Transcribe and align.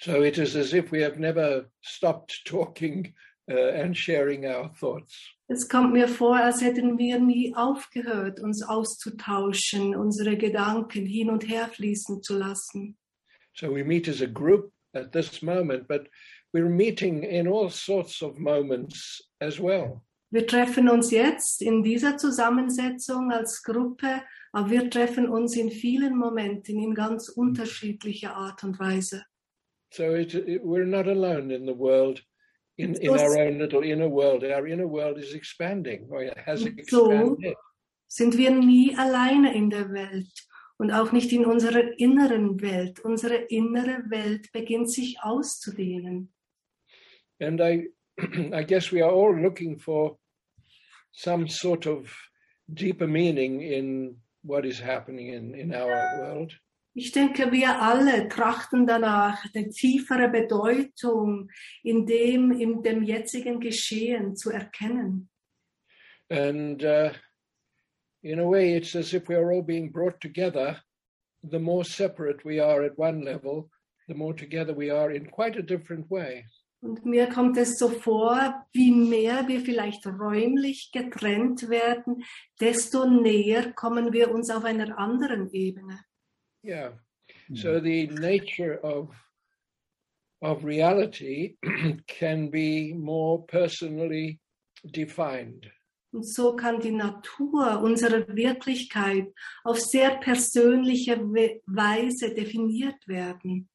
So 0.00 0.22
it 0.22 0.38
is 0.38 0.54
as 0.54 0.74
if 0.74 0.92
we 0.92 1.02
have 1.02 1.18
never 1.18 1.68
stopped 1.80 2.40
talking 2.46 3.12
uh, 3.50 3.72
and 3.72 3.96
sharing 3.96 4.46
our 4.46 4.70
thoughts. 4.80 5.34
Es 5.50 5.66
kommt 5.66 5.94
mir 5.94 6.08
vor, 6.08 6.36
als 6.36 6.60
hätten 6.60 6.98
wir 6.98 7.18
nie 7.18 7.54
aufgehört, 7.56 8.38
uns 8.38 8.62
auszutauschen, 8.62 9.96
unsere 9.96 10.36
Gedanken 10.36 11.06
hin 11.06 11.30
und 11.30 11.48
her 11.48 11.68
fließen 11.68 12.22
zu 12.22 12.36
lassen. 12.36 12.96
So 13.54 13.74
we 13.74 13.82
meet 13.82 14.08
as 14.08 14.20
a 14.20 14.26
group 14.26 14.72
at 14.94 15.10
this 15.12 15.42
moment, 15.42 15.88
but 15.88 16.08
we're 16.52 16.68
meeting 16.68 17.22
in 17.22 17.48
all 17.48 17.70
sorts 17.70 18.22
of 18.22 18.38
moments 18.38 19.22
as 19.40 19.58
well. 19.58 20.02
Wir 20.30 20.46
treffen 20.46 20.90
uns 20.90 21.10
jetzt 21.10 21.62
in 21.62 21.82
dieser 21.82 22.18
Zusammensetzung 22.18 23.32
als 23.32 23.62
Gruppe, 23.62 24.22
aber 24.52 24.70
wir 24.70 24.90
treffen 24.90 25.26
uns 25.26 25.56
in 25.56 25.70
vielen 25.70 26.18
Momenten 26.18 26.78
in 26.78 26.94
ganz 26.94 27.30
unterschiedlicher 27.30 28.36
Art 28.36 28.62
und 28.62 28.78
Weise. 28.78 29.24
So 29.90 30.14
it, 30.14 30.34
it, 30.34 30.64
we're 30.64 30.84
not 30.84 31.08
alone 31.08 31.50
in 31.50 31.64
the 31.66 31.74
world, 31.74 32.20
in, 32.76 32.94
in 32.96 33.16
So- 33.18 33.24
our 33.24 33.38
own 33.38 33.58
little 33.58 33.82
inner 33.82 34.08
world. 34.08 34.44
Our 34.44 34.66
inner 34.66 34.86
world 34.86 35.18
is 35.18 35.34
expanding, 35.34 36.06
or 36.10 36.22
it 36.22 36.36
has 36.38 36.60
So 36.60 36.66
expanded. 36.68 37.54
sind 38.06 38.36
wir 38.36 38.50
nie 38.50 38.94
alleine 38.96 39.54
in 39.54 39.70
der 39.70 39.90
Welt 39.92 40.32
und 40.78 40.92
auch 40.92 41.12
nicht 41.12 41.32
in 41.32 41.44
unserer 41.44 41.98
inneren 41.98 42.60
Welt. 42.60 43.00
Unsere 43.00 43.36
innere 43.48 44.04
Welt 44.10 44.50
beginnt 44.52 44.90
sich 44.90 45.18
auszudehnen. 45.22 46.32
And 47.40 47.60
I, 47.60 47.88
I 48.52 48.64
guess 48.64 48.92
we 48.92 49.02
are 49.02 49.12
all 49.12 49.34
looking 49.34 49.78
for 49.78 50.18
some 51.12 51.48
sort 51.48 51.86
of 51.86 52.14
deeper 52.72 53.06
meaning 53.06 53.60
in 53.62 54.20
what 54.42 54.64
is 54.64 54.78
happening 54.80 55.28
in, 55.32 55.54
in 55.54 55.74
our 55.74 56.20
world. 56.20 56.52
Ich 56.98 57.12
denke, 57.12 57.52
wir 57.52 57.80
alle 57.80 58.28
trachten 58.28 58.84
danach, 58.84 59.44
eine 59.54 59.68
tiefere 59.68 60.28
Bedeutung 60.28 61.48
in 61.84 62.06
dem, 62.06 62.50
in 62.50 62.82
dem 62.82 63.04
jetzigen 63.04 63.60
Geschehen 63.60 64.34
zu 64.34 64.50
erkennen. 64.50 65.28
And 66.28 66.82
uh, 66.82 67.10
in 68.22 68.40
a 68.40 68.44
way, 68.44 68.76
it's 68.76 68.96
as 68.96 69.14
if 69.14 69.28
we 69.28 69.36
are 69.36 69.52
all 69.52 69.62
being 69.62 69.92
brought 69.92 70.20
together. 70.20 70.82
The 71.48 71.60
more 71.60 71.84
separate 71.84 72.44
we 72.44 72.58
are 72.60 72.84
at 72.84 72.98
one 72.98 73.20
level, 73.20 73.70
the 74.08 74.14
more 74.14 74.34
together 74.34 74.74
we 74.74 74.90
are 74.90 75.12
in 75.14 75.30
quite 75.30 75.56
a 75.56 75.62
different 75.62 76.10
way. 76.10 76.46
Und 76.80 77.06
mir 77.06 77.28
kommt 77.28 77.56
es 77.58 77.78
so 77.78 77.90
vor, 77.90 78.66
wie 78.72 78.90
mehr 78.90 79.46
wir 79.46 79.60
vielleicht 79.60 80.04
räumlich 80.04 80.90
getrennt 80.92 81.68
werden, 81.70 82.24
desto 82.60 83.08
näher 83.08 83.72
kommen 83.74 84.12
wir 84.12 84.32
uns 84.32 84.50
auf 84.50 84.64
einer 84.64 84.98
anderen 84.98 85.48
Ebene. 85.52 86.00
Yeah. 86.62 86.90
Hmm. 87.48 87.54
So 87.56 87.80
the 87.80 88.06
nature 88.08 88.78
of 88.82 89.10
of 90.40 90.64
reality 90.64 91.56
can 92.06 92.48
be 92.48 92.92
more 92.94 93.44
personally 93.46 94.38
defined. 94.92 95.68
Und 96.12 96.24
so 96.24 96.56
kann 96.56 96.80
die 96.80 96.92
Natur 96.92 97.80
unserer 97.82 98.26
Wirklichkeit 98.34 99.26
auf 99.64 99.78
sehr 99.80 100.16
persönliche 100.20 101.18
We- 101.20 101.60
Weise 101.66 102.32
definiert 102.34 103.06
werden. 103.06 103.68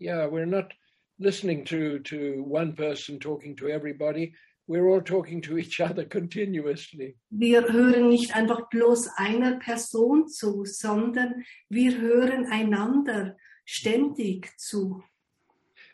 Yeah, 0.00 0.26
we're 0.26 0.46
not 0.46 0.72
listening 1.18 1.64
to 1.66 1.98
to 2.00 2.42
one 2.44 2.74
person 2.74 3.20
talking 3.20 3.54
to 3.56 3.68
everybody. 3.68 4.34
We're 4.68 4.88
all 4.88 5.00
talking 5.00 5.40
to 5.42 5.58
each 5.58 5.80
other 5.80 6.04
continuously. 6.04 7.16
Wir 7.30 7.62
hören 7.72 8.08
nicht 8.08 8.34
einfach 8.34 8.68
bloß 8.68 9.08
einer 9.16 9.58
Person 9.60 10.28
zu, 10.28 10.64
sondern 10.64 11.44
wir 11.68 12.00
hören 12.00 12.46
einander 12.46 13.36
ständig 13.64 14.50
zu. 14.58 15.04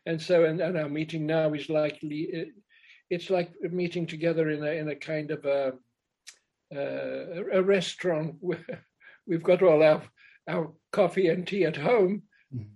And 0.07 0.21
so, 0.21 0.45
and, 0.45 0.61
and 0.61 0.77
our 0.77 0.89
meeting 0.89 1.27
now 1.27 1.53
is 1.53 1.69
likely, 1.69 2.53
it's 3.11 3.31
like 3.31 3.53
meeting 3.61 4.07
together 4.07 4.49
in 4.51 4.65
a 4.65 4.73
in 4.73 4.89
a 4.89 4.97
kind 4.97 5.31
of 5.31 5.45
a 5.45 5.75
uh, 6.75 7.45
a 7.53 7.63
restaurant. 7.63 8.37
Where 8.41 8.85
we've 9.27 9.43
got 9.43 9.63
all 9.63 9.83
our 9.83 10.03
our 10.49 10.73
coffee 10.93 11.29
and 11.29 11.47
tea 11.47 11.67
at 11.67 11.77
home, 11.77 12.23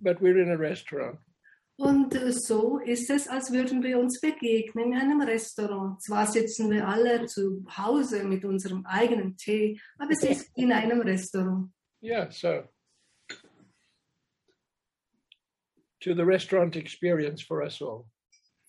but 0.01 0.21
we're 0.21 0.39
in 0.39 0.51
a 0.51 0.57
restaurant. 0.57 1.17
Und 1.79 2.15
äh, 2.15 2.31
so 2.31 2.79
ist 2.79 3.09
es, 3.09 3.27
als 3.27 3.51
würden 3.51 3.83
wir 3.83 3.99
uns 3.99 4.19
begegnen 4.19 4.93
in 4.93 4.97
einem 4.97 5.21
Restaurant. 5.21 6.01
Zwar 6.01 6.25
sitzen 6.25 6.71
wir 6.71 6.87
alle 6.87 7.27
zu 7.27 7.65
Hause 7.77 8.23
mit 8.23 8.43
unserem 8.45 8.85
eigenen 8.85 9.37
Tee, 9.37 9.79
aber 9.97 10.11
es 10.11 10.23
ist 10.23 10.51
in 10.55 10.71
einem 10.71 11.01
Restaurant. 11.01 11.71
Yeah, 12.01 12.29
so 12.31 12.63
to 16.07 16.13
the 16.13 16.25
restaurant 16.25 16.75
experience 16.75 17.41
for 17.41 17.63
us 17.63 17.81
all. 17.81 18.05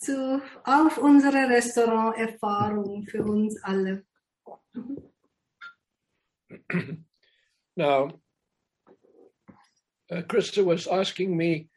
Zu, 0.00 0.40
auf 0.64 0.98
unsere 0.98 1.48
Restauranterfahrung 1.48 3.06
für 3.06 3.22
uns 3.22 3.60
alle. 3.62 4.04
Now, 7.76 8.10
uh, 10.10 10.22
Krista 10.22 10.64
was 10.64 10.86
asking 10.86 11.36
me, 11.36 11.68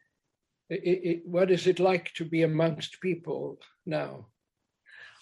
i 0.72 1.10
i 1.10 1.22
what 1.24 1.50
is 1.50 1.66
it 1.66 1.78
like 1.78 2.12
to 2.14 2.24
be 2.24 2.42
amongst 2.42 3.00
people 3.00 3.58
now? 3.86 4.26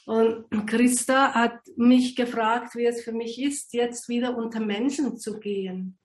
Und 0.07 0.67
Christa 0.67 1.35
hat 1.35 1.61
mich 1.77 2.17
gefragt, 2.17 2.75
wie 2.75 2.87
es 2.87 3.05
für 3.05 3.13
mich 3.13 3.41
ist, 3.41 3.73
jetzt 3.73 4.09
wieder 4.09 4.37
unter 4.37 4.61
Menschen 4.61 5.19
zu 5.19 5.39
gehen. 5.39 5.99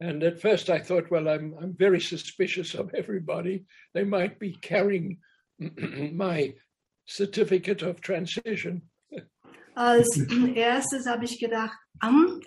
And 0.00 0.22
at 0.22 0.40
first 0.40 0.68
I 0.68 0.78
thought, 0.78 1.10
well, 1.10 1.28
I'm, 1.28 1.54
I'm 1.60 1.76
very 1.76 2.00
suspicious 2.00 2.74
of 2.74 2.92
everybody. 2.94 3.66
They 3.94 4.04
might 4.04 4.38
be 4.38 4.52
carrying 4.60 5.20
my 5.58 6.54
certificate 7.06 7.82
of 7.82 8.00
transition. 8.00 8.82
Als 9.74 10.18
erstes 10.56 11.06
habe 11.06 11.24
ich 11.24 11.38
gedacht, 11.38 11.78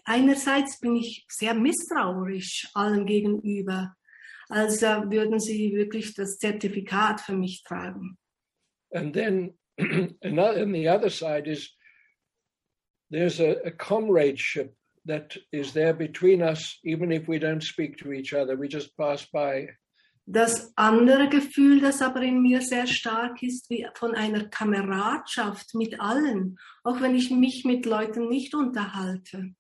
einerseits 0.04 0.80
bin 0.80 0.98
ich 0.98 1.26
sehr 1.30 1.54
misstrauisch 1.54 2.68
allen 2.74 3.06
gegenüber, 3.06 3.96
als 4.52 4.82
würden 4.82 5.40
sie 5.40 5.74
wirklich 5.74 6.14
das 6.14 6.38
Zertifikat 6.38 7.22
für 7.22 7.34
mich 7.34 7.64
tragen. 7.64 8.18
And 8.94 9.14
then 9.14 9.54
another, 10.22 10.62
and 10.62 10.76
the 10.76 10.90
other 10.90 11.10
side 11.10 11.48
is 11.48 11.72
there's 13.10 13.40
a, 13.40 13.58
a 13.66 13.72
comradeship 13.72 14.76
that 15.06 15.38
is 15.52 15.74
there 15.74 15.94
between 15.94 16.42
us, 16.42 16.80
even 16.84 17.12
if 17.12 17.28
we 17.28 17.40
don't 17.40 17.64
speak 17.64 17.98
to 17.98 18.14
each 18.14 18.34
other, 18.34 18.56
we 18.56 18.68
just 18.68 18.96
pass 18.98 19.26
by. 19.32 19.70
Das 20.28 20.72
andere 20.76 21.30
Gefühl, 21.30 21.82
das 21.82 22.02
aber 22.02 22.22
in 22.22 22.42
mir 22.42 22.62
sehr 22.62 22.86
stark 22.86 23.42
ist, 23.42 23.70
wie 23.70 23.88
von 23.96 24.14
einer 24.14 24.48
Kameradschaft 24.50 25.74
mit 25.74 26.00
allen, 26.00 26.60
auch 26.84 27.02
wenn 27.02 27.16
ich 27.16 27.32
mich 27.32 27.66
mit 27.66 27.86
Leuten 27.86 28.30
nicht 28.30 28.54
unterhalte. 28.54 29.54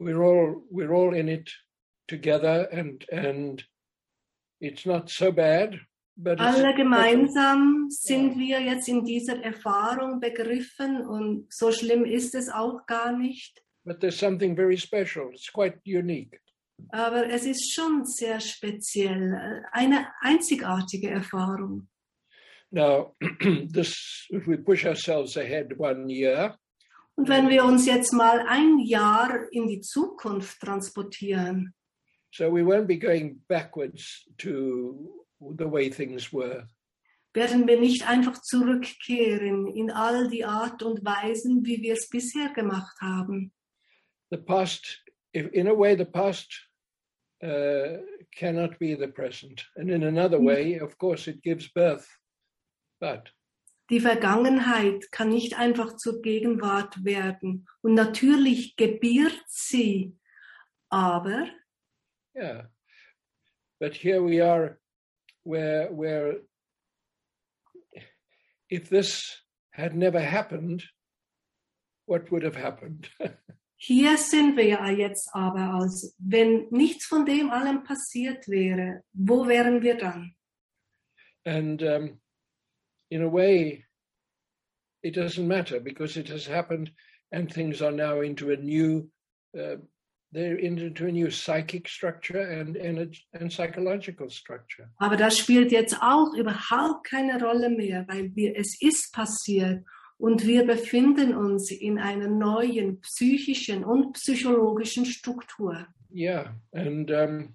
We're 0.00 0.20
all 0.20 0.62
we're 0.70 0.92
all 0.92 1.14
in 1.14 1.28
it 1.28 1.50
together, 2.08 2.68
and 2.72 3.08
and 3.10 3.64
it's 4.60 4.84
not 4.86 5.08
so 5.10 5.32
bad. 5.32 5.78
But 6.16 6.40
Alle 6.40 6.74
gemeinsam 6.74 7.86
sind 7.90 8.36
wir 8.38 8.60
jetzt 8.60 8.88
in 8.88 9.04
dieser 9.04 9.40
Erfahrung 9.42 10.18
begriffen 10.18 11.06
und 11.06 11.46
so 11.52 11.70
schlimm 11.70 12.04
ist 12.04 12.34
es 12.34 12.48
auch 12.48 12.86
gar 12.86 13.12
nicht. 13.16 13.62
but 13.84 14.00
there's 14.00 14.18
something 14.18 14.54
very 14.56 14.76
special. 14.76 15.30
It's 15.32 15.50
quite 15.50 15.78
unique. 15.86 16.40
Aber 16.90 17.26
es 17.28 17.44
ist 17.46 17.72
schon 17.72 18.04
sehr 18.04 18.38
speziell, 18.40 19.64
eine 19.72 20.06
einzigartige 20.20 21.10
Erfahrung. 21.10 21.88
Now, 22.70 23.14
this 23.72 24.26
if 24.30 24.46
we 24.46 24.58
push 24.58 24.84
ourselves 24.84 25.36
ahead 25.36 25.78
one 25.78 26.08
year, 26.10 26.56
Und 27.16 27.28
wenn 27.28 27.48
wir 27.48 27.64
uns 27.64 27.86
jetzt 27.86 28.12
mal 28.12 28.44
ein 28.46 28.78
Jahr 28.78 29.46
in 29.50 29.66
die 29.66 29.80
Zukunft 29.80 30.60
transportieren, 30.60 31.74
so 32.30 32.50
we 32.50 32.62
won't 32.62 32.86
be 32.86 32.96
going 32.96 33.40
backwards 33.48 34.24
to 34.38 35.08
the 35.56 35.68
way 35.68 35.88
things 35.88 36.32
were. 36.32 36.66
werden 37.34 37.68
wir 37.68 37.78
nicht 37.78 38.08
einfach 38.08 38.40
zurückkehren 38.42 39.68
in 39.68 39.90
all 39.90 40.28
die 40.28 40.44
Art 40.44 40.82
und 40.82 41.04
Weisen, 41.04 41.64
wie 41.64 41.82
wir 41.82 41.92
es 41.92 42.08
bisher 42.08 42.48
gemacht 42.52 42.96
haben. 43.00 43.52
The 44.30 44.38
past, 44.38 45.04
if 45.34 45.46
in 45.52 45.68
a 45.68 45.78
way, 45.78 45.96
the 45.96 46.04
past 46.04 46.68
uh, 47.42 47.98
cannot 48.34 48.78
be 48.78 48.96
the 48.96 49.06
present. 49.06 49.64
And 49.76 49.90
in 49.90 50.04
another 50.04 50.38
way, 50.38 50.80
of 50.80 50.98
course, 50.98 51.30
it 51.30 51.42
gives 51.42 51.68
birth. 51.72 52.06
But 53.00 53.32
Die 53.90 54.00
Vergangenheit 54.00 55.10
kann 55.12 55.30
nicht 55.30 55.58
einfach 55.58 55.96
zur 55.96 56.20
Gegenwart 56.20 57.04
werden. 57.04 57.66
Und 57.80 57.94
natürlich 57.94 58.76
gebiert 58.76 59.40
sie. 59.46 60.14
Aber 60.90 61.46
yeah, 62.34 62.62
but 63.80 63.94
here 63.94 64.22
we 64.22 64.40
are, 64.40 64.78
where 65.44 65.92
where 65.92 66.36
if 68.70 68.88
this 68.88 69.42
had 69.70 69.96
never 69.96 70.20
happened, 70.20 70.82
what 72.06 72.30
would 72.30 72.42
have 72.42 72.56
happened? 72.56 73.08
hier 73.76 74.16
sind 74.16 74.56
wir 74.56 74.66
ja 74.66 74.90
jetzt 74.90 75.30
aber, 75.32 75.74
als 75.74 76.14
wenn 76.18 76.66
nichts 76.70 77.06
von 77.06 77.24
dem 77.24 77.50
allem 77.50 77.84
passiert 77.84 78.48
wäre, 78.48 79.02
wo 79.12 79.46
wären 79.46 79.82
wir 79.82 79.96
dann? 79.96 80.34
and 81.48 81.82
um, 81.82 82.18
in 83.10 83.22
a 83.22 83.28
way, 83.28 83.84
it 85.02 85.14
doesn't 85.14 85.46
matter 85.46 85.80
because 85.80 86.16
it 86.16 86.28
has 86.28 86.46
happened, 86.46 86.90
and 87.32 87.52
things 87.52 87.80
are 87.80 87.92
now 87.92 88.20
into 88.20 88.50
a 88.50 88.56
new. 88.56 89.08
Uh, 89.58 89.76
they're 90.32 90.58
into 90.58 91.06
a 91.06 91.10
new 91.12 91.30
psychic 91.30 91.88
structure 91.88 92.40
and 92.40 92.76
and, 92.76 93.16
and 93.32 93.50
psychological 93.50 94.28
structure. 94.30 94.90
Aber 94.98 95.16
das 95.16 95.38
spielt 95.38 95.72
jetzt 95.72 95.96
auch 96.02 96.34
überhaupt 96.34 97.04
keine 97.04 97.40
Rolle 97.42 97.70
mehr, 97.70 98.04
weil 98.08 98.34
wir, 98.34 98.56
es 98.56 98.76
ist 98.80 99.12
passiert 99.12 99.84
und 100.18 100.46
wir 100.46 100.64
befinden 100.66 101.34
uns 101.34 101.70
in 101.70 101.98
einer 101.98 102.28
neuen 102.28 103.00
psychischen 103.00 103.84
und 103.84 104.12
psychologischen 104.14 105.06
Struktur. 105.06 105.86
Yeah, 106.10 106.54
and 106.72 107.10
um, 107.10 107.54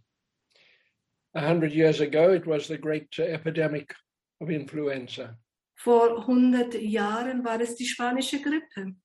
a 1.35 1.41
hundred 1.41 1.73
years 1.73 1.99
ago, 2.01 2.31
it 2.33 2.45
was 2.45 2.67
the 2.67 2.77
great 2.77 3.09
uh, 3.19 3.23
epidemic 3.23 3.93
of 4.39 4.49
influenza, 4.49 5.37
Vor 5.75 6.19
100 6.27 6.75
Jahren 6.75 7.43
war 7.43 7.59
es 7.59 7.75
die 7.75 7.85
spanische 7.85 8.39
Grippe. 8.41 8.95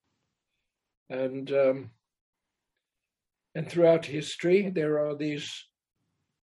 and 1.10 1.50
um, 1.50 1.90
and 3.54 3.68
throughout 3.68 4.06
history, 4.06 4.70
there 4.70 4.98
are 4.98 5.16
these 5.16 5.50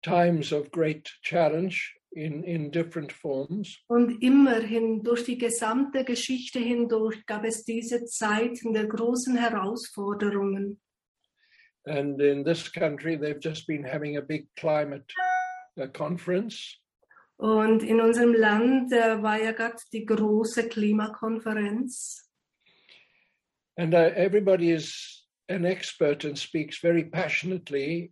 times 0.03 0.51
of 0.51 0.71
great 0.71 1.09
challenge 1.23 1.93
in 2.13 2.43
in 2.43 2.71
different 2.71 3.11
forms. 3.11 3.77
Und 3.87 4.21
immerhin 4.23 5.03
durch 5.03 5.23
die 5.25 5.37
gesamte 5.37 6.03
Geschichte 6.03 6.59
hindurch 6.59 7.25
gab 7.25 7.45
es 7.45 7.63
diese 7.63 8.05
Zeiten 8.05 8.73
der 8.73 8.87
großen 8.87 9.35
Herausforderungen. 9.37 10.79
And 11.85 12.21
in 12.21 12.43
this 12.43 12.69
country, 12.71 13.15
they've 13.17 13.39
just 13.41 13.65
been 13.67 13.83
having 13.83 14.17
a 14.17 14.21
big 14.21 14.47
climate 14.55 15.05
uh, 15.77 15.87
conference, 15.87 16.75
Und 17.37 17.83
in 17.83 18.01
unserem 18.01 18.33
Land 18.33 18.91
äh, 18.91 19.21
war 19.23 19.41
ja 19.41 19.53
gerade 19.53 19.77
die 19.93 20.05
große 20.05 20.67
Klimakonferenz. 20.67 22.25
and 23.77 23.93
uh, 23.93 24.11
everybody 24.13 24.71
is 24.71 25.18
an 25.49 25.65
expert 25.65 26.23
and 26.23 26.37
speaks 26.37 26.79
very 26.79 27.03
passionately 27.03 28.11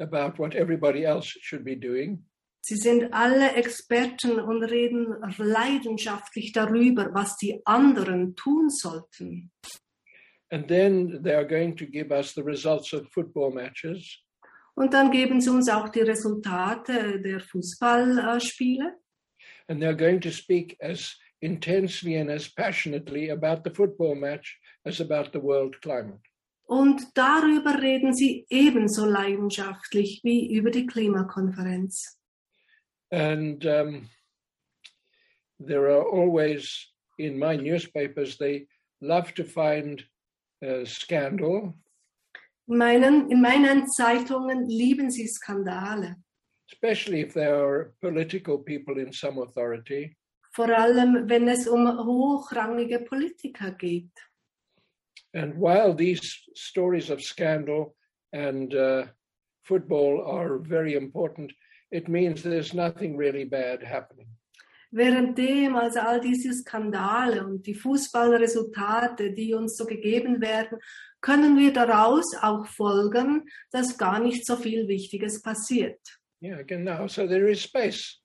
about 0.00 0.38
what 0.38 0.54
everybody 0.54 1.04
else 1.04 1.26
should 1.26 1.64
be 1.64 1.74
doing. 1.74 2.24
Sie 2.60 2.76
sind 2.76 3.12
alle 3.12 3.54
Experten 3.54 4.40
und 4.40 4.64
reden 4.64 5.14
leidenschaftlich 5.38 6.52
darüber, 6.52 7.14
was 7.14 7.36
die 7.36 7.60
anderen 7.64 8.34
tun 8.34 8.70
sollten. 8.70 9.52
And 10.50 10.66
then 10.68 11.22
they 11.22 11.34
are 11.34 11.46
going 11.46 11.76
to 11.76 11.86
give 11.86 12.10
us 12.10 12.34
the 12.34 12.42
results 12.42 12.92
of 12.92 13.08
football 13.12 13.52
matches. 13.52 14.20
Und 14.74 14.92
dann 14.92 15.10
geben 15.10 15.40
sie 15.40 15.50
uns 15.50 15.68
auch 15.68 15.88
die 15.88 16.00
Resultate 16.00 17.20
der 17.20 17.40
Fußballspiele. 17.40 18.94
And 19.68 19.80
they're 19.80 19.96
going 19.96 20.20
to 20.20 20.30
speak 20.30 20.76
as 20.80 21.16
intensely 21.40 22.16
and 22.16 22.30
as 22.30 22.48
passionately 22.48 23.30
about 23.30 23.62
the 23.64 23.74
football 23.74 24.14
match 24.14 24.58
as 24.84 25.00
about 25.00 25.30
the 25.32 25.40
world 25.40 25.80
climate. 25.80 26.20
Und 26.66 27.16
darüber 27.16 27.80
reden 27.80 28.12
sie 28.12 28.44
ebenso 28.50 29.06
leidenschaftlich 29.06 30.20
wie 30.24 30.52
über 30.52 30.70
die 30.70 30.86
Klimakonferenz. 30.86 32.18
And 33.10 33.64
um, 33.64 34.08
there 35.64 35.86
are 35.86 36.04
always, 36.04 36.92
in 37.18 37.38
my 37.38 37.56
newspapers, 37.56 38.36
they 38.36 38.66
love 39.00 39.32
to 39.34 39.44
find 39.44 40.04
uh, 40.64 40.84
scandal, 40.84 41.74
In 42.68 42.78
meinen, 42.78 43.30
in 43.30 43.40
meinen 43.40 43.86
Zeitungen 43.86 44.66
lieben 44.68 45.08
sie 45.08 45.28
Skandale, 45.28 46.16
especially 46.68 47.20
if 47.20 47.32
there 47.34 47.54
are 47.54 47.94
political 48.00 48.58
people 48.58 49.00
in 49.00 49.12
some 49.12 49.40
authority. 49.40 50.16
vor 50.50 50.70
allem 50.70 51.28
wenn 51.28 51.46
es 51.48 51.68
um 51.68 51.86
hochrangige 51.86 52.98
Politiker 53.00 53.70
geht. 53.72 54.10
And 55.36 55.58
while 55.58 55.92
these 55.92 56.22
stories 56.54 57.10
of 57.10 57.22
scandal 57.22 57.94
and 58.32 58.74
uh, 58.74 59.04
football 59.64 60.24
are 60.26 60.56
very 60.56 60.94
important, 60.94 61.52
it 61.90 62.08
means 62.08 62.42
there's 62.42 62.72
nothing 62.72 63.18
really 63.18 63.44
bad 63.44 63.82
happening. 63.82 64.28
Währenddem 64.94 65.76
also 65.76 66.00
all 66.00 66.20
diese 66.20 66.54
Skandale 66.54 67.44
und 67.44 67.66
die 67.66 67.74
Fußballresultate, 67.74 69.34
die 69.34 69.52
uns 69.52 69.76
so 69.76 69.84
gegeben 69.84 70.40
werden, 70.40 70.78
können 71.20 71.58
wir 71.58 71.72
daraus 71.72 72.34
auch 72.40 72.66
folgern, 72.66 73.42
dass 73.70 73.98
gar 73.98 74.20
nicht 74.20 74.46
so 74.46 74.56
viel 74.56 74.88
Wichtiges 74.88 75.42
passiert. 75.42 76.00
Yeah, 76.40 76.60
again 76.60 76.84
now, 76.84 77.06
so 77.08 77.26
there 77.26 77.50
is 77.50 77.62
space 77.62 78.22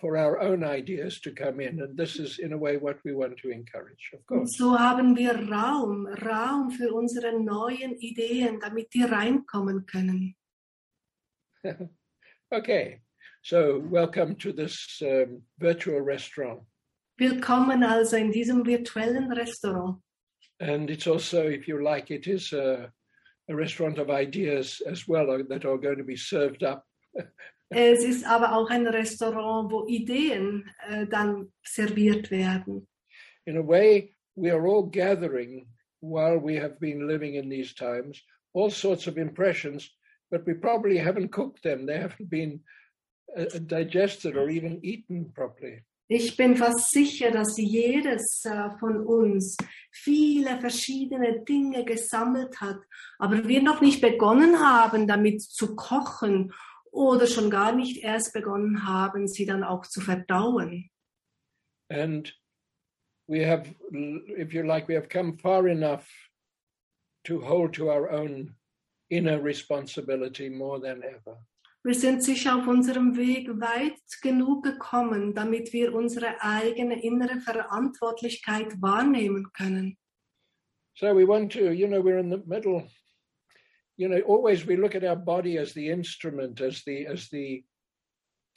for 0.00 0.16
our 0.16 0.40
own 0.40 0.62
ideas 0.62 1.20
to 1.20 1.32
come 1.32 1.60
in, 1.60 1.80
and 1.80 1.96
this 1.96 2.18
is 2.18 2.38
in 2.38 2.52
a 2.52 2.58
way 2.58 2.76
what 2.76 2.98
we 3.04 3.12
want 3.12 3.36
to 3.38 3.50
encourage, 3.50 4.10
of 4.12 4.20
Und 4.30 4.46
course. 4.46 4.56
so 4.56 4.78
haben 4.78 5.16
wir 5.16 5.34
Raum, 5.50 6.06
Raum 6.06 6.70
für 6.70 6.92
unsere 6.94 7.32
neuen 7.32 7.96
Ideen, 7.98 8.60
damit 8.60 8.92
die 8.94 9.02
reinkommen 9.02 9.86
können. 9.86 10.34
Okay, 12.50 13.02
so 13.42 13.78
welcome 13.90 14.34
to 14.36 14.52
this 14.52 15.02
um, 15.02 15.42
virtual 15.58 16.00
restaurant. 16.00 16.62
Willkommen 17.18 17.84
also 17.84 18.16
in 18.16 18.32
diesem 18.32 18.64
virtuellen 18.64 19.30
Restaurant. 19.36 19.98
And 20.58 20.88
it's 20.88 21.06
also, 21.06 21.42
if 21.42 21.68
you 21.68 21.82
like, 21.82 22.10
it 22.10 22.26
is 22.26 22.54
a, 22.54 22.90
a 23.50 23.54
restaurant 23.54 23.98
of 23.98 24.08
ideas 24.08 24.80
as 24.86 25.06
well 25.06 25.30
uh, 25.30 25.42
that 25.50 25.66
are 25.66 25.76
going 25.76 25.98
to 25.98 26.04
be 26.04 26.16
served 26.16 26.62
up. 26.62 26.86
Es 27.70 28.02
ist 28.02 28.24
aber 28.24 28.56
auch 28.56 28.70
ein 28.70 28.86
Restaurant, 28.86 29.70
wo 29.70 29.86
Ideen 29.86 30.70
äh, 30.88 31.06
dann 31.06 31.52
serviert 31.62 32.30
werden. 32.30 32.88
In 33.44 33.58
a 33.58 33.66
way, 33.66 34.14
we 34.34 34.50
are 34.50 34.66
all 34.66 34.88
gathering 34.90 35.66
while 36.00 36.38
we 36.38 36.60
have 36.60 36.78
been 36.80 37.06
living 37.06 37.34
in 37.34 37.50
these 37.50 37.74
times, 37.74 38.22
all 38.54 38.70
sorts 38.70 39.06
of 39.06 39.18
impressions, 39.18 39.90
but 40.30 40.46
we 40.46 40.54
probably 40.54 40.98
haven't 40.98 41.30
cooked 41.30 41.62
them. 41.62 41.86
They 41.86 41.98
haven't 41.98 42.30
been 42.30 42.60
uh, 43.36 43.58
digested 43.66 44.36
or 44.36 44.48
even 44.48 44.80
eaten 44.82 45.30
properly. 45.34 45.84
Ich 46.10 46.38
bin 46.38 46.56
fast 46.56 46.90
sicher, 46.90 47.30
dass 47.30 47.58
jedes 47.58 48.42
äh, 48.46 48.70
von 48.78 49.04
uns 49.04 49.58
viele 49.90 50.58
verschiedene 50.58 51.44
Dinge 51.44 51.84
gesammelt 51.84 52.62
hat, 52.62 52.78
aber 53.18 53.46
wir 53.46 53.62
noch 53.62 53.82
nicht 53.82 54.00
begonnen 54.00 54.58
haben, 54.58 55.06
damit 55.06 55.42
zu 55.42 55.76
kochen 55.76 56.54
oder 56.92 57.26
schon 57.26 57.50
gar 57.50 57.72
nicht 57.72 58.02
erst 58.02 58.32
begonnen 58.32 58.86
haben, 58.86 59.28
sie 59.28 59.46
dann 59.46 59.64
auch 59.64 59.86
zu 59.86 60.00
verdauen. 60.00 60.90
And 61.90 62.34
we 63.26 63.46
have, 63.46 63.74
if 63.92 64.52
you 64.52 64.62
like, 64.62 64.88
we 64.88 64.94
have 64.94 65.08
come 65.08 65.38
far 65.38 65.66
enough 65.66 66.06
to 67.24 67.40
hold 67.40 67.74
to 67.74 67.90
our 67.90 68.10
own 68.10 68.56
inner 69.10 69.42
responsibility 69.42 70.50
more 70.50 70.80
than 70.80 71.02
ever. 71.02 71.38
Wir 71.84 71.94
sind 71.94 72.22
sicher 72.22 72.56
auf 72.56 72.66
unserem 72.66 73.16
Weg 73.16 73.48
weit 73.60 74.00
genug 74.20 74.64
gekommen, 74.64 75.32
damit 75.34 75.72
wir 75.72 75.94
unsere 75.94 76.42
eigene 76.42 77.02
innere 77.02 77.40
Verantwortlichkeit 77.40 78.82
wahrnehmen 78.82 79.52
können. 79.52 79.96
So 80.94 81.14
we 81.14 81.26
want 81.26 81.52
to, 81.52 81.70
you 81.72 81.86
know, 81.86 82.02
we're 82.02 82.18
in 82.18 82.30
the 82.30 82.42
middle. 82.44 82.90
You 83.98 84.08
know, 84.08 84.20
always 84.20 84.64
we 84.64 84.76
look 84.76 84.94
at 84.94 85.04
our 85.04 85.16
body 85.16 85.58
as 85.58 85.74
the 85.74 85.90
instrument, 85.90 86.60
as 86.60 86.82
the, 86.86 87.06
as 87.06 87.28
the, 87.28 87.64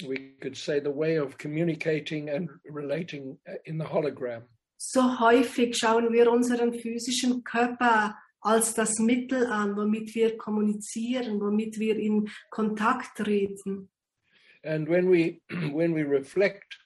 we 0.07 0.33
could 0.39 0.55
say, 0.55 0.79
the 0.79 0.91
way 0.91 1.15
of 1.15 1.37
communicating 1.37 2.29
and 2.29 2.47
relating 2.63 3.37
uh, 3.49 3.55
in 3.65 3.77
the 3.77 3.85
hologram. 3.85 4.43
So 4.77 5.01
häufig 5.19 5.75
schauen 5.75 6.13
wir 6.13 6.31
unseren 6.31 6.73
physischen 6.73 7.43
Körper 7.43 8.15
als 8.41 8.73
das 8.73 8.99
Mittel 8.99 9.45
an, 9.47 9.75
womit 9.75 10.15
wir 10.15 10.37
kommunizieren, 10.37 11.39
womit 11.39 11.79
wir 11.79 11.97
in 11.97 12.29
Kontakt 12.49 13.17
treten. 13.17 13.89
And 14.63 14.87
when 14.87 15.09
we, 15.09 15.41
when 15.71 15.93
we 15.93 16.03
reflect 16.03 16.77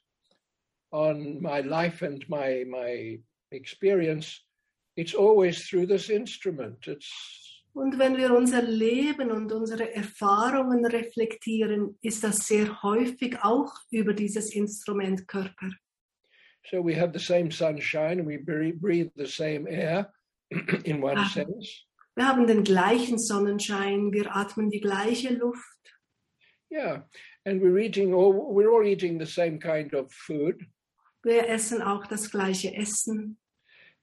on 0.92 1.42
my 1.42 1.62
life 1.62 2.02
and 2.02 2.28
my, 2.30 2.64
my 2.68 3.20
experience, 3.52 4.42
it's 4.96 5.14
always 5.14 5.68
through 5.68 5.88
this 5.88 6.10
instrument. 6.10 6.88
It's, 6.88 7.55
Und 7.76 8.00
wenn 8.00 8.16
wir 8.16 8.34
unser 8.34 8.62
Leben 8.62 9.32
und 9.32 9.52
unsere 9.52 9.94
Erfahrungen 9.94 10.86
reflektieren, 10.86 11.98
ist 12.02 12.24
das 12.24 12.48
sehr 12.48 12.82
häufig 12.84 13.38
auch 13.44 13.74
über 13.92 14.14
dieses 14.14 14.56
Instrument 14.56 15.28
Körper. 15.28 15.72
So 16.72 16.82
we 16.82 16.96
have 16.96 17.12
the 17.14 17.24
same 17.24 17.52
sunshine 17.52 18.22
and 18.22 18.28
we 18.28 18.38
breathe 18.38 19.12
the 19.18 19.26
same 19.26 19.68
air 19.70 20.14
in 20.86 21.04
one 21.04 21.18
Ah. 21.20 21.28
sense. 21.28 21.84
Wir 22.16 22.26
haben 22.30 22.48
den 22.48 22.64
gleichen 22.64 23.20
Sonnenschein, 23.20 24.14
wir 24.14 24.34
atmen 24.34 24.70
die 24.70 24.80
gleiche 24.80 25.34
Luft. 25.34 25.62
Yeah. 26.72 27.04
And 27.44 27.62
we're 27.62 27.78
eating 27.78 28.14
all 28.14 28.34
we're 28.34 28.72
all 28.72 28.88
eating 28.88 29.20
the 29.20 29.26
same 29.30 29.60
kind 29.60 29.94
of 29.94 30.10
food. 30.14 30.66
Wir 31.24 31.50
essen 31.50 31.82
auch 31.82 32.08
das 32.08 32.32
gleiche 32.32 32.74
Essen. 32.74 33.38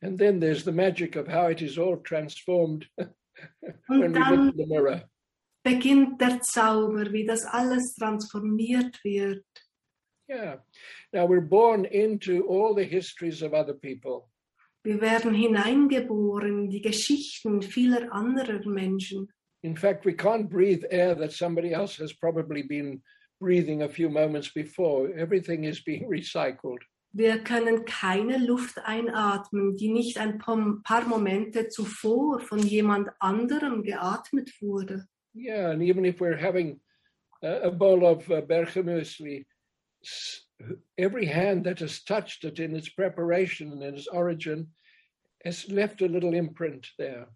And 0.02 0.18
then 0.18 0.40
there's 0.40 0.62
the 0.62 0.72
magic 0.72 1.16
of 1.16 1.26
how 1.26 1.48
it 1.48 1.62
is 1.62 1.78
all 1.78 1.96
transformed 2.02 2.86
Und 3.88 4.12
dann 4.14 4.52
beginnt 5.62 6.20
der 6.20 6.40
Zauber, 6.40 7.12
wie 7.12 7.24
das 7.24 7.44
alles 7.44 7.94
transformiert 7.94 8.98
wird. 9.04 9.44
Yeah. 10.28 10.60
Now 11.12 11.26
we're 11.26 11.46
born 11.46 11.84
into 11.84 12.46
all 12.48 12.74
the 12.74 12.84
histories 12.84 13.42
of 13.42 13.52
other 13.52 13.74
people. 13.74 14.28
Wir 14.84 15.00
werden 15.00 15.34
hineingeboren 15.34 16.64
in 16.64 16.70
die 16.70 16.80
Geschichten 16.80 17.62
vieler 17.62 18.12
anderer 18.12 18.66
Menschen. 18.66 19.28
In 19.62 19.76
fact, 19.76 20.04
we 20.04 20.12
can't 20.12 20.48
breathe 20.48 20.84
air 20.90 21.14
that 21.14 21.32
somebody 21.32 21.72
else 21.72 21.96
has 21.96 22.12
probably 22.12 22.62
been 22.62 23.00
breathing 23.40 23.82
a 23.82 23.88
few 23.88 24.08
moments 24.08 24.48
before. 24.52 25.12
Everything 25.16 25.64
is 25.64 25.80
being 25.84 26.08
recycled. 26.10 26.82
Wir 27.14 27.38
können 27.44 27.84
keine 27.84 28.38
Luft 28.38 28.78
einatmen, 28.78 29.76
die 29.76 29.92
nicht 29.92 30.16
ein 30.18 30.38
paar 30.38 31.04
Momente 31.06 31.68
zuvor 31.68 32.40
von 32.40 32.58
jemand 32.60 33.10
anderem 33.18 33.82
geatmet 33.82 34.50
wurde. 34.60 35.06
Yeah, 35.34 35.70
and 35.70 35.82
even 35.82 36.04
if 36.04 36.20
we're 36.20 36.36
having 36.40 36.80
a, 37.42 37.70
bowl 37.70 38.04
of 38.06 38.28
uh, 38.30 38.40
bergemüsli, 38.42 39.44
s- 40.02 40.46
every 40.96 41.26
hand 41.26 41.64
that 41.64 41.80
has 41.80 42.02
touched 42.04 42.44
it 42.44 42.58
in 42.58 42.74
its 42.76 42.88
preparation 42.90 43.72
and 43.82 43.96
its 43.96 44.06
origin 44.08 44.72
has 45.44 45.68
left 45.68 46.02
a 46.02 46.06
little 46.06 46.34
imprint 46.34 46.86
there. 46.98 47.26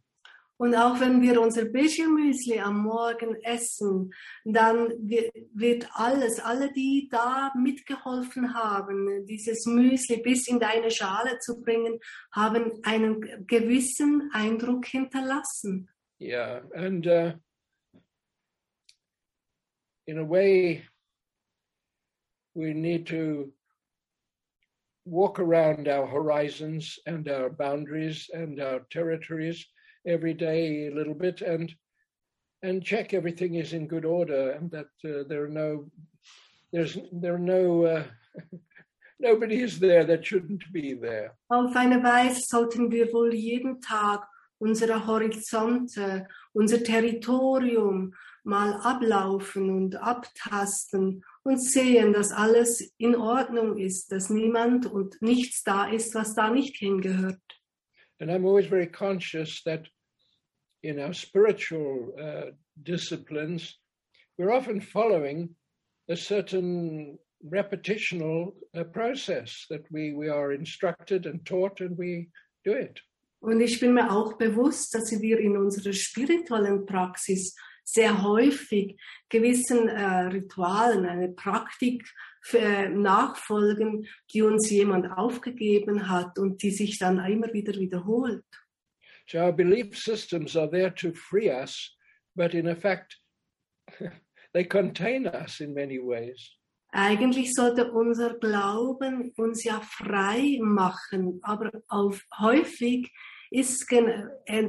Und 0.58 0.74
auch 0.74 0.98
wenn 1.00 1.20
wir 1.20 1.38
unser 1.40 1.66
Büchermüsli 1.66 2.58
am 2.60 2.82
Morgen 2.82 3.36
essen, 3.42 4.12
dann 4.44 4.88
wi- 5.06 5.30
wird 5.52 5.86
alles, 5.92 6.40
alle, 6.40 6.72
die 6.72 7.08
da 7.10 7.52
mitgeholfen 7.54 8.54
haben, 8.54 9.26
dieses 9.26 9.66
Müsli 9.66 10.22
bis 10.22 10.48
in 10.48 10.58
deine 10.58 10.90
Schale 10.90 11.38
zu 11.40 11.60
bringen, 11.60 12.00
haben 12.32 12.72
einen 12.84 13.46
gewissen 13.46 14.30
Eindruck 14.32 14.86
hinterlassen. 14.86 15.90
Yeah, 16.18 16.62
and 16.74 17.06
uh, 17.06 17.34
in 20.06 20.18
a 20.18 20.24
way, 20.24 20.86
we 22.54 22.72
need 22.72 23.06
to 23.08 23.52
walk 25.04 25.38
around 25.38 25.86
our 25.86 26.06
horizons 26.06 26.98
and 27.04 27.28
our 27.28 27.50
boundaries 27.50 28.30
and 28.32 28.58
our 28.58 28.86
territories 28.88 29.66
every 30.06 30.34
day 30.34 30.88
a 30.88 30.94
little 30.94 31.14
bit 31.14 31.42
and 31.42 31.74
and 32.62 32.82
check 32.82 33.12
everything 33.12 33.54
is 33.54 33.72
in 33.72 33.86
good 33.86 34.04
order 34.04 34.50
and 34.52 34.70
that 34.70 34.88
uh, 35.04 35.24
there 35.28 35.44
are 35.44 35.48
no 35.48 35.86
there's 36.72 36.98
there 37.12 37.34
are 37.34 37.38
no 37.38 37.84
uh, 37.84 38.04
nobody 39.20 39.60
is 39.60 39.78
there 39.78 40.04
that 40.04 40.24
shouldn't 40.24 40.64
be 40.72 40.94
there 40.94 41.36
Auf 41.48 41.76
eine 41.76 42.02
Weise 42.02 42.42
sollten 42.46 42.90
wir 42.90 43.12
wohl 43.12 43.34
jeden 43.34 43.80
Tag 43.80 44.26
unsere 44.58 45.06
Horizonte, 45.06 46.26
unser 46.52 46.82
Territorium 46.82 48.14
mal 48.44 48.74
ablaufen 48.74 49.70
und 49.70 49.96
abtasten 49.96 51.24
und 51.42 51.58
sehen, 51.58 52.12
dass 52.12 52.32
alles 52.32 52.92
in 52.96 53.16
Ordnung 53.16 53.76
ist, 53.76 54.12
dass 54.12 54.30
niemand 54.30 54.86
und 54.86 55.20
nichts 55.20 55.62
da 55.64 55.86
ist, 55.86 56.14
was 56.14 56.34
da 56.34 56.50
nicht 56.50 56.76
hingehört. 56.76 57.40
And 58.18 58.30
I'm 58.30 58.46
always 58.46 58.66
very 58.66 58.86
conscious 58.86 59.62
that 59.64 59.90
in 60.86 61.00
our 61.00 61.12
spiritual 61.12 62.12
uh, 62.20 62.52
disciplines, 62.82 63.78
we're 64.38 64.52
often 64.52 64.80
following 64.80 65.50
a 66.08 66.16
certain 66.16 67.18
repetitional 67.44 68.52
uh, 68.76 68.84
process 68.84 69.66
that 69.68 69.84
we, 69.90 70.12
we 70.12 70.28
are 70.28 70.52
instructed 70.52 71.26
and 71.26 71.44
taught 71.44 71.80
and 71.80 71.98
we 71.98 72.28
do 72.64 72.72
it. 72.72 73.00
Und 73.40 73.60
ich 73.60 73.80
bin 73.80 73.94
mir 73.94 74.10
auch 74.10 74.38
bewusst, 74.38 74.94
dass 74.94 75.10
wir 75.20 75.38
in 75.38 75.56
unserer 75.56 75.92
spirituellen 75.92 76.86
Praxis 76.86 77.54
sehr 77.84 78.22
häufig 78.22 78.96
gewissen 79.28 79.88
äh, 79.88 80.26
Ritualen, 80.26 81.06
eine 81.06 81.28
Praktik 81.28 82.04
äh, 82.52 82.88
nachfolgen, 82.88 84.06
die 84.32 84.42
uns 84.42 84.70
jemand 84.70 85.12
aufgegeben 85.12 86.08
hat 86.08 86.38
und 86.38 86.62
die 86.62 86.70
sich 86.70 86.98
dann 86.98 87.18
immer 87.24 87.52
wieder 87.52 87.74
wiederholt. 87.74 88.44
So 89.28 89.40
our 89.40 89.52
belief 89.52 89.98
systems 89.98 90.56
are 90.56 90.68
there 90.70 90.90
to 90.90 91.12
free 91.12 91.50
us, 91.50 91.94
but 92.36 92.54
in 92.54 92.68
effect, 92.68 93.16
they 94.54 94.64
contain 94.64 95.26
us 95.26 95.60
in 95.60 95.74
many 95.74 95.98
ways. 95.98 96.52
Eigentlich 96.92 97.52
sollte 97.52 97.92
unser 97.92 98.38
Glauben 98.38 99.32
uns 99.36 99.64
ja 99.64 99.80
frei 99.80 100.58
machen, 100.62 101.40
aber 101.42 101.70
auf, 101.88 102.24
häufig 102.38 103.10
ist, 103.50 103.92
äh, 103.92 104.68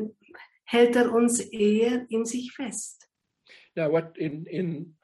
hält 0.65 0.95
er 0.95 1.13
uns 1.13 1.39
eher 1.39 2.05
in 2.09 2.25
sich 2.25 2.51
fest. 2.53 3.07
Now, 3.75 3.91
what 3.91 4.17
in 4.17 4.45
in 4.47 4.95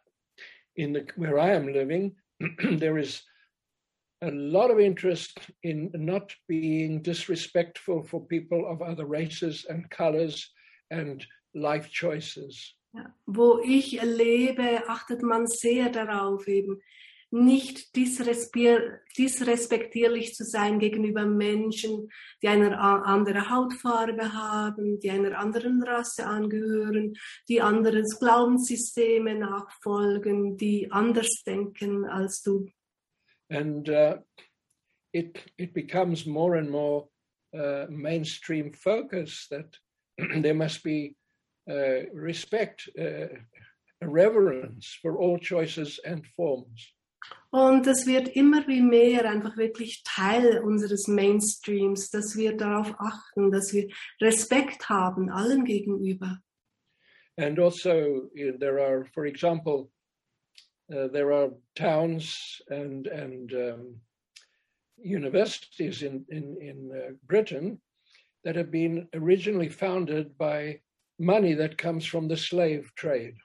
in 0.76 0.94
the 0.94 1.06
where 1.16 1.38
I 1.38 1.56
am 1.56 1.68
living, 1.68 2.16
there 2.80 2.98
is 2.98 3.24
a 4.24 4.32
lot 4.32 4.72
of 4.72 4.80
interest 4.80 5.38
in 5.62 5.92
not 5.94 6.34
being 6.48 7.02
disrespectful 7.02 8.04
for 8.04 8.26
people 8.26 8.66
of 8.66 8.82
other 8.82 9.06
races 9.06 9.66
and 9.70 9.90
colors 9.90 10.52
and 10.90 11.26
life 11.54 11.90
choices. 11.92 12.76
Wo 13.26 13.60
ich 13.64 14.02
lebe, 14.02 14.88
achtet 14.88 15.24
man 15.24 15.48
sehr 15.48 15.90
darauf, 15.90 16.48
eben 16.48 16.82
nicht 17.32 17.96
disrespe- 17.96 19.00
disrespektierlich 19.18 20.36
zu 20.36 20.44
sein 20.44 20.78
gegenüber 20.78 21.26
Menschen, 21.26 22.10
die 22.44 22.48
eine 22.48 22.80
andere 22.80 23.50
Hautfarbe 23.50 24.34
haben, 24.34 25.00
die 25.00 25.10
einer 25.10 25.40
anderen 25.40 25.82
Rasse 25.82 26.28
angehören, 26.28 27.16
die 27.50 27.62
anderes 27.62 28.20
Glaubenssysteme 28.20 29.34
nachfolgen, 29.34 30.58
die 30.58 30.92
anders 30.92 31.44
denken 31.44 32.06
als 32.06 32.44
du. 32.44 32.68
And 33.54 33.90
uh, 33.90 34.18
it 35.14 35.38
it 35.58 35.74
becomes 35.74 36.26
more 36.26 36.56
and 36.56 36.70
more 36.70 37.08
uh, 37.58 37.86
mainstream 37.90 38.74
focus 38.74 39.48
that 39.52 39.70
there 40.44 40.56
must 40.56 40.84
be 40.84 41.16
uh, 41.70 42.10
respect, 42.12 42.90
uh, 43.00 43.28
reverence 44.02 44.98
for 45.02 45.18
all 45.18 45.38
choices 45.38 46.00
and 46.06 46.26
forms. 46.36 46.94
Und 47.52 47.88
es 47.88 48.06
wird 48.06 48.36
immer 48.36 48.68
wie 48.68 48.82
mehr 48.82 49.30
einfach 49.30 49.56
wirklich 49.56 50.04
Teil 50.04 50.60
unseres 50.60 51.08
Mainstreams, 51.08 52.10
dass 52.10 52.36
wir 52.36 52.58
darauf 52.58 52.94
achten, 53.00 53.52
dass 53.52 53.72
wir 53.74 53.88
Respekt 54.20 54.90
haben 54.90 55.30
allen 55.30 55.64
gegenüber. 55.64 56.40
And 57.38 57.60
also, 57.60 58.30
there 58.36 58.80
are, 58.80 59.06
for 59.14 59.26
example, 59.26 59.93
uh, 60.92 61.08
there 61.08 61.32
are 61.32 61.50
towns 61.76 62.62
and 62.70 63.08
and 63.08 63.54
um, 63.54 63.96
universities 64.98 66.02
in 66.04 66.26
in 66.30 66.58
in 66.62 66.92
uh, 66.92 67.12
Britain 67.28 67.80
that 68.44 68.56
have 68.56 68.72
been 68.72 69.08
originally 69.14 69.70
founded 69.70 70.38
by 70.38 70.80
money 71.20 71.54
that 71.54 71.78
comes 71.78 72.06
from 72.06 72.28
the 72.28 72.38
slave 72.38 72.92
trade. 72.96 73.36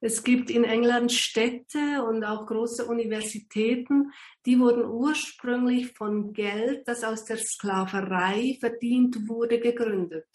Es 0.00 0.22
gibt 0.22 0.48
in 0.50 0.62
England 0.62 1.10
Städte 1.10 2.04
und 2.08 2.22
auch 2.22 2.46
große 2.46 2.86
Universitäten, 2.86 4.12
die 4.46 4.58
wurden 4.60 4.84
ursprünglich 4.84 5.92
von 5.92 6.32
Geld, 6.32 6.86
das 6.86 7.02
aus 7.02 7.24
der 7.24 7.38
Sklaverei 7.38 8.56
verdient 8.60 9.28
wurde, 9.28 9.58
gegründet. 9.58 10.28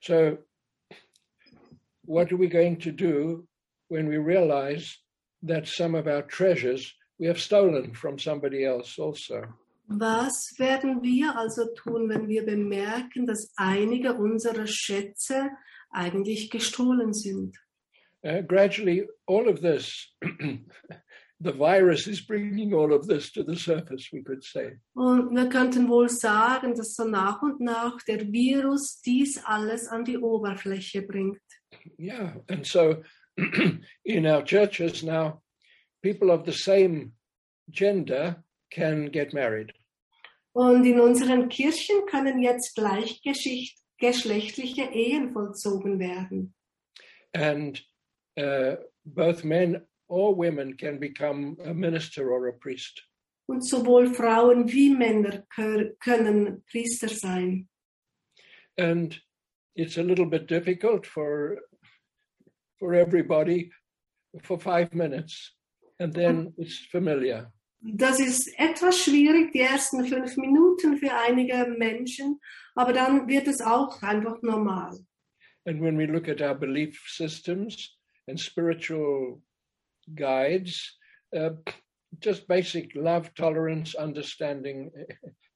So, 0.00 0.38
what 2.06 2.30
are 2.30 2.38
we 2.38 2.48
going 2.48 2.78
to 2.78 2.92
do 2.92 3.48
when 3.88 4.08
we 4.08 4.18
realize 4.18 4.98
that 5.42 5.66
some 5.66 5.94
of 5.94 6.06
our 6.06 6.22
treasures 6.22 6.94
we 7.18 7.26
have 7.26 7.40
stolen 7.40 7.92
from 7.94 8.18
somebody 8.18 8.64
else 8.64 8.98
also? 8.98 9.42
Was 9.88 10.54
werden 10.58 11.02
wir 11.02 11.36
also 11.36 11.66
tun, 11.74 12.08
wenn 12.08 12.28
wir 12.28 12.46
bemerken, 12.46 13.26
dass 13.26 13.52
einige 13.56 14.14
unserer 14.14 14.66
Schätze 14.66 15.50
eigentlich 15.90 16.50
gestohlen 16.50 17.12
sind? 17.12 17.56
Uh, 18.22 18.42
gradually, 18.42 19.08
all 19.26 19.48
of 19.48 19.60
this 19.60 20.12
the 21.40 21.52
virus 21.52 22.06
is 22.06 22.20
bringing 22.20 22.74
all 22.74 22.92
of 22.92 23.06
this 23.06 23.32
to 23.32 23.42
the 23.42 23.56
surface, 23.56 24.10
we 24.12 24.22
could 24.22 24.44
say. 24.44 24.78
Und 24.94 25.34
wir 25.34 25.48
könnten 25.48 25.88
wohl 25.88 26.08
sagen, 26.08 26.74
dass 26.74 26.94
so 26.94 27.04
nach 27.04 27.40
und 27.42 27.60
nach 27.60 28.00
der 28.02 28.30
Virus 28.30 29.00
dies 29.00 29.42
alles 29.44 29.88
an 29.88 30.04
die 30.04 30.18
Oberfläche 30.18 31.02
bringt. 31.02 31.40
Yeah, 31.98 32.36
and 32.48 32.66
so 32.66 33.02
in 34.04 34.26
our 34.26 34.42
churches 34.42 35.02
now, 35.02 35.40
people 36.02 36.30
of 36.30 36.44
the 36.44 36.52
same 36.52 37.14
gender 37.70 38.44
can 38.70 39.06
get 39.06 39.32
married. 39.32 39.72
Und 40.52 40.84
in 40.84 41.00
unseren 41.00 41.48
Kirchen 41.48 42.04
können 42.06 42.42
jetzt 42.42 42.74
gleichgeschlechtliche 42.74 44.90
Ehen 44.92 45.32
vollzogen 45.32 46.00
werden. 46.00 46.52
And 47.32 47.80
uh, 48.36 48.74
both 49.04 49.44
men 49.44 49.86
or 50.08 50.34
women 50.34 50.76
can 50.76 50.98
become 50.98 51.56
a 51.64 51.72
minister 51.72 52.32
or 52.32 52.48
a 52.48 52.52
priest. 52.52 53.06
Und 53.46 53.64
sowohl 53.66 54.12
Frauen 54.14 54.70
wie 54.72 54.90
Männer 54.90 55.44
kö- 55.54 55.96
können 56.00 56.64
Priester 56.70 57.08
sein. 57.08 57.68
And 58.76 59.20
it's 59.74 59.96
a 59.98 60.02
little 60.02 60.26
bit 60.26 60.48
difficult 60.48 61.06
for 61.06 61.58
for 62.80 62.94
everybody 62.94 63.70
for 64.42 64.58
five 64.58 64.92
minutes, 64.92 65.54
and 66.00 66.12
then 66.12 66.52
it's 66.58 66.78
familiar. 66.90 67.52
Das 67.82 68.20
ist 68.20 68.52
etwas 68.58 69.04
schwierig, 69.04 69.52
die 69.52 69.60
ersten 69.60 70.04
fünf 70.04 70.36
Minuten 70.36 70.98
für 70.98 71.12
einige 71.14 71.66
Menschen, 71.78 72.38
aber 72.74 72.92
dann 72.92 73.26
wird 73.28 73.48
es 73.48 73.60
auch 73.60 74.02
einfach 74.02 74.42
normal. 74.42 74.98
And 75.66 75.80
when 75.80 75.96
we 75.96 76.06
look 76.06 76.28
at 76.28 76.42
our 76.42 76.54
belief 76.54 76.98
systems 77.08 77.96
and 78.26 78.38
spiritual 78.38 79.42
guides, 80.14 80.98
uh, 81.34 81.52
just 82.18 82.46
basic 82.48 82.94
love, 82.94 83.32
tolerance, 83.34 83.94
understanding 83.94 84.90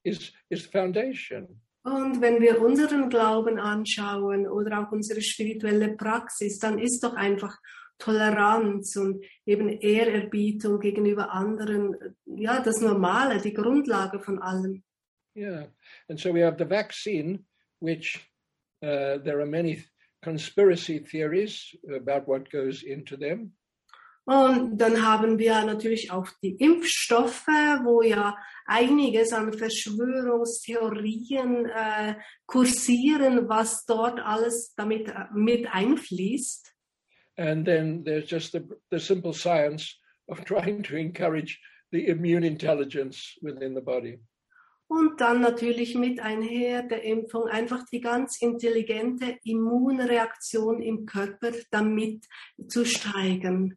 is 0.05 0.33
is 0.51 0.65
the 0.65 0.71
foundation. 0.71 1.61
Und 1.85 2.23
wenn 2.23 2.41
wir 2.41 2.63
unseren 2.63 3.11
Glauben 3.11 3.59
anschauen 3.59 4.49
oder 4.49 4.81
auch 4.81 4.93
unsere 4.93 5.21
spirituelle 5.21 5.95
Praxis, 5.97 6.59
dann 6.59 6.79
ist 6.79 7.05
doch 7.05 7.15
einfach 7.15 7.59
Toleranz 7.99 8.97
und 8.97 9.23
eben 9.45 9.69
Ehrerbietung 9.69 10.81
gegenüber 10.81 11.31
anderen, 11.31 11.95
ja, 12.25 12.61
das 12.63 12.81
Normale, 12.81 13.41
die 13.41 13.53
Grundlage 13.53 14.19
von 14.19 14.41
allem. 14.41 14.83
Yeah, 15.37 15.67
and 16.09 16.19
so 16.19 16.33
we 16.33 16.45
have 16.45 16.57
the 16.59 16.69
vaccine, 16.69 17.45
which 17.81 18.19
uh, 18.83 19.19
there 19.19 19.41
are 19.41 19.47
many 19.47 19.85
conspiracy 20.23 21.01
theories 21.01 21.77
about 21.89 22.27
what 22.27 22.51
goes 22.51 22.83
into 22.83 23.17
them. 23.17 23.53
Und 24.27 24.79
dann 24.79 25.07
haben 25.07 25.39
wir 25.39 25.63
natürlich 25.65 26.11
auch 26.11 26.31
die 26.43 26.57
Impfstoffe, 26.57 27.47
wo 27.47 28.01
ja 28.01 28.39
einiges 28.65 29.35
an 29.35 29.53
Verschwörungstheorien 29.53 31.67
äh, 31.67 32.15
kursieren, 32.47 33.51
was 33.51 33.85
dort 33.85 34.21
alles 34.21 34.73
damit 34.77 35.09
äh, 35.09 35.27
mit 35.35 35.69
einfließt. 35.71 36.71
And 37.37 37.67
then 37.67 38.03
there's 38.05 38.31
just 38.31 38.53
the, 38.53 38.63
the 38.91 38.99
simple 38.99 39.35
science 39.35 40.01
of 40.29 40.43
trying 40.47 40.83
to 40.85 40.97
encourage 40.97 41.61
the 41.93 42.07
immune 42.07 42.47
intelligence 42.47 43.37
within 43.43 43.75
the 43.75 43.83
body. 43.83 44.21
Und 44.87 45.21
dann 45.21 45.41
natürlich 45.41 45.97
mit 45.97 46.21
einher 46.21 46.83
der 46.83 47.03
Impfung 47.03 47.49
einfach 47.49 47.85
die 47.91 48.01
ganz 48.01 48.41
intelligente 48.41 49.39
Immunreaktion 49.43 50.81
im 50.83 51.07
Körper 51.07 51.53
damit 51.71 52.27
zu 52.69 52.85
steigern. 52.85 53.77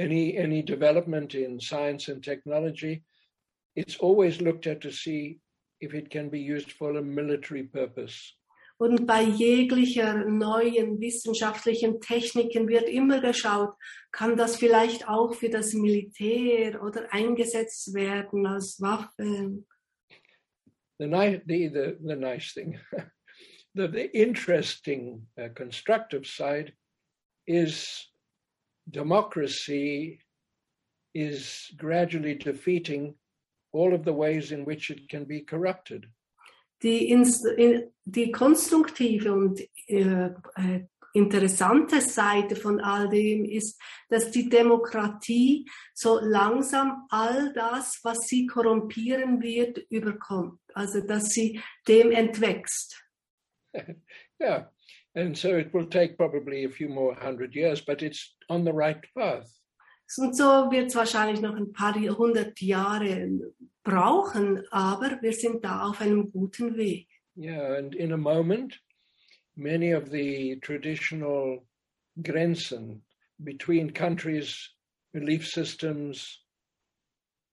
Any 0.00 0.36
any 0.36 0.62
development 0.62 1.34
in 1.34 1.60
science 1.60 2.08
and 2.08 2.24
technology, 2.24 3.02
it's 3.76 3.96
always 3.96 4.40
looked 4.40 4.66
at 4.66 4.80
to 4.80 4.90
see 4.90 5.40
if 5.80 5.94
it 5.94 6.10
can 6.10 6.30
be 6.30 6.40
used 6.40 6.72
for 6.72 6.96
a 6.96 7.02
military 7.02 7.64
purpose. 7.64 8.34
Und 8.78 9.06
bei 9.06 9.22
jeglicher 9.22 10.24
neuen 10.24 10.98
wissenschaftlichen 11.00 12.00
Techniken 12.00 12.66
wird 12.66 12.88
immer 12.88 13.20
geschaut, 13.20 13.74
kann 14.10 14.38
das 14.38 14.56
vielleicht 14.56 15.06
auch 15.06 15.34
für 15.34 15.50
das 15.50 15.74
Militär 15.74 16.82
oder 16.82 17.12
eingesetzt 17.12 17.92
werden 17.92 18.46
als 18.46 18.80
Waffe. 18.80 19.62
The 20.98 21.06
ni- 21.06 21.42
the 21.46 21.68
the, 21.68 21.96
the 22.02 22.16
nice 22.16 22.54
thing, 22.54 22.78
the, 23.74 23.86
the 23.86 24.06
interesting 24.18 25.26
uh, 25.38 25.50
constructive 25.54 26.26
side 26.26 26.72
is 27.46 28.09
democracy 28.90 30.20
is 31.14 31.70
gradually 31.76 32.34
defeating 32.34 33.14
all 33.72 33.94
of 33.94 34.04
the 34.04 34.12
ways 34.12 34.52
in 34.52 34.64
which 34.64 34.90
it 34.90 35.08
can 35.08 35.24
be 35.24 35.40
corrupted. 35.40 36.06
Die, 36.82 37.10
ins, 37.10 37.44
in, 37.44 37.92
die 38.04 38.32
konstruktive 38.32 39.32
und 39.32 39.60
äh, 39.86 40.30
äh, 40.56 40.86
interessante 41.12 42.00
Seite 42.00 42.56
von 42.56 42.80
all 42.80 43.08
dem 43.08 43.44
ist, 43.44 43.78
dass 44.08 44.30
die 44.30 44.48
Demokratie 44.48 45.68
so 45.92 46.20
langsam 46.20 47.06
all 47.10 47.52
das, 47.52 48.00
was 48.02 48.20
sie 48.20 48.46
korrumpieren 48.46 49.42
wird, 49.42 49.78
überkommt. 49.90 50.60
Also 50.74 51.00
dass 51.00 51.30
sie 51.30 51.60
dem 51.86 52.12
entwächst. 52.12 53.02
Yeah. 54.42 54.70
And 55.14 55.36
so 55.36 55.56
it 55.56 55.74
will 55.74 55.86
take 55.86 56.16
probably 56.16 56.64
a 56.64 56.70
few 56.70 56.88
more 56.88 57.14
hundred 57.14 57.54
years, 57.54 57.80
but 57.80 58.02
it's 58.02 58.36
on 58.48 58.64
the 58.64 58.72
right 58.72 59.04
path. 59.16 59.50
Und 60.18 60.34
so 60.34 60.70
wird 60.70 60.88
es 60.88 60.96
wahrscheinlich 60.96 61.40
noch 61.40 61.54
ein 61.54 61.72
paar 61.72 61.94
hundert 61.94 62.60
Jahre 62.60 63.28
brauchen, 63.84 64.64
aber 64.70 65.22
wir 65.22 65.32
sind 65.32 65.64
da 65.64 65.88
auf 65.88 66.00
einem 66.00 66.30
guten 66.32 66.76
Weg. 66.76 67.06
Yeah, 67.36 67.76
and 67.76 67.94
in 67.94 68.12
a 68.12 68.16
moment, 68.16 68.76
many 69.56 69.92
of 69.92 70.10
the 70.10 70.56
traditional 70.62 71.64
Grenzen 72.22 73.02
between 73.42 73.90
countries, 73.90 74.74
belief 75.12 75.46
systems, 75.46 76.42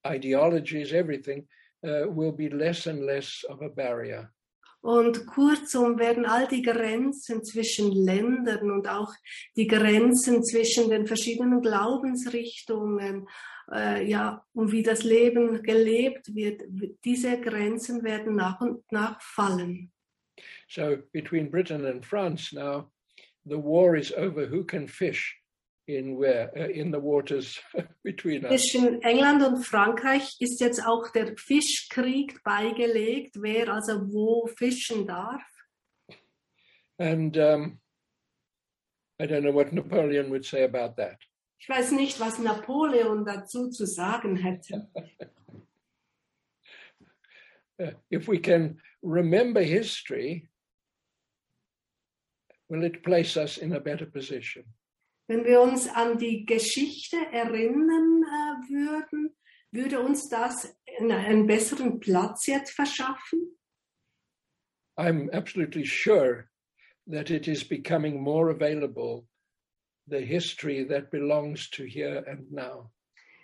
ideologies, 0.06 0.94
everything, 0.94 1.48
uh, 1.88 2.08
will 2.08 2.32
be 2.32 2.50
less 2.50 2.88
and 2.88 3.06
less 3.06 3.44
of 3.50 3.62
a 3.62 3.70
barrier. 3.70 4.32
Und 4.88 5.28
kurzum 5.28 6.00
werden 6.00 6.26
all 6.26 6.48
die 6.48 6.62
Grenzen 6.62 7.44
zwischen 7.44 7.92
Ländern 7.92 8.72
und 8.72 8.88
auch 8.88 9.14
die 9.58 9.68
Grenzen 9.68 10.46
zwischen 10.46 10.90
den 10.90 11.06
verschiedenen 11.06 11.62
Glaubensrichtungen, 11.62 13.28
äh, 13.70 14.10
ja, 14.10 14.46
und 14.54 14.72
wie 14.72 14.84
das 14.84 15.04
Leben 15.04 15.62
gelebt 15.62 16.34
wird, 16.34 16.64
diese 17.04 17.38
Grenzen 17.42 18.02
werden 18.06 18.38
nach 18.38 18.62
und 18.62 18.90
nach 18.90 19.22
fallen. 19.22 19.92
So 20.70 20.96
between 21.12 21.52
Britain 21.52 21.86
and 21.86 22.06
France 22.06 22.56
now, 22.56 22.90
the 23.44 23.58
war 23.58 23.98
is 23.98 24.14
over 24.14 24.50
who 24.50 24.64
can 24.64 24.88
fish 24.88 25.38
in 25.88 26.18
where 26.18 26.52
uh, 26.56 26.68
in 26.68 26.92
the 26.92 27.00
waters 27.00 27.60
between 28.04 28.46
us. 28.46 28.62
Zwischen 28.62 29.02
England 29.02 29.44
und 29.44 29.64
Frankreich 29.64 30.36
ist 30.40 30.60
jetzt 30.60 30.86
auch 30.86 31.10
der 31.12 31.36
Fischkrieg 31.38 32.44
beigelegt, 32.44 33.38
wer 33.42 33.70
also 33.70 34.02
wo 34.12 34.48
fischen 34.48 35.08
darf. 35.08 35.42
And 37.00 37.38
um, 37.38 37.80
I 39.20 39.26
don't 39.26 39.44
know 39.44 39.54
what 39.54 39.72
Napoleon 39.72 40.30
would 40.30 40.46
say 40.46 40.64
about 40.64 40.96
that. 40.98 41.18
Ich 41.60 41.70
weiß 41.70 41.92
nicht, 41.94 42.20
was 42.20 42.38
Napoleon 42.38 43.26
dazu 43.26 43.70
zu 43.70 43.86
sagen 43.86 44.36
hätte. 44.36 44.88
Uh, 47.80 47.92
if 48.10 48.28
we 48.28 48.40
can 48.40 48.82
remember 49.04 49.62
history, 49.62 50.48
will 52.70 52.84
it 52.84 53.04
place 53.04 53.38
us 53.38 53.58
in 53.60 53.74
a 53.74 53.80
better 53.80 54.08
position? 54.08 54.64
Wenn 55.28 55.44
wir 55.44 55.62
uns 55.62 55.90
an 55.90 56.18
die 56.18 56.46
Geschichte 56.46 57.18
erinnern 57.32 58.24
äh, 58.24 58.72
würden, 58.72 59.36
würde 59.72 60.00
uns 60.00 60.30
das 60.30 60.74
einen, 61.00 61.46
besseren 61.46 62.00
Platz 62.00 62.48
jetzt 62.48 62.72
verschaffen? 62.72 63.58
I'm 64.98 65.30
absolutely 65.32 65.86
sure 65.86 66.50
that 67.08 67.30
it 67.30 67.48
is 67.48 67.64
becoming 67.64 68.22
more 68.22 68.50
available, 68.50 69.28
the 70.08 70.22
history 70.22 70.86
that 70.88 71.12
belongs 71.12 71.70
to 71.72 71.84
here 71.84 72.24
and 72.26 72.52
now. 72.52 72.92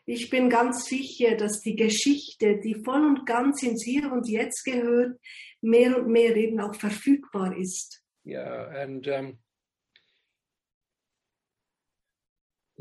Ich 0.06 0.30
bin 0.30 0.50
ganz 0.50 0.86
sicher, 0.86 1.38
dass 1.38 1.62
die 1.62 1.76
Geschichte, 1.76 2.60
die 2.60 2.76
voll 2.76 3.06
und 3.06 3.26
ganz 3.26 3.64
ins 3.64 3.84
Hier 3.84 4.12
und 4.12 4.28
Jetzt 4.28 4.64
gehört, 4.66 5.18
mehr 5.62 5.98
und 5.98 6.08
mehr 6.08 6.36
eben 6.36 6.60
auch 6.60 6.76
verfügbar 6.76 7.56
ist. 7.58 8.04
Yeah, 8.26 8.70
and 8.82 9.08
um, 9.08 9.38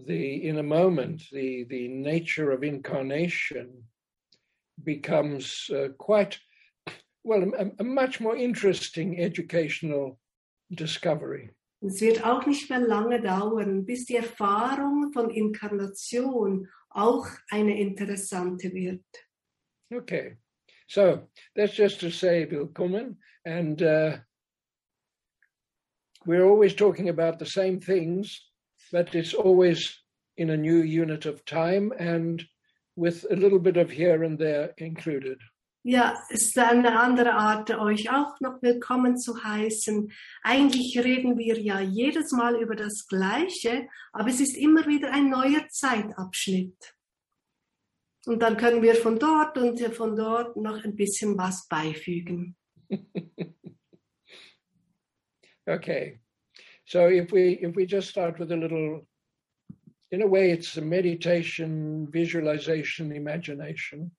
the 0.06 0.48
in 0.48 0.58
a 0.58 0.62
moment 0.62 1.22
the 1.32 1.64
the 1.64 1.88
nature 1.88 2.50
of 2.50 2.62
incarnation 2.62 3.84
becomes 4.84 5.70
uh, 5.70 5.88
quite 5.98 6.38
well 7.24 7.42
a, 7.42 7.70
a 7.78 7.84
much 7.84 8.20
more 8.20 8.36
interesting 8.36 9.20
educational 9.20 10.18
discovery. 10.74 11.50
Es 11.84 12.00
wird 12.00 12.24
auch 12.24 12.46
nicht 12.46 12.70
mehr 12.70 12.78
lange 12.78 13.20
dauern, 13.20 13.84
bis 13.84 14.06
die 14.06 14.16
Erfahrung 14.16 15.12
von 15.12 15.30
Inkarnation 15.30 16.68
auch 16.90 17.26
eine 17.50 17.76
interessante 17.78 18.72
wird. 18.72 19.02
Okay, 19.92 20.36
so 20.86 21.28
that's 21.56 21.76
just 21.76 22.00
to 22.00 22.10
say 22.10 22.46
willkommen, 22.48 23.18
and 23.44 23.82
uh, 23.82 24.18
we're 26.24 26.44
always 26.44 26.74
talking 26.74 27.08
about 27.08 27.38
the 27.38 27.46
same 27.46 27.80
things, 27.80 28.51
but 28.92 29.14
it's 29.14 29.34
always 29.34 29.98
in 30.36 30.50
a 30.50 30.56
new 30.56 30.82
unit 30.82 31.26
of 31.26 31.44
time 31.44 31.92
and 31.98 32.44
with 32.94 33.26
a 33.30 33.36
little 33.36 33.58
bit 33.58 33.76
of 33.76 33.90
here 33.90 34.22
and 34.22 34.38
there 34.38 34.74
included. 34.76 35.38
Ja, 35.84 36.14
es 36.30 36.42
ist 36.42 36.58
eine 36.58 37.00
andere 37.00 37.32
Art, 37.32 37.70
euch 37.70 38.08
auch 38.08 38.38
noch 38.38 38.62
willkommen 38.62 39.18
zu 39.18 39.42
heißen. 39.42 40.12
Eigentlich 40.44 40.96
reden 41.02 41.36
wir 41.38 41.58
ja 41.60 41.80
jedes 41.80 42.30
Mal 42.30 42.54
über 42.62 42.76
das 42.76 43.08
Gleiche, 43.08 43.88
aber 44.12 44.28
es 44.28 44.38
ist 44.38 44.56
immer 44.56 44.86
wieder 44.86 45.12
ein 45.12 45.28
neuer 45.28 45.66
Zeitabschnitt. 45.68 46.94
Und 48.26 48.40
dann 48.42 48.56
können 48.56 48.82
wir 48.82 48.94
von 48.94 49.18
dort 49.18 49.58
und 49.58 49.80
von 49.92 50.14
dort 50.14 50.56
noch 50.56 50.84
ein 50.84 50.94
bisschen 50.94 51.36
was 51.36 51.66
beifügen. 51.66 52.56
okay, 55.66 56.21
so 56.92 57.08
if 57.08 57.32
we 57.32 57.58
if 57.62 57.74
we 57.74 57.86
just 57.86 58.10
start 58.10 58.38
with 58.38 58.52
a 58.52 58.56
little, 58.56 59.06
in 60.10 60.20
a 60.20 60.26
way, 60.26 60.50
it's 60.50 60.76
a 60.76 60.82
meditation, 60.82 62.06
visualization, 62.10 63.12
imagination. 63.12 64.10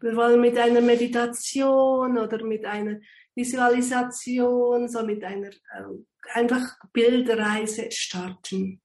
Wir 0.00 0.14
wollen 0.14 0.40
mit 0.40 0.56
einer 0.56 0.80
Meditation 0.80 2.16
oder 2.16 2.44
mit 2.44 2.64
einer 2.64 3.00
Visualisation, 3.34 4.88
so 4.88 5.04
mit 5.04 5.24
einer 5.24 5.48
äh, 5.48 6.34
einfach 6.34 6.78
Bildreise 6.92 7.90
starten. 7.90 8.80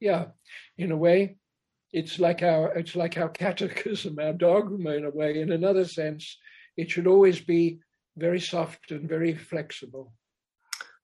Yeah, 0.00 0.32
in 0.76 0.90
a 0.90 0.96
way, 0.96 1.38
it's 1.92 2.18
like 2.18 2.42
our 2.42 2.76
it's 2.76 2.96
like 2.96 3.16
our 3.16 3.28
catechism, 3.44 4.18
our 4.18 4.32
dogma 4.32 4.96
in 4.96 5.04
a 5.04 5.10
way. 5.10 5.40
In 5.40 5.52
another 5.52 5.84
sense, 5.84 6.36
it 6.76 6.90
should 6.90 7.06
always 7.06 7.38
be 7.38 7.78
very 8.16 8.40
soft 8.40 8.90
and 8.90 9.08
very 9.08 9.36
flexible. 9.36 10.12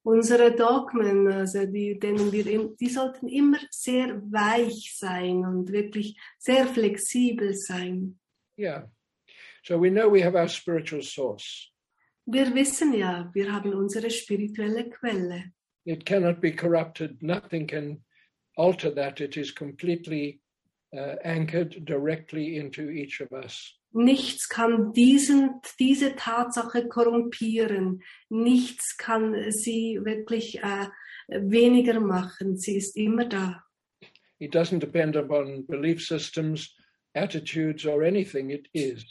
Unsere 0.07 0.55
Dogmen, 0.55 1.29
also 1.33 1.65
die, 1.65 1.99
denen 1.99 2.31
wir, 2.31 2.47
im- 2.47 2.77
die 2.77 2.89
sollten 2.91 3.27
immer 3.27 3.59
sehr 3.71 4.21
weich 4.31 4.95
sein 4.99 5.45
und 5.47 5.73
wirklich 5.73 6.15
sehr 6.39 6.67
flexibel 6.67 7.55
sein. 7.55 8.19
Yeah. 8.59 8.91
So 9.63 9.81
we 9.81 9.91
know 9.91 10.11
we 10.13 10.23
have 10.23 10.37
our 10.37 10.49
spiritual 10.49 11.03
source. 11.03 11.71
Wir 12.27 12.55
wissen 12.55 12.93
ja, 12.93 13.31
wir 13.33 13.51
haben 13.51 13.73
unsere 13.73 14.11
spirituelle 14.11 14.91
Quelle. 14.91 15.53
It 15.87 16.05
cannot 16.05 16.41
be 16.41 16.53
corrupted. 16.53 17.23
Nothing 17.23 17.67
can 17.67 18.05
alter 18.57 18.95
that. 18.95 19.21
It 19.21 19.37
is 19.39 19.55
completely 19.55 20.41
uh, 20.95 21.17
anchored 21.25 21.85
directly 21.87 22.57
into 22.59 22.91
each 22.91 23.21
of 23.23 23.33
us. 23.33 23.79
Nichts 23.95 24.49
kann 24.49 24.93
diesen, 24.93 25.61
diese 25.79 26.17
Tatsache 26.17 26.89
korrumpieren. 26.89 28.03
Nichts 28.29 28.97
kann 28.97 29.51
sie 29.53 30.01
wirklich 30.03 30.59
äh, 30.63 30.89
weniger 31.29 32.01
machen. 32.01 32.57
Sie 32.59 32.77
ist 32.77 32.97
immer 32.97 33.25
da. 33.27 33.63
It 34.41 34.53
doesn't 34.55 34.81
depend 34.81 35.17
upon 35.17 35.65
belief 35.67 36.05
systems, 36.05 36.75
attitudes, 37.15 37.87
or 37.87 38.03
anything. 38.03 38.51
It 38.51 38.69
is. 38.73 39.05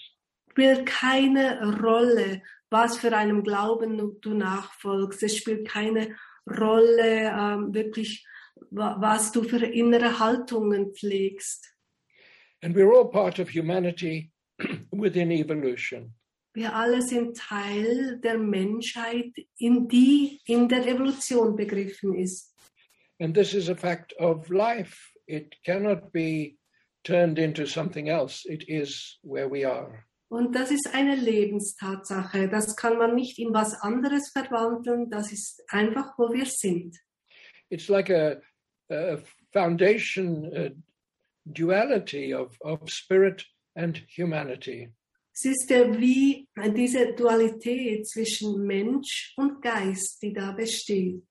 spielt 0.51 0.85
keine 0.85 1.79
Rolle, 1.81 2.41
was 2.69 2.97
für 2.97 3.15
einem 3.15 3.41
Glauben 3.43 4.19
du 4.19 4.33
nachfolgst. 4.33 5.23
Es 5.23 5.37
spielt 5.37 5.65
keine 5.67 6.13
Rolle 6.45 7.31
ähm, 7.31 7.73
wirklich, 7.73 8.25
wa- 8.69 8.97
was 8.99 9.31
du 9.31 9.43
für 9.43 9.65
innere 9.65 10.19
Haltungen 10.19 10.93
pflegst. 10.93 11.73
And 12.61 12.75
we're 12.75 12.91
all 12.93 13.09
part 13.09 13.39
of 13.39 13.49
humanity 13.49 14.32
within 15.01 15.31
evolution. 15.31 16.13
Wir 16.53 16.75
alle 16.75 17.01
sind 17.01 17.35
Teil 17.35 18.19
der 18.19 18.37
Menschheit, 18.37 19.33
in 19.57 19.87
die 19.87 20.39
in 20.45 20.69
der 20.69 20.85
Evolution 20.87 21.55
begriffen 21.55 22.15
ist. 22.15 22.53
And 23.19 23.33
this 23.33 23.53
is 23.53 23.69
a 23.69 23.75
fact 23.75 24.13
of 24.19 24.49
life. 24.49 24.95
It 25.25 25.55
cannot 25.65 26.11
be 26.11 26.57
turned 27.03 27.39
into 27.39 27.65
something 27.65 28.07
else. 28.07 28.45
It 28.45 28.63
is 28.67 29.19
where 29.23 29.49
we 29.49 29.65
are. 29.65 30.05
Und 30.29 30.55
das 30.55 30.71
ist 30.71 30.89
eine 30.93 31.15
Lebenstatsache. 31.15 32.49
Das 32.49 32.75
kann 32.75 32.97
man 32.97 33.13
nicht 33.13 33.37
in 33.37 33.53
was 33.53 33.73
anderes 33.81 34.31
verwandeln. 34.31 35.09
Das 35.09 35.31
ist 35.31 35.63
einfach, 35.69 36.17
wo 36.17 36.33
wir 36.33 36.45
sind. 36.45 36.97
It's 37.69 37.87
like 37.87 38.09
a, 38.09 38.41
a 38.89 39.17
foundation 39.51 40.45
uh, 40.45 40.69
duality 41.45 42.33
of, 42.33 42.57
of 42.61 42.89
spirit 42.89 43.45
and 43.75 44.01
humanity. 44.17 44.89
Ist 45.33 45.69
ja 45.69 45.99
wie 45.99 46.47
diese 46.75 47.13
Dualität 47.13 48.07
zwischen 48.07 48.65
Mensch 48.65 49.33
und 49.35 49.61
Geist, 49.61 50.21
die 50.21 50.31
da 50.31 50.51
besteht. 50.51 51.23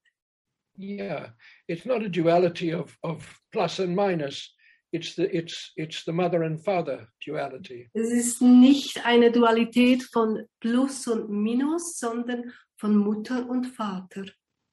Yeah, 0.77 1.35
it's 1.69 1.85
not 1.85 2.03
a 2.03 2.09
duality 2.09 2.73
of, 2.75 2.99
of 3.03 3.41
plus 3.53 3.79
and 3.79 3.95
minus. 3.95 4.55
It's 4.93 5.15
the 5.15 5.25
it's 5.35 5.73
it's 5.77 6.05
the 6.05 6.13
mother 6.13 6.43
and 6.43 6.63
father 6.63 7.09
duality. 7.25 7.89
Es 7.95 8.11
ist 8.11 8.43
nicht 8.43 9.07
eine 9.07 9.31
Dualität 9.31 10.03
von 10.03 10.47
Plus 10.61 11.07
und 11.07 11.31
Minus, 11.31 11.99
sondern 11.99 12.53
von 12.77 12.97
Mutter 12.97 13.49
und 13.49 13.67
Vater. 13.67 14.27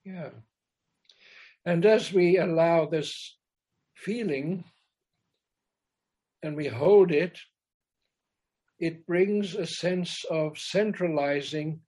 Yeah. 0.05 0.31
And 1.63 1.85
as 1.85 2.13
we 2.13 2.37
allow 2.37 2.85
this 2.85 3.37
feeling 3.93 4.65
and 6.41 6.57
we 6.57 6.67
hold 6.67 7.11
it, 7.11 7.39
it 8.79 9.05
brings 9.05 9.55
a 9.55 9.65
sense 9.65 10.23
of 10.29 10.57
centralizing 10.57 11.81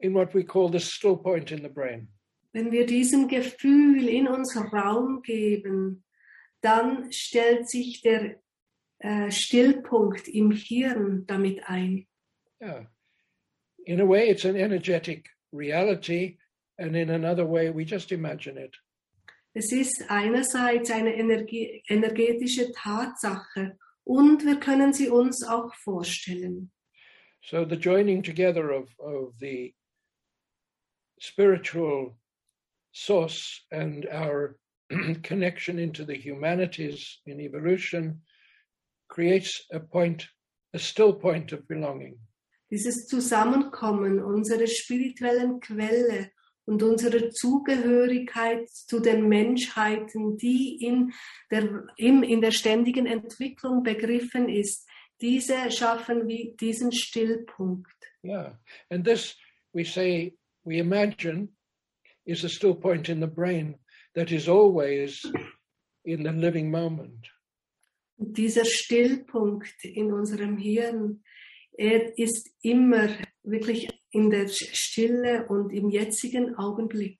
in 0.00 0.12
what 0.12 0.34
we 0.34 0.42
call 0.42 0.68
the 0.68 0.80
still 0.80 1.16
point 1.16 1.52
in 1.52 1.62
the 1.62 1.68
brain. 1.68 2.08
Wenn 2.52 2.70
wir 2.70 2.86
diesem 2.86 3.28
Gefühl 3.28 4.08
in 4.08 4.28
uns 4.28 4.54
Raum 4.56 5.22
geben, 5.22 6.04
dann 6.60 7.10
stellt 7.10 7.68
sich 7.68 8.02
der 8.02 8.36
äh, 8.98 9.30
Stillpunkt 9.30 10.28
im 10.28 10.50
Hirn 10.50 11.24
damit 11.26 11.60
ein. 11.66 12.06
Yeah. 12.60 12.86
In 13.86 14.00
a 14.00 14.04
way, 14.04 14.28
it's 14.28 14.44
an 14.44 14.56
energetic 14.56 15.30
reality, 15.52 16.38
and 16.78 16.94
in 16.94 17.10
another 17.10 17.46
way, 17.46 17.70
we 17.70 17.84
just 17.84 18.12
imagine 18.12 18.56
it. 18.56 18.76
Es 19.54 19.72
ist 19.72 20.04
einerseits 20.08 20.90
eine 20.90 21.14
Energie, 21.14 21.82
energetische 21.88 22.72
Tatsache 22.72 23.76
und 24.04 24.44
wir 24.44 24.58
können 24.58 24.92
sie 24.92 25.08
uns 25.08 25.44
auch 25.44 25.74
vorstellen. 25.74 26.70
So 27.44 27.64
the 27.64 27.76
joining 27.76 28.22
together 28.22 28.70
of, 28.70 28.88
of 28.98 29.34
the 29.40 29.74
spiritual 31.20 32.16
source 32.92 33.64
and 33.70 34.06
our 34.06 34.56
connection 35.22 35.78
into 35.78 36.04
the 36.04 36.16
humanities 36.16 37.20
in 37.26 37.40
evolution 37.40 38.20
creates 39.08 39.66
a 39.72 39.80
point, 39.80 40.26
a 40.74 40.78
still 40.78 41.12
point 41.12 41.52
of 41.52 41.66
belonging. 41.68 42.18
Dieses 42.70 43.06
Zusammenkommen 43.06 44.20
unserer 44.20 44.66
spirituellen 44.66 45.60
Quelle 45.60 46.30
und 46.64 46.82
unsere 46.82 47.30
Zugehörigkeit 47.30 48.68
zu 48.70 49.00
den 49.00 49.28
Menschheiten, 49.28 50.36
die 50.36 50.76
in 50.84 51.12
der, 51.50 51.86
im, 51.96 52.22
in 52.22 52.40
der 52.40 52.52
ständigen 52.52 53.06
Entwicklung 53.06 53.82
begriffen 53.82 54.48
ist, 54.48 54.88
diese 55.20 55.70
schaffen 55.70 56.28
wie 56.28 56.54
diesen 56.60 56.92
Stillpunkt. 56.92 57.90
Yeah. 58.24 58.58
And 58.90 59.04
this, 59.04 59.36
we 59.72 59.84
say, 59.84 60.36
we 60.64 60.78
imagine, 60.78 61.48
is 62.24 62.44
a 62.44 62.48
still 62.48 62.74
point 62.74 63.08
in 63.08 63.20
the 63.20 63.26
brain 63.26 63.78
that 64.14 64.30
is 64.30 64.48
always 64.48 65.22
in 66.04 66.24
the 66.24 66.32
living 66.32 66.70
moment. 66.70 67.28
Dieser 68.16 68.64
Stillpunkt 68.64 69.84
in 69.84 70.12
unserem 70.12 70.56
Hirn, 70.56 71.24
er 71.76 72.16
ist 72.16 72.50
immer 72.62 73.08
wirklich 73.42 73.88
in 74.12 74.30
der 74.30 74.48
Stille 74.48 75.46
und 75.48 75.72
im 75.72 75.90
jetzigen 75.90 76.54
Augenblick. 76.56 77.18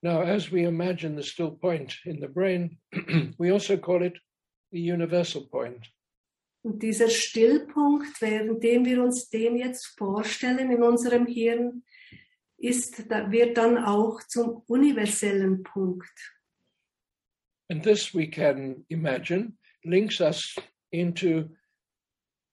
Now, 0.00 0.20
as 0.20 0.52
we 0.52 0.62
imagine 0.62 1.16
the 1.16 1.28
still 1.28 1.50
point 1.50 1.98
in 2.04 2.20
the 2.20 2.28
brain, 2.28 2.78
we 3.38 3.50
also 3.50 3.76
call 3.76 4.02
it 4.02 4.16
the 4.70 4.80
universal 4.80 5.48
point. 5.48 5.88
Und 6.62 6.82
dieser 6.82 7.08
Stillpunkt, 7.08 8.20
währenddem 8.20 8.84
wir 8.84 9.02
uns 9.02 9.28
den 9.28 9.56
jetzt 9.56 9.86
vorstellen 9.96 10.70
in 10.70 10.82
unserem 10.82 11.26
Hirn, 11.26 11.84
ist, 12.58 13.08
wird 13.08 13.56
dann 13.56 13.78
auch 13.78 14.22
zum 14.24 14.62
universellen 14.66 15.62
Punkt. 15.62 16.12
And 17.70 17.82
this 17.82 18.14
we 18.14 18.28
can 18.28 18.84
imagine 18.88 19.56
links 19.84 20.20
us 20.20 20.56
into 20.90 21.50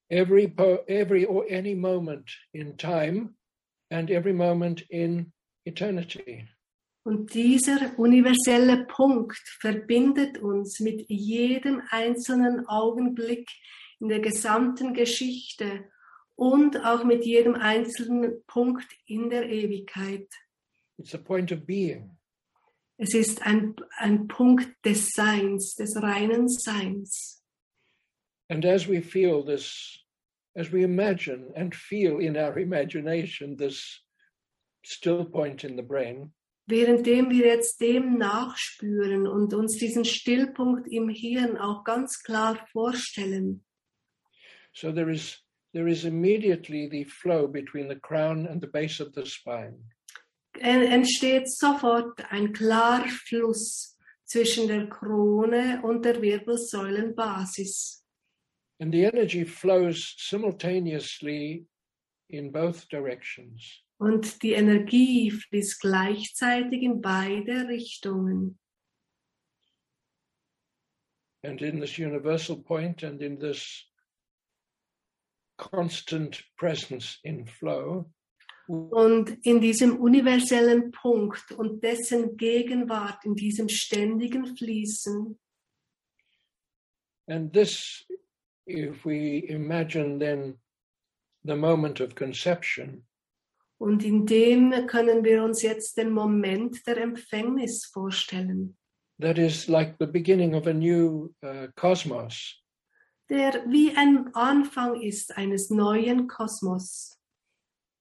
every 0.10 0.48
po- 0.48 0.84
every 0.88 1.26
or 1.26 1.46
any 1.50 1.76
moment 1.76 2.30
in 2.54 2.78
time 2.78 3.36
and 3.90 4.10
every 4.10 4.34
moment 4.34 4.82
in 4.90 5.32
eternity. 5.66 6.48
Und 7.04 7.34
dieser 7.36 8.00
universelle 8.00 8.86
Punkt 8.88 9.38
verbindet 9.60 10.40
uns 10.40 10.80
mit 10.80 11.08
jedem 11.08 11.82
einzelnen 11.92 12.68
Augenblick 12.68 13.48
in 14.00 14.10
der 14.10 14.22
gesamten 14.22 14.94
Geschichte 14.94 15.86
und 16.36 16.84
auch 16.84 17.04
mit 17.04 17.24
jedem 17.24 17.54
einzelnen 17.54 18.44
Punkt 18.48 18.88
in 19.06 19.30
der 19.30 19.48
Ewigkeit. 19.48 20.28
It's 20.98 21.14
a 21.14 21.20
point 21.20 21.52
of 21.52 21.66
being. 21.66 22.18
Es 22.98 23.14
ist 23.14 23.42
ein, 23.46 23.76
ein 23.98 24.28
Punkt 24.28 24.74
des 24.86 25.10
Seins, 25.10 25.76
des 25.76 26.02
reinen 26.02 26.48
Seins. 26.48 27.45
And 28.50 28.64
as 28.66 28.88
we 28.88 29.02
feel 29.02 29.44
this, 29.44 30.00
as 30.56 30.72
we 30.72 30.84
imagine 30.84 31.52
and 31.56 31.74
feel 31.74 32.20
in 32.20 32.38
our 32.38 32.58
imagination 32.60 33.56
this 33.58 34.02
still 34.84 35.26
point 35.26 35.64
in 35.64 35.76
the 35.76 35.84
brain, 35.84 36.32
Währenddem 36.68 37.30
wir 37.30 37.46
jetzt 37.46 37.80
dem 37.80 38.18
nachspüren 38.18 39.28
und 39.28 39.54
uns 39.54 39.78
diesen 39.78 40.04
Stillpunkt 40.04 40.88
im 40.92 41.10
Hirn 41.10 41.58
auch 41.58 41.84
ganz 41.84 42.24
klar 42.24 42.58
vorstellen, 42.72 43.64
so 44.74 44.92
there 44.92 45.12
is 45.12 45.38
there 45.74 45.88
is 45.88 46.06
immediately 46.06 46.88
the 46.90 47.04
flow 47.04 47.48
between 47.48 47.88
the 47.88 48.00
crown 48.00 48.48
and 48.48 48.62
the 48.62 48.68
base 48.68 49.00
of 49.00 49.14
the 49.14 49.26
spine. 49.26 49.78
en- 50.60 50.82
entsteht 50.92 51.50
sofort 51.50 52.20
ein 52.32 52.52
klarer 52.52 53.10
Fluss 53.10 53.96
zwischen 54.24 54.68
der 54.68 54.88
Krone 54.90 55.82
und 55.84 56.04
der 56.04 56.20
Wirbelsäulenbasis. 56.22 58.05
And 58.80 58.94
the 58.94 59.06
energy 59.06 59.46
flows 59.46 60.16
simultaneously 60.18 61.66
in 62.30 62.52
both 62.52 62.90
directions. 62.90 63.82
Und 63.98 64.42
die 64.44 64.54
Energie 64.54 65.32
fließt 65.32 65.80
gleichzeitig 65.80 66.84
in 66.84 67.02
beide 67.02 67.68
Richtungen. 67.70 68.60
And 71.44 71.62
in 71.62 71.80
this 71.80 71.98
universal 71.98 72.58
point 72.58 73.04
and 73.04 73.22
in 73.22 73.40
this 73.40 73.86
constant 75.58 76.44
presence 76.58 77.20
in 77.24 77.46
flow, 77.46 78.12
Und 78.68 79.46
in 79.46 79.62
diesem 79.62 80.00
universellen 80.00 80.92
Punkt 80.92 81.52
und 81.52 81.84
dessen 81.84 82.36
Gegenwart, 82.36 83.24
in 83.24 83.36
diesem 83.36 83.70
ständigen 83.70 84.58
Fließen, 84.58 85.38
and 87.28 87.54
this, 87.54 88.06
if 88.66 89.06
we 89.06 89.46
imagine 89.50 90.20
then 90.20 90.56
the 91.44 91.56
moment 91.56 92.00
of 92.00 92.16
conception, 92.16 93.04
und 93.78 94.04
in 94.04 94.26
dem 94.26 94.72
können 94.88 95.24
wir 95.24 95.44
uns 95.44 95.62
jetzt 95.62 95.98
den 95.98 96.12
Moment 96.12 96.86
der 96.88 96.98
Empfängnis 96.98 97.86
vorstellen, 97.86 98.76
that 99.20 99.38
is 99.38 99.68
like 99.68 99.96
the 100.00 100.08
beginning 100.08 100.56
of 100.56 100.68
a 100.68 100.74
new 100.74 101.34
uh, 101.44 101.68
cosmos. 101.76 102.62
der 103.30 103.66
wie 103.68 103.96
ein 103.96 104.34
Anfang 104.36 105.02
ist 105.02 105.36
eines 105.38 105.70
neuen 105.70 106.28
Kosmos. 106.28 107.18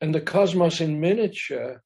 And 0.01 0.15
the 0.15 0.21
cosmos 0.21 0.81
in 0.81 1.01
miniature 1.01 1.83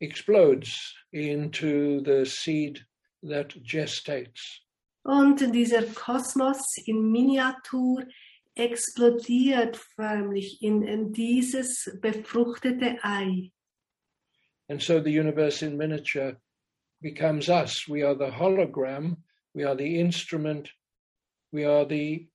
explodes 0.00 0.94
into 1.12 2.02
the 2.04 2.24
seed 2.24 2.84
that 3.22 3.54
gestates. 3.62 4.63
Und 5.04 5.54
dieser 5.54 5.82
Kosmos 5.82 6.78
in 6.86 7.10
Miniatur 7.12 8.04
explodiert 8.54 9.76
förmlich 9.76 10.62
in, 10.62 10.82
in 10.82 11.12
dieses 11.12 11.98
befruchtete 12.00 12.98
Ei. 13.02 13.52
And 14.68 14.80
so 14.82 15.00
the 15.00 15.10
universe 15.10 15.62
in 15.62 15.76
miniature 15.76 16.40
becomes 17.02 17.50
us. 17.50 17.86
We 17.86 18.02
are 18.02 18.16
the 18.16 18.30
hologram, 18.30 19.18
we 19.52 19.64
are 19.64 19.76
the 19.76 20.00
instrument, 20.00 20.70
we 21.52 21.66
are 21.66 21.84
the 21.86 22.26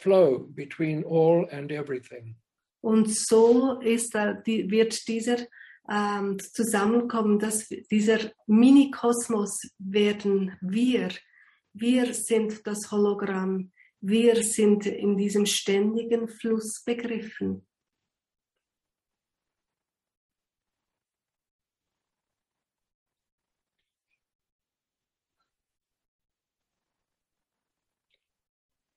flow 0.00 0.38
between 0.38 1.04
all 1.04 1.46
and 1.52 1.70
everything. 1.70 2.34
Und 2.80 3.08
so 3.14 3.80
ist 3.80 4.14
wird 4.14 5.06
dieser 5.06 5.46
ähm, 5.88 6.38
Zusammenkommen, 6.38 7.38
dass 7.38 7.68
dieser 7.68 8.18
Mini-Kosmos 8.46 9.60
werden 9.78 10.56
wir. 10.60 11.10
Wir 11.72 12.14
sind 12.14 12.66
das 12.66 12.90
Hologramm. 12.90 13.72
Wir 14.00 14.42
sind 14.42 14.86
in 14.86 15.16
diesem 15.16 15.46
ständigen 15.46 16.28
Fluss 16.28 16.82
begriffen. 16.84 17.64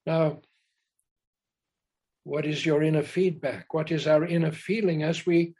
Now, 0.04 0.42
what 2.24 2.44
is 2.44 2.66
your 2.66 2.82
inner 2.82 3.04
feedback? 3.04 3.72
What 3.72 3.90
is 3.90 4.06
our 4.06 4.24
inner 4.24 4.52
feeling 4.52 5.02
as 5.04 5.26
we 5.26 5.54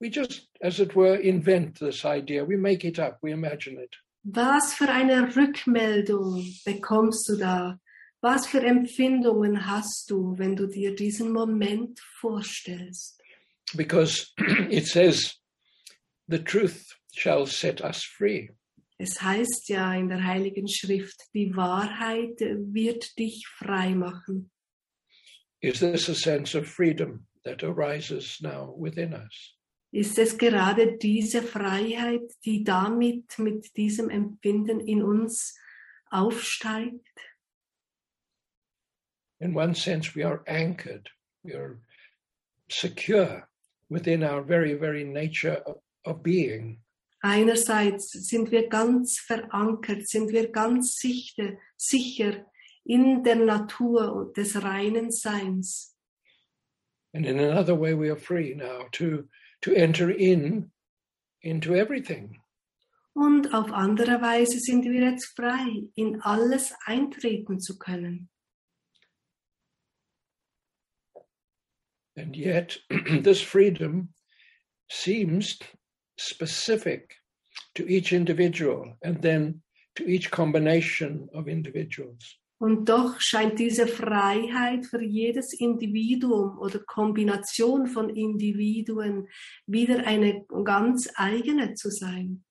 we 0.00 0.08
just, 0.08 0.48
as 0.60 0.80
it 0.80 0.94
were, 0.96 1.16
invent 1.16 1.78
this 1.78 2.04
idea? 2.04 2.44
We 2.44 2.56
make 2.56 2.84
it 2.84 2.98
up, 2.98 3.18
we 3.22 3.32
imagine 3.32 3.78
it. 3.78 3.94
Was 4.24 4.74
für 4.74 4.88
eine 4.88 5.34
Rückmeldung 5.34 6.46
bekommst 6.64 7.28
du 7.28 7.36
da? 7.36 7.80
Was 8.20 8.46
für 8.46 8.60
Empfindungen 8.60 9.66
hast 9.66 10.08
du, 10.08 10.38
wenn 10.38 10.54
du 10.54 10.68
dir 10.68 10.94
diesen 10.94 11.32
Moment 11.32 11.98
vorstellst? 12.20 13.20
Because 13.74 14.32
it 14.70 14.86
says, 14.86 15.34
the 16.28 16.38
truth 16.38 16.96
shall 17.12 17.46
set 17.46 17.80
us 17.80 18.04
free. 18.04 18.50
Es 18.96 19.20
heißt 19.20 19.68
ja 19.68 19.92
in 19.94 20.08
der 20.08 20.22
Heiligen 20.24 20.68
Schrift, 20.68 21.20
die 21.34 21.56
Wahrheit 21.56 22.38
wird 22.38 23.18
dich 23.18 23.44
frei 23.48 23.96
machen. 23.96 24.52
Is 25.60 25.80
this 25.80 26.08
a 26.08 26.14
sense 26.14 26.56
of 26.56 26.68
freedom 26.68 27.26
that 27.44 27.64
arises 27.64 28.40
now 28.40 28.72
within 28.78 29.12
us? 29.12 29.56
Ist 29.94 30.18
es 30.18 30.38
gerade 30.38 30.96
diese 30.96 31.42
Freiheit, 31.42 32.32
die 32.46 32.64
damit 32.64 33.38
mit 33.38 33.76
diesem 33.76 34.08
Empfinden 34.08 34.80
in 34.80 35.02
uns 35.02 35.54
aufsteigt? 36.10 37.06
In 39.38 39.54
one 39.54 39.74
sense, 39.74 40.14
we 40.14 40.24
are 40.24 40.42
anchored, 40.46 41.10
we 41.42 41.54
are 41.54 41.78
secure 42.70 43.46
within 43.90 44.24
our 44.24 44.42
very, 44.42 44.74
very 44.74 45.04
nature 45.04 45.62
of, 46.04 46.22
being. 46.22 46.80
Einerseits 47.20 48.12
sind 48.12 48.50
wir 48.50 48.68
ganz 48.68 49.18
verankert, 49.18 50.08
sind 50.08 50.32
wir 50.32 50.50
ganz 50.50 50.96
sicher, 50.96 51.58
sicher 51.76 52.46
in 52.84 53.22
der 53.22 53.36
Natur 53.36 54.32
des 54.34 54.62
reinen 54.62 55.10
Seins. 55.10 55.96
And 57.14 57.26
in 57.26 57.38
another 57.38 57.78
way, 57.78 57.94
we 57.94 58.10
are 58.10 58.18
free 58.18 58.54
now 58.54 58.88
to, 58.92 59.28
to 59.62 59.72
enter 59.74 60.10
in 60.10 60.70
into 61.42 61.74
everything. 61.74 62.40
Und 63.14 63.52
auf 63.52 63.70
andere 63.72 64.22
Weise 64.22 64.58
sind 64.58 64.84
wir 64.84 65.10
jetzt 65.10 65.34
frei, 65.36 65.88
in 65.94 66.20
alles 66.22 66.72
eintreten 66.86 67.60
zu 67.60 67.78
können. 67.78 68.30
And 72.16 72.36
yet, 72.36 72.78
this 73.22 73.40
freedom 73.40 74.12
seems 74.88 75.58
specific 76.16 77.14
to 77.74 77.86
each 77.86 78.12
individual 78.12 78.96
and 79.02 79.22
then 79.22 79.62
to 79.96 80.04
each 80.04 80.30
combination 80.30 81.28
of 81.34 81.48
individuals. 81.48 82.38
Und 82.62 82.88
doch 82.88 83.20
scheint 83.20 83.58
diese 83.58 83.88
Freiheit 83.88 84.86
für 84.86 85.02
jedes 85.02 85.52
Individuum 85.52 86.60
oder 86.60 86.78
Kombination 86.78 87.88
von 87.88 88.08
Individuen 88.08 89.26
wieder 89.66 90.06
eine 90.06 90.46
ganz 90.62 91.10
eigene 91.16 91.74
zu 91.74 91.90
sein. 91.90 92.44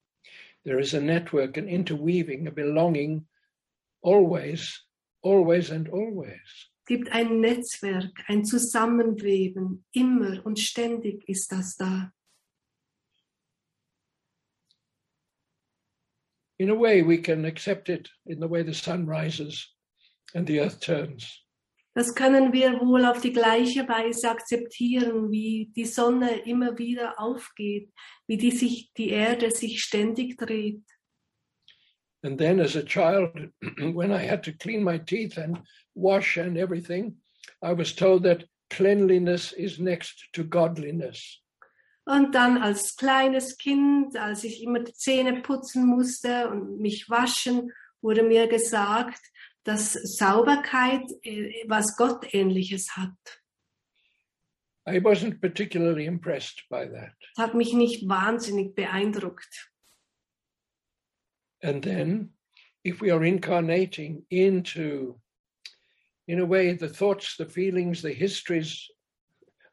There 0.66 0.82
is 0.82 0.94
a 0.94 1.00
network, 1.00 1.58
an 1.58 1.70
interweaving, 1.70 2.46
a 2.50 2.52
belonging 2.52 3.26
always, 4.02 4.86
always, 5.22 5.72
and 5.72 5.90
always. 5.94 6.42
Es 6.82 6.88
gibt 6.88 7.10
ein 7.14 7.40
Netzwerk, 7.40 8.12
ein 8.28 8.44
Zusammenweben, 8.44 9.86
immer 9.94 10.46
und 10.46 10.60
ständig 10.60 11.24
ist 11.30 11.54
das 11.54 11.78
da. 11.78 12.12
In 16.58 16.70
a 16.70 16.78
way, 16.78 17.02
we 17.02 17.18
can 17.18 17.46
accept 17.46 17.88
it 17.88 18.12
in 18.26 18.42
the 18.42 18.50
way 18.50 18.62
the 18.62 18.74
sun 18.74 19.08
rises 19.08 19.74
and 20.34 20.48
the 20.48 20.60
earth 20.60 20.80
turns. 20.80 21.42
Das 21.94 22.16
können 22.16 22.54
wir 22.54 22.80
wohl 22.80 23.06
auf 23.06 23.20
die 23.20 23.34
gleiche 23.34 23.88
Weise 23.88 24.30
akzeptieren, 24.30 25.30
wie 25.30 25.72
die 25.76 25.86
Sonne 25.86 26.40
immer 26.46 26.78
wieder 26.78 27.20
aufgeht, 27.20 27.92
wie 28.28 28.38
die, 28.38 28.52
sich, 28.52 28.92
die 28.96 29.10
Erde 29.10 29.52
sich 29.52 29.82
ständig 29.82 30.38
dreht. 30.38 30.84
And 32.24 32.38
then, 32.38 32.60
as 32.60 32.76
a 32.76 32.84
child, 32.84 33.52
when 33.96 34.12
I 34.12 34.20
had 34.26 34.44
to 34.44 34.54
clean 34.54 34.84
my 34.84 35.00
teeth 35.00 35.38
and 35.38 35.60
wash 35.96 36.38
and 36.38 36.56
everything, 36.56 37.18
I 37.62 37.74
was 37.74 37.94
told 37.94 38.24
that 38.24 38.46
cleanliness 38.70 39.52
is 39.52 39.80
next 39.80 40.30
to 40.34 40.44
godliness. 40.44 41.42
Und 42.06 42.34
dann 42.34 42.58
als 42.58 42.96
kleines 42.96 43.58
Kind, 43.58 44.18
als 44.18 44.44
ich 44.44 44.64
immer 44.64 44.80
die 44.80 44.94
Zähne 44.94 45.42
putzen 45.42 45.86
musste 45.86 46.50
und 46.50 46.80
mich 46.80 47.10
waschen, 47.10 47.72
wurde 48.02 48.24
mir 48.24 48.48
gesagt, 48.48 49.22
dass 49.64 49.94
Sauberkeit 49.94 51.04
äh, 51.24 51.64
was 51.68 51.96
Gottähnliches 51.98 52.96
hat. 52.96 53.42
I 54.88 55.00
wasn't 55.00 55.40
particularly 55.40 56.06
impressed 56.06 56.64
by 56.70 56.88
that. 56.88 57.14
Das 57.36 57.48
hat 57.48 57.54
mich 57.54 57.74
nicht 57.74 58.08
wahnsinnig 58.10 58.74
beeindruckt. 58.74 59.72
And 61.62 61.84
then, 61.84 62.34
if 62.84 63.02
we 63.02 63.12
are 63.12 63.24
incarnating 63.24 64.26
into, 64.30 65.20
in 66.28 66.40
a 66.40 66.46
way, 66.46 66.74
the 66.74 66.90
thoughts, 66.90 67.38
the 67.38 67.46
feelings, 67.46 68.02
the 68.02 68.14
histories 68.14 68.90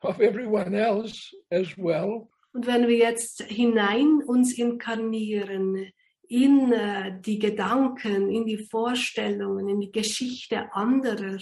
of 0.02 0.20
everyone 0.20 0.74
else 0.74 1.34
as 1.50 1.76
well, 1.78 2.28
Und 2.52 2.66
wenn 2.66 2.88
wir 2.88 2.96
jetzt 2.96 3.42
hinein 3.42 4.22
uns 4.26 4.56
inkarnieren 4.56 5.92
in 6.28 6.72
äh, 6.72 7.20
die 7.20 7.38
Gedanken, 7.38 8.30
in 8.30 8.46
die 8.46 8.58
Vorstellungen, 8.58 9.68
in 9.68 9.80
die 9.80 9.92
Geschichte 9.92 10.72
anderer, 10.72 11.38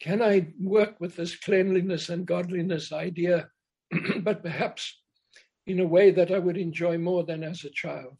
can 0.00 0.20
I 0.20 0.52
work 0.58 1.00
with 1.00 1.16
this 1.16 1.38
cleanliness 1.38 2.10
and 2.10 2.26
godliness 2.26 2.92
idea, 2.92 3.50
but 4.22 4.42
perhaps 4.42 5.02
in 5.66 5.80
a 5.80 5.88
way 5.88 6.12
that 6.12 6.30
I 6.30 6.38
would 6.38 6.56
enjoy 6.56 6.98
more 6.98 7.24
than 7.24 7.42
as 7.42 7.64
a 7.64 7.70
child? 7.70 8.18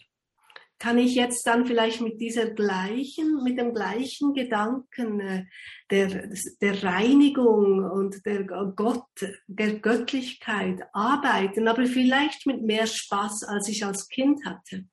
kann 0.84 0.98
ich 0.98 1.14
jetzt 1.14 1.46
dann 1.46 1.66
vielleicht 1.66 2.02
mit 2.02 2.20
dieser 2.20 2.50
gleichen, 2.50 3.42
mit 3.42 3.58
dem 3.58 3.72
gleichen 3.72 4.34
Gedanken 4.34 5.18
äh, 5.20 5.44
der, 5.90 6.28
der 6.60 6.82
Reinigung 6.82 7.90
und 7.90 8.26
der 8.26 8.44
Gott, 8.44 9.06
der 9.46 9.78
Göttlichkeit 9.78 10.82
arbeiten, 10.92 11.68
aber 11.68 11.86
vielleicht 11.86 12.46
mit 12.46 12.62
mehr 12.62 12.86
Spaß, 12.86 13.44
als 13.44 13.68
ich 13.68 13.82
als 13.82 14.08
Kind 14.08 14.44
hatte. 14.44 14.84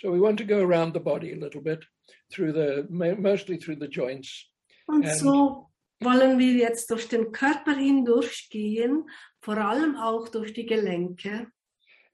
So 0.00 0.10
we 0.12 0.20
want 0.20 0.38
to 0.38 0.44
go 0.46 0.60
around 0.60 0.94
the 0.94 1.00
body 1.00 1.32
a 1.32 1.36
little 1.36 1.60
bit, 1.60 1.84
through 2.32 2.52
the 2.52 2.86
mo- 2.88 3.16
mostly 3.16 3.58
through 3.58 3.78
the 3.80 3.88
joints, 3.88 4.46
Und 4.86 5.04
Ähm. 5.04 5.14
so 5.18 5.66
wollen 6.00 6.38
wir 6.38 6.54
jetzt 6.54 6.90
durch 6.90 7.06
den 7.08 7.30
Körper 7.32 7.74
hindurchgehen, 7.76 9.08
vor 9.42 9.56
allem 9.58 9.96
auch 9.96 10.28
durch 10.28 10.52
die 10.54 10.66
Gelenke 10.66 11.46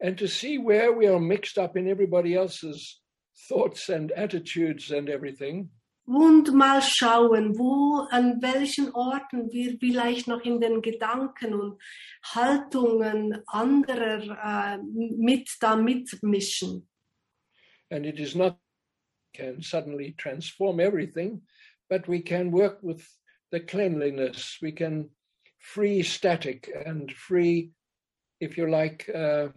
and 0.00 0.18
to 0.18 0.26
see 0.26 0.58
where 0.58 0.92
we 0.92 1.08
are 1.08 1.18
mixed 1.20 1.56
up 1.58 1.74
in 1.76 1.86
everybody 1.86 2.34
else's 2.34 3.00
thoughts 3.48 3.88
and 3.88 4.12
attitudes 4.16 4.90
and 4.90 5.08
everything, 5.08 5.70
und 6.06 6.52
mal 6.54 6.82
schauen, 6.82 7.56
wo, 7.58 8.06
an 8.10 8.40
welchen 8.42 8.92
Orten 8.94 9.50
wir 9.50 9.76
vielleicht 9.78 10.28
noch 10.28 10.40
in 10.44 10.60
den 10.60 10.82
Gedanken 10.82 11.54
und 11.54 11.80
Haltungen 12.22 13.42
anderer 13.46 14.76
äh, 14.76 14.78
mit 14.82 15.48
da 15.60 15.76
mitmischen. 15.76 16.88
And 17.90 18.06
it 18.06 18.18
is 18.18 18.34
not 18.34 18.58
can 19.36 19.62
suddenly 19.62 20.14
transform 20.16 20.80
everything, 20.80 21.42
but 21.90 22.08
we 22.08 22.20
can 22.20 22.50
work 22.50 22.78
with 22.82 23.06
the 23.52 23.60
cleanliness. 23.60 24.58
We 24.62 24.72
can 24.72 25.10
free 25.60 26.02
static 26.02 26.70
and 26.86 27.12
free, 27.12 27.72
if 28.40 28.56
you 28.56 28.70
like, 28.70 29.08
uh, 29.14 29.48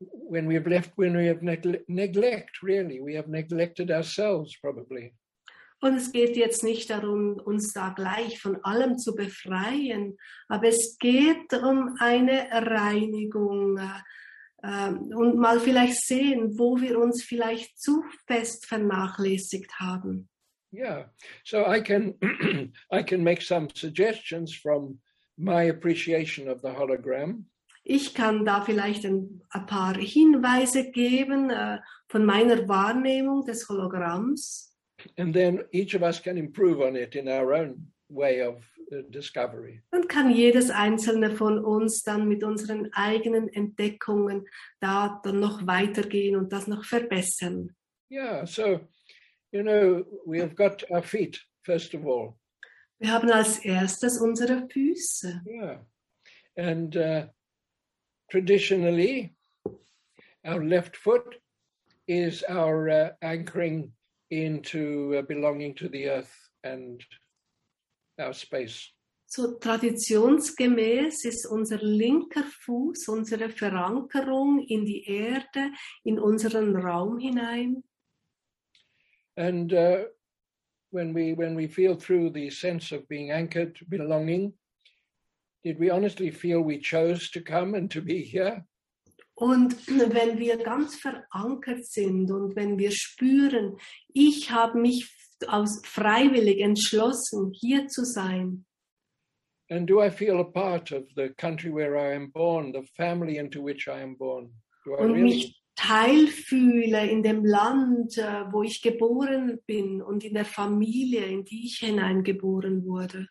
when 0.00 0.46
we 0.46 0.54
have 0.54 0.66
left, 0.66 0.90
when 0.96 1.16
we 1.16 1.26
have 1.26 1.42
negle- 1.42 1.84
neglect, 1.88 2.62
really, 2.62 3.00
we 3.00 3.14
have 3.14 3.28
neglected 3.28 3.90
ourselves 3.90 4.56
probably. 4.60 5.14
Und 5.82 5.94
es 5.94 6.10
geht 6.10 6.36
jetzt 6.36 6.64
nicht 6.64 6.88
darum, 6.88 7.34
uns 7.34 7.74
da 7.74 7.90
gleich 7.90 8.40
von 8.40 8.56
allem 8.64 8.96
zu 8.96 9.14
befreien, 9.14 10.16
aber 10.48 10.68
es 10.68 10.96
geht 10.98 11.52
um 11.52 11.96
eine 12.00 12.48
Reinigung 12.50 13.76
äh, 13.76 14.00
und 14.62 15.36
mal 15.36 15.60
vielleicht 15.60 16.00
sehen, 16.00 16.58
wo 16.58 16.80
wir 16.80 16.98
uns 16.98 17.22
vielleicht 17.22 17.78
zu 17.78 18.02
fest 18.26 18.66
vernachlässigt 18.66 19.72
haben. 19.78 20.28
Yeah. 20.72 21.10
So 21.44 21.64
I 21.64 21.80
can 21.80 22.14
I 22.90 23.02
can 23.02 23.22
make 23.22 23.42
some 23.42 23.68
suggestions 23.74 24.54
from 24.54 24.98
my 25.38 25.68
appreciation 25.70 26.48
of 26.48 26.60
the 26.62 26.68
hologram. 26.68 27.46
Ich 27.84 28.14
kann 28.14 28.44
da 28.44 28.62
vielleicht 28.62 29.04
ein, 29.04 29.42
ein 29.50 29.66
paar 29.66 29.94
Hinweise 29.94 30.90
geben 30.90 31.50
äh, 31.50 31.78
von 32.08 32.24
meiner 32.24 32.68
Wahrnehmung 32.68 33.44
des 33.46 33.68
Hologramms. 33.68 34.76
And 35.16 35.32
then 35.32 35.62
each 35.70 35.94
of 35.94 36.02
us 36.02 36.20
can 36.20 36.36
improve 36.36 36.84
on 36.84 36.96
it 36.96 37.14
in 37.14 37.28
our 37.28 37.52
own 37.52 37.92
way 38.08 38.42
of 38.42 38.64
uh, 38.92 39.02
discovery. 39.10 39.82
Dann 39.90 40.08
kann 40.08 40.30
jedes 40.30 40.70
einzelne 40.70 41.30
von 41.30 41.64
uns 41.64 42.02
dann 42.02 42.28
mit 42.28 42.44
unseren 42.44 42.92
eigenen 42.92 43.48
Entdeckungen 43.48 44.46
da 44.80 45.20
dann 45.24 45.40
noch 45.40 45.66
weitergehen 45.66 46.36
und 46.36 46.52
das 46.52 46.66
noch 46.66 46.84
verbessern. 46.84 47.74
Yeah. 48.10 48.46
So, 48.46 48.80
you 49.50 49.62
know, 49.62 50.04
we 50.24 50.40
have 50.40 50.54
got 50.54 50.88
our 50.90 51.02
feet, 51.02 51.40
first 51.62 51.94
of 51.94 52.06
all. 52.06 52.36
Wir 52.98 53.12
haben 53.12 53.30
als 53.30 53.58
erstes 53.58 54.18
unsere 54.18 54.68
Füße. 54.68 55.42
Yeah. 55.46 55.84
And 56.56 56.96
uh, 56.96 57.26
traditionally, 58.30 59.34
our 60.44 60.64
left 60.64 60.96
foot 60.96 61.40
is 62.06 62.42
our 62.48 62.88
uh, 62.88 63.10
anchoring 63.20 63.92
into 64.30 65.16
uh, 65.18 65.22
belonging 65.22 65.74
to 65.74 65.88
the 65.88 66.08
earth 66.08 66.32
and 66.64 67.04
our 68.18 68.32
space. 68.32 68.92
So 69.28 69.58
traditionsgemäß 69.58 71.24
ist 71.24 71.46
unser 71.46 71.78
linker 71.78 72.44
Fuß 72.44 73.08
unsere 73.08 73.50
Verankerung 73.50 74.60
in 74.60 74.84
die 74.84 75.04
Erde, 75.04 75.72
in 76.04 76.18
unseren 76.18 76.76
Raum 76.76 77.18
hinein. 77.18 77.82
And 79.36 79.72
uh, 79.72 80.06
when 80.90 81.12
we 81.12 81.34
when 81.34 81.56
we 81.56 81.66
feel 81.66 81.96
through 81.96 82.30
the 82.32 82.50
sense 82.50 82.92
of 82.92 83.06
being 83.08 83.32
anchored, 83.32 83.78
belonging, 83.88 84.54
did 85.64 85.78
we 85.78 85.90
honestly 85.90 86.30
feel 86.30 86.62
we 86.62 86.78
chose 86.78 87.28
to 87.32 87.40
come 87.40 87.74
and 87.74 87.90
to 87.90 88.00
be 88.00 88.22
here? 88.22 88.64
Und 89.34 89.86
wenn 89.88 90.38
wir 90.38 90.56
ganz 90.56 90.96
verankert 90.96 91.84
sind 91.84 92.30
und 92.30 92.56
wenn 92.56 92.78
wir 92.78 92.90
spüren, 92.90 93.76
ich 94.14 94.50
habe 94.50 94.78
mich 94.80 95.12
aus 95.48 95.82
freiwillig 95.84 96.60
entschlossen, 96.60 97.52
hier 97.52 97.88
zu 97.88 98.04
sein. 98.04 98.64
And 99.68 99.88
do 99.88 100.00
I 100.00 100.10
feel 100.10 100.38
a 100.38 100.44
part 100.44 100.92
of 100.92 101.04
the 101.16 101.30
country 101.36 101.70
where 101.72 101.96
I 101.96 102.14
am 102.14 102.30
born, 102.30 102.72
the 102.72 102.86
family 102.96 103.38
into 103.38 103.60
which 103.60 103.88
I 103.88 104.00
am 104.00 104.16
born? 104.16 104.52
Do 104.84 104.94
I 104.94 105.02
und 105.02 105.12
really? 105.12 105.22
mich 105.22 105.62
teilfühle 105.74 107.10
in 107.10 107.22
dem 107.22 107.44
Land, 107.44 108.16
äh, 108.16 108.44
wo 108.52 108.62
ich 108.62 108.80
geboren 108.80 109.58
bin 109.66 110.02
und 110.02 110.24
in 110.24 110.34
der 110.34 110.44
Familie, 110.44 111.24
in 111.26 111.44
die 111.44 111.66
ich 111.66 111.78
hineingeboren 111.78 112.84
wurde. 112.86 113.28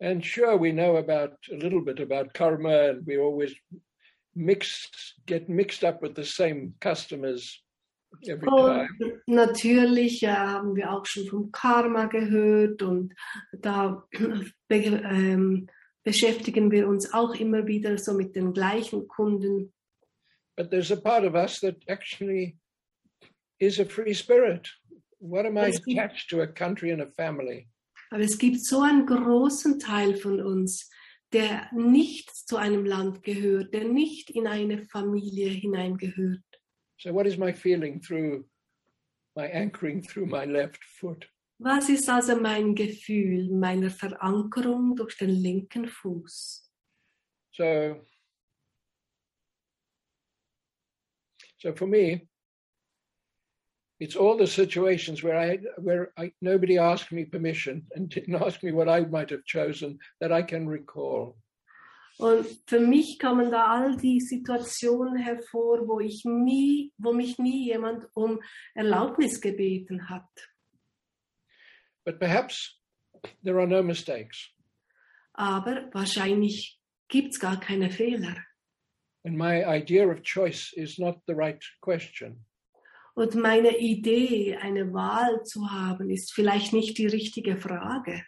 And 0.00 0.24
sure, 0.24 0.58
we 0.58 0.72
know 0.72 0.96
about 0.96 1.36
a 1.52 1.56
little 1.56 1.82
bit 1.82 2.00
about 2.00 2.32
karma, 2.32 2.90
and 2.90 3.06
we 3.06 3.18
always 3.18 3.54
mix 4.34 4.88
get 5.26 5.48
mixed 5.48 5.84
up 5.84 6.02
with 6.02 6.14
the 6.14 6.24
same 6.24 6.74
customers 6.80 7.62
time. 8.22 8.46
Und 8.46 9.22
natürlich 9.26 10.22
äh, 10.22 10.28
haben 10.28 10.76
wir 10.76 10.92
auch 10.92 11.06
schon 11.06 11.26
vom 11.26 11.52
Karma 11.52 12.06
gehört 12.06 12.82
und 12.82 13.14
da 13.52 14.06
be 14.68 14.76
ähm, 14.76 15.68
beschäftigen 16.02 16.70
wir 16.70 16.88
uns 16.88 17.12
auch 17.12 17.34
immer 17.34 17.66
wieder 17.66 17.98
so 17.98 18.14
mit 18.14 18.34
den 18.34 18.52
gleichen 18.52 19.06
Kunden. 19.08 19.72
But 20.56 20.70
there's 20.70 20.90
a 20.90 20.96
part 20.96 21.24
of 21.24 21.34
us 21.34 21.60
that 21.60 21.76
actually 21.86 22.58
is 23.58 23.78
a 23.78 23.84
free 23.84 24.14
spirit. 24.14 24.68
What 25.18 25.46
am 25.46 25.56
I 25.56 25.68
attached 25.68 26.30
to 26.30 26.40
a 26.40 26.46
country 26.46 26.92
and 26.92 27.02
a 27.02 27.06
family? 27.06 27.68
Aber 28.10 28.22
es 28.22 28.38
gibt 28.38 28.64
so 28.64 28.80
einen 28.80 29.06
großen 29.06 29.78
Teil 29.78 30.16
von 30.16 30.40
uns, 30.40 30.90
der 31.32 31.70
nicht 31.72 32.30
zu 32.34 32.56
einem 32.56 32.84
Land 32.84 33.22
gehört, 33.22 33.72
der 33.72 33.84
nicht 33.84 34.30
in 34.30 34.46
eine 34.46 34.82
Familie 34.82 35.48
hineingehört. 35.48 36.42
So, 37.00 37.14
what 37.14 37.26
is 37.26 37.38
my 37.38 37.50
feeling 37.50 37.98
through 37.98 38.44
my 39.34 39.46
anchoring 39.46 40.02
through 40.02 40.26
my 40.26 40.44
left 40.44 40.84
foot? 41.00 41.24
Was 41.58 41.88
ist 41.88 42.08
also 42.10 42.36
mein 42.36 42.74
Gefühl 42.74 43.50
meiner 43.50 43.90
Verankerung 43.90 44.96
durch 44.96 45.16
den 45.16 45.30
linken 45.30 45.86
Fuß? 45.86 46.60
So, 47.52 47.96
so 51.56 51.74
for 51.74 51.86
me, 51.86 52.28
it's 53.98 54.16
all 54.16 54.36
the 54.36 54.46
situations 54.46 55.22
where 55.22 55.38
I 55.38 55.58
where 55.78 56.12
I, 56.18 56.32
nobody 56.42 56.76
asked 56.76 57.12
me 57.12 57.24
permission 57.24 57.86
and 57.94 58.10
didn't 58.10 58.34
ask 58.46 58.62
me 58.62 58.72
what 58.72 58.90
I 58.90 59.00
might 59.06 59.30
have 59.30 59.46
chosen 59.46 59.98
that 60.20 60.32
I 60.32 60.42
can 60.42 60.68
recall. 60.68 61.38
Und 62.20 62.46
für 62.66 62.80
mich 62.80 63.18
kommen 63.18 63.50
da 63.50 63.64
all 63.64 63.96
die 63.96 64.20
Situationen 64.20 65.16
hervor, 65.16 65.88
wo 65.88 66.00
ich 66.00 66.22
nie, 66.26 66.92
wo 66.98 67.14
mich 67.14 67.38
nie 67.38 67.64
jemand 67.64 68.06
um 68.14 68.40
Erlaubnis 68.74 69.40
gebeten 69.40 70.10
hat. 70.10 70.28
But 72.04 72.18
perhaps 72.18 72.78
there 73.42 73.58
are 73.58 73.66
no 73.66 73.82
mistakes. 73.82 74.50
Aber 75.32 75.88
wahrscheinlich 75.94 76.78
gibt's 77.08 77.40
gar 77.40 77.58
keine 77.58 77.90
Fehler. 77.90 78.36
And 79.24 79.38
my 79.38 79.64
idea 79.64 80.06
of 80.06 80.22
choice 80.22 80.74
is 80.74 80.98
not 80.98 81.22
the 81.26 81.34
right 81.34 81.62
question. 81.80 82.44
Und 83.14 83.34
meine 83.34 83.78
Idee, 83.78 84.56
eine 84.56 84.92
Wahl 84.92 85.42
zu 85.44 85.70
haben, 85.70 86.10
ist 86.10 86.34
vielleicht 86.34 86.74
nicht 86.74 86.98
die 86.98 87.06
richtige 87.06 87.56
Frage. 87.56 88.22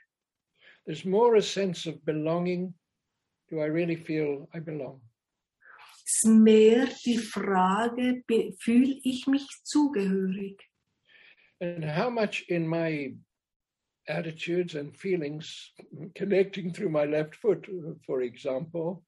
There's 0.86 1.04
more 1.04 1.36
a 1.36 1.42
sense 1.42 1.86
of 1.86 2.02
belonging. 2.06 2.74
Do 3.52 3.60
I 3.60 3.66
really 3.66 3.96
feel 3.96 4.48
I 4.54 4.60
belong? 4.60 5.02
Ist 6.06 6.24
mehr 6.24 6.88
die 7.04 7.18
Frage, 7.18 8.22
fühle 8.58 8.98
ich 9.04 9.26
mich 9.26 9.46
zugehörig? 9.62 10.58
And 11.60 11.84
how 11.84 12.08
much 12.08 12.46
in 12.48 12.66
my 12.66 13.14
attitudes 14.08 14.74
and 14.74 14.96
feelings, 14.96 15.70
connecting 16.14 16.72
through 16.72 16.88
my 16.88 17.04
left 17.04 17.34
foot, 17.36 17.68
for 18.06 18.22
example, 18.22 19.04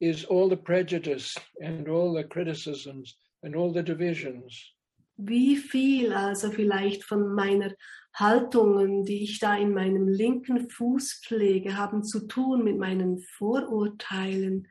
is 0.00 0.24
all 0.24 0.48
the 0.48 0.56
prejudice 0.56 1.36
and 1.62 1.88
all 1.88 2.12
the 2.12 2.24
criticisms 2.24 3.18
and 3.44 3.54
all 3.54 3.72
the 3.72 3.84
divisions. 3.84 4.74
Wie 5.16 5.56
viel 5.56 6.12
also 6.12 6.50
vielleicht 6.50 7.04
von 7.04 7.34
meiner 7.36 7.72
Haltungen, 8.14 9.04
die 9.04 9.22
ich 9.22 9.38
da 9.38 9.56
in 9.56 9.72
meinem 9.72 10.08
linken 10.08 10.68
Fuß 10.68 11.22
pflege, 11.24 11.76
haben 11.76 12.02
zu 12.02 12.26
tun 12.26 12.64
mit 12.64 12.78
meinen 12.78 13.18
Vorurteilen. 13.18 14.68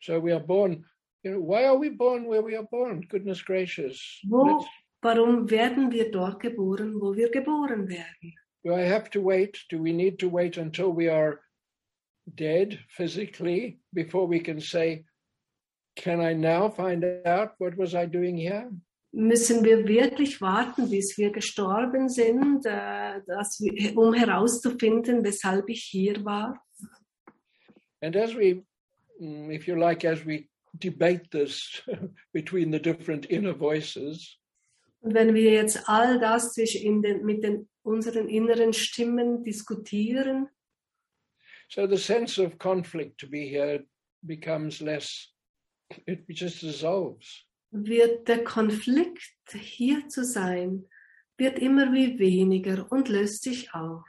So 0.00 0.20
we 0.20 0.32
are 0.32 0.44
born, 0.44 0.84
you 1.22 1.30
know, 1.30 1.40
why 1.40 1.64
are 1.66 1.78
we 1.78 1.90
born 1.90 2.28
where 2.28 2.42
we 2.42 2.56
are 2.56 2.66
born? 2.66 3.06
Goodness 3.08 3.44
gracious. 3.44 4.20
Wo, 4.28 4.64
warum 5.00 5.48
werden 5.48 5.92
wir 5.92 6.10
dort 6.10 6.40
geboren, 6.40 7.00
wo 7.00 7.14
wir 7.14 7.30
geboren 7.30 7.88
werden? 7.88 8.34
Do 8.64 8.74
I 8.74 8.82
have 8.82 9.10
to 9.10 9.20
wait? 9.20 9.58
Do 9.70 9.80
we 9.80 9.92
need 9.92 10.18
to 10.18 10.28
wait 10.28 10.56
until 10.56 10.92
we 10.92 11.08
are 11.08 11.40
dead 12.34 12.78
physically 12.88 13.80
before 13.92 14.26
we 14.26 14.40
can 14.40 14.60
say, 14.60 15.04
can 15.96 16.20
I 16.20 16.32
now 16.32 16.68
find 16.68 17.04
out 17.26 17.54
what 17.58 17.76
was 17.76 17.94
I 17.94 18.06
doing 18.06 18.36
here? 18.36 18.70
Müssen 19.14 19.62
wir 19.62 19.86
wirklich 19.86 20.40
warten, 20.40 20.88
bis 20.88 21.18
wir 21.18 21.30
gestorben 21.30 22.08
sind, 22.08 22.64
äh, 22.64 23.20
wir, 23.20 23.96
um 23.96 24.14
herauszufinden, 24.14 25.22
weshalb 25.22 25.68
ich 25.68 25.84
hier 25.84 26.24
war? 26.24 26.64
And 28.00 28.16
as 28.16 28.34
we, 28.34 28.64
mm, 29.18 29.50
if 29.50 29.68
you 29.68 29.74
like, 29.74 30.04
as 30.04 30.24
we 30.26 30.48
debate 30.72 31.30
this 31.30 31.82
between 32.32 32.72
the 32.72 32.80
different 32.80 33.26
inner 33.26 33.54
voices, 33.54 34.38
Und 35.02 35.14
wenn 35.14 35.34
wir 35.34 35.50
jetzt 35.50 35.88
all 35.88 36.20
das 36.20 36.52
zwischen 36.52 37.02
den, 37.02 37.24
mit 37.24 37.42
den, 37.42 37.68
unseren 37.82 38.28
inneren 38.28 38.72
Stimmen 38.72 39.42
diskutieren, 39.42 40.48
so 41.68 41.86
the 41.86 41.96
sense 41.96 42.38
of 42.38 42.58
conflict 42.58 43.18
to 43.18 43.26
be 43.28 43.48
here 43.48 43.84
becomes 44.22 44.80
less, 44.80 45.32
it 46.06 46.24
just 46.28 46.62
dissolves. 46.62 47.44
Wird 47.72 48.28
der 48.28 48.44
Konflikt, 48.44 49.32
hier 49.52 50.06
zu 50.08 50.24
sein, 50.24 50.88
wird 51.38 51.58
immer 51.58 51.92
wie 51.92 52.18
weniger 52.18 52.86
und 52.90 53.08
löst 53.08 53.42
sich 53.42 53.74
auf. 53.74 54.04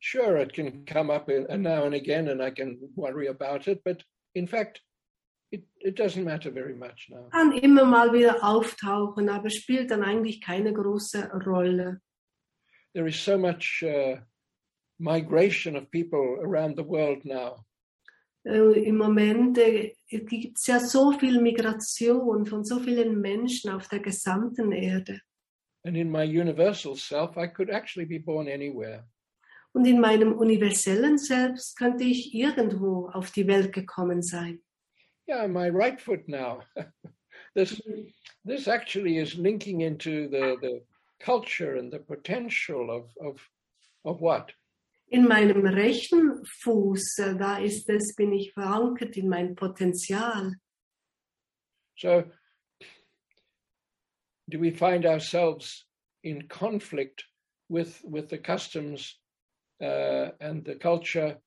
Sure, 0.00 0.42
it 0.42 0.52
can 0.52 0.84
come 0.84 1.10
up 1.10 1.30
and 1.30 1.62
now 1.62 1.84
and 1.84 1.94
again 1.94 2.28
and 2.28 2.42
I 2.42 2.50
can 2.50 2.78
worry 2.94 3.28
about 3.28 3.66
it, 3.66 3.82
but 3.84 4.04
in 4.34 4.46
fact, 4.46 4.82
it, 5.50 5.64
it 5.80 5.98
doesn't 5.98 6.24
matter 6.24 6.50
very 6.50 6.74
much 6.74 7.08
now. 7.08 7.30
Kann 7.30 7.52
immer 7.52 7.86
mal 7.86 8.12
wieder 8.12 8.44
auftauchen, 8.44 9.30
aber 9.30 9.48
spielt 9.48 9.90
dann 9.90 10.02
eigentlich 10.02 10.42
keine 10.42 10.74
große 10.74 11.30
Rolle. 11.46 12.00
There 12.92 13.08
is 13.08 13.16
so 13.24 13.38
much 13.38 13.82
uh, 13.82 14.18
migration 14.98 15.74
of 15.76 15.90
people 15.90 16.38
around 16.42 16.76
the 16.76 16.84
world 16.84 17.24
now. 17.24 17.64
Äh, 18.44 18.84
Im 18.84 18.98
Moment 18.98 19.58
äh, 19.58 19.94
gibt 20.08 20.58
es 20.58 20.66
ja 20.66 20.78
so 20.78 21.12
viel 21.12 21.40
Migration 21.40 22.44
von 22.44 22.64
so 22.64 22.78
vielen 22.78 23.20
Menschen 23.20 23.70
auf 23.70 23.88
der 23.88 24.00
gesamten 24.00 24.72
Erde. 24.72 25.20
And 25.86 25.96
in 25.96 26.10
my 26.10 26.24
universal 26.24 26.96
self, 26.96 27.36
I 27.36 27.46
could 27.46 27.70
actually 27.70 28.06
be 28.06 28.18
born 28.18 28.48
anywhere. 28.48 29.06
Und 29.72 29.86
in 29.86 30.00
meinem 30.00 30.32
universellen 30.32 31.18
Selbst 31.18 31.76
könnte 31.76 32.04
ich 32.04 32.32
irgendwo 32.32 33.08
auf 33.08 33.32
die 33.32 33.46
Welt 33.46 33.72
gekommen 33.72 34.22
sein. 34.22 34.62
Yeah, 35.28 35.48
my 35.48 35.68
right 35.68 36.00
foot 36.00 36.28
now. 36.28 36.62
this 37.54 37.82
this 38.44 38.68
actually 38.68 39.18
is 39.18 39.34
linking 39.34 39.80
into 39.80 40.28
the, 40.28 40.56
the 40.60 40.82
culture 41.18 41.76
and 41.78 41.92
the 41.92 41.98
potential 41.98 42.90
of, 42.90 43.10
of 43.20 43.50
of 44.04 44.20
what? 44.20 44.54
In 45.14 45.28
meinem 45.28 45.64
rechten 45.64 46.44
Fuß, 46.62 47.18
äh, 47.18 47.36
da 47.36 47.58
ist 47.58 47.88
es, 47.88 48.16
bin 48.16 48.32
ich 48.32 48.52
verankert 48.52 49.16
in 49.16 49.28
mein 49.28 49.54
Potenzial. 49.54 50.56
So 51.96 52.24
do 54.48 54.60
we 54.60 54.72
find 54.72 55.06
ourselves 55.06 55.86
in 56.22 56.48
conflict 56.48 57.28
with 57.68 58.02
with 58.02 58.28
the 58.28 58.38
customs 58.38 59.20
uh, 59.80 60.32
and 60.40 60.66
the 60.66 60.74
culture 60.74 61.40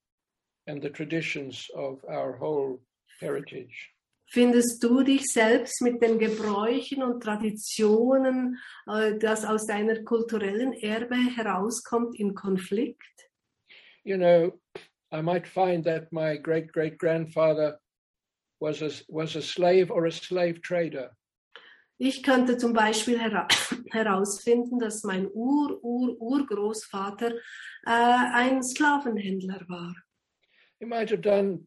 and 0.66 0.82
the 0.82 0.90
traditions 0.90 1.70
of 1.76 2.02
our 2.06 2.40
whole 2.40 2.80
heritage? 3.20 3.94
Findest 4.30 4.82
du 4.82 5.04
dich 5.04 5.26
selbst 5.26 5.82
mit 5.82 6.02
den 6.02 6.20
Gebräuchen 6.20 7.04
und 7.04 7.22
Traditionen, 7.22 8.58
äh, 8.86 9.18
das 9.20 9.44
aus 9.44 9.66
deiner 9.66 10.04
kulturellen 10.04 10.72
Erbe 10.72 11.18
herauskommt, 11.36 12.18
in 12.18 12.34
Konflikt? 12.34 13.27
You 14.08 14.18
know, 14.18 14.54
I 15.12 15.22
might 15.22 15.48
find 15.48 15.84
that 15.84 16.12
my 16.12 16.38
great 16.38 16.72
great 16.72 16.98
grandfather 16.98 17.78
was 18.60 18.82
a, 18.82 18.90
was 19.10 19.36
a 19.36 19.42
slave 19.42 19.92
or 19.92 20.06
a 20.06 20.12
slave 20.12 20.62
trader. 20.62 21.12
Ich 22.00 22.24
könnte 22.24 22.58
zum 22.58 22.74
Beispiel 22.74 23.20
hera 23.20 23.48
herausfinden, 23.92 24.80
dass 24.80 25.04
mein 25.04 25.28
Ur-Ur-Urgroßvater 25.28 27.32
äh, 27.32 27.36
ein 27.86 28.64
Sklavenhändler 28.64 29.66
war. 29.68 29.94
He 30.80 30.86
might 30.86 31.10
have 31.10 31.22
done 31.22 31.66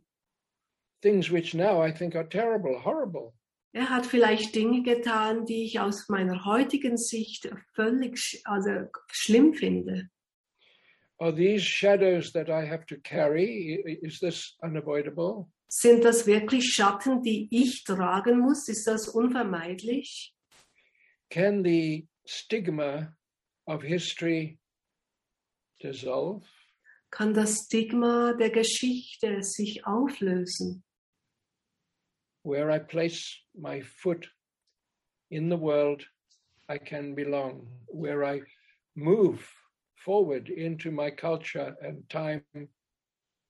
things 1.02 1.30
which 1.30 1.52
now 1.52 1.82
I 1.82 1.92
think 1.92 2.14
are 2.14 2.28
terrible, 2.28 2.78
horrible. 2.78 3.34
Er 3.72 3.90
hat 3.90 4.06
vielleicht 4.06 4.54
Dinge 4.54 4.82
getan, 4.82 5.46
die 5.46 5.64
ich 5.64 5.80
aus 5.80 6.08
meiner 6.08 6.44
heutigen 6.44 6.96
Sicht 6.96 7.50
völlig 7.74 8.40
also 8.44 8.88
schlimm 9.10 9.54
finde. 9.54 10.10
Are 11.20 11.32
these 11.32 11.62
shadows 11.62 12.32
that 12.32 12.48
I 12.48 12.64
have 12.64 12.86
to 12.86 12.96
carry? 12.96 13.78
Is 14.02 14.20
this 14.20 14.56
unavoidable? 14.62 15.50
Sind 15.68 16.02
das 16.02 16.26
wirklich 16.26 16.72
Schatten, 16.72 17.22
die 17.22 17.46
ich 17.50 17.84
tragen 17.84 18.40
muss? 18.40 18.68
Ist 18.68 18.86
das 18.86 19.06
unvermeidlich? 19.08 20.34
Can 21.28 21.62
the 21.62 22.06
stigma 22.26 23.14
of 23.66 23.82
history 23.82 24.58
dissolve? 25.82 26.42
Kann 27.10 27.34
das 27.34 27.66
Stigma 27.66 28.32
der 28.32 28.50
Geschichte 28.50 29.42
sich 29.42 29.84
auflösen? 29.84 30.82
Where 32.44 32.70
I 32.70 32.78
place 32.78 33.36
my 33.54 33.82
foot 33.82 34.26
in 35.28 35.50
the 35.50 35.58
world, 35.58 36.06
I 36.70 36.78
can 36.78 37.14
belong. 37.14 37.68
Where 37.88 38.24
I 38.24 38.42
move 38.96 39.46
forward 40.04 40.48
into 40.48 40.90
my 40.90 41.10
culture 41.10 41.76
and 41.82 42.08
time, 42.08 42.44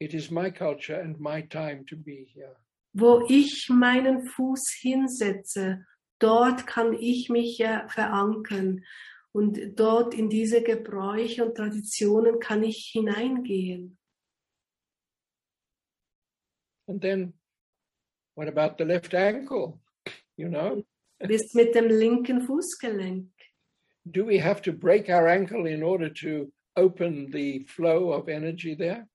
it 0.01 0.15
is 0.15 0.31
my 0.31 0.51
culture 0.51 1.01
and 1.01 1.19
my 1.19 1.43
time 1.43 1.85
to 1.89 1.97
be 1.97 2.27
here. 2.35 2.57
Wo 2.93 3.25
ich 3.29 3.69
meinen 3.69 4.27
Fuß 4.27 4.73
hinsetze, 4.81 5.85
dort 6.19 6.67
kann 6.67 6.93
ich 6.95 7.29
mich 7.31 7.61
äh, 7.61 7.89
verankern. 7.89 8.85
Und 9.33 9.79
dort 9.79 10.13
in 10.15 10.29
diese 10.29 10.61
Gebräuche 10.61 11.45
und 11.45 11.57
Traditionen 11.57 12.41
kann 12.41 12.65
ich 12.65 12.91
hineingehen. 12.93 13.97
And 16.89 17.01
then 17.01 17.35
what 18.35 18.49
about 18.49 18.77
the 18.79 18.85
left 18.85 19.15
ankle? 19.15 19.79
You 20.37 20.49
know, 20.49 20.85
Bist 21.21 21.55
mit 21.55 21.75
dem 21.75 21.87
linken 21.87 22.43
Fußgelenk. 22.43 23.31
Do 24.05 24.25
we 24.25 24.39
have 24.39 24.63
to 24.63 24.73
break 24.73 25.09
our 25.09 25.29
ankle 25.29 25.67
in 25.67 25.83
order 25.83 26.09
to 26.09 26.51
open 26.77 27.31
the 27.31 27.65
flow 27.65 28.13
of 28.13 28.29
energy 28.29 28.75
there? 28.75 29.07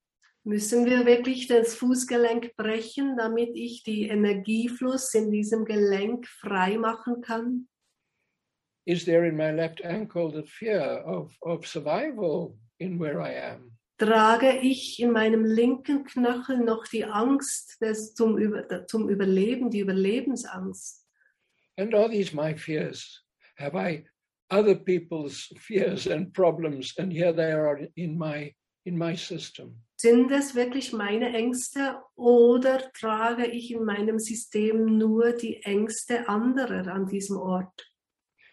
Müssen 0.47 0.86
wir 0.86 1.07
wirklich 1.07 1.47
das 1.47 1.73
Fußgelenk 1.73 2.55
brechen, 2.55 3.17
damit 3.17 3.55
ich 3.55 3.81
die 3.83 4.07
Energiefluss 4.07 5.15
in 5.15 5.31
diesem 5.31 5.65
Gelenk 5.65 6.27
frei 6.27 6.77
machen 6.77 7.21
kann? 7.21 7.67
Is 8.86 9.05
there 9.05 9.27
in 9.27 9.36
my 9.36 9.51
left 9.51 9.83
ankle 9.83 10.31
the 10.31 10.43
fear 10.43 11.03
of, 11.03 11.36
of 11.41 11.65
survival 11.65 12.55
in 12.77 12.99
where 12.99 13.19
I 13.19 13.33
am? 13.53 13.71
Trage 13.97 14.59
ich 14.61 14.99
in 14.99 15.11
meinem 15.11 15.45
linken 15.45 16.03
Knöchel 16.03 16.59
noch 16.59 16.86
die 16.86 17.05
Angst 17.05 17.81
des, 17.81 18.13
zum, 18.13 18.38
Über, 18.38 18.86
zum 18.86 19.09
Überleben, 19.09 19.71
die 19.71 19.79
Überlebensangst? 19.79 21.07
And 21.77 21.95
are 21.95 22.07
these 22.07 22.36
my 22.36 22.55
fears? 22.55 23.23
Have 23.57 23.75
I 23.75 24.05
other 24.50 24.76
people's 24.76 25.52
fears 25.58 26.08
and 26.08 26.34
problems? 26.34 26.93
And 26.98 27.12
here 27.12 27.34
they 27.34 27.52
are 27.52 27.80
in 27.96 28.18
my 28.18 28.54
in 28.86 28.98
my 28.98 29.16
system? 29.16 29.82
Sind 29.98 30.32
es 30.32 30.54
wirklich 30.56 30.93
meine 30.93 31.34
Ängste 31.34 32.02
oder 32.16 32.91
trage 32.93 33.48
ich 33.48 33.72
in 33.72 33.86
meinem 33.86 34.20
System 34.20 34.98
nur 34.98 35.32
die 35.32 35.64
Ängste 35.64 36.28
anderer 36.28 36.88
an 36.93 37.08
diesem 37.08 37.38
Ort? 37.38 37.91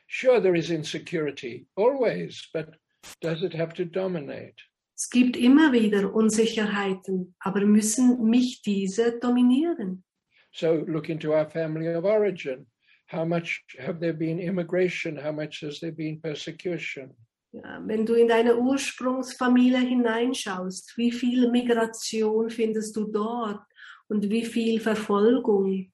Sure, 0.06 0.40
there 0.40 0.54
is 0.54 0.70
insecurity, 0.70 1.66
always, 1.76 2.48
but 2.52 2.76
does 3.20 3.42
it 3.42 3.54
have 3.54 3.74
to 3.74 3.84
dominate? 3.84 4.54
Es 4.94 5.10
gibt 5.10 5.36
immer 5.36 5.72
wieder 5.72 6.14
Unsicherheiten, 6.14 7.34
aber 7.40 7.62
müssen 7.66 8.22
mich 8.28 8.62
diese 8.62 9.18
dominieren? 9.18 10.04
So 10.52 10.84
look 10.86 11.08
into 11.08 11.32
our 11.32 11.48
family 11.50 11.88
of 11.88 12.04
origin. 12.04 12.66
How 13.12 13.26
much 13.26 13.62
have 13.78 14.00
there 14.00 14.14
been 14.14 14.40
immigration? 14.40 15.16
How 15.18 15.32
much 15.32 15.60
has 15.60 15.80
there 15.80 15.92
been 15.92 16.18
persecution? 16.20 17.10
Ja, 17.52 17.78
wenn 17.86 18.06
du 18.06 18.14
in 18.14 18.28
deine 18.28 18.56
Ursprungsfamilie 18.56 19.80
hineinschaust, 19.80 20.96
wie 20.96 21.12
viel 21.12 21.50
Migration 21.50 22.48
findest 22.48 22.96
du 22.96 23.04
dort 23.12 23.60
und 24.08 24.30
wie 24.30 24.46
viel 24.46 24.80
Verfolgung? 24.80 25.92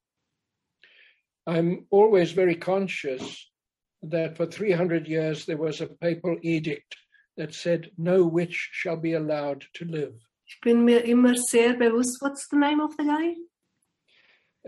I'm 1.48 1.86
always 1.90 2.30
very 2.30 2.54
conscious 2.54 3.50
that 4.08 4.36
for 4.36 4.46
300 4.46 5.08
years 5.08 5.44
there 5.46 5.58
was 5.58 5.80
a 5.80 5.88
papal 5.88 6.38
edict 6.42 6.94
that 7.36 7.52
said 7.52 7.90
no 7.98 8.24
witch 8.24 8.70
shall 8.72 8.96
be 8.96 9.14
allowed 9.14 9.64
to 9.74 9.84
live. 9.86 10.14
Ich 10.46 10.60
bin 10.62 10.84
mir 10.84 11.04
immer 11.04 11.34
sehr 11.34 11.74
bewusst, 11.76 12.22
what's 12.22 12.46
the 12.48 12.56
name 12.56 12.80
of 12.80 12.96
the 12.96 13.02
guy? 13.04 13.34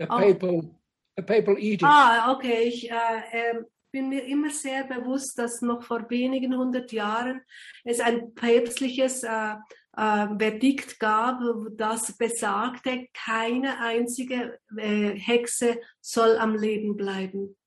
A 0.01 0.07
Oh. 0.09 0.19
papal, 0.19 0.80
papal 1.25 1.57
edict. 1.57 1.83
Ah, 1.83 2.33
okay. 2.33 2.63
Ich 2.63 2.89
äh, 2.89 2.93
ähm, 3.31 3.65
bin 3.91 4.09
mir 4.09 4.23
immer 4.25 4.49
sehr 4.49 4.85
bewusst, 4.85 5.37
dass 5.37 5.61
noch 5.61 5.83
vor 5.83 6.09
wenigen 6.09 6.55
hundert 6.55 6.91
Jahren 6.91 7.41
es 7.83 7.99
ein 7.99 8.33
päpstliches 8.33 9.23
äh, 9.23 9.55
äh, 9.97 10.27
Verdikt 10.37 10.99
gab, 10.99 11.41
das 11.75 12.17
besagte, 12.17 13.07
keine 13.13 13.79
einzige 13.79 14.59
äh, 14.77 15.15
Hexe 15.15 15.79
soll 15.99 16.37
am 16.37 16.55
Leben 16.55 16.95
bleiben. 16.95 17.57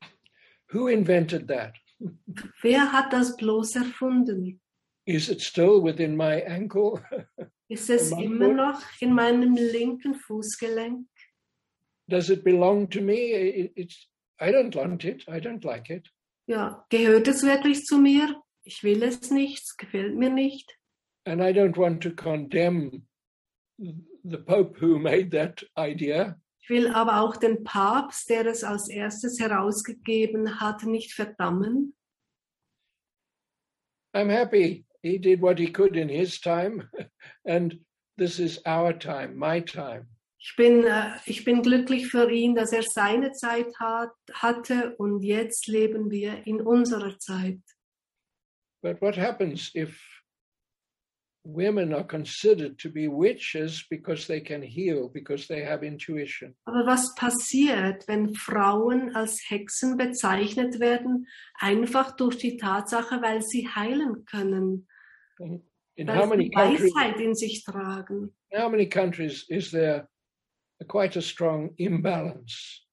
Who 0.73 0.89
invented 0.89 1.47
that? 1.49 1.75
Wer 2.63 2.93
hat 2.93 3.13
das 3.13 3.37
bloß 3.37 3.77
erfunden? 3.77 4.61
Is 5.07 5.29
it 5.29 5.43
still 5.43 5.83
within 5.83 6.17
my 6.17 6.43
ankle? 6.47 7.03
Ist 7.69 7.91
es 7.91 8.11
immer 8.19 8.49
noch 8.49 8.81
in 9.01 9.13
meinem 9.13 9.55
linken 9.55 10.15
Fußgelenk? 10.15 11.07
Does 12.09 12.31
it 12.31 12.45
belong 12.45 12.89
to 12.89 13.01
me? 13.01 13.33
It- 13.33 13.73
it's 13.77 14.09
I 14.41 14.51
don't 14.51 14.75
want 14.75 15.05
it. 15.05 15.25
I 15.29 15.41
don't 15.41 15.65
like 15.65 15.91
it. 15.91 16.09
Ja, 16.47 16.85
gehört 16.91 17.29
es 17.29 17.43
wirklich 17.43 17.87
zu 17.87 17.99
mir? 17.99 18.43
Ich 18.65 18.83
will 18.83 19.03
es 19.03 19.31
nicht, 19.31 19.63
es 19.63 19.77
gefällt 19.77 20.17
mir 20.17 20.31
nicht. 20.31 20.71
And 21.27 21.41
I 21.41 21.53
don't 21.53 21.77
want 21.77 22.03
to 22.03 22.11
condemn 22.11 23.07
the 23.79 24.39
Pope 24.39 24.77
who 24.81 24.99
made 24.99 25.31
that 25.31 25.63
idea. 25.79 26.39
Ich 26.63 26.71
will 26.71 26.89
aber 26.89 27.21
auch 27.21 27.37
den 27.37 27.63
Papst, 27.63 28.29
der 28.31 28.47
es 28.47 28.65
als 28.65 28.89
erstes 28.89 29.39
herausgegeben 29.39 30.61
hat, 30.61 30.85
nicht 30.85 31.13
verdammen. 31.13 31.95
I'm 34.15 34.31
happy 34.31 34.87
he 35.03 35.19
did 35.19 35.41
what 35.43 35.59
he 35.59 35.71
could 35.71 35.97
in 35.97 36.09
his 36.09 36.41
time, 36.41 36.89
and 37.45 37.79
this 38.17 38.39
is 38.39 38.61
our 38.65 38.93
time, 38.93 39.37
my 39.37 39.61
time. 39.61 40.07
Ich 40.47 40.57
bin, 40.57 40.85
äh, 40.85 41.13
ich 41.25 41.43
bin 41.47 41.63
glücklich 41.63 42.09
für 42.09 42.31
ihn, 42.31 42.55
dass 42.55 42.71
er 42.73 42.83
seine 42.83 43.33
Zeit 43.33 43.75
hat, 43.79 44.13
hatte 44.35 44.95
und 44.99 45.23
jetzt 45.23 45.69
leben 45.69 46.11
wir 46.11 46.47
in 46.47 46.61
unserer 46.61 47.19
Zeit. 47.19 47.61
But 48.83 49.01
what 49.01 49.17
happens 49.17 49.75
if 49.75 49.99
women 51.47 51.95
are 51.95 52.07
considered 52.07 52.77
to 52.77 52.91
be 52.91 53.09
witches 53.09 53.89
because 53.89 54.27
they 54.27 54.43
can 54.43 54.61
heal, 54.61 55.09
because 55.09 55.49
they 55.49 55.65
have 55.65 55.83
intuition? 55.83 56.55
Aber 56.67 56.85
was 56.85 57.15
passiert, 57.15 58.07
wenn 58.07 58.35
Frauen 58.35 59.17
als 59.17 59.41
Hexen 59.49 59.97
bezeichnet 59.97 60.79
werden, 60.79 61.27
einfach 61.55 62.17
durch 62.17 62.37
die 62.37 62.59
Tatsache, 62.59 63.23
weil 63.23 63.41
sie 63.41 63.67
heilen 63.67 64.27
können, 64.27 64.87
In 65.39 66.07
weil 66.07 66.19
how 66.19 66.27
many 66.29 66.45
sie 66.45 66.51
countries? 66.51 66.95
Weisheit 66.95 67.19
in 67.19 67.35
sich 67.35 67.65
tragen? 67.65 68.37
In 68.51 68.61
how 68.61 68.69
many 68.69 68.87
countries 68.87 69.49
is 69.49 69.71
there 69.71 70.07
quite 70.87 71.17
a 71.17 71.23
strong 71.23 71.75
imbalance? 71.77 72.85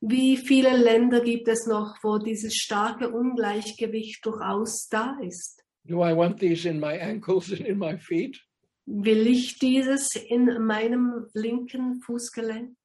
Wie 0.00 0.36
viele 0.36 0.76
Länder 0.76 1.20
gibt 1.20 1.48
es 1.48 1.66
noch, 1.66 1.96
wo 2.02 2.18
dieses 2.18 2.54
starke 2.54 3.10
Ungleichgewicht 3.10 4.24
durchaus 4.24 4.88
da 4.88 5.18
ist? 5.20 5.64
Do 5.84 6.04
I 6.04 6.14
want 6.14 6.38
these 6.38 6.68
in 6.68 6.78
my 6.78 7.00
ankles 7.00 7.50
and 7.50 7.66
in 7.66 7.78
my 7.78 7.98
feet? 7.98 8.38
Will 8.86 9.26
ich 9.26 9.58
dieses 9.58 10.14
in 10.14 10.46
meinem 10.64 11.26
linken 11.34 12.00
Fußgelenk? 12.00 12.76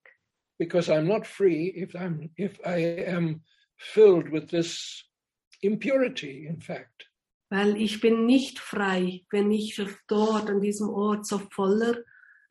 Because 0.58 0.90
I'm 0.90 1.06
not 1.06 1.28
free 1.28 1.68
if 1.76 1.94
I'm 1.96 2.32
if 2.36 2.60
I 2.66 3.06
am 3.08 3.42
filled 3.78 4.32
with 4.32 4.50
this 4.50 5.06
impurity, 5.62 6.48
in 6.48 6.62
fact. 6.62 7.10
Weil 7.50 7.78
ich 7.78 8.02
bin 8.02 8.26
nicht 8.26 8.60
frei, 8.60 9.24
wenn 9.30 9.52
ich 9.52 9.80
dort 10.08 10.50
an 10.50 10.62
diesem 10.62 10.90
Ort 10.90 11.28
so 11.28 11.38
voller 11.38 12.04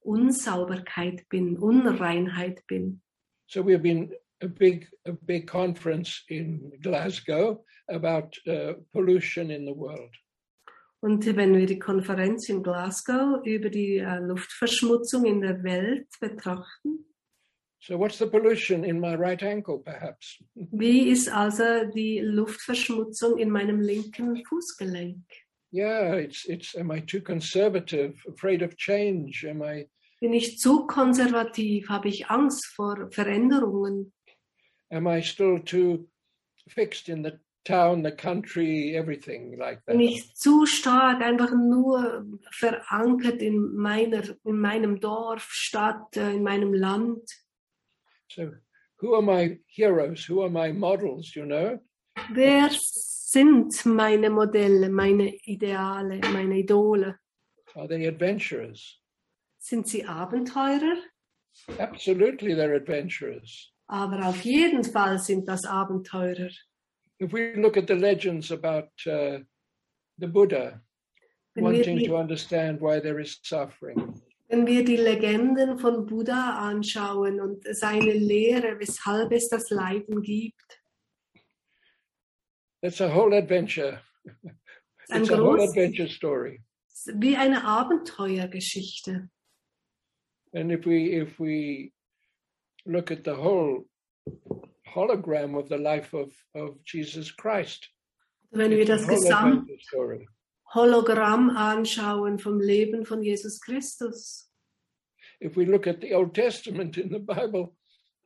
Unsauberkeit 0.04 1.28
bin, 1.28 1.56
Unreinheit 1.58 2.66
bin. 2.66 3.00
So 3.46 3.62
we've 3.64 3.82
been 3.82 4.12
a 4.42 4.48
big 4.48 4.88
a 5.06 5.12
big 5.12 5.46
conference 5.46 6.24
in 6.28 6.72
Glasgow 6.80 7.64
about 7.88 8.36
uh, 8.46 8.74
pollution 8.92 9.50
in 9.50 9.66
the 9.66 9.74
world. 9.74 10.14
Und 11.00 11.26
wenn 11.36 11.56
wir 11.56 11.66
die 11.66 11.80
Konferenz 11.80 12.48
in 12.48 12.62
Glasgow 12.62 13.44
über 13.44 13.70
die 13.70 13.98
äh, 13.98 14.20
Luftverschmutzung 14.20 15.24
in 15.24 15.40
der 15.40 15.62
Welt 15.64 16.06
betrachten, 16.20 17.06
So 17.84 17.98
what's 17.98 18.18
the 18.18 18.26
pollution 18.26 18.84
in 18.84 19.00
my 19.00 19.16
right 19.16 19.42
ankle, 19.42 19.80
perhaps? 19.80 20.38
wie 20.54 21.08
ist 21.10 21.28
also 21.28 21.84
die 21.92 22.20
Luftverschmutzung 22.20 23.38
in 23.38 23.50
meinem 23.50 23.80
linken 23.80 24.44
Fußgelenk? 24.44 25.24
Yeah, 25.72 26.14
it's 26.14 26.44
it's 26.46 26.76
am 26.76 26.90
I 26.90 27.00
too 27.00 27.22
conservative, 27.22 28.14
afraid 28.28 28.62
of 28.62 28.76
change? 28.76 29.44
Am 29.48 29.62
I 29.62 29.86
Bin 30.20 30.34
ich 30.34 30.58
zu 30.58 30.86
konservativ? 30.86 31.88
Habe 31.88 32.08
ich 32.08 32.30
Angst 32.30 32.66
vor 32.66 33.08
Veränderungen? 33.10 34.12
am 34.92 35.06
I 35.06 35.20
still 35.22 35.58
too 35.58 36.06
fixed 36.68 37.08
in 37.08 37.22
the 37.22 37.38
town, 37.64 38.02
the 38.02 38.12
country, 38.12 38.94
everything 38.96 39.56
like 39.58 39.80
that? 39.86 39.96
Bin 39.96 40.00
ich 40.00 40.34
zu 40.34 40.66
stark 40.66 41.22
einfach 41.22 41.52
nur 41.52 42.26
verankert 42.50 43.40
in, 43.40 43.74
meiner, 43.74 44.22
in 44.44 44.60
meinem 44.60 45.00
Dorf, 45.00 45.48
Stadt, 45.50 46.16
äh, 46.16 46.34
in 46.34 46.42
meinem 46.42 46.74
Land? 46.74 47.22
So 48.28 48.52
who 49.00 49.14
are 49.14 49.22
my 49.22 49.58
heroes? 49.66 50.28
Who 50.28 50.42
are 50.42 50.50
my 50.50 50.72
models, 50.72 51.34
you 51.34 51.46
know? 51.46 51.80
Wer 52.30 52.70
sind 53.32 53.86
meine 53.86 54.28
Modelle, 54.28 54.90
meine 54.90 55.34
Ideale, 55.46 56.20
meine 56.32 56.58
Idole? 56.58 57.18
Are 57.74 57.88
they 57.88 58.06
adventurers? 58.06 59.00
Sind 59.58 59.88
sie 59.88 60.04
Abenteurer? 60.04 60.98
Absolutely, 61.78 62.54
they're 62.54 62.76
adventurers. 62.76 63.72
Aber 63.86 64.26
auf 64.26 64.44
jeden 64.44 64.84
Fall 64.84 65.18
sind 65.18 65.48
das 65.48 65.64
Abenteurer. 65.64 66.50
If 67.18 67.32
we 67.32 67.54
look 67.56 67.76
at 67.76 67.86
the 67.86 67.94
legends 67.94 68.50
about 68.50 68.90
uh, 69.06 69.38
the 70.18 70.26
Buddha 70.26 70.82
Wenn 71.54 71.64
wanting 71.64 71.98
die, 71.98 72.06
to 72.06 72.16
understand 72.16 72.80
why 72.80 73.00
there 73.00 73.20
is 73.20 73.38
suffering, 73.42 74.20
wenn 74.48 74.66
wir 74.66 74.84
die 74.84 74.96
Legenden 74.96 75.78
von 75.78 76.04
Buddha 76.04 76.58
anschauen 76.68 77.40
und 77.40 77.64
seine 77.74 78.12
Lehre, 78.12 78.78
weshalb 78.78 79.32
es 79.32 79.48
das 79.48 79.70
Leiden 79.70 80.20
gibt, 80.20 80.81
that's 82.82 83.00
a 83.00 83.08
whole 83.08 83.32
adventure. 83.34 84.00
It's 85.08 85.30
a 85.30 85.36
whole 85.36 85.60
adventure 85.60 86.08
story. 86.08 86.62
wie 87.14 87.36
eine 87.36 87.64
Abenteuergeschichte. 87.64 89.28
And 90.54 90.70
if 90.70 90.84
we 90.86 91.12
if 91.12 91.38
we 91.38 91.92
look 92.86 93.10
at 93.10 93.24
the 93.24 93.34
whole 93.34 93.86
hologram 94.86 95.56
of 95.56 95.68
the 95.68 95.78
life 95.78 96.12
of, 96.14 96.32
of 96.54 96.76
Jesus 96.84 97.30
Christ, 97.30 97.88
Wenn 98.50 98.70
wir 98.70 98.84
das 98.84 99.06
whole 99.06 99.16
Gesamt. 99.16 99.70
Hologramm 100.74 101.50
anschauen 101.50 102.38
vom 102.38 102.60
Leben 102.60 103.04
von 103.04 103.22
Jesus 103.22 103.60
Christus. 103.60 104.50
If 105.40 105.56
we 105.56 105.64
look 105.64 105.86
at 105.86 106.00
the 106.00 106.14
Old 106.14 106.34
Testament 106.34 106.96
in 106.98 107.10
the 107.10 107.18
Bible, 107.18 107.74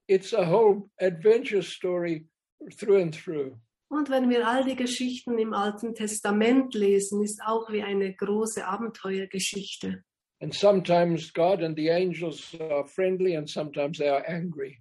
it's 0.08 0.32
a 0.32 0.44
whole 0.44 0.90
adventure 1.00 1.62
story 1.62 2.26
through 2.72 3.00
and 3.00 3.14
through. 3.14 3.56
Und 3.88 4.10
wenn 4.10 4.28
wir 4.28 4.46
all 4.46 4.64
die 4.64 4.76
Geschichten 4.76 5.38
im 5.38 5.52
Alten 5.52 5.94
Testament 5.94 6.74
lesen, 6.74 7.22
ist 7.22 7.40
auch 7.44 7.70
wie 7.70 7.82
eine 7.82 8.14
große 8.14 8.66
Abenteuergeschichte. 8.66 10.02
And 10.40 10.52
sometimes 10.52 11.32
God 11.32 11.62
and 11.62 11.76
the 11.76 11.90
angels 11.90 12.54
are 12.60 12.86
friendly, 12.86 13.36
and 13.36 13.48
sometimes 13.48 13.98
they 13.98 14.08
are 14.08 14.26
angry. 14.28 14.78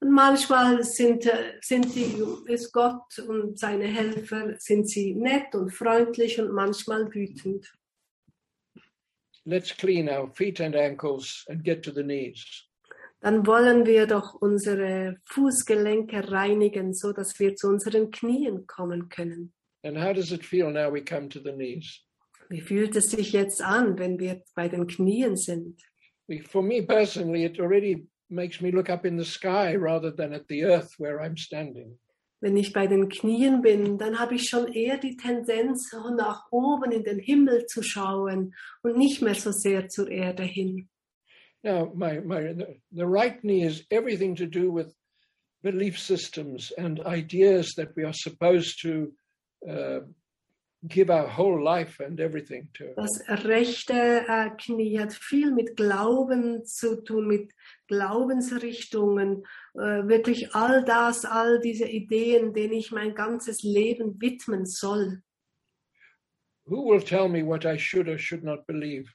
Und 0.00 0.12
manchmal 0.12 0.82
sind, 0.82 1.30
sind 1.60 1.94
die, 1.94 2.14
ist 2.46 2.72
Gott 2.72 3.18
und 3.28 3.58
seine 3.58 3.86
Helfer, 3.86 4.54
sind 4.58 4.88
sie 4.88 5.14
nett 5.14 5.54
und 5.54 5.70
freundlich 5.70 6.40
und 6.40 6.52
manchmal 6.52 7.12
wütend. 7.12 7.70
let's 9.46 9.72
clean 9.72 10.08
our 10.08 10.28
feet 10.28 10.60
and 10.60 10.74
ankles 10.74 11.44
and 11.48 11.62
get 11.62 11.82
to 11.82 11.92
the 11.92 12.02
knees. 12.02 12.44
Dann 13.24 13.46
wollen 13.46 13.86
wir 13.86 14.06
doch 14.06 14.34
unsere 14.34 15.16
Fußgelenke 15.30 16.30
reinigen, 16.30 16.92
so 16.92 17.14
dass 17.14 17.40
wir 17.40 17.56
zu 17.56 17.68
unseren 17.68 18.10
Knien 18.10 18.66
kommen 18.66 19.08
können. 19.08 19.54
And 19.82 19.96
how 19.96 20.12
does 20.12 20.30
it 20.30 20.44
feel 20.44 20.70
now 20.70 20.92
we 20.92 21.02
come 21.02 21.30
to 21.30 21.40
the 21.42 21.52
knees? 21.52 22.02
Wie 22.50 22.60
fühlt 22.60 22.94
es 22.96 23.06
sich 23.06 23.32
jetzt 23.32 23.62
an, 23.62 23.98
wenn 23.98 24.18
wir 24.18 24.42
bei 24.54 24.68
den 24.68 24.86
Knien 24.86 25.38
sind? 25.38 25.80
For 26.50 26.62
me 26.62 26.82
personally, 26.82 27.46
it 27.46 27.58
already 27.58 28.06
makes 28.28 28.60
me 28.60 28.70
look 28.70 28.90
up 28.90 29.06
in 29.06 29.18
the 29.18 29.24
sky 29.24 29.74
rather 29.74 30.14
than 30.14 30.34
at 30.34 30.44
the 30.50 30.62
earth 30.62 30.98
where 30.98 31.18
I'm 31.18 31.38
standing. 31.38 31.98
Wenn 32.42 32.58
ich 32.58 32.74
bei 32.74 32.86
den 32.86 33.08
Knien 33.08 33.62
bin, 33.62 33.96
dann 33.96 34.18
habe 34.18 34.34
ich 34.34 34.50
schon 34.50 34.70
eher 34.70 34.98
die 34.98 35.16
Tendenz, 35.16 35.90
nach 36.14 36.42
oben 36.50 36.92
in 36.92 37.04
den 37.04 37.20
Himmel 37.20 37.64
zu 37.64 37.82
schauen 37.82 38.54
und 38.82 38.98
nicht 38.98 39.22
mehr 39.22 39.34
so 39.34 39.50
sehr 39.50 39.88
zur 39.88 40.10
Erde 40.10 40.42
hin. 40.42 40.90
Now, 41.64 41.90
my, 41.94 42.20
my, 42.20 42.40
the, 42.40 42.76
the 42.92 43.06
right 43.06 43.42
knee 43.42 43.64
is 43.64 43.84
everything 43.90 44.36
to 44.36 44.46
do 44.46 44.70
with 44.70 44.94
belief 45.62 45.98
systems 45.98 46.70
and 46.76 47.00
ideas 47.00 47.72
that 47.78 47.96
we 47.96 48.04
are 48.04 48.12
supposed 48.12 48.82
to 48.82 49.10
uh, 49.68 50.00
give 50.86 51.08
our 51.08 51.26
whole 51.26 51.64
life 51.64 52.00
and 52.00 52.20
everything 52.20 52.68
to. 52.74 52.92
Das 52.96 53.22
rechte 53.44 53.94
äh, 54.28 54.50
Knie 54.58 54.98
hat 54.98 55.14
viel 55.14 55.52
mit 55.52 55.74
Glauben 55.76 56.66
zu 56.66 57.02
tun, 57.02 57.26
mit 57.28 57.52
Glaubensrichtungen, 57.88 59.44
äh, 59.74 60.06
wirklich 60.06 60.54
all 60.54 60.84
das, 60.84 61.24
all 61.24 61.60
diese 61.60 61.88
Ideen, 61.88 62.52
denen 62.52 62.74
ich 62.74 62.92
mein 62.92 63.14
ganzes 63.14 63.62
Leben 63.62 64.20
widmen 64.20 64.66
soll. 64.66 65.22
Who 66.66 66.84
will 66.90 67.02
tell 67.02 67.28
me 67.28 67.42
what 67.42 67.64
I 67.64 67.78
should 67.78 68.08
or 68.08 68.18
should 68.18 68.44
not 68.44 68.66
believe? 68.66 69.10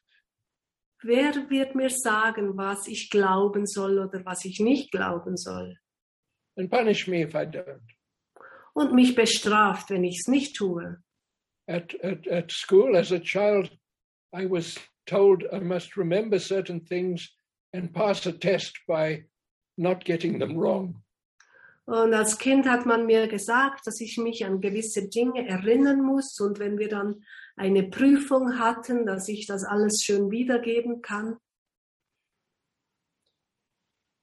Wer 1.02 1.50
wird 1.50 1.76
mir 1.76 1.89
sagen, 1.89 2.58
was 2.58 2.88
ich 2.88 3.10
glauben 3.10 3.66
soll 3.66 4.00
oder 4.00 4.26
was 4.26 4.43
ich 4.43 4.60
nicht 4.60 4.91
glauben 4.91 5.38
soll? 5.38 5.78
And 6.58 6.70
punish 6.70 7.08
me 7.08 7.22
if 7.22 7.34
I 7.34 7.45
don't. 7.45 7.80
Und 8.74 8.93
mich 8.93 9.16
bestraft, 9.16 9.89
wenn 9.89 10.04
ich 10.04 10.20
es 10.20 10.28
nicht 10.28 10.56
tue. 10.58 11.02
At, 11.68 11.95
at, 12.04 12.28
at 12.28 12.52
school, 12.52 12.97
as 12.97 13.12
a 13.12 13.20
child, 13.20 13.70
I 14.36 14.45
was 14.50 14.78
told 15.06 15.43
I 15.54 15.60
must 15.60 15.95
remember 15.95 16.39
certain 16.39 16.86
things 16.86 17.30
and 17.74 17.93
pass 17.93 18.26
a 18.26 18.34
test 18.34 18.78
by 18.88 19.26
not 19.78 20.04
getting 20.04 20.39
them 20.39 20.58
wrong. 20.58 21.04
Und 21.86 22.14
als 22.14 22.38
Kind 22.38 22.68
hat 22.68 22.86
man 22.86 23.08
mir 23.08 23.28
gesagt, 23.28 23.88
dass 23.88 24.00
ich 24.00 24.18
mich 24.18 24.45
an 24.45 24.62
gewisse 24.62 25.10
Dinge 25.10 25.47
erinnern 25.47 26.02
muss 26.02 26.39
und 26.39 26.60
wenn 26.60 26.78
wir 26.78 26.88
dann 26.88 27.24
eine 27.60 27.84
Prüfung 27.84 28.57
hatten, 28.57 29.05
dass 29.05 29.28
ich 29.28 29.45
das 29.45 29.66
alles 29.66 30.01
schön 30.01 30.32
wiedergeben 30.32 31.01
kann. 31.01 31.38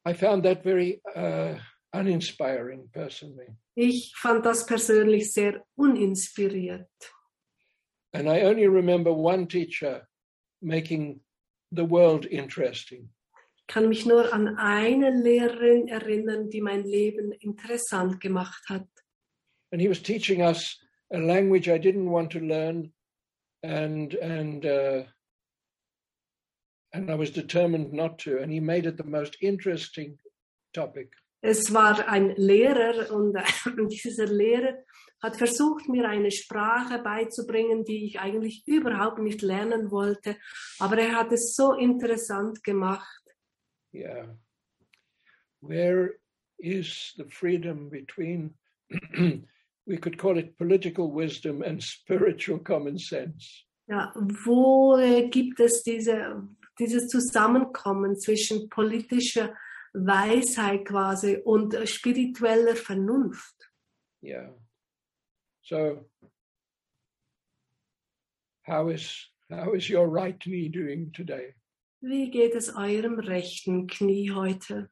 I 0.09 0.14
found 0.14 0.45
that 0.45 0.62
very 0.62 1.03
uh, 1.14 1.57
uninspiring 1.93 2.89
personally. 2.93 3.49
Ich 3.74 4.14
fand 4.16 4.47
das 4.47 4.64
persönlich 4.64 5.32
sehr 5.32 5.64
uninspiriert. 5.76 6.89
And 8.12 8.28
I 8.28 8.47
only 8.47 8.66
remember 8.66 9.12
one 9.12 9.47
teacher 9.47 10.09
making 10.62 11.20
the 11.70 11.84
world 11.84 12.24
interesting. 12.24 13.11
Ich 13.57 13.66
kann 13.66 13.89
mich 13.89 14.07
nur 14.07 14.32
an 14.32 14.57
eine 14.57 15.11
Lehrerin 15.11 15.89
erinnern, 15.89 16.49
die 16.49 16.62
mein 16.62 16.84
Leben 16.84 17.32
interessant 17.32 18.20
gemacht 18.20 18.62
hat. 18.68 18.89
And 19.72 19.82
he 19.82 19.89
was 19.89 20.01
teaching 20.01 20.41
us 20.41 20.78
a 21.12 21.18
language 21.18 21.68
I 21.68 21.78
didn't 21.78 22.09
want 22.09 22.30
to 22.32 22.39
learn, 22.39 22.95
and 23.63 24.15
and 24.15 24.65
uh, 24.67 25.03
and 26.93 27.11
I 27.11 27.15
was 27.15 27.31
determined 27.31 27.93
not 27.93 28.19
to. 28.21 28.39
And 28.39 28.53
he 28.53 28.61
made 28.61 28.87
it 28.87 28.97
the 28.97 29.05
most 29.05 29.37
interesting 29.41 30.19
topic. 30.73 31.13
Es 31.43 31.73
war 31.73 32.09
ein 32.09 32.35
Lehrer 32.37 33.13
und 33.13 33.37
dieser 33.91 34.27
Lehrer 34.27 34.75
hat 35.23 35.37
versucht, 35.37 35.89
mir 35.89 36.09
eine 36.09 36.31
Sprache 36.31 36.99
beizubringen, 36.99 37.85
die 37.85 38.05
ich 38.07 38.21
eigentlich 38.21 38.63
überhaupt 38.67 39.19
nicht 39.19 39.43
lernen 39.43 39.91
wollte. 39.91 40.37
Aber 40.79 40.99
er 40.99 41.15
hat 41.15 41.33
es 41.33 41.55
so 41.55 41.75
interessant 41.75 42.63
gemacht. 42.65 43.23
Yeah. 43.93 44.37
Where 45.61 46.19
is 46.59 47.15
the 47.17 47.25
freedom 47.25 47.91
between, 47.91 48.55
we 49.87 49.97
could 49.97 50.18
call 50.18 50.37
it 50.37 50.59
political 50.59 51.12
wisdom 51.12 51.62
and 51.62 51.82
spiritual 51.82 52.59
common 52.59 52.99
sense? 52.99 53.64
Ja, 53.89 54.12
wo 54.45 54.97
äh, 54.97 55.28
gibt 55.28 55.61
es 55.61 55.82
diese, 55.84 56.43
dieses 56.78 57.07
Zusammenkommen 57.07 58.18
zwischen 58.18 58.68
politischer 58.68 59.55
Weisheit 59.93 60.84
quasi 60.87 61.37
und 61.45 61.74
äh, 61.74 61.87
spiritueller 61.87 62.74
Vernunft? 62.74 63.55
Yeah. 64.22 64.51
So, 65.62 66.05
how 68.66 68.89
is 68.89 69.30
how 69.51 69.74
is 69.74 69.89
your 69.89 70.09
right 70.09 70.39
knee 70.41 70.68
doing 70.68 71.12
today? 71.12 71.55
Wie 72.01 72.30
geht 72.30 72.55
es 72.55 72.74
eurem 72.74 73.20
rechten 73.20 73.87
Knie 73.87 74.32
heute? 74.32 74.89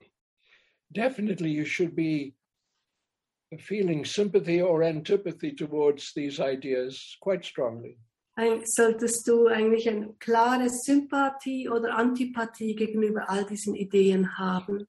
Definitely, 0.91 1.51
you 1.51 1.65
should 1.65 1.97
be 1.97 2.35
feeling 3.59 4.05
sympathy 4.05 4.61
or 4.61 4.83
antipathy 4.83 5.53
towards 5.53 6.13
these 6.15 6.41
ideas 6.41 7.17
quite 7.21 7.45
strongly. 7.45 7.99
Solltest 8.65 9.29
du 9.29 9.47
eigentlich 9.47 9.89
eine 9.89 10.13
klare 10.19 10.69
Sympathie 10.69 11.69
oder 11.69 11.97
Antipathie 11.97 12.75
gegenüber 12.75 13.31
all 13.31 13.45
diesen 13.45 13.77
Ideen 13.77 14.37
haben? 14.39 14.89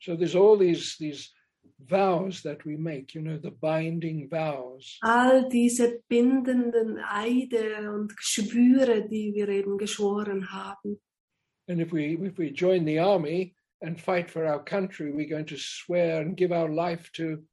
So 0.00 0.16
there's 0.16 0.34
all 0.34 0.56
these 0.56 0.96
these 0.98 1.30
vows 1.78 2.42
that 2.42 2.64
we 2.64 2.76
make, 2.76 3.14
you 3.14 3.20
know, 3.20 3.36
the 3.36 3.50
binding 3.50 4.28
vows. 4.30 4.98
All 5.02 5.48
diese 5.48 6.00
bindenden 6.08 6.98
Eide 6.98 7.92
und 7.92 8.14
Schwüre, 8.18 9.06
die 9.08 9.34
wir 9.34 9.48
eben 9.48 9.76
geschworen 9.76 10.50
haben. 10.50 11.00
And 11.68 11.80
if 11.80 11.92
we 11.92 12.14
if 12.14 12.38
we 12.38 12.50
join 12.50 12.86
the 12.86 12.98
army 12.98 13.54
and 13.82 14.00
fight 14.00 14.30
for 14.30 14.46
our 14.46 14.64
country, 14.64 15.12
we're 15.12 15.28
going 15.28 15.46
to 15.46 15.58
swear 15.58 16.22
and 16.22 16.36
give 16.36 16.50
our 16.50 16.68
life 16.68 17.10
to 17.14 17.44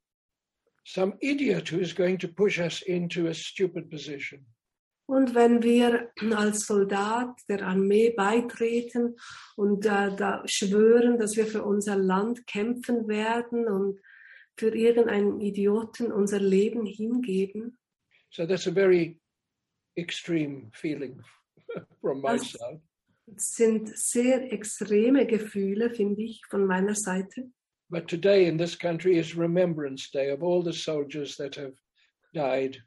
some 0.86 1.14
idiot 1.20 1.68
who 1.68 1.80
is 1.80 1.92
going 1.92 2.16
to 2.18 2.28
push 2.28 2.58
us 2.58 2.82
into 2.82 3.26
a 3.26 3.34
stupid 3.34 3.90
position. 3.90 4.46
Und 5.08 5.34
wenn 5.36 5.62
wir 5.62 6.10
als 6.34 6.66
Soldat 6.66 7.38
der 7.48 7.62
Armee 7.62 8.10
beitreten 8.10 9.16
und 9.54 9.86
äh, 9.86 10.14
da 10.16 10.42
schwören, 10.46 11.18
dass 11.18 11.36
wir 11.36 11.46
für 11.46 11.62
unser 11.62 11.96
Land 11.96 12.44
kämpfen 12.46 13.06
werden 13.06 13.68
und 13.68 14.00
für 14.56 14.74
irgendeinen 14.74 15.40
Idioten 15.40 16.10
unser 16.10 16.40
Leben 16.40 16.86
hingeben, 16.86 17.78
So 18.30 18.44
that's 18.46 18.66
a 18.66 18.72
very 18.72 19.20
extreme 19.96 20.70
feeling 20.72 21.22
from 22.00 22.20
my 22.20 22.38
side. 22.38 22.80
sind 23.36 23.96
sehr 23.96 24.52
extreme 24.52 25.26
Gefühle, 25.26 25.90
finde 25.90 26.22
ich, 26.22 26.42
von 26.48 26.66
meiner 26.66 26.94
Seite. 26.94 27.50
But 27.88 28.08
today 28.08 28.46
in 28.46 28.56
this 28.56 28.74
country 28.74 29.16
is 29.16 29.36
Remembrance 29.36 30.10
Day 30.10 30.30
of 30.30 30.42
all 30.42 30.62
the 30.62 30.72
soldiers 30.72 31.36
that 31.36 31.54
have 31.54 31.74
died. 32.34 32.82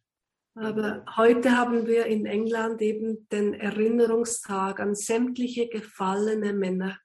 Aber 0.57 1.05
heute 1.15 1.55
haben 1.55 1.87
wir 1.87 2.05
in 2.05 2.25
England 2.25 2.81
eben 2.81 3.25
den 3.31 3.53
Erinnerungstag 3.53 4.79
an 4.81 4.93
sämtliche 4.93 5.69
gefallene 5.69 6.53
Männer 6.53 6.97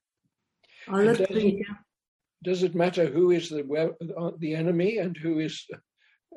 aller 0.87 1.15
Kriege. 1.15 1.65
Does 2.43 2.63
it 2.63 2.75
matter 2.75 3.07
who 3.07 3.31
is 3.31 3.49
the 3.49 3.63
the 4.39 4.55
enemy 4.55 4.99
and 4.99 5.17
who 5.17 5.39
is 5.39 5.67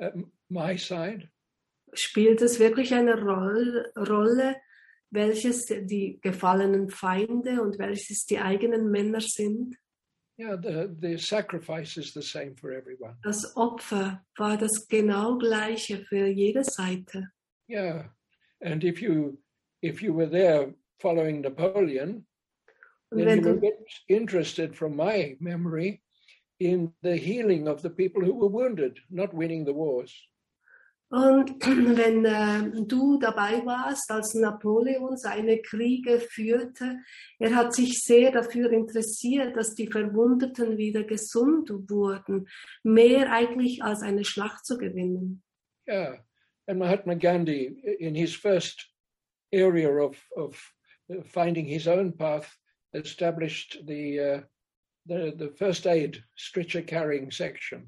uh, 0.01 0.11
my 0.49 0.77
side? 0.77 1.27
Spielt 1.93 2.41
es 2.41 2.59
wirklich 2.59 2.93
eine 2.93 3.19
Roll, 3.19 3.91
Rolle, 3.95 4.57
welches 5.09 5.65
die 5.65 6.19
gefallenen 6.21 6.89
Feinde 6.89 7.61
und 7.61 7.79
welches 7.79 8.25
die 8.25 8.39
eigenen 8.39 8.91
Männer 8.91 9.21
sind? 9.21 9.75
Yeah, 10.37 10.55
the, 10.55 10.95
the 10.99 11.17
sacrifice 11.17 11.97
is 11.97 12.13
the 12.13 12.21
same 12.21 12.55
for 12.55 12.71
everyone. 12.71 13.15
Das 13.23 13.55
Opfer 13.55 14.21
war 14.37 14.57
das 14.57 14.87
genau 14.87 15.37
gleiche 15.37 16.05
für 16.05 16.27
jede 16.27 16.63
Seite. 16.63 17.31
Yeah, 17.67 18.03
and 18.61 18.83
if 18.83 19.01
you 19.01 19.39
if 19.81 20.01
you 20.01 20.13
were 20.13 20.29
there 20.29 20.73
following 20.99 21.41
Napoleon, 21.41 22.25
Und 23.11 23.25
then 23.25 23.43
you 23.43 23.53
were 23.53 23.71
interested, 24.09 24.75
from 24.75 24.95
my 24.95 25.37
memory, 25.39 26.01
in 26.59 26.91
the 27.01 27.15
healing 27.15 27.67
of 27.67 27.81
the 27.81 27.89
people 27.89 28.21
who 28.21 28.33
were 28.33 28.49
wounded, 28.49 28.99
not 29.09 29.33
winning 29.33 29.65
the 29.65 29.73
wars. 29.73 30.13
Und 31.09 31.51
wenn 31.97 32.25
äh, 32.25 32.83
du 32.85 33.17
dabei 33.17 33.65
warst, 33.65 34.11
als 34.11 34.33
Napoleon 34.33 35.17
seine 35.17 35.61
Kriege 35.61 36.19
führte, 36.19 36.99
er 37.39 37.55
hat 37.55 37.73
sich 37.73 38.01
sehr 38.01 38.31
dafür 38.31 38.71
interessiert, 38.71 39.55
dass 39.55 39.73
die 39.73 39.87
Verwundeten 39.87 40.77
wieder 40.77 41.03
gesund 41.03 41.69
wurden, 41.89 42.47
mehr 42.83 43.31
eigentlich 43.31 43.83
als 43.83 44.01
eine 44.01 44.25
Schlacht 44.25 44.65
zu 44.65 44.77
gewinnen. 44.77 45.43
Yeah, 45.87 46.17
and 46.67 46.79
Mahatma 46.79 47.13
Gandhi, 47.13 47.67
in 47.99 48.13
his 48.13 48.35
first 48.35 48.87
area 49.53 49.89
of 49.89 50.17
of 50.35 50.73
finding 51.25 51.65
his 51.65 51.87
own 51.87 52.11
path, 52.11 52.57
established 52.93 53.77
the, 53.85 54.19
uh, 54.19 54.41
the, 55.05 55.33
the 55.37 55.49
first 55.57 55.87
aid 55.87 56.23
stretcher 56.35 56.81
carrying 56.81 57.31
section. 57.31 57.87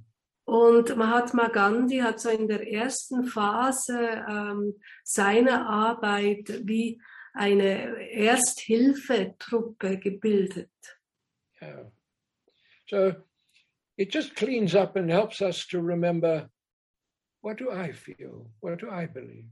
Und 0.49 0.95
Mahatma 0.95 1.47
Gandhi 1.49 1.99
hat 1.99 2.19
so 2.19 2.29
in 2.29 2.47
der 2.47 2.67
ersten 2.67 3.25
Phase 3.25 4.25
ähm, 4.27 4.73
seiner 5.03 5.69
Arbeit 5.69 6.61
wie 6.63 6.99
eine 7.33 8.09
Ersthilfetruppe 8.09 9.99
gebildet. 9.99 10.71
Yeah. 11.61 11.91
So 12.87 13.13
it 13.95 14.11
just 14.11 14.35
cleans 14.35 14.73
up 14.73 14.95
and 14.95 15.11
helps 15.11 15.39
us 15.39 15.67
to 15.67 15.79
remember 15.79 16.49
what 17.41 17.59
do 17.59 17.69
I 17.71 17.93
feel? 17.93 18.49
What 18.59 18.81
do 18.81 18.89
I 18.89 19.05
believe? 19.05 19.51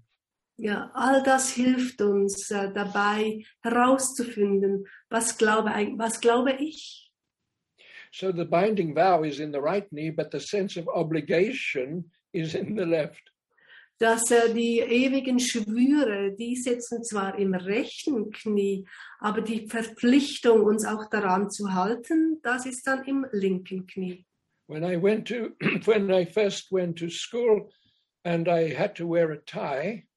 Ja, 0.56 0.89
all 0.95 1.22
das 1.22 1.52
hilft 1.52 2.02
uns 2.02 2.50
äh, 2.50 2.74
dabei 2.74 3.45
herauszufinden, 3.62 4.88
was 5.10 5.38
glaube, 5.38 5.70
was 5.98 6.20
glaube 6.22 6.54
ich. 6.54 7.07
So 8.20 8.32
the 8.32 8.45
binding 8.45 8.95
vow 8.95 9.22
is 9.22 9.39
in 9.39 9.51
the 9.51 9.61
right 9.61 9.86
knee, 9.91 10.09
but 10.09 10.32
the 10.32 10.39
sense 10.39 10.76
of 10.76 10.88
obligation 10.88 12.05
is 12.34 12.55
in 12.55 12.76
the 12.76 12.86
left. 12.86 13.22
Dass 13.99 14.32
äh, 14.32 14.53
die 14.53 14.80
ewigen 14.80 15.39
Schwüre, 15.39 16.36
die 16.36 16.55
sitzen 16.55 17.03
zwar 17.03 17.38
im 17.38 17.53
rechten 17.53 18.32
Knie, 18.32 18.88
aber 19.20 19.41
die 19.41 19.68
Verpflichtung, 19.68 20.63
uns 20.63 20.84
auch 20.86 21.09
daran 21.11 21.51
zu 21.51 21.74
halten, 21.76 22.39
das 22.41 22.65
ist 22.65 22.88
dann 22.88 23.03
im 23.05 23.28
linken 23.32 23.86
Knie. 23.86 24.26
When 24.68 24.84
I 24.84 24.99
went 24.99 25.28
to, 25.28 25.51
when 25.86 26.09
I 26.11 26.26
first 26.26 26.72
went 26.72 26.97
to 26.97 27.09
school 27.09 27.70
and 28.24 28.47
I 28.47 28.74
had 28.74 28.95
to 28.95 29.07
wear 29.07 29.32
a 29.32 29.38
tie, 29.45 30.07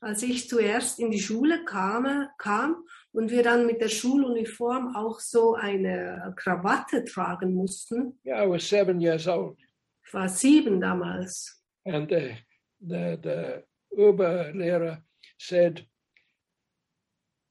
Als 0.00 0.22
ich 0.24 0.48
zuerst 0.48 0.98
in 0.98 1.12
die 1.12 1.20
Schule 1.20 1.64
kam, 1.64 2.28
kam 2.36 2.84
und 3.12 3.30
wir 3.30 3.42
dann 3.42 3.66
mit 3.66 3.80
der 3.80 3.88
Schuluniform 3.88 4.96
auch 4.96 5.20
so 5.20 5.54
eine 5.54 6.34
Krawatte 6.36 7.04
tragen 7.04 7.54
mussten, 7.54 8.18
yeah, 8.24 8.44
I 8.44 8.48
was 8.48 8.68
seven 8.68 9.00
years 9.00 9.26
old. 9.28 9.58
ich 10.06 10.14
war 10.14 10.28
sieben 10.28 10.80
damals, 10.80 11.62
And 11.84 12.08
the, 12.08 12.36
the, 12.80 13.18
the 13.22 13.64
Oberlehrer 13.96 15.02
said, 15.36 15.84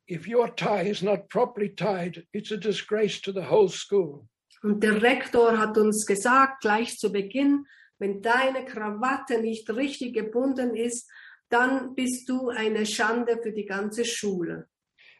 if 0.07 0.27
your 0.27 0.55
tie 0.55 0.83
is 0.89 1.01
not 1.01 1.29
properly 1.29 1.69
tied, 1.69 2.25
it's 2.33 2.51
a 2.51 2.57
disgrace 2.57 3.19
to 3.21 3.31
the 3.31 3.49
whole 3.49 3.69
school. 3.69 4.27
Und 4.63 4.81
der 4.83 5.01
Rektor 5.01 5.57
hat 5.57 5.77
uns 5.77 6.05
gesagt, 6.05 6.61
gleich 6.61 6.97
zu 6.97 7.11
Beginn, 7.11 7.65
wenn 7.97 8.21
deine 8.21 8.63
Krawatte 8.65 9.41
nicht 9.41 9.69
richtig 9.69 10.13
gebunden 10.13 10.75
ist, 10.75 11.09
dann 11.49 11.95
bist 11.95 12.29
du 12.29 12.49
eine 12.49 12.85
Schande 12.85 13.39
für 13.41 13.51
die 13.51 13.65
ganze 13.65 14.05
Schule. 14.05 14.67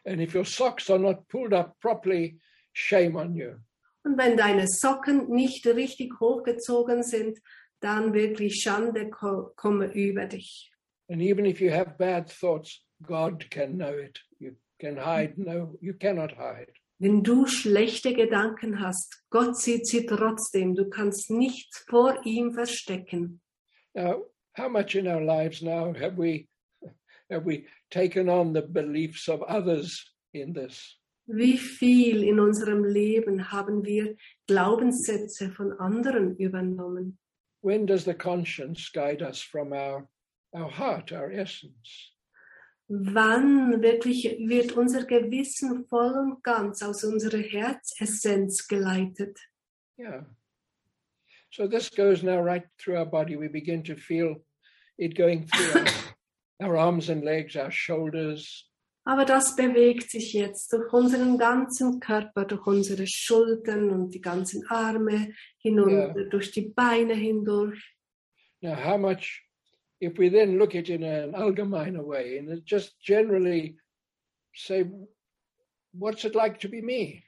And 0.04 0.20
if 0.20 0.34
your 0.34 0.44
socks 0.44 0.90
are 0.90 0.98
not 0.98 1.28
pulled 1.28 1.52
up 1.52 1.78
properly, 1.80 2.38
shame 2.72 3.16
on 3.16 3.34
you. 3.34 3.56
Und 4.04 4.18
wenn 4.18 4.36
deine 4.36 4.66
Socken 4.66 5.28
nicht 5.30 5.64
richtig 5.66 6.18
hochgezogen 6.18 7.04
sind, 7.04 7.38
dann 7.80 8.14
wirklich 8.14 8.60
Schande 8.60 9.10
ko 9.10 9.52
komme 9.54 9.92
über 9.92 10.26
dich. 10.26 10.72
And 11.08 11.20
even 11.20 11.44
if 11.44 11.60
you 11.60 11.70
have 11.70 11.96
bad 11.98 12.28
thoughts, 12.28 12.84
God 13.02 13.50
can 13.50 13.76
know 13.76 13.96
it. 13.96 14.18
You 14.38 14.56
can 14.80 14.96
hide. 14.96 15.34
No, 15.36 15.76
you 15.80 15.94
cannot 15.94 16.32
hide. 16.32 16.72
Wenn 16.98 17.22
du 17.22 17.46
schlechte 17.46 18.14
Gedanken 18.14 18.80
hast, 18.80 19.24
Gott 19.30 19.56
sieht 19.56 19.86
sie 19.86 20.06
trotzdem. 20.06 20.74
Du 20.76 20.88
kannst 20.88 21.30
nichts 21.30 21.84
vor 21.88 22.24
ihm 22.24 22.52
verstecken. 22.52 23.40
Now, 23.94 24.26
how 24.56 24.68
much 24.68 24.94
in 24.94 25.08
our 25.08 25.20
lives 25.20 25.62
now 25.62 25.92
have 25.92 26.16
we 26.16 26.48
have 27.32 27.44
we 27.44 27.66
taken 27.90 28.28
on 28.28 28.52
the 28.52 28.62
beliefs 28.62 29.28
of 29.28 29.42
others 29.42 30.04
in 30.34 30.52
this? 30.52 30.98
Wie 31.26 31.56
viel 31.56 32.24
in 32.24 32.40
unserem 32.40 32.84
Leben 32.84 33.50
haben 33.50 33.84
wir 33.84 34.16
Glaubenssätze 34.48 35.50
von 35.50 35.72
anderen 35.78 36.36
übernommen? 36.36 37.18
When 37.62 37.86
does 37.86 38.04
the 38.04 38.14
conscience 38.14 38.90
guide 38.92 39.22
us 39.22 39.40
from 39.40 39.72
our 39.72 40.08
our 40.52 40.68
heart, 40.68 41.12
our 41.12 41.30
essence? 41.30 42.12
Wann 42.88 43.80
wirklich 43.80 44.24
wird 44.46 44.72
unser 44.72 45.04
Gewissen 45.04 45.86
voll 45.86 46.12
und 46.12 46.42
ganz 46.42 46.82
aus 46.82 47.04
unserer 47.04 47.38
Herzessenz 47.38 48.66
geleitet? 48.68 49.38
Yeah. 49.98 50.26
So 51.50 51.68
this 51.68 51.88
goes 51.88 52.22
now 52.22 52.40
right 52.40 52.64
through 52.78 52.98
our 52.98 53.06
body. 53.06 53.36
We 53.36 53.48
begin 53.48 53.82
to 53.84 53.94
feel 53.94 54.44
it 54.98 55.16
going 55.16 55.46
through 55.46 55.84
our, 56.62 56.76
arms 56.76 57.08
and 57.08 57.24
legs, 57.24 57.56
our 57.56 57.70
shoulders, 57.70 58.68
Aber 59.04 59.24
das 59.24 59.56
bewegt 59.56 60.10
sich 60.10 60.32
jetzt 60.32 60.72
durch 60.72 60.92
unseren 60.92 61.36
ganzen 61.36 61.98
Körper, 61.98 62.44
durch 62.44 62.64
unsere 62.66 63.04
Schultern 63.08 63.90
und 63.90 64.14
die 64.14 64.20
ganzen 64.20 64.64
Arme 64.68 65.32
hinunter, 65.58 66.24
durch 66.26 66.52
die 66.52 66.68
Beine 66.68 67.14
hindurch. 67.14 67.96
Now, 68.60 68.76
how 68.76 68.96
much, 68.96 69.42
if 70.00 70.16
we 70.18 70.30
then 70.30 70.56
look 70.56 70.76
at 70.76 70.88
it 70.88 70.90
in 70.90 71.02
an 71.02 71.34
allgemeiner 71.34 72.06
way 72.06 72.38
and 72.38 72.62
just 72.64 72.96
generally 73.04 73.76
say, 74.54 74.88
what's 75.92 76.24
it 76.24 76.36
like 76.36 76.60
to 76.60 76.68
be 76.68 76.80
me? 76.80 77.24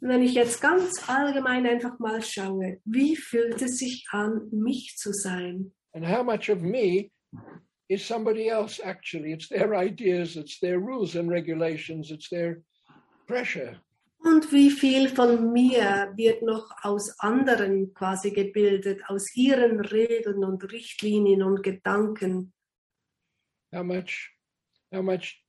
Und 0.00 0.08
wenn 0.08 0.22
ich 0.22 0.34
jetzt 0.34 0.60
ganz 0.60 1.08
allgemein 1.08 1.66
einfach 1.66 1.98
mal 1.98 2.20
schaue, 2.20 2.80
wie 2.84 3.16
fühlt 3.16 3.62
es 3.62 3.78
sich 3.78 4.06
an, 4.10 4.50
mich 4.50 4.96
zu 4.98 5.12
sein? 5.14 5.72
And 5.94 6.06
how 6.06 6.22
much 6.22 6.50
of 6.50 6.60
me 6.60 7.10
is 7.88 8.04
somebody 8.04 8.48
else 8.48 8.80
actually? 8.82 9.32
It's 9.32 9.48
their 9.48 9.74
ideas, 9.74 10.36
it's 10.36 10.58
their 10.60 10.78
rules 10.78 11.16
and 11.16 11.30
regulations, 11.30 12.10
it's 12.10 12.28
their 12.28 12.62
pressure. 13.26 13.76
Und 14.24 14.50
wie 14.52 14.70
viel 14.70 15.08
von 15.10 15.52
mir 15.52 16.12
wird 16.16 16.42
noch 16.42 16.70
aus 16.82 17.14
anderen 17.18 17.92
quasi 17.92 18.30
gebildet, 18.30 19.02
aus 19.08 19.36
ihren 19.36 19.80
Regeln 19.80 20.44
und 20.44 20.64
Richtlinien 20.72 21.42
und 21.42 21.62
Gedanken? 21.62 22.54
How 23.74 23.84
much, 23.84 24.30
how 24.90 25.02
much 25.02 25.44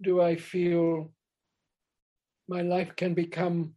do 0.00 0.22
I 0.22 0.36
feel 0.36 1.12
my 2.48 2.62
life 2.62 2.94
can 2.96 3.12
become 3.12 3.74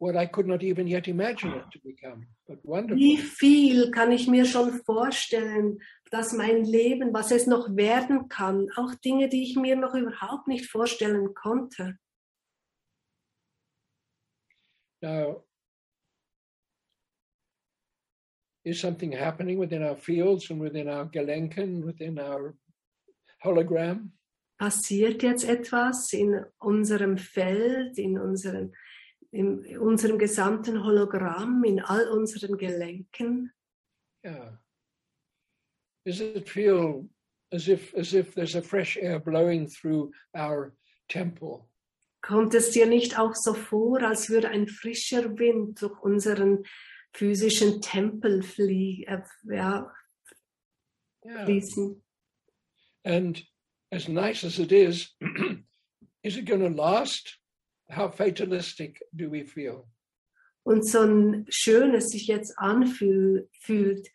what 0.00 0.16
I 0.16 0.26
could 0.26 0.48
not 0.48 0.64
even 0.64 0.88
yet 0.88 1.06
imagine 1.06 1.54
it 1.54 1.70
to 1.70 1.78
become? 1.84 2.26
But 2.48 2.58
wonderful. 2.64 2.96
Wie 2.98 3.18
viel 3.18 3.92
kann 3.92 4.10
ich 4.10 4.26
mir 4.26 4.46
schon 4.46 4.82
vorstellen, 4.84 5.78
dass 6.14 6.32
mein 6.32 6.64
Leben, 6.64 7.12
was 7.12 7.32
es 7.32 7.48
noch 7.48 7.74
werden 7.74 8.28
kann, 8.28 8.70
auch 8.76 8.94
Dinge, 8.94 9.28
die 9.28 9.42
ich 9.42 9.56
mir 9.56 9.74
noch 9.74 9.94
überhaupt 9.96 10.46
nicht 10.46 10.70
vorstellen 10.70 11.34
konnte. 11.34 11.98
Now, 15.02 15.44
is 18.62 18.80
something 18.80 19.12
happening 19.12 19.58
within 19.58 19.82
our 19.82 19.96
fields 19.96 20.50
and 20.50 20.62
within 20.62 20.88
our 20.88 21.04
Gelenken, 21.10 21.84
within 21.84 22.20
our 22.20 22.56
hologram? 23.42 24.12
Passiert 24.56 25.20
jetzt 25.24 25.44
etwas 25.44 26.12
in 26.12 26.46
unserem 26.58 27.18
Feld, 27.18 27.98
in 27.98 28.20
unserem, 28.20 28.72
in 29.32 29.76
unserem 29.78 30.18
gesamten 30.18 30.84
Hologramm, 30.84 31.64
in 31.64 31.80
all 31.80 32.08
unseren 32.08 32.56
Gelenken? 32.56 33.52
Yeah. 34.24 34.63
Does 36.04 36.20
it 36.20 36.48
feel 36.48 37.08
as 37.52 37.68
if 37.68 37.94
as 37.94 38.14
if 38.14 38.34
there's 38.34 38.56
a 38.56 38.62
fresh 38.62 38.96
air 38.96 39.18
blowing 39.18 39.66
through 39.68 40.12
our 40.36 40.74
temple? 41.08 41.68
Kommt 42.22 42.54
es 42.54 42.70
dir 42.70 42.86
nicht 42.86 43.18
auch 43.18 43.34
so 43.34 43.52
vor, 43.54 44.02
als 44.02 44.30
würde 44.30 44.48
ein 44.48 44.66
frischer 44.66 45.38
Wind 45.38 45.82
durch 45.82 45.98
unseren 46.02 46.64
physischen 47.12 47.80
Tempel 47.80 48.42
flie 48.42 49.04
äh, 49.06 49.22
ja, 49.44 49.90
Yeah. 51.26 51.44
fließen? 51.46 52.02
And 53.04 53.42
as 53.90 54.08
nice 54.08 54.44
as 54.44 54.58
it 54.58 54.72
is, 54.72 55.14
is 56.22 56.36
it 56.36 56.44
going 56.44 56.60
to 56.60 56.68
last? 56.68 57.38
How 57.90 58.08
fatalistic 58.08 59.02
do 59.14 59.30
we 59.30 59.42
feel? 59.44 59.86
Und 60.64 60.86
so 60.86 61.00
ein 61.02 61.46
schönes 61.50 62.10
sich 62.10 62.26
jetzt 62.26 62.58
anfühlt, 62.58 63.48
fühlt, 63.60 64.08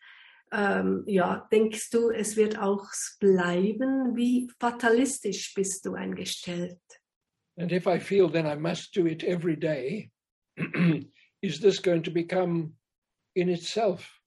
ähm, 0.52 1.04
ja, 1.06 1.48
denkst 1.52 1.90
du, 1.90 2.10
es 2.10 2.36
wird 2.36 2.58
auch 2.58 2.86
bleiben? 3.20 4.16
Wie 4.16 4.50
fatalistisch 4.58 5.54
bist 5.54 5.86
du 5.86 5.94
eingestellt? 5.94 6.80
And 7.56 7.72
if 7.72 7.86
I 7.86 7.98
feel 7.98 8.30
then 8.30 8.46
I 8.46 8.56
must 8.56 8.96
do 8.96 9.06
it 9.06 9.22
every 9.22 9.56
day, 9.56 10.10
is 11.42 11.60
this 11.60 11.80
going 11.80 12.02
to 12.02 12.10
become 12.10 12.74
in 13.34 13.48
itself 13.48 14.20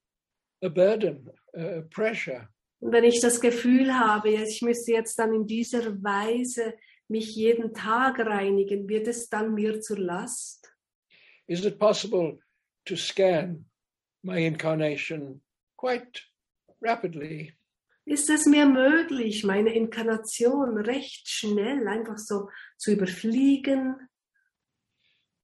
a 0.64 0.70
burden, 0.70 1.30
a 1.56 1.82
pressure? 1.90 2.48
Und 2.80 2.92
wenn 2.92 3.06
ich 3.06 3.22
das 3.22 3.40
Gefühl 3.40 3.94
habe, 3.94 4.30
ich 4.30 4.62
müsste 4.62 4.92
jetzt 4.92 5.18
dann 5.18 5.34
in 5.34 5.48
dieser 5.48 6.04
Weise 6.04 6.74
mich 7.08 7.36
jeden 7.36 7.74
Tag 7.74 8.20
reinigen, 8.20 8.90
wird 8.90 9.08
es 9.08 9.30
dann 9.30 9.54
mir 9.54 9.80
zur 9.80 10.00
Last? 10.00 10.70
Is 11.48 11.66
it 11.66 11.80
possible 11.80 12.40
to 12.86 12.96
scan 12.96 13.66
my 14.22 14.46
incarnation 14.46 15.42
quite 15.84 16.22
rapidly? 16.82 17.54
ist 18.06 18.30
es 18.30 18.46
mir 18.46 18.66
möglich, 18.66 19.44
meine 19.46 19.74
Inkarnation 19.74 20.78
recht 20.78 21.28
schnell 21.30 21.88
einfach 21.88 22.18
so 22.18 22.50
zu 22.78 22.92
überfliegen 22.92 23.96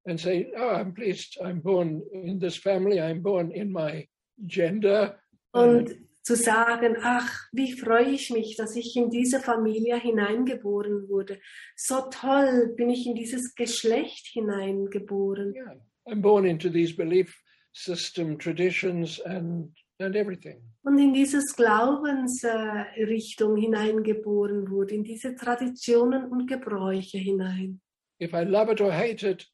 and 0.06 0.20
say, 0.20 0.52
"Oh, 0.56 0.76
I'm 0.76 0.94
pleased. 0.94 1.38
I'm 1.42 1.62
born 1.62 2.02
in 2.12 2.40
this 2.40 2.58
family. 2.58 3.00
I'm 3.00 3.22
born 3.22 3.52
in 3.52 3.72
my 3.72 4.08
gender." 4.46 5.20
und 5.52 5.96
zu 6.22 6.36
sagen, 6.36 6.98
ach, 7.02 7.48
wie 7.52 7.74
freue 7.74 8.12
ich 8.12 8.30
mich, 8.30 8.56
dass 8.56 8.76
ich 8.76 8.96
in 8.96 9.10
diese 9.10 9.40
Familie 9.40 10.00
hineingeboren 10.00 11.10
wurde. 11.10 11.40
So 11.76 12.02
toll 12.12 12.74
bin 12.76 12.90
ich 12.90 13.08
in 13.08 13.16
dieses 13.16 13.56
Geschlecht 13.56 14.28
hineingeboren. 14.28 15.54
Yeah, 15.56 15.76
I'm 16.06 16.22
born 16.22 16.46
into 16.46 16.70
these 16.70 16.94
belief 16.94 17.36
system 17.72 18.38
traditions 18.38 19.20
and 19.22 19.74
and 20.00 20.16
everything. 20.16 20.62
Und 20.84 20.98
in 20.98 21.14
dieses 21.14 21.56
Glaubensrichtung 21.56 23.58
äh, 23.58 23.62
hineingeboren 23.62 24.72
wurde, 24.72 24.96
in 24.96 25.04
diese 25.04 25.36
Traditionen 25.36 26.26
und 26.26 26.48
Gebräuche 26.48 27.18
hinein. 27.18 27.82
If 28.22 28.34
I 28.34 28.44
love 28.44 28.72
it 28.72 28.82
or 28.82 28.92
hate 28.92 29.28
it, 29.28 29.48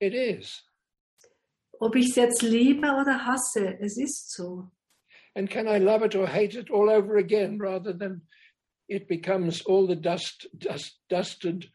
it 0.00 0.14
is. 0.14 0.64
Ob 1.80 1.96
ich 1.96 2.10
es 2.10 2.16
jetzt 2.16 2.42
liebe 2.42 2.86
oder 2.86 3.26
hasse, 3.26 3.78
es 3.80 3.98
ist 3.98 4.32
so. 4.32 4.70
And 5.34 5.50
can 5.50 5.66
I 5.66 5.78
love 5.78 6.04
it 6.04 6.14
or 6.14 6.26
hate 6.26 6.56
it 6.56 6.70
all 6.70 6.88
over 6.88 7.16
again 7.16 7.60
rather 7.60 7.92
than 7.92 8.22
it 8.88 9.08
becomes 9.08 9.66
all 9.66 9.86
the 9.86 9.96
dust, 9.96 10.48
dust 10.56 11.00
dusted 11.08 11.68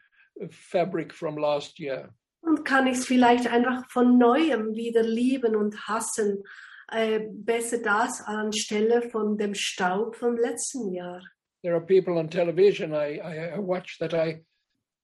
fabric 0.49 1.13
from 1.13 1.37
last 1.37 1.79
year? 1.79 2.13
Und 2.41 2.63
kann 2.63 2.87
ich 2.87 2.99
es 2.99 3.05
vielleicht 3.05 3.47
einfach 3.47 3.89
von 3.91 4.17
neuem 4.17 4.75
wieder 4.75 5.03
lieben 5.03 5.57
und 5.57 5.87
hassen, 5.87 6.41
äh, 6.91 7.27
besser 7.31 7.79
das 7.81 8.21
anstelle 8.21 9.01
von 9.09 9.37
dem 9.37 9.53
Staub 9.53 10.15
vom 10.15 10.37
letzten 10.37 10.93
Jahr. 10.93 11.21
There 11.61 11.75
are 11.75 11.85
people 11.85 12.17
on 12.17 12.29
television 12.29 12.93
I, 12.93 13.19
I, 13.19 13.55
I 13.55 13.59
watch 13.59 13.97
that 13.99 14.13
I 14.13 14.43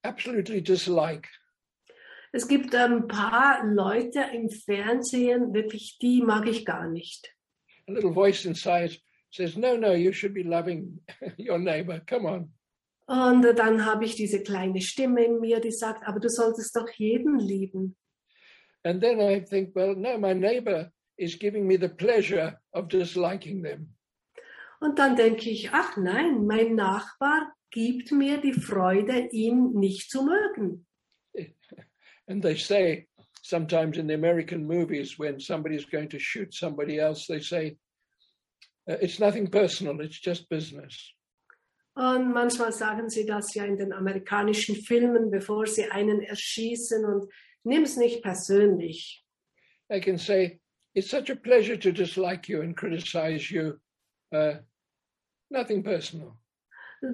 absolutely 0.04 0.62
dislike. 0.62 1.28
Es 2.32 2.48
gibt 2.48 2.76
ein 2.76 3.08
paar 3.08 3.66
Leute 3.66 4.26
im 4.34 4.50
Fernsehen, 4.50 5.54
wirklich, 5.54 5.98
die 6.02 6.22
mag 6.22 6.48
ich 6.48 6.66
gar 6.66 6.90
nicht. 6.90 7.34
A 7.88 7.92
little 7.92 8.14
voice 8.14 8.46
inside 8.46 8.98
says, 9.32 9.56
No, 9.56 9.78
no, 9.78 9.94
you 9.94 10.12
should 10.12 10.34
be 10.34 10.44
loving 10.44 11.00
your 11.38 11.58
neighbor. 11.58 12.02
Come 12.02 12.28
on. 12.28 12.54
Und 13.08 13.44
dann 13.58 13.86
habe 13.86 14.06
ich 14.06 14.16
diese 14.16 14.42
kleine 14.42 14.82
Stimme 14.82 15.24
in 15.24 15.40
mir, 15.40 15.60
die 15.60 15.72
sagt, 15.72 16.08
aber 16.08 16.20
du 16.20 16.28
solltest 16.28 16.76
doch 16.76 16.90
jeden 16.98 17.38
lieben. 17.38 17.96
And 18.84 19.02
then 19.02 19.20
I 19.20 19.40
think, 19.40 19.76
well, 19.76 19.96
no, 19.96 20.18
my 20.18 20.34
neighbor 20.34 20.92
is 21.18 21.36
giving 21.36 21.68
me 21.68 21.78
the 21.78 21.90
pleasure 21.90 22.60
of 22.74 22.88
disliking 22.88 23.64
them. 23.64 23.96
Und 24.80 25.00
dann 25.00 25.16
denke 25.16 25.50
ich, 25.50 25.72
ach 25.72 25.98
nein, 25.98 26.46
mein 26.46 26.76
Nachbar 26.76 27.54
gibt 27.72 28.12
mir 28.12 28.40
die 28.40 28.54
Freude, 28.54 29.30
ihn 29.32 29.72
nicht 29.74 30.10
zu 30.10 30.24
mögen. 30.24 30.86
And 32.28 32.42
they 32.42 32.56
say 32.56 33.08
sometimes 33.42 33.98
in 33.98 34.08
the 34.08 34.16
American 34.16 34.66
movies, 34.66 35.18
when 35.20 35.40
somebody's 35.40 35.86
going 35.86 36.10
to 36.10 36.20
shoot 36.20 36.54
somebody 36.54 37.00
else, 37.00 37.28
they 37.28 37.40
say, 37.40 37.78
uh, 38.90 38.98
it's 39.02 39.20
nothing 39.20 39.48
personal, 39.48 40.02
it's 40.02 40.20
just 40.20 40.50
business. 40.50 41.14
Und 41.96 42.34
manchmal 42.34 42.74
sagen 42.74 43.10
sie 43.10 43.26
das 43.26 43.54
ja 43.54 43.64
in 43.64 43.78
den 43.78 43.94
amerikanischen 43.94 44.76
Filmen, 44.76 45.32
bevor 45.32 45.66
sie 45.66 45.86
einen 45.86 46.22
erschießen 46.22 47.06
und 47.06 47.32
nimm 47.64 47.84
es 47.84 47.96
nicht 47.96 48.22
persönlich. 48.22 49.24
I 49.90 50.02
can 50.02 50.18
say, 50.18 50.60
it's 50.96 51.10
such 51.10 51.30
a 51.30 51.36
pleasure 51.36 51.78
to 51.78 51.92
dislike 51.92 52.48
you 52.50 52.62
and 52.62 52.76
criticize 52.76 53.52
you. 53.52 53.80
Uh, 54.34 54.56
nothing 55.52 55.84
personal. 55.84 56.38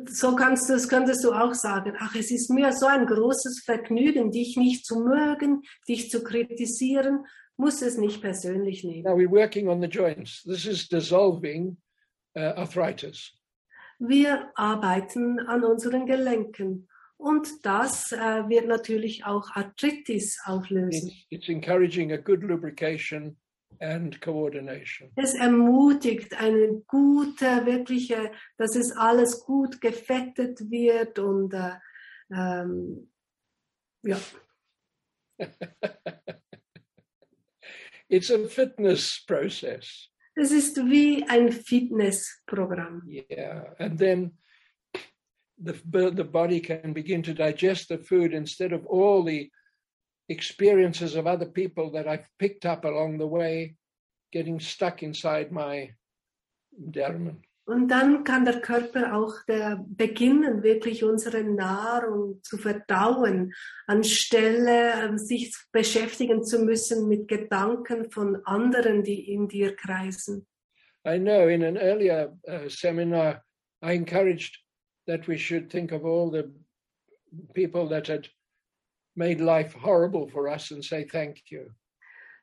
So 0.06 0.36
kannst 0.36 0.70
du, 0.70 0.74
das 0.74 0.88
könntest 0.88 1.24
du 1.24 1.34
auch 1.34 1.54
sagen. 1.54 1.94
Ach, 2.00 2.16
es 2.16 2.32
ist 2.32 2.50
mir 2.50 2.72
so 2.72 2.86
ein 2.86 3.06
großes 3.06 3.64
Vergnügen, 3.66 4.32
dich 4.32 4.56
nicht 4.56 4.86
zu 4.86 5.02
mögen, 5.02 5.64
dich 5.88 6.10
zu 6.10 6.24
kritisieren, 6.24 7.26
muss 7.58 7.82
es 7.82 7.98
nicht 7.98 8.22
persönlich 8.22 8.84
nehmen. 8.84 9.04
Now 9.04 9.18
we're 9.18 9.30
working 9.30 9.68
on 9.68 9.82
the 9.82 9.88
joints. 9.88 10.44
This 10.44 10.66
is 10.66 10.88
dissolving 10.88 11.78
uh, 12.38 12.54
arthritis. 12.56 13.34
Wir 14.00 14.52
arbeiten 14.56 15.40
an 15.40 15.64
unseren 15.64 16.06
Gelenken 16.06 16.88
und 17.18 17.48
das 17.64 18.12
äh, 18.12 18.18
wird 18.50 18.68
natürlich 18.68 19.26
auch 19.26 19.52
Arthritis 19.56 20.40
auflösen. 20.46 21.10
It's, 21.10 21.26
it's 21.30 21.50
encouraging 21.50 22.14
a 22.14 22.18
good 22.18 22.42
lubrication 22.42 23.38
and 23.82 24.22
coordination. 24.22 25.12
Es 25.16 25.34
ermutigt 25.34 26.34
eine 26.34 26.82
gute, 26.88 27.66
wirkliche, 27.66 28.32
dass 28.58 28.76
es 28.76 28.92
alles 28.96 29.44
gut 29.44 29.82
gefettet 29.82 30.60
wird 30.70 31.20
und 31.20 31.54
äh, 31.54 31.74
ähm, 32.34 33.12
ja, 34.04 34.18
It's 38.10 38.30
a 38.30 38.48
fitness 38.48 39.24
process. 39.26 40.10
es 40.36 40.52
ist 40.52 40.78
wie 40.78 41.24
ein 41.28 41.52
Fitnessprogramm. 41.52 43.04
Yeah. 43.08 43.74
And 43.80 43.98
then 43.98 44.38
the, 45.58 45.74
the 46.16 46.24
body 46.24 46.60
can 46.60 46.94
begin 46.94 47.24
to 47.24 47.34
digest 47.34 47.90
the 47.90 47.98
food 47.98 48.34
instead 48.34 48.74
of 48.74 48.86
all 48.86 49.24
the 49.24 49.52
experiences 50.32 51.16
of 51.16 51.28
other 51.28 51.46
people 51.46 51.92
that 51.92 52.08
I've 52.08 52.28
picked 52.40 52.66
up 52.66 52.86
along 52.86 53.18
the 53.18 53.28
way 53.28 53.76
getting 54.32 54.60
stuck 54.60 55.04
inside 55.04 55.52
my 55.52 55.94
dermen. 56.72 57.44
Und 57.66 57.90
dann 57.90 58.24
kann 58.24 58.44
der 58.44 58.60
Körper 58.60 59.16
auch 59.16 59.34
der, 59.48 59.86
beginnen, 59.88 60.64
wirklich 60.64 61.04
unsere 61.04 61.44
Nahrung 61.44 62.42
zu 62.44 62.58
verdauen, 62.58 63.54
anstelle 63.86 64.94
ähm, 65.04 65.18
sich 65.18 65.56
beschäftigen 65.72 66.44
zu 66.44 66.66
müssen 66.66 67.08
mit 67.08 67.28
Gedanken 67.28 68.10
von 68.10 68.44
anderen, 68.46 69.04
die 69.04 69.32
in 69.32 69.48
dir 69.48 69.76
kreisen. 69.76 70.48
I 71.06 71.18
know 71.18 71.48
in 71.48 71.64
an 71.64 71.78
earlier 71.78 72.38
uh, 72.48 72.68
seminar, 72.68 73.44
I 73.84 73.94
encouraged 73.94 74.58
that 75.08 75.28
we 75.28 75.38
should 75.38 75.70
think 75.70 75.92
of 75.92 76.04
all 76.04 76.30
the 76.32 76.52
people 77.54 77.88
that 77.90 78.08
had 78.08 78.28
made 79.16 79.42
life 79.42 79.74
horrible 79.74 80.28
for 80.28 80.48
us 80.48 80.72
and 80.72 80.84
say 80.84 81.06
thank 81.06 81.52
you. 81.52 81.72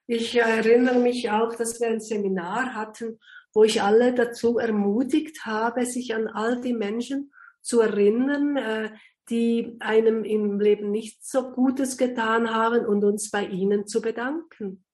Ich 0.07 0.37
erinnere 0.37 0.99
mich 1.01 1.31
auch, 1.31 1.55
dass 1.55 1.81
wir 1.81 1.89
ein 1.89 2.01
Seminar 2.01 2.75
hatten, 2.75 3.19
wo 3.53 3.64
ich 3.64 3.83
alle 3.83 4.14
dazu 4.14 4.59
ermutigt 4.59 5.45
habe, 5.45 5.85
sich 5.85 6.14
an 6.14 6.29
all 6.29 6.61
die 6.61 6.73
Menschen 6.73 7.31
zu 7.61 7.81
erinnern, 7.81 8.57
äh, 8.57 8.91
die 9.29 9.77
einem 9.81 10.25
im 10.25 10.59
Leben 10.61 10.91
nicht 10.91 11.25
so 11.25 11.51
Gutes 11.51 11.99
getan 11.99 12.55
haben 12.55 12.87
und 12.87 13.05
uns 13.05 13.31
bei 13.31 13.45
ihnen 13.45 13.87
zu 13.87 14.01
bedanken. 14.01 14.85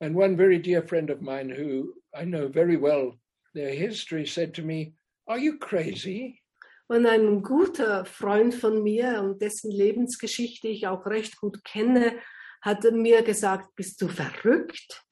And 0.00 0.16
one 0.16 0.36
very 0.36 0.60
dear 0.60 0.82
friend 0.82 1.10
of 1.10 1.20
mine 1.20 1.48
who 1.48 1.94
I 2.12 2.24
know 2.24 2.48
very 2.48 2.76
well 2.76 3.18
their 3.54 3.72
history 3.72 4.26
said 4.26 4.52
to 4.54 4.62
me, 4.62 4.94
Are 5.26 5.38
you 5.38 5.58
crazy? 5.58 6.42
Und 6.88 7.06
ein 7.06 7.42
guter 7.42 8.04
Freund 8.04 8.54
von 8.54 8.82
mir 8.82 9.20
und 9.20 9.42
dessen 9.42 9.70
Lebensgeschichte 9.70 10.68
ich 10.68 10.86
auch 10.86 11.04
recht 11.06 11.36
gut 11.36 11.64
kenne, 11.64 12.18
hat 12.62 12.84
mir 12.92 13.22
gesagt, 13.22 13.74
bist 13.74 14.00
du 14.00 14.08
verrückt? 14.08 15.04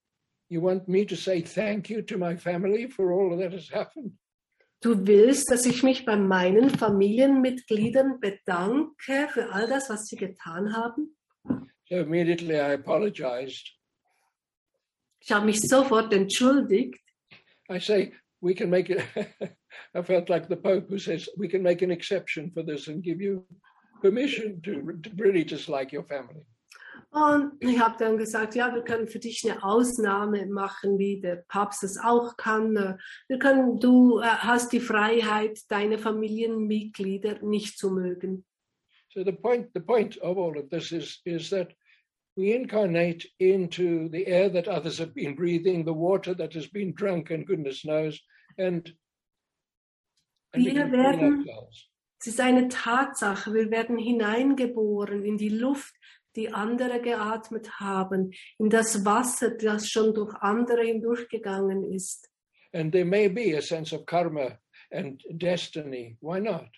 You 0.49 0.63
want 0.63 0.87
me 0.87 1.05
to 1.07 1.17
say 1.17 1.43
thank 1.43 1.91
you 1.91 2.03
to 2.03 2.17
my 2.17 2.37
family 2.37 2.89
for 2.89 3.11
all 3.11 3.37
that 3.39 3.53
has 3.53 3.71
happened? 3.73 4.19
Du 4.81 5.07
willst, 5.07 5.51
dass 5.51 5.65
ich 5.65 5.83
mich 5.83 6.05
bei 6.05 6.15
meinen 6.15 6.69
Familienmitgliedern 6.69 8.21
bedanke 8.21 9.29
für 9.33 9.51
all 9.51 9.67
das, 9.67 9.89
was 9.89 10.07
sie 10.07 10.17
getan 10.17 10.75
haben? 10.77 11.17
So 11.89 11.97
immediately 11.97 12.57
I 12.57 12.75
apologized. 12.75 13.73
Ich 15.21 15.33
habe 15.33 15.47
mich 15.47 15.61
sofort 15.63 16.13
entschuldigt. 16.13 17.01
I 17.71 17.81
say, 17.81 18.13
we 18.45 18.55
can 18.55 18.71
make 18.71 18.91
it. 18.91 19.03
I 19.95 20.03
felt 20.03 20.29
like 20.29 20.49
the 20.49 20.57
Pope 20.57 20.87
who 20.89 20.99
says, 20.99 21.29
we 21.37 21.49
can 21.49 21.63
make 21.63 21.83
an 21.83 21.91
exception 21.91 22.51
for 22.53 22.63
this 22.63 22.89
and 22.89 23.03
give 23.03 23.21
you 23.21 23.45
permission 24.03 24.61
to, 24.65 24.73
to 25.03 25.11
really 25.17 25.45
dislike 25.45 25.93
your 25.93 26.05
family. 26.05 26.45
Und 27.11 27.53
ich 27.61 27.79
habe 27.79 27.95
dann 27.97 28.19
gesagt, 28.19 28.57
ja, 28.57 28.75
wir 28.75 28.83
können 28.83 29.07
für 29.07 29.21
dich 29.21 29.49
eine 29.49 29.63
Ausnahme 29.63 30.47
machen, 30.47 30.99
wie 30.99 31.21
der 31.21 31.45
Papst 31.49 31.85
es 31.85 31.97
auch 31.97 32.37
kann. 32.37 32.99
Wir 33.29 33.39
können, 33.39 33.79
du 33.79 34.19
äh, 34.19 34.25
hast 34.25 34.73
die 34.73 34.81
Freiheit, 34.81 35.61
deine 35.69 35.99
Familienmitglieder 35.99 37.41
nicht 37.43 37.79
zu 37.79 37.91
mögen. 37.91 38.45
So 39.11 39.23
the 39.25 39.33
point, 39.33 39.71
the 39.75 39.81
point 39.81 40.21
of 40.23 40.37
all 40.37 40.59
of 40.59 40.69
this 40.71 40.91
is, 40.91 41.21
is 41.25 41.51
that 41.51 41.69
we 42.37 42.53
incarnate 42.53 43.27
into 43.39 44.09
the 44.09 44.27
air 44.27 44.49
that 44.49 44.69
others 44.69 44.99
have 44.99 45.15
been 45.15 45.35
breathing, 45.35 45.85
the 45.85 45.93
water 45.93 46.35
that 46.35 46.53
has 46.55 46.67
been 46.67 46.93
drunk, 46.95 47.31
and 47.31 47.47
goodness 47.47 47.85
knows, 47.85 48.21
and, 48.59 48.93
and 50.53 50.65
we 50.65 50.73
Wir 50.73 50.83
can 50.83 50.91
clean 50.91 51.05
werden-. 51.05 51.45
Es 52.21 52.29
ist 52.29 52.41
eine 52.41 52.69
Tatsache, 52.69 53.53
wir 53.53 53.71
werden 53.71 53.99
hineingeboren 53.99 55.25
in 55.25 55.37
die 55.37 55.51
Luft, 55.51 55.95
die 56.37 56.49
andere 56.49 57.01
geatmet 57.01 57.79
haben, 57.81 58.33
in 58.59 58.71
das 58.71 59.05
Wasser, 59.05 59.51
das 59.51 59.91
schon 59.91 60.15
durch 60.15 60.35
andere 60.37 60.85
hindurchgegangen 60.85 61.85
ist. 61.85 62.31
And 62.73 62.93
there 62.93 63.05
may 63.05 63.29
be 63.29 63.57
a 63.57 63.61
sense 63.61 63.95
of 63.95 64.07
karma 64.07 64.59
and 64.91 65.23
destiny. 65.31 66.17
Why 66.21 66.41
not? 66.41 66.69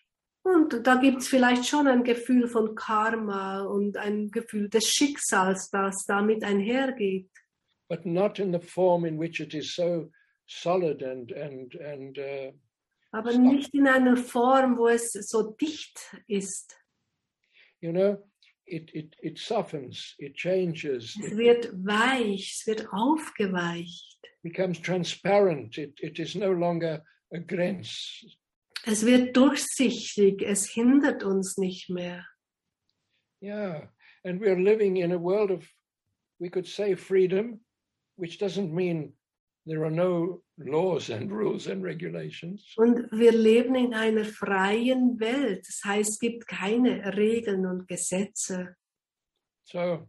Und 0.47 0.86
da 0.86 0.94
gibt 0.94 1.22
es 1.22 1.28
vielleicht 1.28 1.66
schon 1.66 1.88
ein 1.88 2.05
Gefühl 2.05 2.47
von 2.47 2.76
Karma 2.76 3.62
und 3.62 3.97
ein 3.97 4.30
Gefühl 4.30 4.68
des 4.68 4.88
Schicksals, 4.88 5.70
das 5.70 6.05
damit 6.07 6.44
einhergeht. 6.44 7.28
But 7.88 8.07
not 8.07 8.38
in 8.38 8.53
the 8.53 8.61
form 8.61 9.05
in 9.05 9.18
which 9.18 9.40
it 9.40 9.55
is 9.55 9.74
so 9.74 10.09
solid 10.47 11.03
and 11.03 11.32
and 11.32 11.74
and 11.80 12.16
uh, 12.18 12.53
Aber 13.11 13.36
nicht 13.36 13.74
in 13.74 13.88
einer 13.88 14.16
Form, 14.16 14.76
wo 14.78 14.86
es 14.86 15.12
so 15.12 15.51
dicht 15.61 15.99
ist. 16.28 16.76
you 17.80 17.90
know 17.90 18.16
it 18.66 18.94
it 18.94 19.16
it 19.22 19.38
softens, 19.38 20.14
it 20.18 20.34
changes, 20.36 21.16
Es 21.20 21.32
it 21.32 21.36
wird 21.36 21.72
weich, 21.84 22.53
es 22.61 22.66
wird 22.68 22.86
aufgeweicht. 22.92 24.18
becomes 24.44 24.80
transparent. 24.80 25.76
It 25.76 25.99
it 26.01 26.20
is 26.20 26.36
no 26.36 26.53
longer 26.53 27.05
a 27.32 27.38
grenze. 27.38 28.26
Es 28.84 29.04
wird 29.04 29.36
durchsichtig, 29.36 30.42
es 30.42 30.66
hindert 30.66 31.24
uns 31.24 31.56
nicht 31.58 31.90
mehr. 31.90 32.24
Yeah, 33.42 33.88
and 34.24 34.40
we're 34.40 34.58
living 34.58 34.96
in 34.96 35.12
a 35.12 35.18
world 35.18 35.50
of, 35.50 35.66
we 36.38 36.48
could 36.48 36.66
say, 36.66 36.94
freedom, 36.94 37.60
which 38.16 38.38
doesn't 38.38 38.72
mean 38.72 39.14
there 39.66 39.84
are 39.84 39.90
no 39.90 40.42
laws 40.58 41.10
and 41.10 41.30
rules 41.30 41.66
and 41.66 41.82
regulations. 41.82 42.72
Und 42.76 43.10
wir 43.10 43.32
leben 43.32 43.74
in 43.74 43.94
einer 43.94 44.24
freien 44.24 45.18
Welt. 45.20 45.66
Das 45.66 45.82
heißt, 45.84 46.10
es 46.10 46.18
gibt 46.18 46.46
keine 46.46 47.16
Regeln 47.16 47.66
und 47.66 47.88
Gesetze. 47.88 48.76
So, 49.64 50.06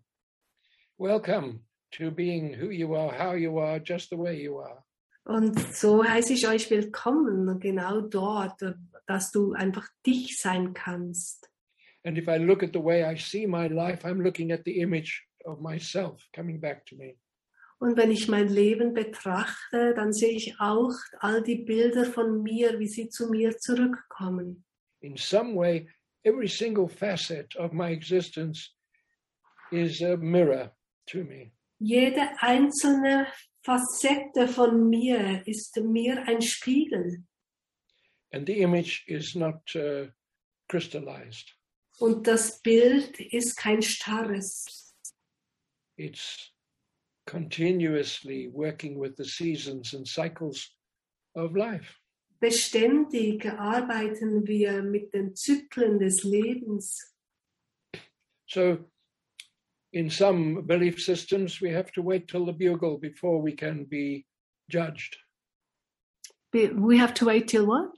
welcome 0.97 1.65
to 1.91 2.11
being 2.11 2.53
who 2.53 2.69
you 2.69 2.93
are, 2.95 3.11
how 3.11 3.33
you 3.33 3.57
are, 3.57 3.79
just 3.79 4.09
the 4.09 4.17
way 4.17 4.39
you 4.39 4.59
are. 4.59 4.83
Und 5.27 5.59
so 5.75 6.05
heiße 6.05 6.31
ich 6.31 6.47
euch 6.47 6.71
willkommen, 6.71 7.59
genau 7.59 7.99
dort, 7.99 8.61
dass 9.07 9.29
du 9.29 9.51
einfach 9.51 9.85
dich 10.05 10.39
sein 10.39 10.73
kannst. 10.73 11.51
And 12.05 12.17
if 12.17 12.29
I 12.29 12.37
look 12.37 12.63
at 12.63 12.69
the 12.71 12.81
way 12.81 13.03
I 13.03 13.17
see 13.17 13.45
my 13.45 13.67
life, 13.67 14.07
I'm 14.07 14.21
looking 14.21 14.53
at 14.53 14.61
the 14.63 14.79
image 14.79 15.27
of 15.43 15.59
myself 15.59 16.25
coming 16.33 16.61
back 16.61 16.85
to 16.85 16.95
me. 16.95 17.17
Und 17.79 17.97
wenn 17.97 18.09
ich 18.09 18.29
mein 18.29 18.47
Leben 18.47 18.93
betrachte, 18.93 19.93
dann 19.93 20.13
sehe 20.13 20.31
ich 20.31 20.55
auch 20.61 20.95
all 21.19 21.43
die 21.43 21.57
Bilder 21.57 22.05
von 22.05 22.41
mir, 22.41 22.79
wie 22.79 22.87
sie 22.87 23.09
zu 23.09 23.29
mir 23.29 23.57
zurückkommen. 23.57 24.63
In 25.01 25.17
some 25.17 25.55
way, 25.55 25.89
every 26.23 26.47
single 26.47 26.87
facet 26.87 27.53
of 27.57 27.73
my 27.73 27.91
existence 27.91 28.73
is 29.71 30.01
a 30.01 30.15
mirror 30.15 30.71
to 31.07 31.25
me. 31.25 31.51
Jede 31.79 32.21
einzelne 32.39 33.27
Facette 33.67 34.47
von 34.47 34.89
mir 34.89 35.45
ist 35.45 35.75
mir 35.75 36.25
ein 36.25 36.41
Spiegel. 36.41 37.25
And 38.31 38.47
the 38.47 38.61
image 38.61 39.03
is 39.07 39.35
not 39.35 39.59
uh, 39.75 40.07
crystallized. 40.69 41.53
Und 41.99 42.25
das 42.27 42.61
Bild 42.61 43.19
ist 43.19 43.57
kein 43.57 43.81
starres. 43.81 44.93
It's 45.97 46.53
continuously 47.25 48.47
working 48.53 49.01
with 49.01 49.17
the 49.17 49.25
seasons 49.25 49.93
and 49.93 50.07
cycles 50.07 50.73
of 51.35 51.53
life. 51.57 51.93
Beständig 52.39 53.45
arbeiten 53.45 54.47
wir 54.47 54.81
mit 54.81 55.13
den 55.13 55.35
Zyklen 55.35 55.99
des 55.99 56.23
Lebens. 56.23 57.13
So, 58.45 58.89
in 59.97 60.09
some 60.09 60.61
belief 60.61 61.01
systems, 61.01 61.59
we 61.59 61.71
have 61.71 61.91
to 61.93 62.01
wait 62.01 62.27
till 62.27 62.45
the 62.45 62.53
bugle 62.53 62.97
before 62.97 63.41
we 63.41 63.53
can 63.53 63.85
be 63.85 64.25
judged. 64.69 65.17
We 66.53 66.97
have 66.97 67.13
to 67.15 67.25
wait 67.25 67.47
till 67.47 67.65
what? 67.65 67.89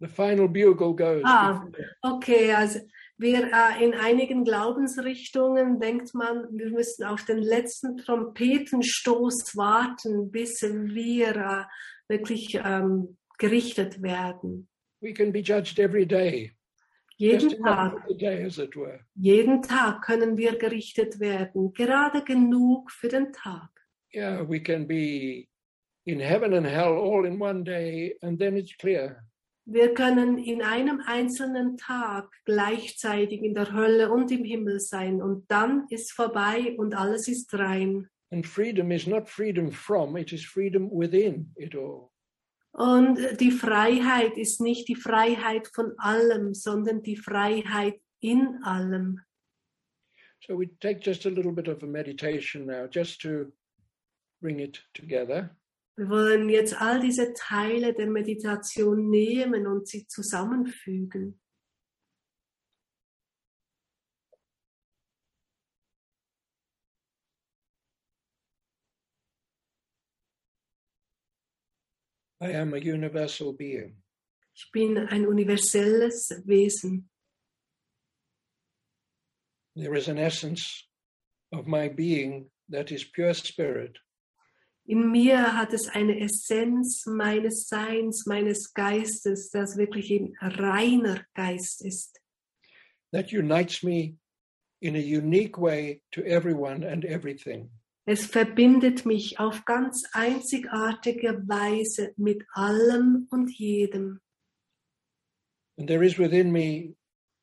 The 0.00 0.08
final 0.08 0.46
bugle 0.46 0.92
goes. 0.92 1.22
Ah. 1.24 1.64
Okay, 2.04 2.52
also 2.52 2.80
wir 3.18 3.50
äh, 3.50 3.82
in 3.82 3.94
einigen 3.94 4.44
Glaubensrichtungen 4.44 5.80
denkt 5.80 6.14
man, 6.14 6.46
wir 6.50 6.70
müssen 6.70 7.04
auf 7.04 7.24
den 7.24 7.38
letzten 7.38 7.96
Trompetenstoß 7.96 9.56
warten, 9.56 10.30
bis 10.30 10.60
wir 10.60 11.36
äh, 11.36 11.64
wirklich 12.08 12.58
ähm, 12.62 13.16
gerichtet 13.38 14.02
werden. 14.02 14.68
We 15.00 15.14
can 15.14 15.32
be 15.32 15.40
judged 15.40 15.78
every 15.78 16.06
day, 16.06 16.52
Jeden 17.18 17.62
Tag, 17.62 18.04
jeden 19.14 19.62
Tag 19.62 20.02
können 20.02 20.36
wir 20.36 20.58
gerichtet 20.58 21.18
werden, 21.18 21.72
gerade 21.72 22.22
genug 22.22 22.90
für 22.90 23.08
den 23.08 23.32
Tag. 23.32 23.70
Yeah, 24.14 24.46
we 24.46 24.60
can 24.60 24.86
be 24.86 25.48
in 26.04 26.20
heaven 26.20 26.52
and 26.54 26.66
hell 26.66 26.92
all 26.92 27.24
in 27.24 27.40
one 27.40 27.64
day, 27.64 28.16
and 28.20 28.38
then 28.38 28.56
it's 28.56 28.76
clear. 28.76 29.22
Wir 29.64 29.94
können 29.94 30.38
in 30.38 30.62
einem 30.62 31.00
einzelnen 31.06 31.76
Tag 31.76 32.28
gleichzeitig 32.44 33.42
in 33.42 33.54
der 33.54 33.72
Hölle 33.72 34.12
und 34.12 34.30
im 34.30 34.44
Himmel 34.44 34.78
sein 34.78 35.20
und 35.20 35.50
dann 35.50 35.86
ist 35.90 36.12
vorbei 36.12 36.76
und 36.76 36.94
alles 36.94 37.26
ist 37.28 37.52
rein. 37.54 38.08
And 38.30 38.46
freedom 38.46 38.92
is 38.92 39.06
not 39.06 39.28
freedom 39.28 39.72
from, 39.72 40.16
it 40.16 40.32
is 40.32 40.44
freedom 40.44 40.90
within 40.92 41.52
it 41.56 41.74
all. 41.74 42.10
Und 42.76 43.40
die 43.40 43.52
Freiheit 43.52 44.36
ist 44.36 44.60
nicht 44.60 44.86
die 44.88 44.96
Freiheit 44.96 45.66
von 45.74 45.94
allem, 45.96 46.52
sondern 46.52 47.02
die 47.02 47.16
Freiheit 47.16 47.98
in 48.20 48.62
allem. 48.64 49.22
So 50.46 50.58
we 50.58 50.68
take 50.78 51.00
just 51.00 51.24
a 51.24 51.30
little 51.30 51.52
bit 51.52 51.68
of 51.68 51.82
a 51.82 51.86
meditation 51.86 52.66
now, 52.66 52.86
just 52.86 53.22
to 53.22 53.50
bring 54.42 54.58
it 54.58 54.84
together. 54.92 55.56
Wir 55.96 56.10
wollen 56.10 56.50
jetzt 56.50 56.78
all 56.78 57.00
diese 57.00 57.32
Teile 57.32 57.94
der 57.94 58.08
Meditation 58.08 59.08
nehmen 59.08 59.66
und 59.66 59.88
sie 59.88 60.06
zusammenfügen. 60.06 61.40
I 72.46 72.52
am 72.52 72.74
a 72.74 72.78
universal 72.78 73.52
being. 73.52 73.96
Ich 74.54 74.70
bin 74.72 74.96
ein 74.98 75.26
universelles 75.26 76.30
Wesen. 76.46 77.08
There 79.74 79.94
is 79.94 80.08
an 80.08 80.18
essence 80.18 80.84
of 81.52 81.66
my 81.66 81.88
being 81.88 82.50
that 82.70 82.90
is 82.92 83.04
pure 83.04 83.34
spirit. 83.34 83.98
In 84.86 85.10
mir 85.10 85.36
hat 85.56 85.72
es 85.74 85.88
eine 85.88 86.20
Essenz 86.20 87.04
meines 87.06 87.68
Seins, 87.68 88.24
meines 88.26 88.72
Geistes, 88.72 89.50
das 89.50 89.76
wirklich 89.76 90.12
ein 90.12 90.36
reiner 90.40 91.24
Geist 91.34 91.84
ist. 91.84 92.20
that 93.12 93.32
unites 93.32 93.82
me 93.82 94.14
in 94.82 94.94
a 94.96 94.98
unique 95.00 95.56
way 95.58 96.00
to 96.12 96.24
everyone 96.26 96.84
and 96.84 97.04
everything. 97.04 97.68
Es 98.08 98.24
verbindet 98.24 99.04
mich 99.04 99.40
auf 99.40 99.64
ganz 99.64 100.04
einzigartige 100.12 101.42
Weise 101.48 102.14
mit 102.16 102.44
allem 102.52 103.26
und 103.30 103.50
jedem. 103.50 104.20
And 105.76 105.88
there 105.88 106.04
is 106.06 106.16
within 106.16 106.52
me 106.52 106.94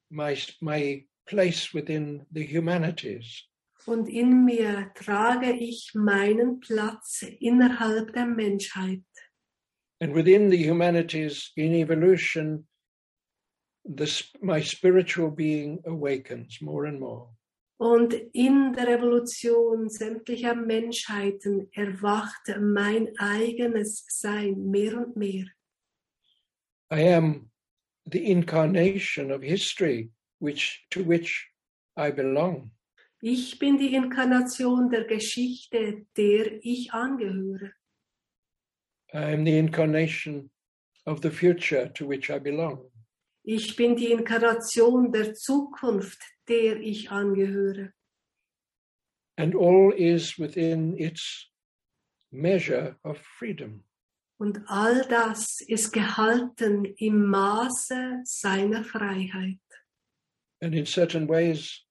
my, 0.09 0.37
my 0.61 1.05
place 1.25 1.73
within 1.73 2.25
the 2.31 2.45
humanities. 2.45 3.43
Und 3.85 4.07
in 4.07 4.45
mir 4.45 4.91
trage 4.95 5.51
ich 5.51 5.91
meinen 5.93 6.61
Platz 6.61 7.25
innerhalb 7.39 8.13
der 8.13 8.25
Menschheit. 8.25 9.03
And 9.99 10.15
within 10.15 10.49
the 10.49 10.57
humanities, 10.57 11.51
in 11.57 11.73
evolution, 11.73 12.67
the, 13.83 14.05
sp- 14.07 14.39
my 14.41 14.61
spiritual 14.61 15.29
being 15.29 15.81
awakens 15.85 16.61
more 16.61 16.87
and 16.87 17.01
more. 17.01 17.29
Und 17.83 18.13
in 18.31 18.71
der 18.71 18.87
Revolution 18.87 19.89
sämtlicher 19.89 20.55
Menschheiten 20.55 21.67
erwacht 21.73 22.47
mein 22.61 23.09
eigenes 23.17 24.05
Sein 24.07 24.69
mehr 24.71 24.97
und 24.99 25.17
mehr. 25.17 25.47
I 26.89 27.13
am 27.13 27.51
the 28.09 28.23
incarnation 28.31 29.33
of 29.33 29.41
history 29.43 30.13
which, 30.39 30.87
to 30.91 31.05
which 31.05 31.51
I 31.97 32.09
belong. 32.11 32.71
Ich 33.21 33.59
bin 33.59 33.77
die 33.77 33.95
Inkarnation 33.95 34.89
der 34.89 35.03
Geschichte, 35.03 36.05
der 36.15 36.63
ich 36.63 36.93
angehöre. 36.93 37.73
I 39.13 39.33
am 39.33 39.43
the 39.43 39.57
incarnation 39.57 40.49
of 41.05 41.19
the 41.21 41.29
future 41.29 41.91
to 41.91 42.07
which 42.07 42.29
I 42.29 42.39
belong. 42.39 42.89
Ich 43.43 43.75
bin 43.75 43.97
die 43.97 44.13
Inkarnation 44.13 45.11
der 45.11 45.33
Zukunft, 45.33 46.21
der 46.47 46.79
ich 46.79 47.11
angehöre. 47.11 47.93
And 49.37 49.55
all 49.55 49.93
is 49.95 50.37
within 50.37 50.97
its 50.97 51.49
measure 52.31 52.97
of 53.03 53.17
freedom. 53.39 53.83
Und 54.37 54.61
all 54.67 55.05
das 55.07 55.61
ist 55.61 55.91
gehalten 55.93 56.85
im 56.97 57.25
Maße 57.27 58.21
seiner 58.25 58.83
Freiheit. 58.83 59.59
And 60.61 60.75
in 60.75 60.85
certain 60.85 61.27
ways, 61.27 61.85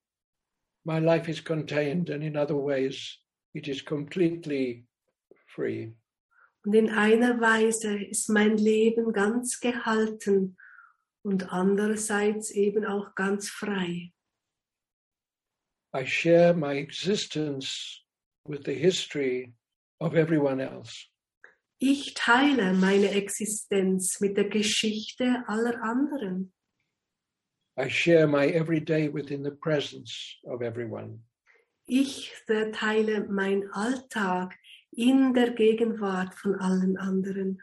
my 0.85 0.99
life 0.99 1.31
is 1.31 1.43
contained, 1.43 2.11
and 2.11 2.23
in 2.23 2.37
other 2.37 2.57
ways, 2.57 3.19
it 3.55 3.69
is 3.69 3.85
completely 3.85 4.87
free. 5.55 5.93
Und 6.65 6.75
in 6.75 6.91
einer 6.91 7.41
Weise 7.41 8.03
ist 8.05 8.29
mein 8.29 8.57
Leben 8.57 9.13
ganz 9.13 9.61
gehalten 9.61 10.57
und 11.23 11.53
andererseits 11.53 12.51
eben 12.51 12.85
auch 12.85 13.15
ganz 13.15 13.49
frei. 13.49 14.13
I 15.95 16.05
share 16.05 16.55
my 16.55 16.75
existence 16.75 18.03
with 18.47 18.65
the 18.65 18.73
history 18.73 19.53
of 20.01 20.15
everyone 20.15 20.61
else. 20.61 21.09
Ich 21.81 22.15
teile 22.15 22.75
meine 22.75 23.11
Existenz 23.11 24.21
mit 24.21 24.37
der 24.37 24.49
Geschichte 24.49 25.45
aller 25.49 25.83
anderen. 25.83 26.53
I 27.77 27.89
share 27.89 28.27
my 28.27 28.47
everyday 28.47 29.09
within 29.09 29.43
the 29.43 29.51
presence 29.51 30.39
of 30.47 30.63
everyone. 30.63 31.25
Ich 31.87 32.33
teile 32.47 33.27
mein 33.29 33.69
Alltag 33.73 34.55
in 34.93 35.35
der 35.35 35.51
Gegenwart 35.51 36.35
von 36.35 36.55
allen 36.61 36.97
anderen. 36.97 37.59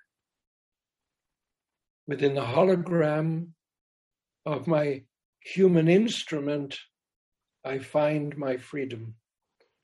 Within 2.07 2.35
the 2.35 2.41
hologram 2.41 3.53
of 4.45 4.67
my 4.67 5.05
human 5.41 5.87
instrument, 5.87 6.77
I 7.65 7.79
find 7.79 8.37
my 8.37 8.57
freedom. 8.57 9.15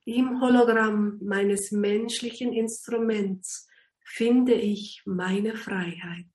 Im 0.05 0.39
Hologramm 0.39 1.19
meines 1.21 1.71
menschlichen 1.71 2.53
Instruments 2.53 3.67
finde 4.03 4.53
ich 4.53 5.01
meine 5.05 5.55
Freiheit. 5.55 6.34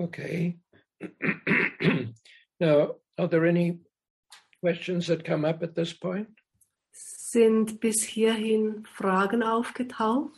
Okay. 0.00 0.56
now, 2.60 2.94
are 3.18 3.28
there 3.28 3.46
any 3.46 3.78
questions 4.60 5.06
that 5.06 5.24
come 5.24 5.44
up 5.44 5.62
at 5.62 5.74
this 5.74 5.92
point? 5.92 6.28
Sind 6.92 7.80
bis 7.80 8.04
hierhin 8.04 8.86
Fragen 8.86 9.42
aufgetaucht? 9.42 10.30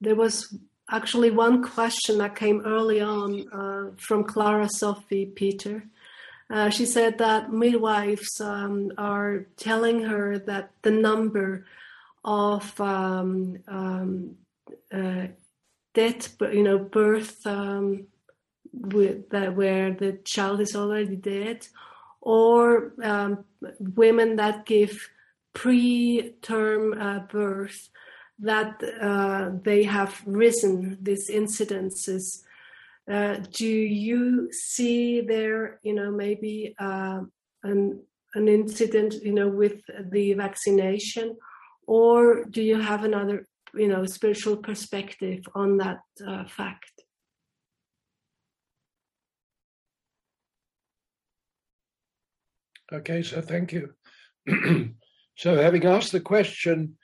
There 0.00 0.14
was 0.14 0.56
actually 0.90 1.30
one 1.30 1.62
question 1.62 2.18
that 2.18 2.36
came 2.36 2.60
early 2.64 3.00
on 3.00 3.48
uh, 3.52 3.90
from 3.96 4.24
Clara 4.24 4.68
Sophie 4.68 5.26
Peter. 5.26 5.84
Uh, 6.50 6.70
she 6.70 6.86
said 6.86 7.18
that 7.18 7.52
midwives 7.52 8.40
um, 8.40 8.90
are 8.96 9.46
telling 9.56 10.02
her 10.02 10.38
that 10.38 10.70
the 10.82 10.90
number 10.90 11.66
of 12.24 12.80
um, 12.80 13.58
um, 13.68 14.36
uh, 14.92 15.26
death, 15.94 16.36
you 16.40 16.62
know, 16.62 16.78
birth 16.78 17.46
um, 17.46 18.06
with 18.72 19.28
that 19.30 19.54
where 19.54 19.92
the 19.92 20.12
child 20.24 20.60
is 20.60 20.74
already 20.74 21.16
dead, 21.16 21.66
or 22.20 22.92
um, 23.02 23.44
women 23.78 24.36
that 24.36 24.64
give 24.64 25.10
preterm 25.54 27.00
uh, 27.00 27.20
birth, 27.26 27.90
that 28.38 28.82
uh, 29.00 29.50
they 29.62 29.82
have 29.82 30.22
risen 30.24 30.96
these 31.02 31.30
incidences 31.30 32.42
uh, 33.10 33.36
do 33.52 33.66
you 33.66 34.52
see 34.52 35.22
there, 35.22 35.80
you 35.82 35.94
know, 35.94 36.10
maybe 36.10 36.74
uh, 36.78 37.20
an 37.62 38.02
an 38.34 38.48
incident, 38.48 39.14
you 39.22 39.32
know, 39.32 39.48
with 39.48 39.80
the 40.10 40.34
vaccination, 40.34 41.36
or 41.86 42.44
do 42.44 42.62
you 42.62 42.78
have 42.78 43.04
another, 43.04 43.46
you 43.74 43.88
know, 43.88 44.04
spiritual 44.04 44.58
perspective 44.58 45.40
on 45.54 45.78
that 45.78 46.00
uh, 46.26 46.44
fact? 46.44 46.92
Okay, 52.92 53.22
so 53.22 53.40
thank 53.40 53.72
you. 53.72 53.94
so, 55.36 55.56
having 55.56 55.84
asked 55.86 56.12
the 56.12 56.20
question, 56.20 56.96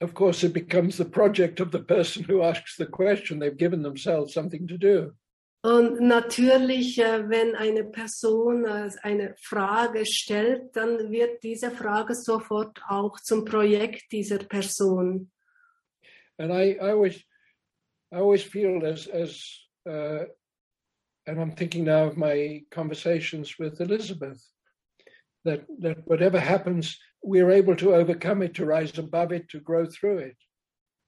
of 0.00 0.14
course, 0.14 0.44
it 0.44 0.52
becomes 0.52 0.96
the 0.96 1.04
project 1.04 1.60
of 1.60 1.70
the 1.70 1.80
person 1.80 2.24
who 2.24 2.42
asks 2.42 2.76
the 2.76 2.86
question. 2.86 3.38
They've 3.38 3.56
given 3.56 3.82
themselves 3.82 4.32
something 4.32 4.66
to 4.68 4.78
do. 4.78 5.12
Und 5.62 6.00
natürlich, 6.00 6.98
äh, 6.98 7.28
wenn 7.28 7.54
eine 7.54 7.84
Person 7.84 8.64
äh, 8.64 8.90
eine 9.02 9.34
Frage 9.38 10.06
stellt, 10.06 10.74
dann 10.74 11.10
wird 11.10 11.42
diese 11.42 11.70
Frage 11.70 12.14
sofort 12.14 12.80
auch 12.88 13.20
zum 13.20 13.44
Projekt 13.44 14.10
dieser 14.10 14.38
Person. 14.38 15.30
And 16.38 16.50
I, 16.50 16.78
I 16.80 16.92
always, 16.92 17.22
I 18.10 18.16
always 18.16 18.42
feel 18.42 18.82
as, 18.86 19.06
as 19.06 19.44
uh, 19.86 20.24
and 21.26 21.38
I'm 21.38 21.52
thinking 21.54 21.84
now 21.84 22.06
of 22.06 22.16
my 22.16 22.64
conversations 22.70 23.58
with 23.58 23.80
Elizabeth, 23.80 24.42
that 25.44 25.66
that 25.80 25.98
whatever 26.06 26.40
happens, 26.40 26.98
we're 27.22 27.50
able 27.50 27.76
to 27.76 27.94
overcome 27.94 28.42
it, 28.42 28.54
to 28.54 28.64
rise 28.64 28.98
above 28.98 29.32
it, 29.32 29.48
to 29.50 29.60
grow 29.60 29.86
through 29.86 30.18
it. 30.18 30.36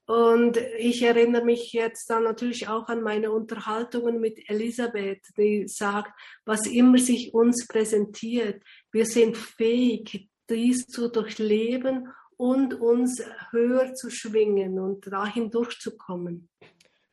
Und 0.06 0.58
ich 0.78 1.02
erinnere 1.02 1.44
mich 1.44 1.72
jetzt 1.72 2.10
dann 2.10 2.24
natürlich 2.24 2.68
auch 2.68 2.88
an 2.88 3.02
meine 3.02 3.30
Unterhaltungen 3.30 4.20
mit 4.20 4.48
Elisabeth, 4.50 5.22
die 5.36 5.68
sagt, 5.68 6.12
was 6.44 6.66
immer 6.66 6.98
sich 6.98 7.32
uns 7.32 7.66
präsentiert, 7.68 8.62
wir 8.90 9.06
sind 9.06 9.36
fähig, 9.36 10.28
dies 10.50 10.86
zu 10.86 11.08
durchleben 11.08 12.08
und 12.36 12.74
uns 12.74 13.22
höher 13.52 13.94
zu 13.94 14.10
schwingen 14.10 14.80
und 14.80 15.10
dahin 15.10 15.50
durchzukommen. 15.50 16.48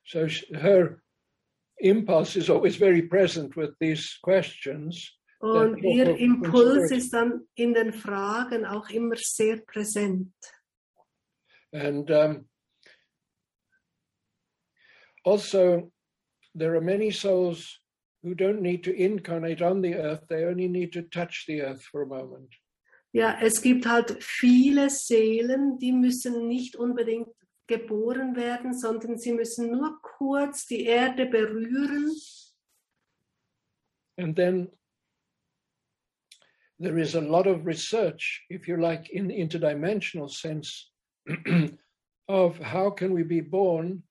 So 0.04 0.26
her 0.26 1.00
impulse 1.78 2.36
is 2.36 2.50
always 2.50 2.76
very 2.76 3.04
present 3.04 3.56
with 3.56 3.78
these 3.80 4.18
questions. 4.24 5.19
Und 5.40 5.82
ihr 5.84 6.18
Impuls 6.18 6.92
ist 6.92 7.14
dann 7.14 7.48
in 7.56 7.74
den 7.74 7.94
Fragen 7.94 8.66
auch 8.66 8.90
immer 8.90 9.16
sehr 9.16 9.58
präsent. 9.58 10.34
And 11.72 12.10
um, 12.12 12.50
also, 15.24 15.92
there 16.54 16.76
are 16.76 16.82
many 16.82 17.12
souls 17.12 17.80
who 18.22 18.34
don't 18.36 18.62
need 18.62 18.84
to 18.84 18.92
incarnate 18.92 19.62
on 19.62 19.82
the 19.82 19.96
earth, 19.96 20.28
they 20.28 20.46
only 20.46 20.68
need 20.68 20.92
to 20.94 21.04
touch 21.04 21.46
the 21.48 21.62
earth 21.62 21.84
for 21.84 22.02
a 22.02 22.06
moment. 22.06 22.54
Ja, 23.12 23.40
es 23.42 23.62
gibt 23.62 23.88
halt 23.88 24.22
viele 24.22 24.90
Seelen, 24.90 25.80
die 25.80 25.92
müssen 25.92 26.48
nicht 26.48 26.76
unbedingt 26.76 27.30
geboren 27.66 28.36
werden, 28.36 28.78
sondern 28.78 29.18
sie 29.18 29.32
müssen 29.32 29.72
nur 29.72 30.00
kurz 30.02 30.66
die 30.66 30.86
Erde 30.86 31.26
berühren. 31.28 32.12
And 34.18 34.36
then 34.36 34.70
there 36.80 36.98
is 36.98 37.16
a 37.16 37.22
lot 37.22 37.48
of 37.48 37.66
research, 37.66 38.42
if 38.50 38.68
you 38.68 38.78
like, 38.78 39.10
in 39.10 39.28
the 39.28 39.40
interdimensional 39.40 40.30
sense 40.30 40.90
of 42.28 42.58
how 42.60 42.90
can 42.90 43.14
we 43.14 43.24
be 43.24 43.42
born 43.42 44.04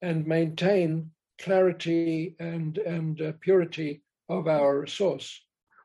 and 0.00 0.26
maintain 0.26 1.10
clarity 1.38 2.36
and, 2.38 2.78
and 2.78 3.20
uh, 3.20 3.32
purity 3.40 4.02
of 4.28 4.46
our 4.48 4.86
source. 4.86 5.40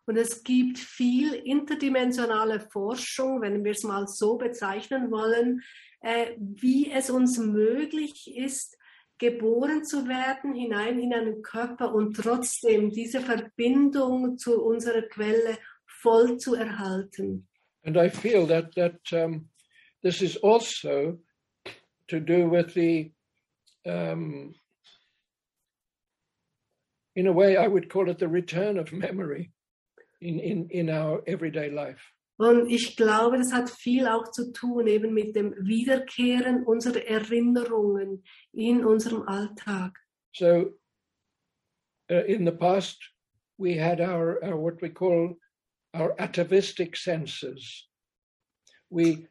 Und 0.07 0.17
es 0.17 0.43
gibt 0.43 0.79
viel 0.79 1.35
interdimensionale 1.35 2.59
Forschung, 2.59 3.41
wenn 3.41 3.63
wir 3.63 3.73
es 3.73 3.83
mal 3.83 4.07
so 4.07 4.37
bezeichnen 4.37 5.11
wollen, 5.11 5.61
äh, 6.01 6.31
wie 6.39 6.91
es 6.91 7.11
uns 7.11 7.37
möglich 7.37 8.35
ist, 8.35 8.75
geboren 9.19 9.83
zu 9.83 10.07
werden 10.07 10.55
hinein 10.55 10.97
in 10.97 11.13
einen 11.13 11.41
Körper 11.43 11.93
und 11.93 12.15
trotzdem 12.15 12.89
diese 12.89 13.21
Verbindung 13.21 14.37
zu 14.37 14.63
unserer 14.63 15.03
Quelle 15.03 15.59
voll 16.03 16.37
zu 16.37 16.55
erhalten. 16.55 17.47
And 17.85 17.97
I 17.97 18.09
feel 18.09 18.45
that 18.47 18.73
that 18.75 18.99
um, 19.13 19.49
this 20.03 20.21
is 20.21 20.37
also 20.37 21.17
to 22.09 22.19
do 22.19 22.49
with 22.49 22.73
the, 22.73 23.11
um, 23.85 24.53
in 27.15 27.27
a 27.27 27.31
way, 27.31 27.57
I 27.57 27.67
would 27.67 27.89
call 27.89 28.09
it 28.09 28.19
the 28.19 28.27
return 28.27 28.77
of 28.77 28.91
memory 28.91 29.51
in, 30.21 30.39
in, 30.39 30.69
in 30.69 30.89
our 30.89 31.21
everyday 31.27 31.69
life. 31.69 32.01
Und 32.39 32.71
ich 32.71 32.95
glaube, 32.95 33.37
das 33.37 33.51
hat 33.51 33.69
viel 33.69 34.07
auch 34.07 34.31
zu 34.31 34.53
tun 34.53 34.87
eben 34.87 35.13
mit 35.13 35.35
dem 35.35 35.53
Wiederkehren 35.59 36.63
unserer 36.63 37.05
Erinnerungen 37.05 38.23
in 38.53 38.85
unserem 38.85 39.23
Alltag. 39.23 39.91
So, 40.33 40.71
uh, 42.09 42.23
in 42.27 42.45
the 42.45 42.53
past, 42.53 42.97
we 43.57 43.75
had 43.75 43.99
our, 43.99 44.41
our 44.41 44.55
what 44.55 44.81
we 44.81 44.87
call 44.89 45.37
our 45.93 46.15
atavistic 46.19 46.95
senses. 46.95 47.87
We 48.89 49.27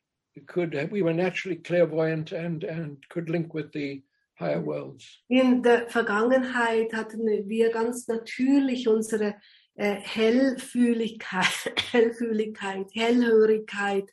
could 0.46 0.90
we 0.90 1.02
were 1.02 1.14
naturally 1.14 1.56
clairvoyant 1.56 2.32
and 2.32 2.64
and 2.64 2.96
could 3.08 3.28
link 3.28 3.54
with 3.54 3.72
the 3.72 4.02
higher 4.38 4.60
worlds. 4.60 5.04
In 5.28 5.62
der 5.62 5.88
Vergangenheit 5.88 6.92
hatten 6.92 7.26
wir 7.48 7.70
ganz 7.70 8.06
natürlich 8.06 8.86
unsere 8.88 9.34
äh, 9.74 9.96
Hellfühligkeit, 10.00 11.72
Hellfühligkeit, 11.92 12.86
Hellhörigkeit, 12.94 14.10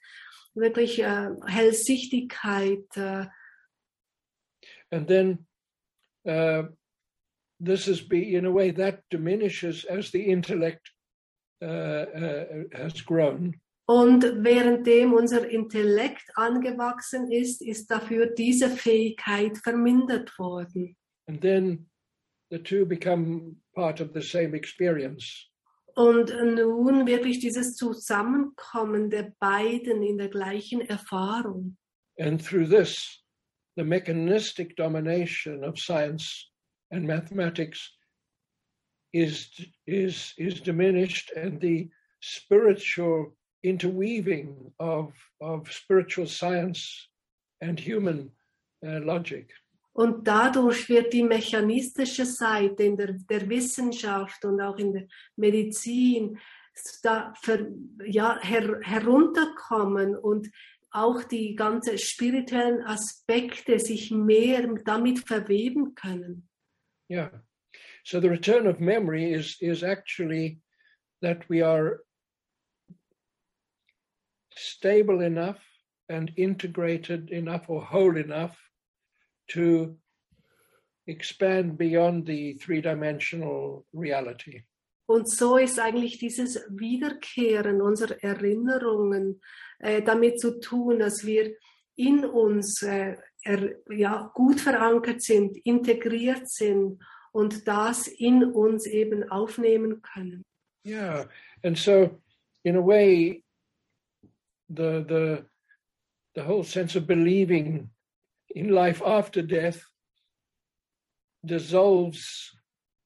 wirklich 0.56 1.00
äh, 1.00 1.30
Hellsichtigkeit. 1.46 2.86
Äh. 2.96 3.28
And 4.92 5.08
then 5.08 5.46
uh, 6.26 6.64
this 7.60 7.88
is 7.88 8.02
be 8.02 8.36
in 8.36 8.46
a 8.46 8.52
way 8.52 8.72
that 8.72 9.04
diminishes 9.10 9.86
as 9.86 10.12
the 10.12 10.24
intellect 10.30 10.95
uh, 11.62 12.66
has 12.74 13.04
grown. 13.06 13.60
Und 13.88 14.24
währenddem 14.44 15.14
unser 15.14 15.48
Intellekt 15.48 16.26
angewachsen 16.36 17.32
ist, 17.32 17.62
ist 17.62 17.92
dafür 17.92 18.28
diese 18.28 18.70
Fähigkeit 18.70 19.58
vermindert 19.60 20.38
worden. 20.40 20.98
And 21.28 21.42
then 21.42 21.88
the 22.50 22.58
two 22.58 22.86
become 22.86 23.58
part 23.76 24.02
of 24.02 24.10
the 24.14 24.22
same 24.22 24.56
experience. 24.56 25.50
Und 25.96 26.30
nun 26.30 27.08
wirklich 27.08 27.40
dieses 27.40 27.76
Zusammenkommen 27.76 29.10
der 29.10 29.34
beiden 29.40 30.04
in 30.04 30.18
der 30.18 30.30
gleichen 30.30 30.82
Erfahrung. 30.82 31.78
And 32.20 32.44
through 32.44 32.68
this, 32.68 33.24
the 33.78 33.84
mechanistic 33.84 34.76
domination 34.76 35.64
of 35.64 35.78
science 35.78 36.52
and 36.92 37.06
mathematics 37.06 37.96
is, 39.16 39.50
is, 39.88 40.34
is 40.38 40.62
diminished, 40.62 41.32
and 41.38 41.62
the 41.62 41.90
spiritual 42.20 43.34
interweaving 43.64 44.72
of, 44.80 45.14
of 45.42 45.72
spiritual 45.72 46.28
science 46.28 47.08
and 47.62 47.80
human 47.80 48.30
uh, 48.86 49.00
logic. 49.00 49.50
Und 49.94 50.28
dadurch 50.28 50.90
wird 50.90 51.14
die 51.14 51.24
mechanistische 51.24 52.26
Seite 52.26 52.84
in 52.84 52.98
der, 52.98 53.14
der 53.14 53.50
Wissenschaft 53.50 54.44
und 54.44 54.60
auch 54.60 54.78
in 54.78 54.92
der 54.92 55.08
Medizin 55.38 56.38
da 57.02 57.34
für, 57.42 57.72
ja, 58.04 58.38
her, 58.42 58.82
herunterkommen 58.82 60.18
und 60.18 60.52
auch 60.92 61.24
die 61.24 61.56
ganzen 61.56 61.98
spirituellen 61.98 62.84
Aspekte 62.84 63.80
sich 63.80 64.12
mehr 64.12 64.68
damit 64.84 65.20
verweben 65.20 65.96
können. 65.96 66.50
Yeah. 67.10 67.45
So 68.06 68.20
the 68.20 68.30
return 68.30 68.68
of 68.68 68.80
memory 68.80 69.34
is, 69.34 69.58
is 69.62 69.84
actually 69.84 70.60
that 71.24 71.50
we 71.50 71.64
are 71.64 72.02
stable 74.56 75.22
enough 75.22 75.58
and 76.08 76.32
integrated 76.38 77.32
enough 77.32 77.68
or 77.68 77.82
whole 77.82 78.16
enough 78.16 78.56
to 79.50 79.98
expand 81.08 81.80
beyond 81.80 82.28
the 82.28 82.54
three-dimensional 82.54 83.86
reality. 83.92 84.64
Und 85.08 85.28
so 85.30 85.58
ist 85.58 85.80
eigentlich 85.80 86.20
dieses 86.20 86.64
Wiederkehren 86.70 87.82
unserer 87.82 88.24
Erinnerungen 88.24 89.42
äh, 89.80 90.02
damit 90.04 90.40
zu 90.40 90.60
tun, 90.60 91.00
dass 91.00 91.26
wir 91.26 91.56
in 91.96 92.24
uns 92.24 92.84
äh, 92.84 93.16
er, 93.44 93.76
ja, 93.90 94.32
gut 94.34 94.60
verankert 94.60 95.22
sind, 95.22 95.58
integriert 95.58 96.50
sind 96.50 97.00
und 97.36 97.68
das 97.68 98.08
in 98.08 98.46
uns 98.46 98.86
eben 98.86 99.30
aufnehmen 99.30 100.02
können. 100.02 100.42
Yeah, 100.86 101.28
and 101.64 101.78
so 101.78 102.22
in 102.64 102.78
a 102.78 102.82
way, 102.82 103.44
the 104.70 105.04
the 105.06 105.46
the 106.34 106.48
whole 106.48 106.64
sense 106.64 106.96
of 106.98 107.06
believing 107.06 107.90
in 108.50 108.70
life 108.70 109.04
after 109.04 109.42
death 109.42 109.84
dissolves 111.44 112.56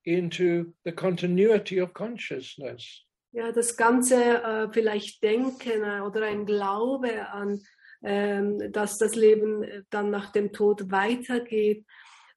into 0.06 0.74
the 0.86 0.92
continuity 0.92 1.82
of 1.82 1.94
consciousness. 1.94 3.06
Ja, 3.32 3.52
das 3.52 3.76
ganze 3.76 4.44
äh, 4.44 4.70
vielleicht 4.72 5.24
Denken 5.24 5.84
äh, 5.84 6.02
oder 6.02 6.28
ein 6.28 6.46
Glaube 6.46 7.30
an, 7.32 7.60
ähm, 8.04 8.72
dass 8.72 9.00
das 9.00 9.16
Leben 9.16 9.64
äh, 9.64 9.82
dann 9.90 10.12
nach 10.12 10.32
dem 10.32 10.52
Tod 10.52 10.92
weitergeht, 10.92 11.84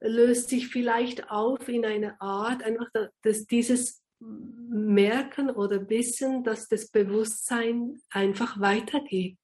löst 0.03 0.49
sich 0.49 0.69
vielleicht 0.69 1.31
auf 1.31 1.69
in 1.69 1.85
eine 1.85 2.21
Art, 2.21 2.63
einfach 2.63 2.89
dass 3.23 3.47
dieses 3.47 4.03
Merken 4.21 5.51
oder 5.51 5.89
Wissen, 5.89 6.45
dass 6.45 6.69
das 6.69 6.89
Bewusstsein 6.89 8.01
einfach 8.11 8.61
weitergeht. 8.61 9.39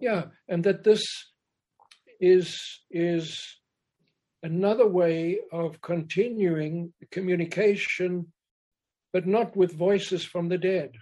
Yeah, 0.00 0.30
and 0.46 0.64
that 0.64 0.84
this 0.84 1.02
is 2.20 2.84
is 2.90 3.58
another 4.42 4.86
way 4.86 5.40
of 5.50 5.80
continuing 5.80 6.92
communication, 7.10 8.32
but 9.12 9.26
not 9.26 9.56
with 9.56 9.72
voices 9.72 10.24
from 10.24 10.48
the 10.48 10.58
dead. 10.58 10.96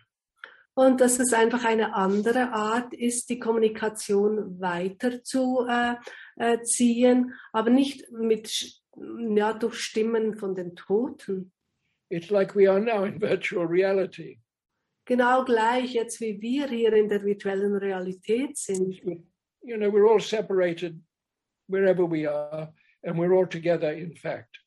Und 0.78 1.01
dass 1.01 1.19
es 1.19 1.33
einfach 1.33 1.65
eine 1.65 1.95
andere 1.95 2.53
Art 2.53 2.93
ist, 2.93 3.31
die 3.31 3.39
Kommunikation 3.39 4.61
weiter 4.61 5.23
zu 5.23 5.66
äh, 5.66 5.95
äh, 6.37 7.24
aber 7.53 7.70
nicht 7.70 8.11
mit 8.11 8.83
ja, 8.97 9.52
durch 9.52 9.81
Stimmen 9.81 10.36
von 10.36 10.55
den 10.55 10.74
Toten. 10.74 11.52
It's 12.09 12.31
like 12.31 12.55
we 12.55 12.70
are 12.70 12.81
now 12.81 13.05
in 13.05 13.20
virtual 13.20 13.66
reality. 13.66 14.39
Genau 15.06 15.44
gleich 15.44 15.94
jetzt 15.94 16.20
wie 16.20 16.40
wir 16.40 16.68
hier 16.68 16.93
in 16.93 17.09
der 17.09 17.23
virtuellen 17.23 17.77
Realität 17.77 18.56
sind. 18.56 19.01
You 19.62 19.77
know, 19.77 19.90
we're 19.90 20.09
all 20.09 20.20
separated 20.20 21.01
wherever 21.68 22.05
we 22.05 22.27
are, 22.28 22.73
and 23.02 23.16
we're 23.16 23.32
all 23.32 23.47
together 23.47 23.93
in 23.93 24.14
fact. 24.14 24.60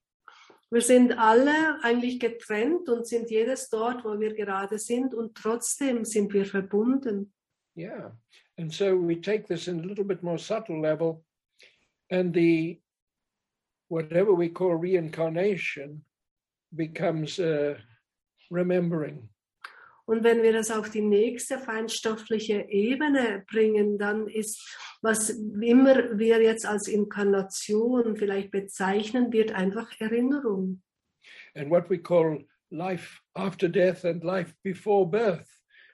Wir 0.71 0.81
sind 0.81 1.17
alle 1.17 1.81
eigentlich 1.83 2.19
getrennt 2.19 2.89
und 2.89 3.07
sind 3.07 3.31
jedes 3.31 3.69
dort, 3.69 4.05
wo 4.05 4.19
wir 4.19 4.35
gerade 4.35 4.77
sind 4.77 5.15
und 5.15 5.35
trotzdem 5.35 6.05
sind 6.05 6.31
wir 6.31 6.45
verbunden. 6.45 7.33
Yeah. 7.75 8.15
And 8.57 8.71
so 8.71 8.95
we 8.95 9.19
take 9.19 9.47
this 9.47 9.67
in 9.67 9.79
a 9.79 9.83
little 9.83 10.03
bit 10.03 10.21
more 10.21 10.37
subtle 10.37 10.79
level, 10.79 11.23
and 12.11 12.35
the 12.35 12.79
whatever 13.89 14.33
we 14.33 14.49
call 14.49 14.75
reincarnation 14.75 16.01
becomes 16.71 17.39
uh, 17.39 17.75
remembering. 18.49 19.29
Und 20.05 20.23
wenn 20.23 20.41
wir 20.41 20.53
das 20.53 20.71
auf 20.71 20.89
die 20.89 21.03
nächste 21.03 21.59
feinstoffliche 21.59 22.65
Ebene 22.67 23.45
bringen, 23.47 23.99
dann 23.99 24.27
ist, 24.27 24.75
was 25.03 25.29
immer 25.29 26.17
wir 26.17 26.41
jetzt 26.41 26.65
als 26.65 26.87
Inkarnation 26.87 28.15
vielleicht 28.15 28.49
bezeichnen, 28.49 29.31
wird 29.31 29.51
einfach 29.51 29.87
Erinnerung. 29.99 30.81
And 31.53 31.69
what 31.69 31.91
we 31.91 31.99
call 31.99 32.43
life 32.71 33.21
after 33.35 33.69
death 33.69 34.03
and 34.03 34.23
life 34.23 34.55
before 34.63 35.07
birth 35.07 35.47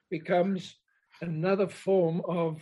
becomes 0.09 0.79
another 1.21 1.67
form 1.67 2.21
of 2.21 2.61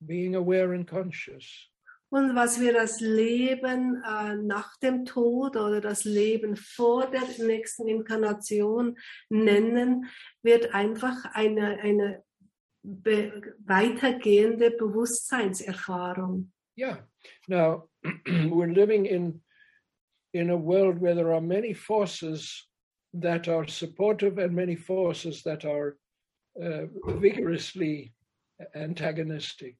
being 0.00 0.34
aware 0.34 0.74
and 0.74 0.86
conscious. 0.86 1.70
Und 2.10 2.34
was 2.34 2.60
wir 2.60 2.72
das 2.72 3.00
Leben 3.00 4.02
äh, 4.02 4.36
nach 4.36 4.78
dem 4.78 5.04
Tod 5.04 5.56
oder 5.56 5.80
das 5.80 6.04
Leben 6.04 6.56
vor 6.56 7.10
der 7.10 7.22
nächsten 7.44 7.86
Inkarnation 7.86 8.96
nennen, 9.28 10.06
wird 10.42 10.74
einfach 10.74 11.26
eine, 11.34 11.80
eine 11.80 12.24
be 12.82 13.54
weitergehende 13.66 14.70
Bewusstseinserfahrung. 14.70 16.50
Yeah. 16.78 17.06
Now 17.46 17.88
we're 18.26 18.72
living 18.72 19.04
in 19.04 19.42
in 20.32 20.50
a 20.50 20.56
world 20.56 21.00
where 21.00 21.14
there 21.14 21.32
are 21.32 21.40
many 21.40 21.74
forces 21.74 22.68
that 23.14 23.48
are 23.48 23.66
supportive 23.66 24.38
and 24.38 24.54
many 24.54 24.76
forces 24.76 25.42
that 25.42 25.64
are 25.64 25.96
uh, 26.62 26.86
vigorously 27.18 28.12
antagonistic. 28.74 29.76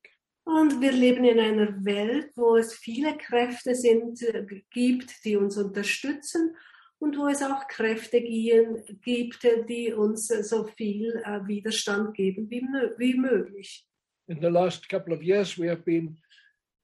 Und 0.49 0.81
wir 0.81 0.93
leben 0.93 1.27
in 1.27 1.39
einer 1.39 1.85
Welt, 1.85 2.31
wo 2.35 2.57
es 2.57 2.73
viele 2.73 3.19
Kräfte 3.19 3.75
sind, 3.75 4.23
äh, 4.23 4.47
gibt, 4.71 5.23
die 5.27 5.37
uns 5.37 5.59
unterstützen 5.59 6.57
und 6.99 7.19
wo 7.19 7.29
es 7.29 7.43
auch 7.43 7.69
Kräfte 7.69 8.23
gehen, 8.23 8.83
gibt, 9.03 9.47
die 9.69 9.93
uns 9.93 10.31
äh, 10.31 10.43
so 10.43 10.65
viel 10.65 11.23
äh, 11.27 11.47
Widerstand 11.47 12.15
geben 12.15 12.49
wie, 12.49 12.63
wie 12.97 13.13
möglich. 13.13 13.87
In 14.27 14.41
the 14.41 14.49
last 14.49 14.89
couple 14.89 15.15
of 15.15 15.23
years, 15.23 15.59
we 15.59 15.69
have 15.69 15.83
been 15.83 16.17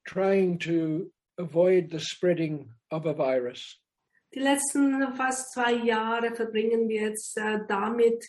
trying 0.05 0.59
to 0.59 1.11
avoid 1.39 1.91
the 1.91 1.99
spreading 1.99 2.71
of 2.91 3.07
a 3.07 3.15
virus. 3.17 3.81
Die 4.35 4.41
letzten 4.41 5.01
fast 5.15 5.55
zwei 5.55 5.73
Jahre 5.73 6.35
verbringen 6.35 6.87
wir 6.87 7.01
jetzt 7.01 7.39
äh, 7.39 7.61
damit, 7.67 8.27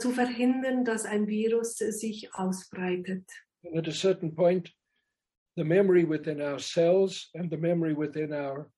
zu 0.00 0.10
verhindern, 0.10 0.84
dass 0.84 1.04
ein 1.04 1.28
Virus 1.28 1.80
äh, 1.80 1.92
sich 1.92 2.34
ausbreitet. 2.34 3.30
And 3.64 3.76
at 3.76 3.88
a 3.88 3.92
certain 3.92 4.32
point, 4.32 4.70
the 5.56 5.64
memory 5.64 6.04
within 6.04 6.40
our 6.40 6.58
cells 6.58 7.28
and 7.34 7.50
the 7.50 7.58
memory 7.58 7.94
within 7.94 8.32
our 8.32 8.70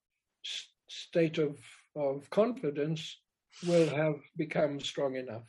s- 0.45 0.73
state 0.89 1.39
of, 1.39 1.59
of 1.95 2.29
confidence 2.31 3.21
will 3.67 3.89
have 3.89 4.21
become 4.37 4.81
strong 4.81 5.15
enough. 5.17 5.47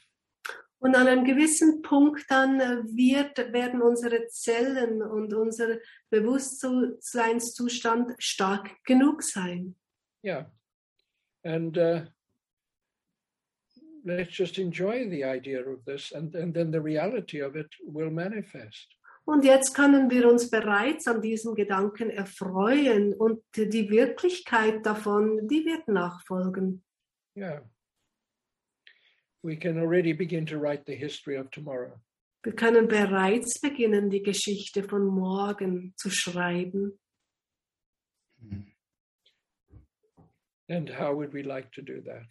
Und 0.80 0.96
an 0.98 1.08
einem 1.08 1.24
gewissen 1.24 1.82
Punkt 1.82 2.26
dann 2.30 2.60
äh, 2.60 2.84
wird, 2.84 3.38
werden 3.54 3.82
unsere 3.82 4.28
Zellen 4.28 5.02
und 5.02 5.34
unser 5.34 5.80
Bewusstseinszustand 6.10 8.16
stark 8.20 8.84
genug 8.84 9.24
sein. 9.24 9.78
Yeah. 10.24 10.48
And 11.46 11.78
uh, 11.78 12.02
let's 14.04 14.36
just 14.36 14.58
enjoy 14.58 15.08
the 15.10 15.24
idea 15.24 15.62
of 15.62 15.86
this, 15.86 16.12
and, 16.12 16.36
and 16.36 16.54
then 16.54 16.72
the 16.72 16.82
reality 16.82 17.40
of 17.40 17.56
it 17.56 17.74
will 17.86 18.12
manifest. 18.12 18.94
Und 19.26 19.46
jetzt 19.46 19.74
können 19.74 20.10
wir 20.10 20.30
uns 20.30 20.50
bereits 20.50 21.08
an 21.08 21.22
diesem 21.22 21.56
Gedanken 21.56 22.10
erfreuen 22.10 23.14
und 23.14 23.42
die 23.56 23.90
Wirklichkeit 23.90 24.86
davon, 24.86 25.48
die 25.48 25.66
wird 25.66 25.88
nachfolgen. 25.88 26.84
Yeah. 27.38 27.62
We 29.42 29.58
can 29.58 29.78
already 29.78 30.14
begin 30.14 30.46
to 30.48 30.58
write 30.58 30.84
the 30.88 30.96
history 30.96 31.38
of 31.38 31.50
tomorrow. 31.52 32.00
Wir 32.44 32.54
können 32.54 32.90
bereits 32.90 33.60
beginnen, 33.62 34.10
die 34.10 34.22
Geschichte 34.22 34.84
von 34.84 35.06
morgen 35.06 35.94
zu 35.96 36.10
schreiben. 36.10 37.00
And 40.70 40.90
how 40.90 41.16
would 41.16 41.34
we 41.34 41.44
like 41.44 41.72
to 41.72 41.82
do 41.82 42.02
that? 42.02 42.28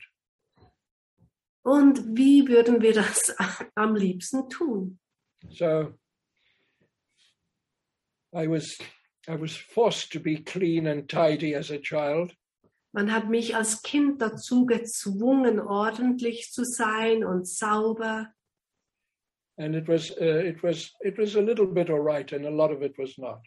Und 1.64 2.16
wie 2.16 2.46
würden 2.48 2.82
wir 2.82 2.92
das 2.92 3.34
am 3.74 3.94
liebsten 3.94 4.48
tun? 4.50 4.98
So 5.48 5.94
I 8.34 8.46
was 8.46 8.78
I 9.28 9.36
was 9.36 9.56
forced 9.56 10.12
to 10.12 10.20
be 10.20 10.38
clean 10.38 10.86
and 10.86 11.08
tidy 11.08 11.54
as 11.54 11.70
a 11.70 11.78
child. 11.78 12.34
Man 12.94 13.08
hat 13.08 13.30
mich 13.30 13.54
als 13.54 13.82
Kind 13.82 14.20
dazu 14.20 14.66
gezwungen, 14.66 15.60
ordentlich 15.60 16.50
zu 16.50 16.64
sein 16.64 17.24
und 17.24 17.46
sauber. 17.46 18.34
And 19.58 19.74
it 19.74 19.86
was 19.86 20.10
uh, 20.20 20.44
it 20.44 20.62
was 20.62 20.92
it 21.00 21.18
was 21.18 21.36
a 21.36 21.40
little 21.40 21.66
bit 21.66 21.90
all 21.90 22.00
right, 22.00 22.30
and 22.32 22.46
a 22.46 22.50
lot 22.50 22.72
of 22.72 22.82
it 22.82 22.98
was 22.98 23.16
not. 23.18 23.40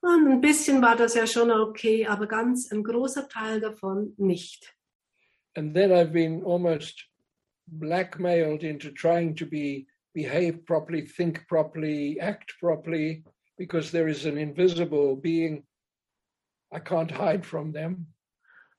Und 0.00 0.26
ein 0.26 0.40
bisschen 0.40 0.82
war 0.82 0.96
das 0.96 1.14
ja 1.14 1.26
schon 1.26 1.50
okay, 1.50 2.06
aber 2.06 2.26
ganz 2.26 2.70
ein 2.72 2.82
großer 2.82 3.28
Teil 3.28 3.60
davon 3.60 4.14
nicht. 4.16 4.74
And 5.54 5.74
then 5.74 5.90
I've 5.92 6.12
been 6.12 6.42
almost 6.42 7.08
blackmailed 7.66 8.62
into 8.62 8.90
trying 8.90 9.34
to 9.36 9.46
be 9.46 9.86
behave 10.14 10.64
properly, 10.66 11.02
think 11.06 11.46
properly, 11.46 12.18
act 12.20 12.54
properly, 12.58 13.24
because 13.62 13.92
there 13.92 14.08
is 14.08 14.26
an 14.26 14.36
invisible 14.36 15.14
being 15.14 15.62
I 16.72 16.80
can't 16.80 17.12
hide 17.12 17.46
from 17.46 17.72
them. 17.72 18.06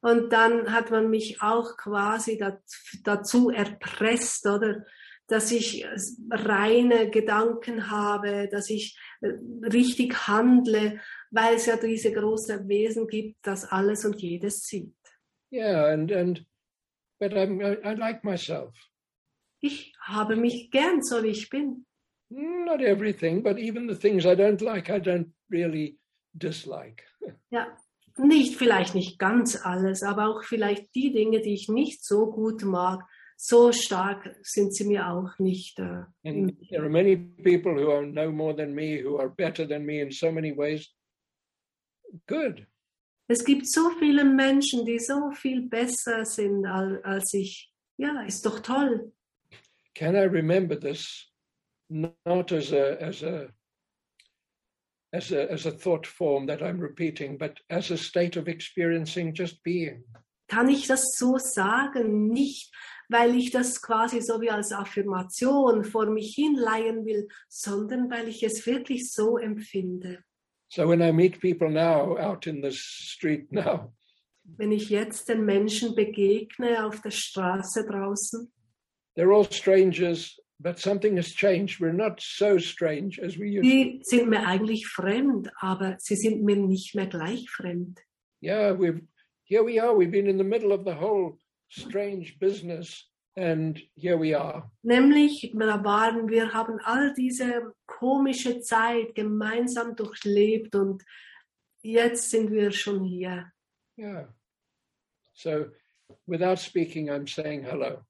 Und 0.01 0.33
dann 0.33 0.73
hat 0.73 0.91
man 0.91 1.09
mich 1.09 1.41
auch 1.41 1.77
quasi 1.77 2.37
dazu 3.03 3.49
erpresst, 3.49 4.45
oder? 4.45 4.85
Dass 5.27 5.51
ich 5.53 5.85
reine 6.29 7.09
Gedanken 7.09 7.89
habe, 7.89 8.49
dass 8.51 8.69
ich 8.69 8.99
äh, 9.21 9.29
richtig 9.71 10.27
handle, 10.27 10.99
weil 11.31 11.55
es 11.55 11.67
ja 11.67 11.77
diese 11.77 12.11
große 12.11 12.67
Wesen 12.67 13.07
gibt, 13.07 13.37
das 13.43 13.63
alles 13.63 14.03
und 14.03 14.21
jedes 14.21 14.65
sieht. 14.65 14.93
Yeah, 15.49 15.93
and 15.93 16.11
and 16.11 16.45
but 17.19 17.31
I'm, 17.31 17.61
I, 17.61 17.77
I 17.89 17.93
like 17.93 18.25
myself. 18.25 18.75
Ich 19.61 19.93
habe 20.01 20.35
mich 20.35 20.71
gern, 20.71 21.01
so 21.01 21.23
wie 21.23 21.27
ich 21.27 21.49
bin. 21.49 21.85
Not 22.29 22.81
everything, 22.81 23.43
but 23.43 23.59
even 23.59 23.87
the 23.87 23.95
things 23.95 24.25
I 24.25 24.35
don't 24.35 24.61
like, 24.61 24.89
I 24.89 24.99
don't 24.99 25.31
really 25.49 25.97
dislike. 26.37 27.03
Ja, 27.51 27.67
nicht, 28.17 28.55
vielleicht 28.55 28.95
nicht 28.95 29.17
ganz 29.19 29.55
alles, 29.55 30.03
aber 30.03 30.27
auch 30.27 30.43
vielleicht 30.43 30.93
die 30.95 31.11
Dinge, 31.11 31.41
die 31.41 31.53
ich 31.53 31.69
nicht 31.69 32.03
so 32.03 32.31
gut 32.31 32.63
mag, 32.63 33.03
so 33.37 33.71
stark 33.71 34.35
sind 34.41 34.73
sie 34.75 34.85
mir 34.85 35.07
auch 35.09 35.37
nicht. 35.39 35.79
Äh, 35.79 36.05
And 36.23 36.57
there 36.69 36.83
are 36.83 36.89
many 36.89 37.15
people 37.17 37.73
who 37.73 37.91
are 37.91 38.05
no 38.05 38.31
more 38.31 38.55
than 38.55 38.73
me, 38.73 39.03
who 39.03 39.19
are 39.19 39.29
better 39.29 39.67
than 39.67 39.85
me 39.85 40.01
in 40.01 40.11
so 40.11 40.31
many 40.31 40.55
ways. 40.55 40.87
Good. 42.27 42.67
Es 43.27 43.43
gibt 43.43 43.67
so 43.67 43.89
viele 43.99 44.23
Menschen, 44.23 44.85
die 44.85 44.99
so 44.99 45.31
viel 45.31 45.61
besser 45.67 46.25
sind 46.25 46.65
als, 46.65 47.03
als 47.03 47.33
ich. 47.33 47.71
Ja, 47.97 48.21
ist 48.23 48.45
doch 48.45 48.59
toll. 48.59 49.11
Can 49.95 50.15
I 50.15 50.25
remember 50.25 50.79
this 50.79 51.32
not 51.89 52.51
as 52.51 52.71
a 52.71 53.01
as 53.01 53.23
a 53.23 53.49
as 55.13 55.31
a 55.31 55.51
as 55.51 55.65
a 55.65 55.71
thought 55.71 56.07
form 56.07 56.45
that 56.47 56.61
I'm 56.61 56.79
repeating, 56.79 57.37
but 57.37 57.59
as 57.69 57.91
a 57.91 57.97
state 57.97 58.35
of 58.35 58.47
experiencing 58.47 59.33
just 59.33 59.63
being? 59.63 60.03
Kann 60.47 60.69
ich 60.69 60.87
das 60.87 61.17
so 61.17 61.37
sagen? 61.37 62.29
Nicht, 62.29 62.71
weil 63.09 63.35
ich 63.35 63.51
das 63.51 63.81
quasi 63.81 64.21
so 64.21 64.41
wie 64.41 64.49
als 64.49 64.71
Affirmation 64.71 65.83
vor 65.83 66.07
mich 66.07 66.35
hinleihen 66.35 67.05
will, 67.05 67.27
sondern 67.47 68.09
weil 68.09 68.27
ich 68.27 68.43
es 68.43 68.65
wirklich 68.65 69.11
so 69.11 69.37
empfinde. 69.37 70.23
So 70.69 70.87
when 70.87 71.01
I 71.01 71.11
meet 71.11 71.39
people 71.39 71.69
now 71.69 72.17
out 72.17 72.47
in 72.47 72.61
the 72.61 72.71
street 72.71 73.51
now, 73.51 73.93
Wenn 74.45 74.73
ich 74.73 74.89
jetzt 74.89 75.29
den 75.29 75.45
Menschen 75.45 75.95
begegne 75.95 76.85
auf 76.85 77.01
der 77.01 77.11
Straße 77.11 77.85
draußen, 77.85 78.51
they're 79.15 79.33
all 79.33 79.49
strangers, 79.49 80.37
but 80.63 80.79
something 80.79 81.17
has 81.17 81.31
changed. 81.33 81.79
We're 81.79 81.91
not 81.91 82.21
so 82.21 82.57
strange 82.57 83.19
as 83.19 83.37
we 83.37 83.49
used 83.49 83.63
die 83.63 84.01
sind 84.03 84.29
mir 84.29 84.47
eigentlich 84.47 84.87
fremd, 84.87 85.51
aber 85.59 85.97
sie 85.99 86.15
sind 86.15 86.41
mir 86.43 86.55
nicht 86.55 86.95
mehr 86.95 87.07
gleich 87.07 87.49
fremd. 87.49 87.99
Yeah, 88.41 88.71
we've 88.71 89.01
here 89.43 89.63
we 89.63 89.79
are. 89.79 89.93
We've 89.93 90.11
been 90.11 90.27
in 90.27 90.37
the 90.37 90.43
middle 90.43 90.71
of 90.71 90.85
the 90.85 90.95
whole 90.95 91.37
strange 91.69 92.39
business, 92.39 93.09
and 93.35 93.79
here 93.95 94.17
we 94.17 94.33
are. 94.33 94.71
Nämlich, 94.83 95.53
da 95.53 95.83
waren 95.83 96.29
wir, 96.29 96.53
haben 96.53 96.79
all 96.85 97.13
diese 97.13 97.73
komische 97.85 98.61
Zeit 98.61 99.15
gemeinsam 99.15 99.95
durchlebt 99.95 100.75
und 100.75 101.03
jetzt 101.81 102.29
sind 102.29 102.51
wir 102.51 102.71
schon 102.71 103.03
hier. 103.03 103.51
Yeah. 103.97 104.27
So 105.33 105.67
without 106.25 106.59
speaking, 106.59 107.09
I'm 107.09 107.27
saying 107.27 107.63
hello. 107.63 108.03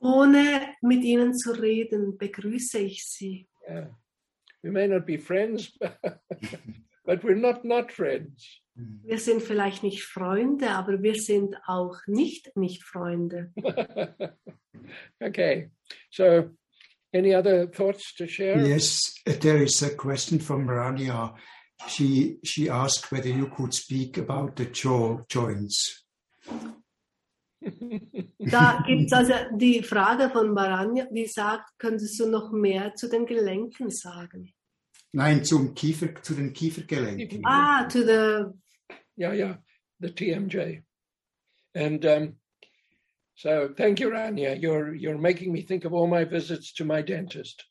Ohne 0.00 0.74
mit 0.80 1.02
ihnen 1.02 1.34
zu 1.34 1.52
reden, 1.52 2.16
begrüße 2.18 2.78
ich 2.78 3.04
sie. 3.04 3.48
Yeah. 3.68 3.88
We 4.62 4.70
may 4.70 4.88
not 4.88 5.06
be 5.06 5.18
friends, 5.18 5.72
but 7.04 7.22
we're 7.22 7.36
not 7.36 7.64
not 7.64 7.92
friends. 7.92 8.60
Wir 8.74 9.18
sind 9.18 9.42
vielleicht 9.42 9.82
nicht 9.82 10.02
Freunde, 10.04 10.70
aber 10.70 11.02
wir 11.02 11.16
sind 11.16 11.56
auch 11.66 11.96
nicht 12.06 12.56
nicht 12.56 12.84
Freunde. 12.84 13.52
okay. 15.20 15.70
So 16.10 16.50
any 17.12 17.34
other 17.34 17.66
thoughts 17.66 18.14
to 18.16 18.26
share? 18.26 18.60
Yes, 18.60 19.14
there 19.24 19.62
is 19.62 19.82
a 19.82 19.90
question 19.96 20.38
from 20.38 20.68
Rania. 20.68 21.34
She 21.88 22.38
she 22.44 22.68
asked 22.68 23.10
whether 23.10 23.28
you 23.28 23.48
could 23.48 23.74
speak 23.74 24.18
about 24.18 24.56
the 24.56 24.66
jaw 24.66 25.24
joints. 25.28 26.04
Da 27.60 28.82
gibt 28.86 29.06
es 29.06 29.12
also 29.12 29.34
die 29.56 29.82
Frage 29.82 30.30
von 30.30 30.52
Maranja, 30.52 31.06
die 31.10 31.26
sagt, 31.26 31.78
könntest 31.78 32.18
du 32.20 32.28
noch 32.28 32.52
mehr 32.52 32.94
zu 32.94 33.08
den 33.08 33.26
Gelenken 33.26 33.90
sagen? 33.90 34.52
Nein, 35.12 35.42
zum 35.44 35.74
Kiefer, 35.74 36.14
zu 36.22 36.34
den 36.34 36.52
Kiefergelenken. 36.52 37.42
Ah, 37.44 37.84
to 37.84 38.02
the 38.02 38.44
Yeah, 39.18 39.32
yeah, 39.32 39.54
the 39.98 40.10
TMJ. 40.10 40.82
And 41.74 42.04
um, 42.06 42.36
so 43.34 43.68
thank 43.76 43.98
you, 43.98 44.10
Rania. 44.10 44.60
You're 44.60 44.94
you're 44.94 45.18
making 45.18 45.52
me 45.52 45.62
think 45.62 45.84
of 45.84 45.92
all 45.92 46.06
my 46.06 46.24
visits 46.24 46.72
to 46.74 46.84
my 46.84 47.02
dentist. 47.02 47.64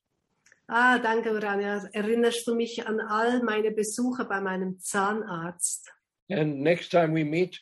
Ah, 0.69 0.99
danke, 0.99 1.29
Rania. 1.41 1.87
Erinnerst 1.93 2.45
du 2.45 2.53
mich 2.53 2.85
an 2.85 2.99
all 2.99 3.41
meine 3.43 3.71
Besuche 3.71 4.25
bei 4.25 4.41
meinem 4.41 4.77
Zahnarzt? 4.79 5.89
And 6.29 6.59
next 6.59 6.89
time 6.89 7.13
we 7.13 7.23
meet, 7.23 7.61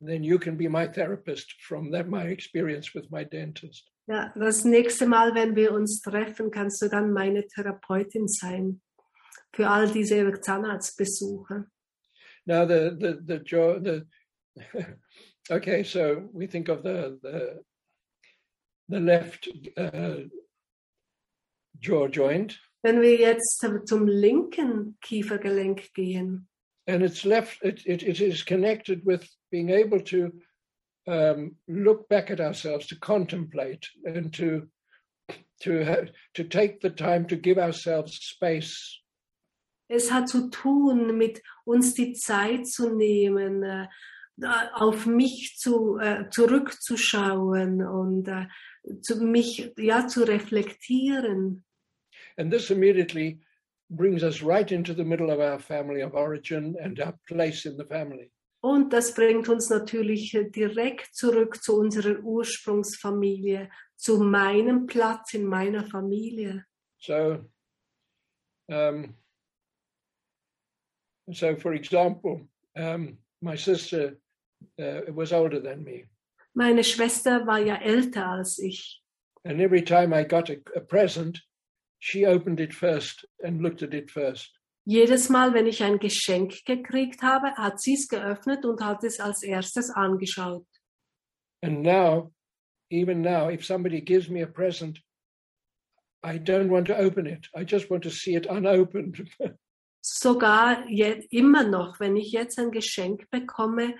then 0.00 0.22
you 0.22 0.38
can 0.38 0.56
be 0.56 0.68
my 0.68 0.86
therapist 0.86 1.54
from 1.60 1.90
that 1.90 2.08
my 2.08 2.24
experience 2.24 2.94
with 2.94 3.10
my 3.10 3.24
dentist. 3.24 3.90
Ja, 4.06 4.32
das 4.34 4.64
nächste 4.64 5.06
Mal, 5.06 5.34
wenn 5.34 5.54
wir 5.54 5.72
uns 5.72 6.00
treffen, 6.00 6.50
kannst 6.50 6.80
du 6.80 6.88
dann 6.88 7.12
meine 7.12 7.46
Therapeutin 7.46 8.26
sein 8.26 8.80
für 9.52 9.68
all 9.68 9.90
diese 9.90 10.40
Zahnarztbesuche. 10.40 11.66
Now 12.46 12.64
the 12.64 12.96
the 12.98 13.18
the 13.26 13.40
jaw 13.44 13.78
the 13.78 14.06
okay, 15.50 15.82
so 15.82 16.28
we 16.32 16.46
think 16.46 16.68
of 16.68 16.82
the 16.82 17.18
the 17.22 17.62
the 18.88 19.00
left 19.00 19.48
uh, 19.76 20.24
jaw 21.80 22.08
joint, 22.08 22.58
Wenn 22.82 23.02
wir 23.02 23.16
jetzt 23.18 23.60
zum 23.86 24.06
linken 24.06 24.96
Kiefergelenk 25.00 25.92
gehen, 25.94 26.48
and 26.86 27.02
it's 27.02 27.24
left. 27.24 27.62
It 27.62 27.84
it, 27.84 28.02
it 28.02 28.20
is 28.20 28.44
connected 28.44 29.04
with 29.04 29.28
being 29.50 29.70
able 29.70 30.00
to 30.00 30.32
um, 31.06 31.56
look 31.66 32.08
back 32.08 32.30
at 32.30 32.40
ourselves, 32.40 32.86
to 32.88 32.98
contemplate, 32.98 33.86
and 34.04 34.32
to 34.34 34.68
to 35.60 36.06
to 36.34 36.44
take 36.44 36.80
the 36.80 36.90
time 36.90 37.26
to 37.26 37.36
give 37.36 37.58
ourselves 37.58 38.18
space 38.18 39.00
es 39.88 40.12
hat 40.12 40.28
zu 40.28 40.50
tun 40.50 41.16
mit 41.16 41.42
uns 41.64 41.94
die 41.94 42.12
Zeit 42.12 42.66
zu 42.66 42.94
nehmen, 42.94 43.62
äh, 43.62 43.88
auf 44.74 45.06
mich 45.06 45.56
zu, 45.56 45.98
äh, 45.98 46.28
zurückzuschauen 46.30 47.82
und 47.82 48.28
äh, 48.28 48.46
zu 49.00 49.24
mich 49.24 49.72
ja 49.76 50.06
zu 50.06 50.24
reflektieren. 50.24 51.64
And 52.36 52.52
this 52.52 52.70
immediately 52.70 53.40
brings 53.90 54.22
us 54.22 54.42
right 54.42 54.70
into 54.70 54.94
the 54.94 55.04
middle 55.04 55.30
of 55.30 55.40
our 55.40 55.58
family 55.58 56.02
of 56.02 56.14
origin 56.14 56.76
and 56.80 57.00
our 57.00 57.18
place 57.26 57.64
in 57.64 57.76
the 57.76 57.84
family. 57.84 58.30
Und 58.60 58.92
das 58.92 59.14
bringt 59.14 59.48
uns 59.48 59.70
natürlich 59.70 60.34
äh, 60.34 60.50
direkt 60.50 61.14
zurück 61.14 61.62
zu 61.62 61.78
unserer 61.78 62.18
Ursprungsfamilie, 62.20 63.70
zu 63.96 64.18
meinem 64.18 64.86
Platz 64.86 65.34
in 65.34 65.44
meiner 65.44 65.84
Familie. 65.84 66.64
So, 67.00 67.44
um, 68.66 69.14
so 71.30 71.56
for 71.56 71.72
example, 71.72 72.48
um, 72.74 73.18
my 73.40 73.56
sister 73.56 74.16
uh, 74.80 75.02
was 75.14 75.32
older 75.32 75.60
than 75.62 75.84
me, 75.84 76.08
Meine 76.54 76.82
Schwester 76.82 77.46
war 77.46 77.58
ja 77.58 77.76
älter 77.76 78.26
als 78.26 78.58
ich. 78.58 79.00
and 79.44 79.60
every 79.60 79.82
time 79.82 80.12
I 80.12 80.24
got 80.24 80.50
a, 80.50 80.56
a 80.74 80.80
present, 80.80 81.40
she 82.00 82.26
opened 82.26 82.58
it 82.58 82.74
first 82.74 83.24
and 83.44 83.62
looked 83.62 83.82
at 83.82 83.94
it 83.94 84.10
first. 84.10 84.57
Jedes 84.88 85.28
Mal, 85.28 85.52
wenn 85.52 85.66
ich 85.66 85.82
ein 85.82 85.98
Geschenk 85.98 86.64
gekriegt 86.64 87.20
habe, 87.20 87.48
hat 87.56 87.78
sie 87.78 87.92
es 87.92 88.08
geöffnet 88.08 88.64
und 88.64 88.82
hat 88.82 89.04
es 89.04 89.20
als 89.20 89.42
erstes 89.42 89.90
angeschaut. 89.90 90.66
And 91.62 91.82
now, 91.82 92.32
even 92.90 93.20
now, 93.20 93.50
if 93.50 93.66
somebody 93.66 94.00
gives 94.00 94.30
me 94.30 94.42
a 94.42 94.46
present, 94.46 94.98
I 96.24 96.38
don't 96.38 96.70
want 96.70 96.86
to 96.86 96.96
open 96.96 97.26
it. 97.26 97.50
I 97.54 97.64
just 97.64 97.90
want 97.90 98.02
to 98.04 98.10
see 98.10 98.34
it 98.34 98.46
unopened. 98.46 99.28
Sogar 100.00 100.88
jetzt, 100.88 101.30
immer 101.30 101.64
noch, 101.64 102.00
wenn 102.00 102.16
ich 102.16 102.32
jetzt 102.32 102.58
ein 102.58 102.70
Geschenk 102.70 103.28
bekomme, 103.28 103.94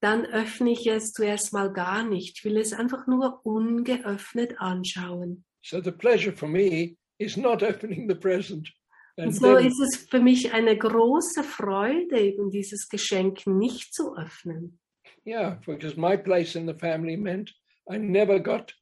dann 0.00 0.26
öffne 0.26 0.72
ich 0.72 0.84
es 0.88 1.12
zuerst 1.12 1.52
mal 1.52 1.72
gar 1.72 2.02
nicht. 2.02 2.38
Ich 2.38 2.44
will 2.44 2.56
es 2.56 2.72
einfach 2.72 3.06
nur 3.06 3.46
ungeöffnet 3.46 4.58
anschauen. 4.58 5.44
so 5.62 5.80
the 5.80 5.92
pleasure 5.92 6.32
for 6.32 6.48
me 6.48 6.96
is 7.18 7.36
not 7.36 7.62
opening 7.70 8.08
the 8.08 8.16
present. 8.16 8.68
Und 9.16 9.32
so 9.32 9.56
then- 9.56 9.66
ist 9.66 9.80
es 9.80 10.08
für 10.08 10.20
mich 10.20 10.52
eine 10.52 10.76
große 10.76 11.44
Freude, 11.44 12.18
eben 12.18 12.50
dieses 12.50 12.88
Geschenk 12.88 13.46
nicht 13.46 13.94
zu 13.94 14.16
öffnen. 14.16 14.80
Yeah, 15.26 15.60
because 15.66 15.98
my 15.98 16.16
place 16.16 16.54
in 16.54 16.66
the 16.66 16.74
family 16.74 17.16
meant 17.16 17.54
I 17.90 17.98
never 17.98 18.40
got 18.40 18.74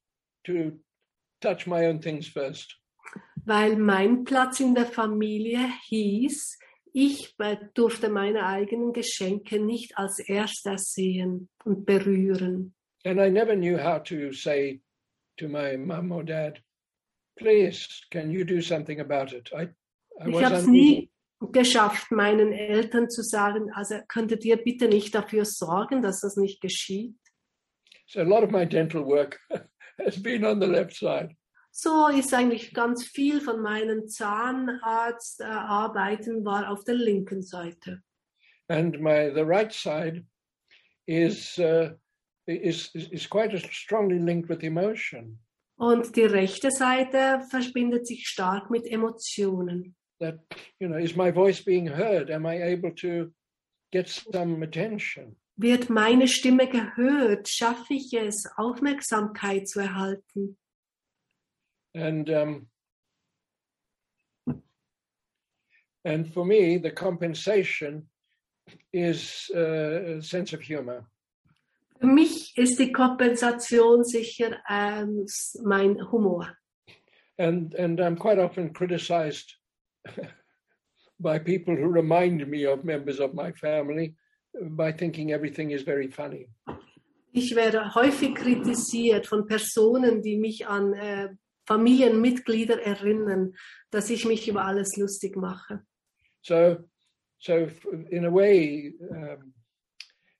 to 0.44 0.80
touch 1.40 1.66
my 1.66 1.86
own 1.86 2.00
things 2.00 2.28
first. 2.28 2.78
Weil 3.44 3.76
mein 3.76 4.24
Platz 4.24 4.60
in 4.60 4.74
der 4.74 4.86
Familie 4.86 5.68
hieß, 5.88 6.58
ich 6.92 7.34
durfte 7.74 8.08
meine 8.08 8.46
eigenen 8.46 8.92
Geschenke 8.92 9.58
nicht 9.58 9.96
als 9.96 10.18
erstes 10.20 10.92
sehen 10.92 11.48
und 11.64 11.84
berühren. 11.84 12.74
And 13.04 13.18
I 13.18 13.30
never 13.30 13.56
knew 13.56 13.78
how 13.78 14.02
to 14.04 14.32
say 14.32 14.80
to 15.38 15.48
my 15.48 15.76
mum 15.76 16.12
or 16.12 16.22
dad, 16.22 16.62
please, 17.36 17.88
can 18.10 18.30
you 18.30 18.44
do 18.44 18.60
something 18.60 19.00
about 19.00 19.34
it? 19.34 19.50
I 19.52 19.68
Ich 20.26 20.44
habe 20.44 20.56
es 20.56 20.66
nie 20.66 21.10
geschafft, 21.50 22.10
meinen 22.10 22.52
Eltern 22.52 23.08
zu 23.10 23.22
sagen, 23.22 23.70
also 23.72 23.98
könntet 24.08 24.44
ihr 24.44 24.56
bitte 24.56 24.88
nicht 24.88 25.14
dafür 25.14 25.44
sorgen, 25.44 26.02
dass 26.02 26.20
das 26.20 26.36
nicht 26.36 26.60
geschieht. 26.60 27.14
So 28.06 28.20
a 28.20 28.24
lot 28.24 28.44
of 28.44 28.50
my 28.50 28.66
dental 28.66 29.04
work 29.04 29.40
has 29.98 30.22
been 30.22 30.44
on 30.44 30.60
the 30.60 30.66
left 30.66 30.94
side. 30.94 31.34
So 31.70 32.08
ist 32.08 32.34
eigentlich 32.34 32.74
ganz 32.74 33.06
viel 33.06 33.40
von 33.40 33.62
meinen 33.62 34.06
Zahnarztarbeiten 34.06 36.44
war 36.44 36.70
auf 36.70 36.84
der 36.84 36.96
linken 36.96 37.42
Seite. 37.42 38.02
And 38.68 39.00
my 39.00 39.32
the 39.34 39.40
right 39.40 39.72
side 39.72 40.26
is 41.06 41.58
uh, 41.58 41.92
is 42.46 42.94
is 42.94 43.26
quite 43.28 43.58
strongly 43.72 44.18
linked 44.18 44.50
with 44.50 44.62
emotion. 44.62 45.40
Und 45.76 46.14
die 46.14 46.26
rechte 46.26 46.70
Seite 46.70 47.40
verbindet 47.50 48.06
sich 48.06 48.28
stark 48.28 48.70
mit 48.70 48.86
Emotionen. 48.86 49.96
That 50.22 50.38
you 50.80 50.88
know 50.88 50.96
is 51.06 51.14
my 51.16 51.30
voice 51.30 51.60
being 51.60 51.86
heard 51.86 52.30
am 52.30 52.46
i 52.46 52.54
able 52.74 52.90
to 52.92 53.30
get 53.92 54.08
some 54.08 54.62
attention 54.62 55.36
Wird 55.58 55.90
meine 55.90 56.26
Stimme 56.28 56.66
gehört? 56.66 57.46
Schaffe 57.46 57.92
ich 57.92 58.10
es, 58.14 58.46
Aufmerksamkeit 58.56 59.68
zu 59.68 59.80
erhalten? 59.80 60.56
and 61.94 62.30
um 62.30 62.66
and 66.04 66.32
for 66.32 66.44
me 66.44 66.78
the 66.78 66.90
compensation 66.90 68.08
is 68.92 69.50
uh, 69.54 70.18
a 70.18 70.22
sense 70.22 70.52
of 70.54 70.62
humor 70.62 71.04
Für 72.00 72.06
mich 72.08 72.52
ist 72.56 72.78
die 72.80 72.90
Kompensation 72.90 74.02
sicher 74.04 74.58
ähm, 74.68 75.26
mein 75.62 75.98
Humor. 76.10 76.56
and 77.38 77.74
and 77.74 78.00
i'm 78.00 78.16
quite 78.16 78.38
often 78.38 78.72
criticized 78.72 79.54
by 81.20 81.38
people 81.38 81.76
who 81.76 81.86
remind 81.86 82.46
me 82.48 82.64
of 82.64 82.84
members 82.84 83.20
of 83.20 83.34
my 83.34 83.52
family 83.52 84.14
by 84.70 84.92
thinking 84.92 85.32
everything 85.32 85.70
is 85.70 85.82
very 85.82 86.08
funny 86.08 86.48
Ich 87.34 87.54
werde 87.54 87.94
häufig 87.94 88.34
kritisiert 88.34 89.26
von 89.26 89.46
Personen, 89.46 90.20
die 90.20 90.36
mich 90.36 90.66
an 90.66 90.92
äh, 90.92 91.30
Familienmitglieder 91.66 92.82
erinnern, 92.82 93.54
dass 93.90 94.10
ich 94.10 94.26
mich 94.26 94.48
über 94.48 94.66
alles 94.66 94.96
lustig 94.98 95.36
mache. 95.36 95.80
So, 96.42 96.76
so 97.38 97.68
in 98.10 98.26
a 98.26 98.30
way, 98.30 98.92
um, 99.10 99.54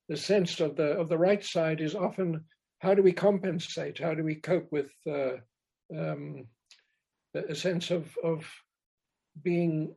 the 0.09 0.17
sense 0.17 0.61
of 0.61 0.77
the 0.77 0.99
of 0.99 1.09
the 1.09 1.17
right 1.17 1.43
side 1.43 1.81
is 1.81 1.95
often 1.95 2.45
how 2.83 2.95
do 2.95 3.03
we 3.03 3.13
compensate? 3.13 3.99
How 3.99 4.15
do 4.15 4.23
we 4.23 4.35
cope 4.35 4.71
with 4.71 4.91
uh, 5.07 5.39
um, 5.97 6.49
a 7.35 7.53
a 7.53 7.55
sense 7.55 7.91
of 7.91 8.15
of 8.23 8.45
being 9.35 9.95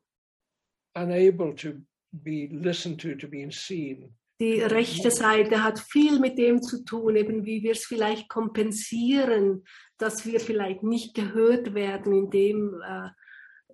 unable 0.95 1.53
to 1.55 1.81
be 2.11 2.49
listened 2.51 2.99
to, 3.01 3.15
to 3.15 3.27
be 3.27 3.49
seen? 3.51 4.15
Die 4.39 4.59
rechte 4.59 5.11
Seite 5.11 5.63
hat 5.63 5.79
viel 5.79 6.19
mit 6.19 6.37
dem 6.37 6.61
zu 6.61 6.83
tun, 6.83 7.15
eben 7.15 7.45
wie 7.45 7.63
wir 7.63 7.71
es 7.71 7.85
vielleicht 7.85 8.27
kompensieren, 8.27 9.63
dass 9.97 10.25
wir 10.25 10.41
vielleicht 10.41 10.83
nicht 10.83 11.15
gehört 11.15 11.73
werden 11.73 12.11
in 12.13 12.29
dem, 12.29 12.81
äh, 12.85 13.09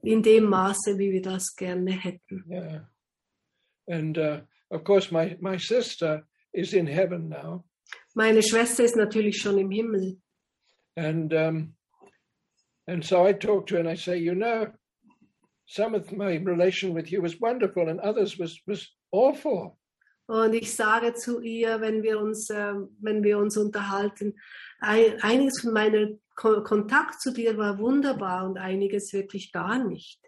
in 0.04 0.22
dem 0.22 0.44
Maße, 0.44 1.00
wie 1.00 1.12
wir 1.12 1.22
das 1.24 1.56
gerne 1.56 1.92
hätten. 1.92 2.46
Yeah, 2.48 2.88
and 3.88 4.18
uh, 4.20 4.42
of 4.70 4.84
course, 4.84 5.12
my 5.12 5.36
my 5.40 5.58
sister 5.58 6.28
is 6.54 6.74
in 6.74 6.86
heaven 6.86 7.28
now, 7.28 7.64
Meine 8.14 8.44
Schwester 8.44 8.84
ist 8.84 8.96
natürlich 8.96 9.38
schon 9.38 9.58
im 9.58 9.72
Himmel. 9.72 10.18
And 10.96 11.34
um, 11.34 11.76
and 12.86 13.04
so 13.04 13.26
I 13.26 13.34
talk 13.34 13.68
to 13.68 13.76
her 13.76 13.80
and 13.80 13.90
I 13.90 13.96
say, 13.96 14.18
you 14.18 14.36
know, 14.36 14.68
some 15.72 15.96
of 15.96 16.12
my 16.12 16.36
relation 16.36 16.94
with 16.94 17.12
you 17.12 17.22
was 17.22 17.40
wonderful 17.40 17.88
and 17.90 18.00
others 18.02 18.38
was 18.38 18.60
was 18.68 18.88
awful. 19.12 19.78
Und 20.28 20.54
ich 20.54 20.74
sage 20.74 21.14
zu 21.14 21.42
ihr, 21.42 21.82
wenn 21.82 22.04
wir 22.04 22.20
uns, 22.20 22.50
äh, 22.50 22.74
wenn 23.02 23.24
wir 23.24 23.38
uns 23.38 23.58
unterhalten, 23.58 24.34
ein, 24.80 25.22
einiges 25.22 25.62
von 25.62 25.74
meinem 25.74 26.20
Ko 26.36 26.64
Kontakt 26.64 27.22
zu 27.22 27.34
dir 27.34 27.58
war 27.58 27.78
wunderbar 27.80 28.46
und 28.46 28.58
einiges 28.58 29.12
wirklich 29.12 29.52
gar 29.52 29.84
nicht. 29.84 30.20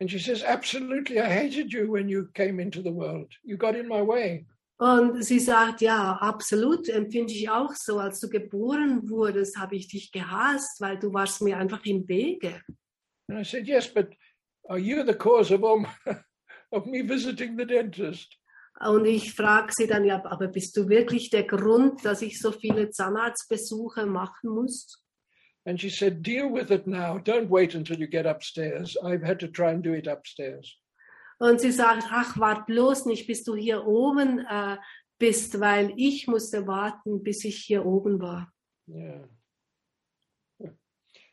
And 0.00 0.10
she 0.10 0.18
says, 0.18 0.42
absolutely, 0.42 1.18
I 1.18 1.28
hated 1.28 1.72
you 1.72 1.90
when 1.90 2.08
you 2.08 2.26
came 2.34 2.60
into 2.60 2.82
the 2.82 2.92
world. 2.92 3.32
You 3.42 3.56
got 3.56 3.76
in 3.76 3.88
my 3.88 4.02
way. 4.02 4.46
Und 4.78 5.24
sie 5.24 5.38
sagt, 5.38 5.80
ja, 5.80 6.18
absolut, 6.20 6.88
empfinde 6.88 7.32
ich 7.32 7.48
auch 7.48 7.72
so. 7.74 7.98
Als 7.98 8.20
du 8.20 8.28
geboren 8.28 9.08
wurdest, 9.08 9.56
habe 9.56 9.76
ich 9.76 9.88
dich 9.88 10.12
gehasst, 10.12 10.80
weil 10.80 10.98
du 10.98 11.14
warst 11.14 11.40
mir 11.40 11.56
einfach 11.56 11.84
im 11.86 12.06
Wege. 12.08 12.60
And 13.28 13.40
I 13.40 13.44
said, 13.44 13.66
yes, 13.66 13.88
but 13.92 14.08
are 14.68 14.78
you 14.78 15.04
the 15.04 15.14
cause 15.14 15.50
of 15.50 15.64
all 15.64 15.80
my, 15.80 16.16
of 16.72 16.86
me 16.86 17.02
visiting 17.02 17.56
the 17.56 17.64
dentist? 17.64 18.36
Und 18.78 19.06
ich 19.06 19.32
frage 19.32 19.72
sie 19.74 19.86
dann, 19.86 20.04
ja, 20.04 20.22
aber 20.26 20.48
bist 20.48 20.76
du 20.76 20.88
wirklich 20.88 21.30
der 21.30 21.44
Grund, 21.44 22.04
dass 22.04 22.20
ich 22.20 22.38
so 22.38 22.52
viele 22.52 22.90
Zahnarztbesuche 22.90 24.04
machen 24.04 24.50
muss? 24.50 25.02
And 25.64 25.80
she 25.80 25.88
said, 25.88 26.22
deal 26.22 26.52
with 26.52 26.70
it 26.70 26.86
now. 26.86 27.18
Don't 27.18 27.48
wait 27.48 27.74
until 27.74 27.98
you 27.98 28.06
get 28.06 28.26
upstairs. 28.26 28.96
I've 29.02 29.24
had 29.24 29.40
to 29.40 29.48
try 29.48 29.70
and 29.70 29.82
do 29.82 29.94
it 29.94 30.06
upstairs. 30.06 30.78
Und 31.38 31.60
sie 31.60 31.72
sagt, 31.72 32.04
ach, 32.10 32.38
wart 32.38 32.66
bloß 32.66 33.06
nicht, 33.06 33.26
bis 33.26 33.42
du 33.44 33.54
hier 33.56 33.86
oben 33.86 34.38
äh, 34.48 34.76
bist, 35.18 35.58
weil 35.60 35.92
ich 35.96 36.26
musste 36.28 36.66
warten, 36.66 37.22
bis 37.22 37.44
ich 37.44 37.64
hier 37.64 37.84
oben 37.84 38.20
war. 38.20 38.52
Yeah. 38.88 39.28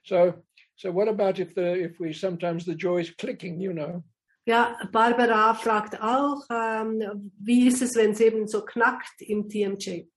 So, 0.06 0.34
so 0.76 0.92
what 0.92 1.08
about 1.08 1.40
if 1.40 1.56
the 1.56 1.74
if 1.74 2.00
we 2.00 2.14
sometimes 2.14 2.66
the 2.66 2.76
joy 2.76 3.00
is 3.00 3.12
clicking, 3.12 3.60
you 3.60 3.74
know? 3.74 4.04
Ja, 4.46 4.78
Barbara 4.92 5.54
fragt 5.54 6.02
auch, 6.02 6.46
ähm, 6.50 7.32
wie 7.40 7.68
ist 7.68 7.82
es, 7.82 7.96
wenn 7.96 8.12
es 8.12 8.20
eben 8.20 8.46
so 8.46 8.66
knackt 8.66 9.22
im 9.22 9.48
TMJ? 9.48 10.10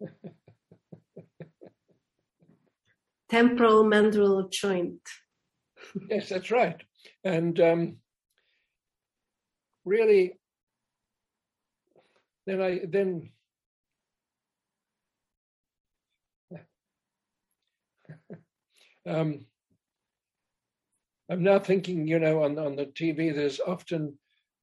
Temporal 3.28 3.84
mandibular 3.84 4.50
joint. 4.50 5.00
Yes, 6.10 6.28
that's 6.28 6.50
right. 6.50 6.84
And 7.24 7.58
um, 7.58 8.02
really, 9.86 10.38
then 12.46 12.60
I 12.60 12.80
then 12.84 13.32
um, 19.06 19.46
I'm 21.32 21.42
now 21.42 21.58
thinking, 21.58 22.06
you 22.06 22.18
know, 22.18 22.42
on 22.42 22.58
on 22.58 22.76
the 22.76 22.84
TV, 22.84 23.34
there's 23.34 23.58
often 23.58 24.18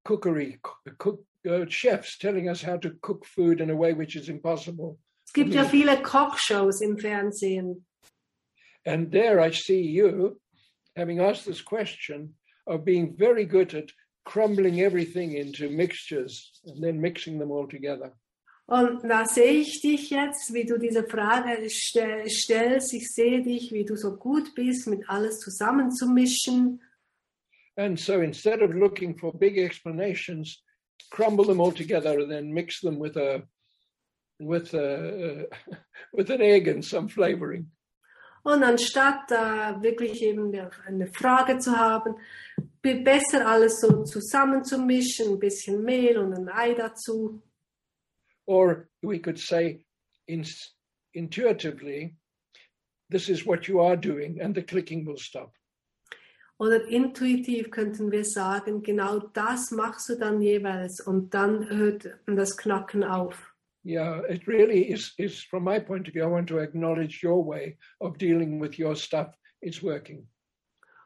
cookery 0.05 0.59
cook 0.99 1.23
uh, 1.49 1.65
chefs 1.67 2.19
telling 2.19 2.47
us 2.47 2.61
how 2.61 2.77
to 2.77 2.91
cook 3.01 3.25
food 3.25 3.59
in 3.59 3.71
a 3.71 3.75
way 3.75 3.93
which 3.93 4.15
is 4.15 4.29
impossible. 4.29 4.99
Es 5.25 5.33
gibt 5.33 5.53
ja 5.53 5.63
viele 5.63 5.97
Kochshows 6.03 6.81
im 6.81 6.97
Fernsehen. 6.97 7.85
And 8.85 9.11
there 9.11 9.39
I 9.39 9.49
see 9.49 9.81
you, 9.81 10.39
having 10.95 11.19
asked 11.19 11.45
this 11.45 11.61
question, 11.61 12.35
of 12.67 12.85
being 12.85 13.15
very 13.17 13.45
good 13.45 13.73
at 13.73 13.89
crumbling 14.25 14.81
everything 14.81 15.33
into 15.33 15.69
mixtures 15.69 16.61
and 16.65 16.83
then 16.83 17.01
mixing 17.01 17.39
them 17.39 17.49
all 17.49 17.67
together. 17.67 18.13
Und 18.69 19.03
da 19.03 19.25
sehe 19.25 19.61
ich 19.61 19.81
dich 19.81 20.11
jetzt, 20.11 20.53
wie 20.53 20.63
du 20.63 20.77
diese 20.77 21.03
Frage 21.03 21.67
stell, 21.71 22.29
stellst. 22.29 22.93
Ich 22.93 23.09
sehe 23.09 23.41
dich, 23.41 23.71
wie 23.71 23.83
du 23.83 23.95
so 23.95 24.15
gut 24.15 24.53
bist, 24.53 24.85
mit 24.87 25.09
alles 25.09 25.39
zusammenzumischen. 25.39 26.79
And 27.77 27.99
so 27.99 28.21
instead 28.21 28.61
of 28.61 28.75
looking 28.75 29.17
for 29.17 29.33
big 29.33 29.57
explanations, 29.57 30.61
crumble 31.09 31.45
them 31.45 31.59
all 31.59 31.71
together 31.71 32.19
and 32.19 32.29
then 32.29 32.53
mix 32.53 32.81
them 32.81 32.99
with 32.99 33.17
a 33.17 33.41
with 34.39 34.71
a, 34.75 35.47
with 36.13 36.29
an 36.29 36.41
egg 36.41 36.67
and 36.67 36.85
some 36.85 37.09
flavoring. 37.09 37.71
Und 38.43 38.63
anstatt 38.63 39.31
da 39.31 39.81
wirklich 39.81 40.21
eben 40.21 40.53
eine 40.85 41.07
Frage 41.07 41.57
zu 41.57 41.75
haben, 41.75 42.15
besser 42.83 43.47
alles 43.47 43.81
so 43.81 44.03
zusammenzumischen, 44.03 45.33
ein 45.33 45.39
bisschen 45.39 45.83
Mehl 45.83 46.19
und 46.19 46.33
ein 46.33 46.49
Ei 46.49 46.75
dazu. 46.75 47.41
Or 48.49 48.89
we 49.03 49.19
could 49.19 49.37
say 49.37 49.85
in, 50.27 50.43
intuitively, 51.13 52.15
this 53.07 53.29
is 53.29 53.45
what 53.45 53.67
you 53.67 53.79
are 53.79 53.95
doing, 53.95 54.41
and 54.41 54.55
the 54.55 54.63
clicking 54.63 55.05
will 55.05 55.17
stop. 55.17 55.51
Oder 56.57 56.83
intuitiv 56.87 57.69
könnten 57.69 58.11
wir 58.11 58.25
sagen, 58.25 58.81
genau 58.81 59.19
das 59.19 59.69
machst 59.69 60.09
du 60.09 60.15
dann 60.15 60.41
jeweils 60.41 60.99
und 60.99 61.33
dann 61.35 61.69
hört 61.69 62.09
das 62.25 62.57
Knacken 62.57 63.03
auf. 63.03 63.53
Yeah, 63.85 64.23
it 64.27 64.47
really 64.47 64.91
is, 64.91 65.13
is, 65.17 65.43
from 65.43 65.63
my 65.63 65.79
point 65.79 66.07
of 66.07 66.13
view, 66.15 66.23
I 66.23 66.31
want 66.31 66.49
to 66.49 66.57
acknowledge 66.57 67.23
your 67.23 67.45
way 67.45 67.77
of 68.01 68.17
dealing 68.17 68.59
with 68.59 68.79
your 68.79 68.95
stuff. 68.95 69.27
It's 69.61 69.83
working. 69.83 70.27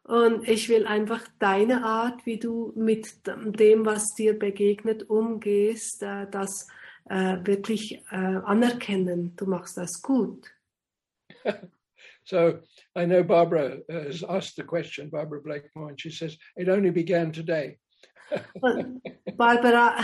Und 0.04 0.48
ich 0.48 0.70
will 0.70 0.88
einfach 0.88 1.28
deine 1.40 1.84
Art, 1.84 2.26
wie 2.26 2.40
du 2.40 2.72
mit 2.76 3.22
dem, 3.26 3.86
was 3.86 4.16
dir 4.16 4.40
begegnet, 4.40 5.10
umgehst, 5.10 6.04
äh, 6.04 6.26
das 6.32 6.68
äh, 7.10 7.38
wirklich 7.46 8.04
äh, 8.12 8.16
anerkennen. 8.16 9.36
Du 9.36 9.46
machst 9.46 9.78
das 9.78 10.02
gut. 10.02 10.48
so 12.24 12.60
I 12.96 13.06
know 13.06 13.24
Barbara 13.24 13.78
has 13.90 14.24
asked 14.24 14.56
the 14.56 14.64
question, 14.64 15.10
Barbara 15.10 15.42
Blakemore, 15.42 15.90
and 15.90 16.00
she 16.00 16.10
says, 16.10 16.38
it 16.56 16.70
only 16.70 16.92
began 16.92 17.32
today. 17.32 17.78
Barbara 19.38 19.96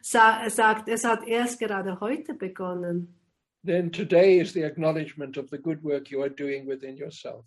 sagt, 0.02 0.88
es 0.88 1.04
hat 1.04 1.26
erst 1.26 1.58
gerade 1.58 1.98
heute 2.00 2.34
begonnen. 2.34 3.14
Then 3.64 3.90
today 3.90 4.38
is 4.38 4.52
the 4.52 4.62
acknowledgement 4.64 5.36
of 5.36 5.50
the 5.50 5.58
good 5.58 5.82
work 5.82 6.10
you 6.10 6.22
are 6.22 6.30
doing 6.30 6.66
within 6.66 6.96
yourself. 6.96 7.44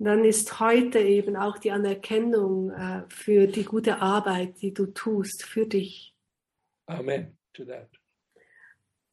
Dann 0.00 0.24
ist 0.24 0.60
heute 0.60 1.00
eben 1.00 1.34
auch 1.34 1.58
die 1.58 1.72
Anerkennung 1.72 2.70
äh, 2.70 3.02
für 3.08 3.48
die 3.48 3.64
gute 3.64 4.00
Arbeit, 4.00 4.62
die 4.62 4.72
du 4.72 4.86
tust 4.86 5.44
für 5.44 5.66
dich. 5.66 6.14
Amen 6.86 7.38
to 7.58 7.64
that. 7.64 7.88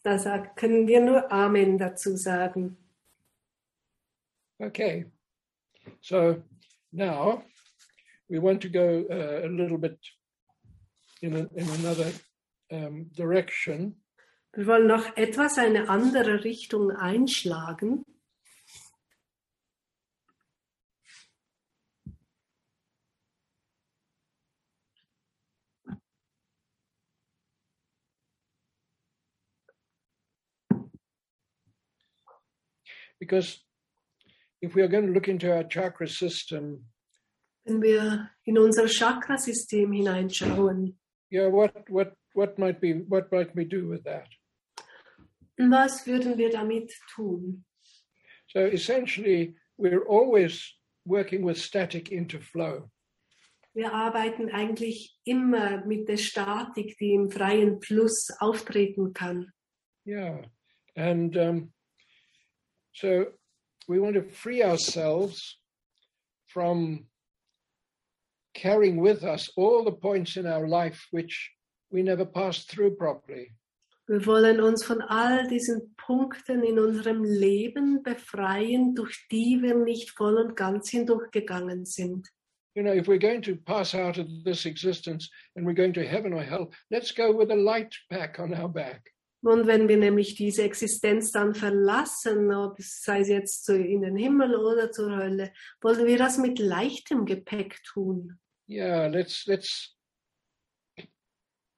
Da 0.05 0.19
sagt, 0.19 0.55
können 0.55 0.87
wir 0.87 1.01
nur 1.01 1.31
Amen 1.31 1.79
dazu 1.79 2.15
sagen. 2.15 2.77
Okay. 4.59 5.05
So 5.99 6.43
now 6.91 7.41
we 8.29 8.39
want 8.39 8.61
to 8.61 8.69
go 8.69 9.03
uh, 9.09 9.47
a 9.47 9.49
little 9.49 9.79
bit 9.79 9.97
in, 11.23 11.35
a, 11.35 11.47
in 11.55 11.67
another 11.69 12.11
um, 12.69 13.09
direction. 13.13 13.95
Wir 14.53 14.67
wollen 14.67 14.85
noch 14.85 15.17
etwas 15.17 15.57
eine 15.57 15.89
andere 15.89 16.43
Richtung 16.43 16.91
einschlagen. 16.91 18.04
Because 33.25 33.59
if 34.61 34.75
we 34.75 34.83
are 34.83 34.87
going 34.87 35.07
to 35.07 35.13
look 35.13 35.27
into 35.27 35.51
our 35.51 35.63
chakra 35.63 36.07
system, 36.07 36.85
wenn 37.65 37.81
wir 37.81 38.29
in 38.45 38.57
unser 38.57 38.87
Chakrasystem 38.87 39.91
hineinschauen, 39.91 40.93
yeah, 41.31 41.47
what 41.47 41.89
what 41.89 42.13
what 42.33 42.59
might 42.59 42.79
be 42.79 42.93
what 42.93 43.31
might 43.31 43.55
we 43.55 43.65
do 43.65 43.87
with 43.87 44.03
that? 44.03 44.27
was 45.57 46.05
würden 46.05 46.37
wir 46.37 46.51
damit 46.51 46.91
tun? 47.15 47.63
So 48.47 48.59
essentially, 48.59 49.55
we're 49.77 50.05
always 50.05 50.75
working 51.05 51.43
with 51.43 51.57
static 51.57 52.11
into 52.11 52.39
flow. 52.39 52.91
Wir 53.73 53.91
arbeiten 53.91 54.49
eigentlich 54.51 55.17
immer 55.25 55.85
mit 55.85 56.07
der 56.07 56.17
Statik, 56.17 56.97
die 56.97 57.13
im 57.13 57.29
freien 57.29 57.81
Fluss 57.81 58.29
auftreten 58.39 59.13
kann. 59.13 59.51
Yeah, 60.05 60.43
and 60.95 61.35
um, 61.35 61.73
so 62.95 63.27
we 63.87 63.99
want 63.99 64.15
to 64.15 64.23
free 64.23 64.63
ourselves 64.63 65.57
from 66.47 67.05
carrying 68.53 68.97
with 68.97 69.23
us 69.23 69.49
all 69.57 69.83
the 69.83 69.91
points 69.91 70.37
in 70.37 70.47
our 70.47 70.67
life 70.67 71.05
which 71.11 71.51
we 71.91 72.01
never 72.01 72.25
passed 72.25 72.71
through 72.71 72.95
properly. 72.95 73.51
Wir 74.07 74.25
wollen 74.25 74.61
uns 74.61 74.85
von 74.85 75.01
all 75.01 75.47
diesen 75.47 75.95
Punkten 75.97 76.63
in 76.63 76.77
unserem 76.77 77.23
Leben 77.23 78.03
befreien, 78.03 78.93
durch 78.93 79.27
die 79.31 79.59
wir 79.61 79.75
nicht 79.75 80.11
voll 80.11 80.37
und 80.37 80.55
ganz 80.55 80.89
hindurchgegangen 80.89 81.85
sind. 81.85 82.29
You 82.75 82.83
know, 82.83 82.93
if 82.93 83.07
we're 83.07 83.17
going 83.17 83.41
to 83.43 83.55
pass 83.55 83.95
out 83.95 84.17
of 84.17 84.27
this 84.43 84.65
existence 84.65 85.29
and 85.55 85.65
we're 85.65 85.73
going 85.73 85.93
to 85.93 86.05
heaven 86.05 86.33
or 86.33 86.43
hell, 86.43 86.71
let's 86.91 87.11
go 87.11 87.31
with 87.31 87.49
a 87.49 87.55
light 87.55 87.95
pack 88.11 88.39
on 88.39 88.53
our 88.53 88.69
back. 88.69 89.14
Und 89.45 89.67
wenn 89.67 89.87
wir 89.87 89.97
nämlich 89.97 90.33
diese 90.33 90.63
Existenz 90.63 91.31
dann 91.31 91.53
verlassen, 91.53 92.51
ob 92.51 92.79
es 92.79 93.03
sei 93.03 93.19
es 93.19 93.27
jetzt 93.27 93.69
in 93.69 94.01
den 94.01 94.15
Himmel 94.15 94.55
oder 94.55 94.91
zur 94.91 95.15
Hölle, 95.15 95.53
wollen 95.81 96.07
wir 96.07 96.17
das 96.17 96.39
mit 96.39 96.57
leichtem 96.57 97.25
Gepäck 97.25 97.83
tun. 97.83 98.39
Yeah, 98.67 99.05
let's 99.05 99.45
let's 99.45 99.95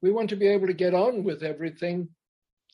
we 0.01 0.13
want 0.13 0.29
to 0.29 0.37
be 0.37 0.47
able 0.47 0.67
to 0.67 0.73
get 0.73 0.93
on 0.93 1.25
with 1.25 1.43
everything 1.43 2.15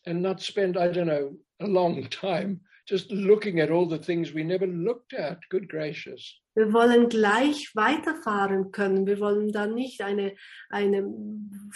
and 0.06 0.22
not 0.22 0.40
spend, 0.42 0.78
I 0.78 0.90
don't 0.92 1.08
know, 1.08 1.40
a 1.60 1.66
long 1.66 2.08
time 2.12 2.62
just 2.88 3.10
looking 3.12 3.62
at 3.62 3.72
all 3.72 3.88
the 3.88 3.98
things 3.98 4.32
we 4.32 4.44
never 4.44 4.68
looked 4.68 5.14
at. 5.14 5.40
Good 5.50 5.70
gracious. 5.70 6.40
Wir 6.56 6.72
wollen 6.72 7.10
gleich 7.10 7.72
weiterfahren 7.76 8.72
können. 8.72 9.08
Wir 9.08 9.20
wollen 9.20 9.52
dann 9.52 9.74
nicht 9.74 10.02
eine, 10.02 10.36
eine 10.70 11.04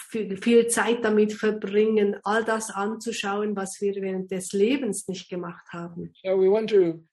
viel, 0.09 0.37
viel 0.37 0.67
Zeit 0.67 1.03
damit 1.03 1.33
verbringen, 1.33 2.15
all 2.23 2.43
das 2.43 2.69
anzuschauen, 2.69 3.55
was 3.55 3.81
wir 3.81 3.95
während 3.95 4.29
des 4.29 4.53
Lebens 4.53 5.07
nicht 5.07 5.29
gemacht 5.29 5.65
haben. 5.71 6.13
So 6.23 6.39
we 6.39 6.49
want 6.49 6.69
to 6.69 7.03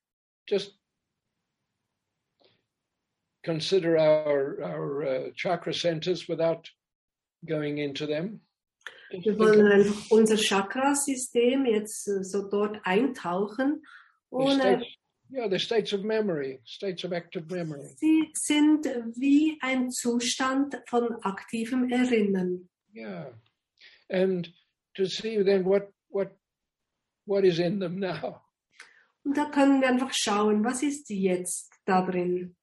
just 0.46 0.78
consider 3.42 3.96
our, 3.98 4.58
our 4.60 5.02
uh, 5.02 5.32
chakra 5.34 5.72
centers 5.72 6.28
without 6.28 6.70
going 7.46 7.78
into 7.78 8.06
them. 8.06 8.40
Wir 9.10 9.38
wollen 9.38 9.94
unser 10.10 10.36
Chakrasystem 10.36 11.66
jetzt 11.66 12.04
so 12.04 12.48
dort 12.48 12.80
eintauchen, 12.84 13.84
ohne 14.30 14.82
Yeah, 15.34 15.48
they're 15.48 15.58
states 15.58 15.92
of 15.92 16.04
memory, 16.04 16.60
states 16.64 17.02
of 17.02 17.12
active 17.12 17.50
memory. 17.50 17.96
Sie 17.96 18.30
sind 18.34 18.86
wie 19.16 19.58
ein 19.62 19.90
Zustand 19.90 20.76
von 20.86 21.16
aktivem 21.24 21.90
Erinnern. 21.90 22.68
Yeah. 22.94 23.30
And 24.08 24.48
to 24.94 25.06
see 25.06 25.42
then 25.42 25.64
what 25.64 25.90
what 26.08 26.36
what 27.26 27.44
is 27.44 27.58
in 27.58 27.80
them 27.80 27.98
now. 27.98 28.42
Und 29.24 29.36
da 29.36 29.50
können 29.50 29.80
wir 29.80 29.88
einfach 29.88 30.12
schauen, 30.12 30.64
was 30.64 30.84
ist 30.84 31.10
jetzt 31.10 31.72
da 31.84 32.02
drin. 32.02 32.54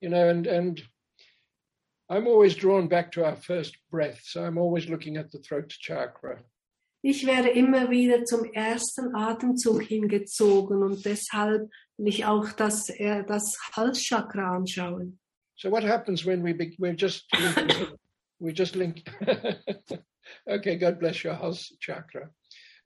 You 0.00 0.08
know, 0.08 0.28
and 0.28 0.48
and 0.48 0.82
I'm 2.10 2.26
always 2.26 2.56
drawn 2.56 2.88
back 2.88 3.12
to 3.12 3.24
our 3.24 3.36
first 3.36 3.76
breath. 3.88 4.22
So 4.24 4.42
I'm 4.42 4.58
always 4.58 4.88
looking 4.88 5.16
at 5.16 5.30
the 5.30 5.38
throat 5.38 5.68
chakra. 5.68 6.42
Ich 7.00 7.26
werde 7.26 7.50
immer 7.50 7.90
wieder 7.90 8.24
zum 8.24 8.44
ersten 8.44 9.14
Atemzug 9.14 9.82
hingezogen 9.82 10.82
und 10.82 11.04
deshalb 11.04 11.70
will 11.96 12.08
ich 12.08 12.24
auch 12.24 12.50
das, 12.52 12.88
äh, 12.90 13.24
das 13.24 13.56
Halschakra 13.72 14.56
anschauen. 14.56 15.18
So 15.56 15.70
what 15.70 15.84
happens 15.84 16.24
when 16.24 16.44
we 16.44 16.54
be, 16.54 16.76
we're 16.78 16.96
just 16.96 17.26
linking, 17.36 17.98
we 18.38 18.52
just 18.52 18.76
link? 18.76 19.02
okay, 20.46 20.76
God 20.76 20.98
bless 20.98 21.24
your 21.24 21.34
house 21.34 21.72
chakra. 21.80 22.30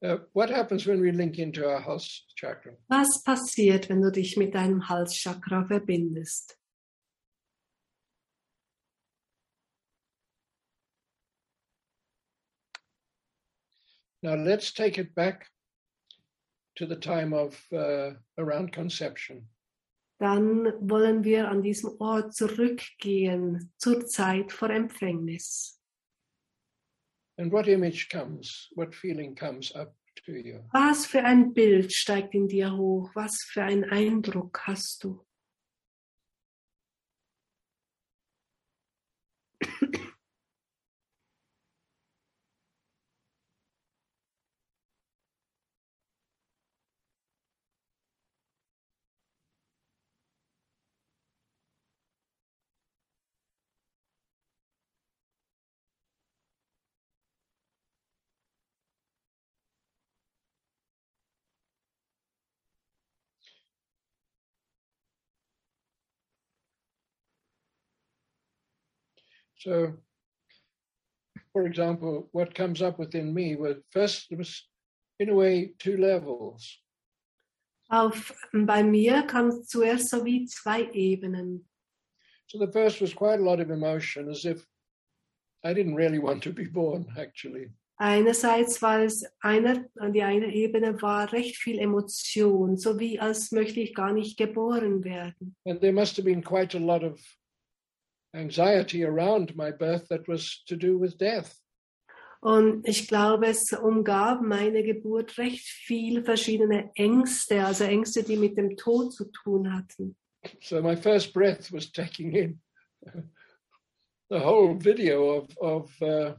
Uh, 0.02 0.18
what 0.32 0.50
happens 0.50 0.86
when 0.86 1.00
we 1.00 1.12
link 1.12 1.38
into 1.38 1.64
our 1.64 1.80
house 1.80 2.24
chakra? 2.34 2.72
Was 2.88 3.22
passiert, 3.22 3.88
wenn 3.88 4.02
du 4.02 4.10
dich 4.10 4.36
mit 4.36 4.54
deinem 4.54 4.88
Halschakra 4.88 5.64
verbindest? 5.66 6.58
Now 14.22 14.34
let's 14.36 14.72
take 14.72 14.98
it 14.98 15.14
back 15.14 15.46
to 16.76 16.86
the 16.86 16.96
time 16.96 17.32
of 17.32 17.60
uh, 17.72 18.12
around 18.38 18.72
conception. 18.72 19.48
Dann 20.18 20.72
wollen 20.80 21.24
wir 21.24 21.48
an 21.48 21.62
diesem 21.62 21.96
Ort 21.98 22.32
zurückgehen 22.34 23.72
zur 23.76 24.06
Zeit 24.06 24.52
vor 24.52 24.70
Empfängnis. 24.70 25.80
And 27.38 27.50
what 27.50 27.66
image 27.66 28.08
comes? 28.08 28.68
What 28.76 28.94
feeling 28.94 29.34
comes 29.34 29.74
up 29.74 29.96
to 30.24 30.32
you? 30.32 30.60
Was 30.72 31.06
für 31.06 31.24
ein 31.24 31.52
Bild 31.52 31.92
steigt 31.92 32.34
in 32.34 32.46
dir 32.46 32.76
hoch? 32.76 33.10
Was 33.14 33.36
für 33.48 33.64
einen 33.64 33.84
Eindruck 33.84 34.60
hast 34.66 35.02
du? 35.02 35.24
So, 69.62 69.94
for 71.52 71.66
example, 71.66 72.28
what 72.32 72.54
comes 72.54 72.82
up 72.82 72.98
within 72.98 73.32
me 73.32 73.54
was 73.54 73.76
first 73.90 74.26
was, 74.36 74.68
in 75.20 75.28
a 75.28 75.34
way, 75.34 75.74
two 75.78 75.96
levels. 75.96 76.78
Auf, 77.88 78.32
bei 78.52 78.82
mir 78.82 79.22
kam 79.24 79.48
es 79.48 79.68
zuerst 79.68 80.08
so 80.08 80.24
wie 80.24 80.46
zwei 80.46 80.88
Ebenen. 80.92 81.60
So 82.46 82.58
the 82.58 82.72
first 82.72 83.00
was 83.00 83.14
quite 83.14 83.38
a 83.38 83.42
lot 83.42 83.60
of 83.60 83.70
emotion, 83.70 84.28
as 84.28 84.44
if 84.44 84.66
I 85.64 85.72
didn't 85.74 85.94
really 85.94 86.18
want 86.18 86.42
to 86.42 86.52
be 86.52 86.64
born, 86.64 87.06
actually. 87.16 87.70
Einerseits 87.98 88.82
war 88.82 89.02
es 89.02 89.24
eine, 89.42 89.88
die 90.12 90.22
eine 90.22 90.52
Ebene 90.52 91.00
war 91.02 91.32
recht 91.32 91.56
viel 91.56 91.78
Emotion, 91.78 92.76
so 92.76 92.98
wie 92.98 93.20
als 93.20 93.52
möchte 93.52 93.78
ich 93.78 93.94
gar 93.94 94.12
nicht 94.12 94.36
geboren 94.36 95.04
werden. 95.04 95.54
And 95.66 95.80
there 95.80 95.92
must 95.92 96.16
have 96.16 96.24
been 96.24 96.42
quite 96.42 96.76
a 96.76 96.80
lot 96.80 97.04
of 97.04 97.20
anxiety 98.34 99.04
around 99.04 99.54
my 99.56 99.70
birth 99.70 100.08
that 100.08 100.26
was 100.28 100.62
to 100.66 100.76
do 100.76 100.98
with 100.98 101.18
death. 101.18 101.58
Und 102.40 102.88
ich 102.88 103.06
glaube, 103.06 103.46
es 103.46 103.72
umgab 103.72 104.42
meine 104.42 104.82
Geburt 104.82 105.38
recht 105.38 105.64
viel 105.64 106.24
verschiedene 106.24 106.90
Ängste, 106.96 107.64
also 107.64 107.84
Ängste, 107.84 108.24
die 108.24 108.36
mit 108.36 108.56
dem 108.56 108.76
Tod 108.76 109.12
zu 109.12 109.26
tun 109.26 109.72
hatten. 109.72 110.16
So 110.60 110.82
my 110.82 110.96
first 110.96 111.32
breath 111.32 111.70
was 111.72 111.92
taking 111.92 112.32
in 112.32 112.60
the 114.28 114.40
whole 114.40 114.74
video 114.74 115.36
of 115.36 115.56
of, 115.58 116.02
uh, 116.02 116.34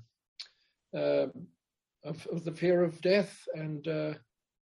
uh, 0.93 1.27
of 2.03 2.27
of 2.27 2.43
the 2.43 2.51
fear 2.51 2.83
of 2.83 2.99
death 3.01 3.47
and 3.55 3.87
uh, 3.87 4.15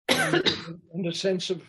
and, 0.08 0.44
and 0.94 1.06
a 1.06 1.12
sense 1.12 1.50
of 1.50 1.60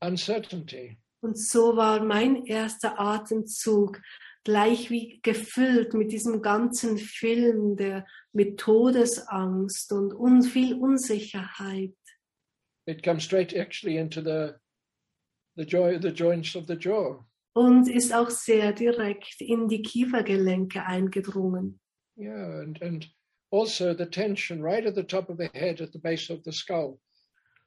uncertainty. 0.00 0.98
Und 1.20 1.36
so 1.36 1.76
war 1.76 2.04
mein 2.04 2.46
erster 2.46 3.00
Atemzug 3.00 4.00
gleich 4.48 4.88
wie 4.88 5.20
gefüllt 5.20 5.92
mit 5.92 6.10
diesem 6.10 6.40
ganzen 6.40 6.96
Film, 6.96 7.76
der 7.76 8.06
mit 8.32 8.58
Todesangst 8.58 9.92
und 9.92 10.14
un 10.14 10.42
viel 10.42 10.74
Unsicherheit. 10.74 11.94
It 12.86 13.02
comes 13.02 13.24
straight 13.24 13.52
actually 13.52 13.98
into 13.98 14.22
the 14.22 14.54
the 15.58 15.66
joy 15.66 15.98
the 16.00 16.08
joints 16.08 16.56
of 16.56 16.64
the 16.66 16.76
jaw. 16.76 17.26
Und 17.54 17.90
ist 17.90 18.14
auch 18.14 18.30
sehr 18.30 18.72
direkt 18.72 19.38
in 19.42 19.68
die 19.68 19.82
Kiefergelenke 19.82 20.82
eingedrungen. 20.82 21.78
Yeah, 22.16 22.62
and 22.62 22.80
and 22.80 23.06
also 23.50 23.92
the 23.92 24.06
tension 24.06 24.62
right 24.62 24.86
at 24.86 24.94
the 24.94 25.04
top 25.04 25.28
of 25.28 25.36
the 25.36 25.50
head, 25.52 25.82
at 25.82 25.92
the 25.92 26.00
base 26.00 26.32
of 26.32 26.40
the 26.44 26.52
skull, 26.52 26.98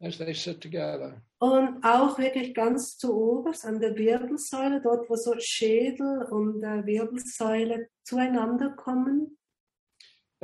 Und 0.01 1.83
auch 1.83 2.17
wirklich 2.17 2.55
ganz 2.55 2.97
zu 2.97 3.15
oberst 3.15 3.65
an 3.65 3.79
der 3.79 3.95
Wirbelsäule, 3.95 4.81
dort 4.81 5.07
wo 5.09 5.15
so 5.15 5.35
Schädel 5.37 6.23
und 6.23 6.63
äh, 6.63 6.85
Wirbelsäule 6.85 7.89
zueinander 8.03 8.71
kommen. 8.71 9.37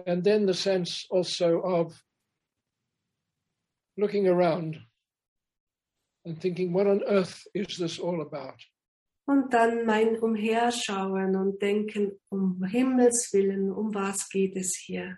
And 0.05 0.23
then 0.23 0.45
the 0.45 0.53
sense 0.53 1.07
also 1.09 1.59
of 1.63 1.99
looking 3.97 4.27
around 4.27 4.79
and 6.23 6.39
thinking, 6.39 6.71
what 6.71 6.85
on 6.85 7.01
earth 7.07 7.47
is 7.55 7.77
this 7.77 7.99
all 7.99 8.21
about? 8.21 8.57
Und 9.25 9.51
dann 9.53 9.85
mein 9.85 10.19
Umherschauen 10.19 11.35
und 11.35 11.59
denken, 11.61 12.19
um 12.29 12.63
Himmels 12.63 13.33
Willen, 13.33 13.71
um 13.71 13.93
was 13.93 14.29
geht 14.29 14.55
es 14.55 14.75
hier? 14.75 15.17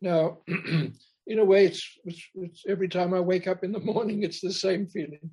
Now, 0.00 0.42
in 1.30 1.38
a 1.38 1.44
way, 1.44 1.66
it's, 1.66 1.98
it's, 2.04 2.28
it's 2.34 2.64
every 2.66 2.88
time 2.88 3.14
I 3.14 3.20
wake 3.20 3.46
up 3.46 3.62
in 3.62 3.72
the 3.72 3.78
morning, 3.92 4.24
it's 4.24 4.40
the 4.40 4.52
same 4.52 4.86
feeling. 4.86 5.30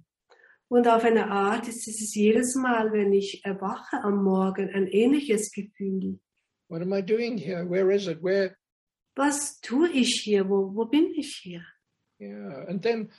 Und 0.69 0.85
auf 0.87 1.05
eine 1.05 1.31
Art 1.31 1.67
ist 1.67 1.87
es 1.87 2.13
jedes 2.13 2.55
Mal, 2.55 2.91
wenn 2.91 3.13
ich 3.13 3.43
erwache 3.45 4.03
am 4.03 4.21
Morgen, 4.21 4.69
ein 4.69 4.87
ähnliches 4.87 5.51
Gefühl. 5.51 6.19
What 6.69 6.81
am 6.81 6.93
I 6.93 7.01
doing 7.01 7.37
here? 7.37 7.65
Where 7.65 7.89
is 7.89 8.07
it? 8.07 8.21
Where? 8.21 8.57
Was 9.15 9.61
tue 9.61 9.89
ich 9.89 10.21
hier? 10.21 10.49
Wo, 10.49 10.75
wo 10.75 10.85
bin 10.85 11.13
ich 11.15 11.37
hier? 11.37 11.63
Yeah. 12.19 12.65
And 12.67 12.81
then 12.81 13.09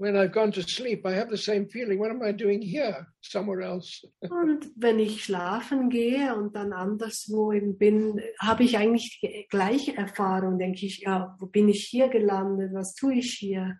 when 0.00 0.16
I've 0.16 0.32
gone 0.32 0.50
to 0.52 0.62
sleep, 0.62 1.04
I 1.04 1.12
have 1.12 1.28
the 1.28 1.36
same 1.36 1.66
feeling. 1.66 1.98
What 1.98 2.10
am 2.10 2.22
I 2.22 2.32
doing 2.32 2.62
here? 2.62 3.06
Somewhere 3.20 3.60
else. 3.60 4.02
Und 4.30 4.72
wenn 4.74 4.98
ich 4.98 5.24
schlafen 5.24 5.90
gehe 5.90 6.34
und 6.34 6.56
dann 6.56 6.72
anderswo 6.72 7.52
eben 7.52 7.76
bin, 7.76 8.18
habe 8.40 8.64
ich 8.64 8.78
eigentlich 8.78 9.20
gleiche 9.50 9.94
Erfahrung. 9.94 10.58
Denke 10.58 10.86
ich, 10.86 11.00
ja, 11.00 11.36
wo 11.38 11.46
bin 11.46 11.68
ich 11.68 11.84
hier 11.84 12.08
gelandet? 12.08 12.72
Was 12.72 12.94
tue 12.94 13.16
ich 13.16 13.34
hier? 13.34 13.78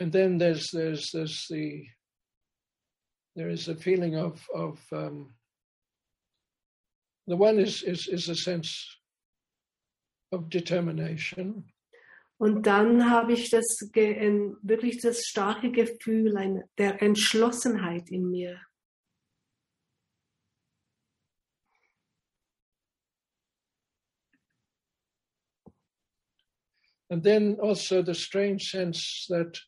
And 0.00 0.12
then 0.12 0.38
there's 0.38 0.70
there's 0.70 1.10
there's 1.10 1.46
the 1.48 1.86
there 3.36 3.50
is 3.50 3.68
a 3.68 3.74
feeling 3.74 4.16
of 4.16 4.48
of 4.54 4.80
um, 4.92 5.34
the 7.26 7.36
one 7.36 7.58
is 7.58 7.82
is 7.82 8.08
is 8.08 8.30
a 8.30 8.34
sense 8.34 8.96
of 10.32 10.48
determination. 10.48 11.64
Und 12.38 12.66
dann 12.66 13.10
habe 13.10 13.32
ich 13.32 13.50
das 13.50 13.90
ein, 13.96 14.56
wirklich 14.62 15.00
das 15.00 15.26
starke 15.26 15.72
Gefühl 15.72 16.32
der 16.78 17.02
Entschlossenheit 17.02 18.10
in 18.10 18.30
mir. 18.30 18.60
And 27.10 27.24
then 27.24 27.58
also 27.60 28.02
the 28.02 28.14
strange 28.14 28.70
sense 28.70 29.26
that 29.28 29.58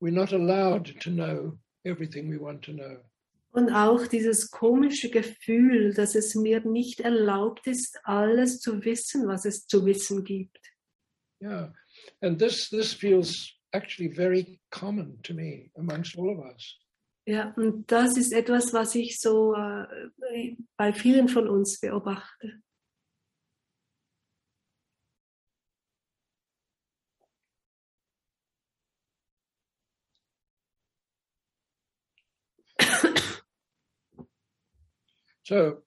we're 0.00 0.10
not 0.10 0.32
allowed 0.32 0.86
to 1.00 1.10
know 1.10 1.58
everything 1.84 2.30
we 2.30 2.38
want 2.38 2.62
to 2.62 2.72
know. 2.72 3.07
Und 3.58 3.72
auch 3.72 4.06
dieses 4.06 4.52
komische 4.52 5.10
Gefühl, 5.10 5.92
dass 5.92 6.14
es 6.14 6.36
mir 6.36 6.60
nicht 6.60 7.00
erlaubt 7.00 7.66
ist, 7.66 7.98
alles 8.04 8.60
zu 8.60 8.84
wissen, 8.84 9.26
was 9.26 9.44
es 9.44 9.66
zu 9.66 9.84
wissen 9.84 10.22
gibt. 10.22 10.60
Yeah. 11.42 11.74
And 12.20 12.38
this 12.38 12.70
this 12.70 12.92
feels 12.92 13.52
actually 13.72 14.14
very 14.14 14.60
common 14.70 15.20
to 15.24 15.34
me 15.34 15.72
amongst 15.74 16.16
all 16.16 16.28
of 16.30 16.38
us. 16.38 16.78
Ja, 17.26 17.52
und 17.56 17.90
das 17.90 18.16
ist 18.16 18.32
etwas, 18.32 18.72
was 18.72 18.94
ich 18.94 19.18
so 19.18 19.54
äh, 19.54 20.56
bei 20.76 20.92
vielen 20.92 21.28
von 21.28 21.48
uns 21.48 21.80
beobachte. 21.80 22.62
So, 35.48 35.78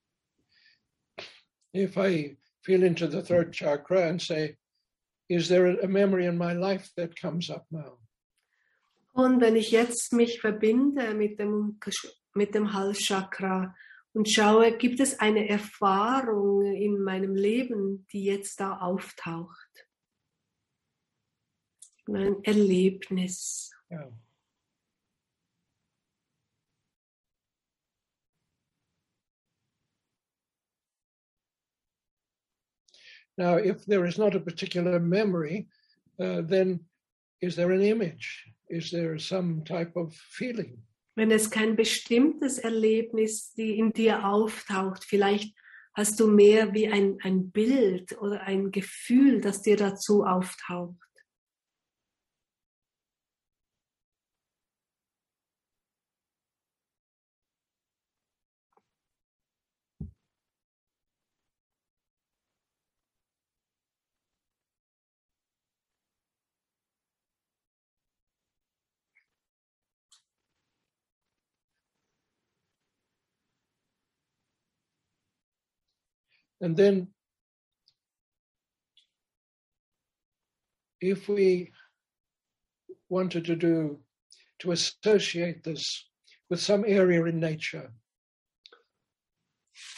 if 1.71 1.95
I 1.95 2.35
feel 2.63 2.81
into 2.81 3.05
the 3.05 3.21
third 3.21 3.53
chakra 3.53 4.09
and 4.09 4.19
say, 4.19 4.57
is 5.29 5.49
there 5.49 5.67
a 5.67 5.87
memory 5.87 6.25
in 6.25 6.35
my 6.35 6.53
life 6.53 6.89
that 6.97 7.15
comes 7.15 7.51
up 7.51 7.67
now? 7.69 7.99
Und 9.13 9.39
wenn 9.39 9.55
ich 9.55 9.69
jetzt 9.69 10.13
mich 10.13 10.41
verbinde 10.41 11.13
mit 11.13 11.37
dem, 11.37 11.79
mit 12.33 12.55
dem 12.55 12.73
Halschakra 12.73 13.75
und 14.13 14.27
schaue, 14.27 14.75
gibt 14.77 14.99
es 14.99 15.19
eine 15.19 15.47
Erfahrung 15.47 16.65
in 16.65 16.99
meinem 17.03 17.35
Leben, 17.35 18.07
die 18.11 18.23
jetzt 18.23 18.59
da 18.59 18.79
auftaucht? 18.79 19.87
Ein 22.07 22.43
Erlebnis. 22.43 23.69
Yeah. 23.91 24.09
Now, 33.37 33.55
if 33.55 33.85
there 33.85 34.05
is 34.05 34.17
not 34.17 34.35
a 34.35 34.39
particular 34.39 34.99
memory, 34.99 35.67
uh, 36.19 36.41
then 36.41 36.81
is 37.41 37.55
there 37.55 37.71
an 37.71 37.81
image? 37.81 38.45
Is 38.69 38.91
there 38.91 39.17
some 39.19 39.63
type 39.63 39.95
of 39.95 40.13
feeling? 40.13 40.83
Wenn 41.15 41.31
es 41.31 41.49
kein 41.49 41.75
bestimmtes 41.75 42.59
Erlebnis 42.59 43.53
die 43.53 43.77
in 43.77 43.91
dir 43.91 44.25
auftaucht, 44.25 45.03
vielleicht 45.03 45.53
hast 45.93 46.19
du 46.19 46.27
mehr 46.27 46.73
wie 46.73 46.87
ein, 46.87 47.17
ein 47.21 47.51
Bild 47.51 48.17
oder 48.21 48.41
ein 48.41 48.71
Gefühl, 48.71 49.41
das 49.41 49.61
dir 49.61 49.75
dazu 49.75 50.23
auftaucht. 50.23 50.95
And 76.61 76.77
then 76.77 77.07
if 81.01 81.27
we 81.27 81.71
wanted 83.09 83.45
to 83.45 83.55
do, 83.55 83.99
to 84.59 84.71
associate 84.71 85.63
this 85.63 86.07
with 86.49 86.61
some 86.61 86.85
area 86.87 87.25
in 87.25 87.39
nature, 87.39 87.91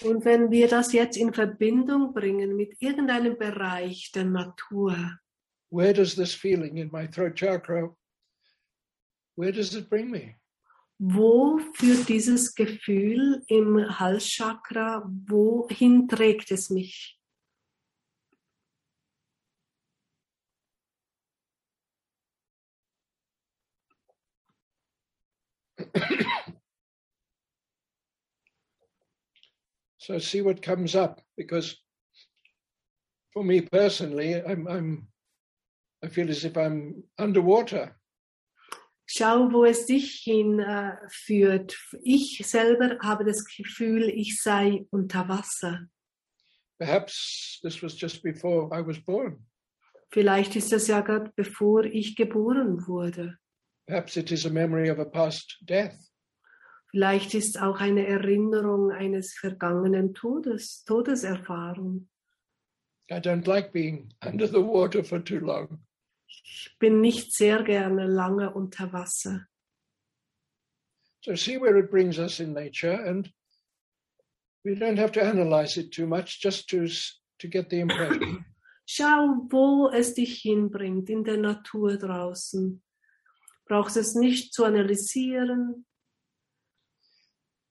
Und 0.01 0.23
wenn 0.23 0.49
wir 0.49 0.67
das 0.67 0.93
jetzt 0.93 1.17
in 1.17 1.33
Verbindung 1.33 2.13
bringen 2.13 2.55
mit 2.55 2.81
irgendeinem 2.81 3.37
Bereich 3.37 4.11
der 4.13 4.25
Natur, 4.25 5.19
where 5.69 5.93
does 5.93 6.15
this 6.15 6.33
feeling 6.33 6.77
in 6.77 6.89
my 6.91 7.07
throat 7.07 7.35
chakra, 7.35 7.89
where 9.35 9.51
does 9.51 9.75
it 9.75 9.89
bring 9.89 10.09
me? 10.09 10.35
Wo 11.05 11.59
führt 11.73 12.07
dieses 12.07 12.55
Gefühl 12.55 13.43
im 13.47 13.99
Halschakra, 13.99 15.03
wohin 15.27 16.07
trägt 16.07 16.49
es 16.51 16.69
mich? 16.69 17.19
So 29.97 30.19
see 30.19 30.41
what 30.41 30.61
comes 30.61 30.95
up 30.95 31.21
because 31.37 31.77
for 33.33 33.43
me 33.43 33.61
personally, 33.61 34.35
I'm, 34.35 34.67
I'm 34.67 35.07
I 36.03 36.07
feel 36.07 36.29
as 36.29 36.45
if 36.45 36.57
I'm 36.57 37.03
underwater. 37.17 37.97
Schau, 39.05 39.51
wo 39.51 39.65
es 39.65 39.85
dich 39.85 40.21
hinführt. 40.23 41.77
ich 42.01 42.41
selber 42.45 42.97
habe 43.01 43.25
das 43.25 43.43
Gefühl, 43.45 44.09
ich 44.09 44.41
sei 44.41 44.85
unter 44.91 45.27
Wasser. 45.27 45.87
Perhaps 46.79 47.59
this 47.61 47.81
was 47.83 47.99
just 47.99 48.23
before 48.23 48.69
I 48.71 48.85
was 48.85 48.99
born. 48.99 49.45
Vielleicht 50.11 50.55
ist 50.55 50.71
das 50.71 50.87
ja 50.87 51.01
gerade 51.01 51.31
bevor 51.35 51.85
ich 51.85 52.15
geboren 52.15 52.87
wurde. 52.87 53.37
Perhaps 53.87 54.15
it 54.15 54.31
is 54.31 54.45
a 54.45 54.49
memory 54.49 54.89
of 54.89 54.99
a 54.99 55.05
past 55.05 55.57
death. 55.61 55.95
Vielleicht 56.91 57.33
ist 57.33 57.59
auch 57.59 57.79
eine 57.79 58.05
Erinnerung 58.05 58.91
eines 58.91 59.33
vergangenen 59.33 60.13
Todes, 60.13 60.83
Todeserfahrung. 60.85 62.07
I 63.09 63.15
don't 63.15 63.47
like 63.47 63.73
being 63.73 64.13
under 64.25 64.47
the 64.47 64.61
water 64.61 65.03
for 65.03 65.23
too 65.23 65.39
long. 65.39 65.79
Ich 66.43 66.75
bin 66.79 67.01
nicht 67.01 67.33
sehr 67.33 67.63
gerne 67.63 68.07
lange 68.07 68.53
unter 68.53 68.91
Wasser. 68.91 69.47
So 71.21 71.35
see 71.35 71.57
where 71.57 71.77
it 71.77 71.89
brings 71.89 72.19
us 72.19 72.39
in 72.39 72.53
nature, 72.53 72.91
and 72.91 73.31
we 74.65 74.75
don't 74.75 74.97
have 74.97 75.11
to 75.13 75.21
analyze 75.21 75.77
it 75.77 75.91
too 75.91 76.05
much, 76.05 76.41
just 76.41 76.67
to 76.69 76.87
to 77.39 77.47
get 77.47 77.69
the 77.69 77.79
impression. 77.79 78.45
Schau, 78.85 79.47
wo 79.49 79.89
es 79.89 80.13
dich 80.13 80.41
hinbringt 80.41 81.09
in 81.09 81.23
der 81.23 81.37
Natur 81.37 81.97
draußen. 81.97 82.81
Brauchst 83.65 83.95
es 83.95 84.13
nicht 84.15 84.53
zu 84.53 84.65
analysieren. 84.65 85.85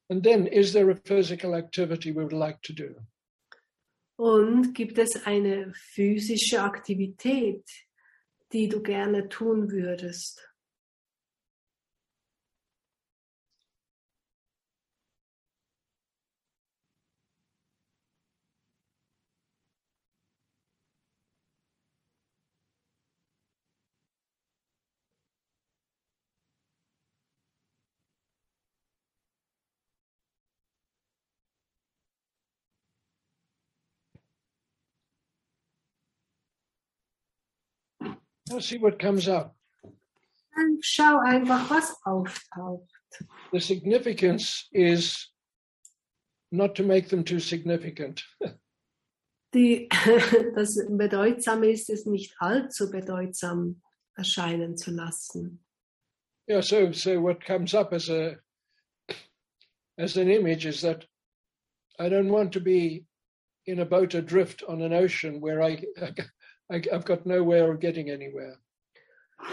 And 0.08 0.22
then, 0.22 0.46
is 0.46 0.72
there 0.72 0.90
a 0.90 0.96
physical 0.96 1.54
activity 1.54 2.12
we 2.12 2.22
would 2.22 2.32
like 2.32 2.62
to 2.62 2.72
do? 2.72 2.94
Und 4.16 4.74
gibt 4.74 4.98
es 4.98 5.26
eine 5.26 5.72
physische 5.74 6.62
Aktivität, 6.62 7.64
die 8.52 8.68
du 8.68 8.82
gerne 8.82 9.28
tun 9.28 9.70
würdest? 9.70 10.51
Now 38.52 38.60
see 38.60 38.78
what 38.78 38.98
comes 38.98 39.28
up. 39.28 39.54
Dann 40.54 40.78
schau 40.82 41.18
einfach, 41.20 41.70
was 41.70 41.96
auftaucht. 42.04 42.88
The 43.52 43.60
significance 43.60 44.68
is 44.72 45.28
not 46.50 46.74
to 46.76 46.82
make 46.82 47.08
them 47.08 47.24
too 47.24 47.40
significant. 47.40 48.22
Die, 49.54 49.86
das 50.54 50.78
Bedeutsame 50.88 51.70
ist 51.70 51.90
es 51.90 52.06
nicht 52.06 52.34
allzu 52.38 52.90
bedeutsam 52.90 53.82
erscheinen 54.16 54.78
zu 54.78 54.90
lassen. 54.92 55.60
yeah, 56.48 56.60
so 56.60 56.92
so 56.92 57.20
what 57.20 57.44
comes 57.44 57.74
up 57.74 57.92
as 57.92 58.08
a 58.08 58.36
as 59.98 60.16
an 60.16 60.30
image 60.30 60.66
is 60.66 60.80
that 60.80 61.04
I 61.98 62.08
don't 62.08 62.30
want 62.30 62.52
to 62.52 62.60
be 62.60 63.04
in 63.66 63.80
a 63.80 63.84
boat 63.84 64.14
adrift 64.14 64.62
on 64.66 64.82
an 64.82 64.92
ocean 64.92 65.40
where 65.40 65.62
I, 65.62 65.82
I 66.72 66.76
I've 66.90 67.04
got 67.04 67.26
no 67.26 67.44
way 67.44 67.60
of 67.60 67.78
getting 67.80 68.10
anywhere. 68.10 68.58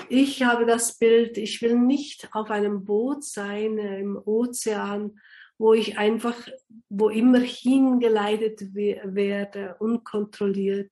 Ich 0.08 0.41
habe 0.44 0.66
das 0.66 0.98
Bild, 0.98 1.38
ich 1.38 1.62
will 1.62 1.78
nicht 1.78 2.30
auf 2.34 2.50
einem 2.52 2.86
Boot 2.86 3.24
sein 3.24 3.78
im 3.78 4.18
Ozean, 4.24 5.20
wo 5.58 5.74
ich 5.74 5.98
einfach, 5.98 6.48
wo 6.90 7.10
immer 7.10 7.40
hingeleitet 7.40 8.74
we 8.74 9.02
werde, 9.04 9.76
unkontrolliert. 9.80 10.91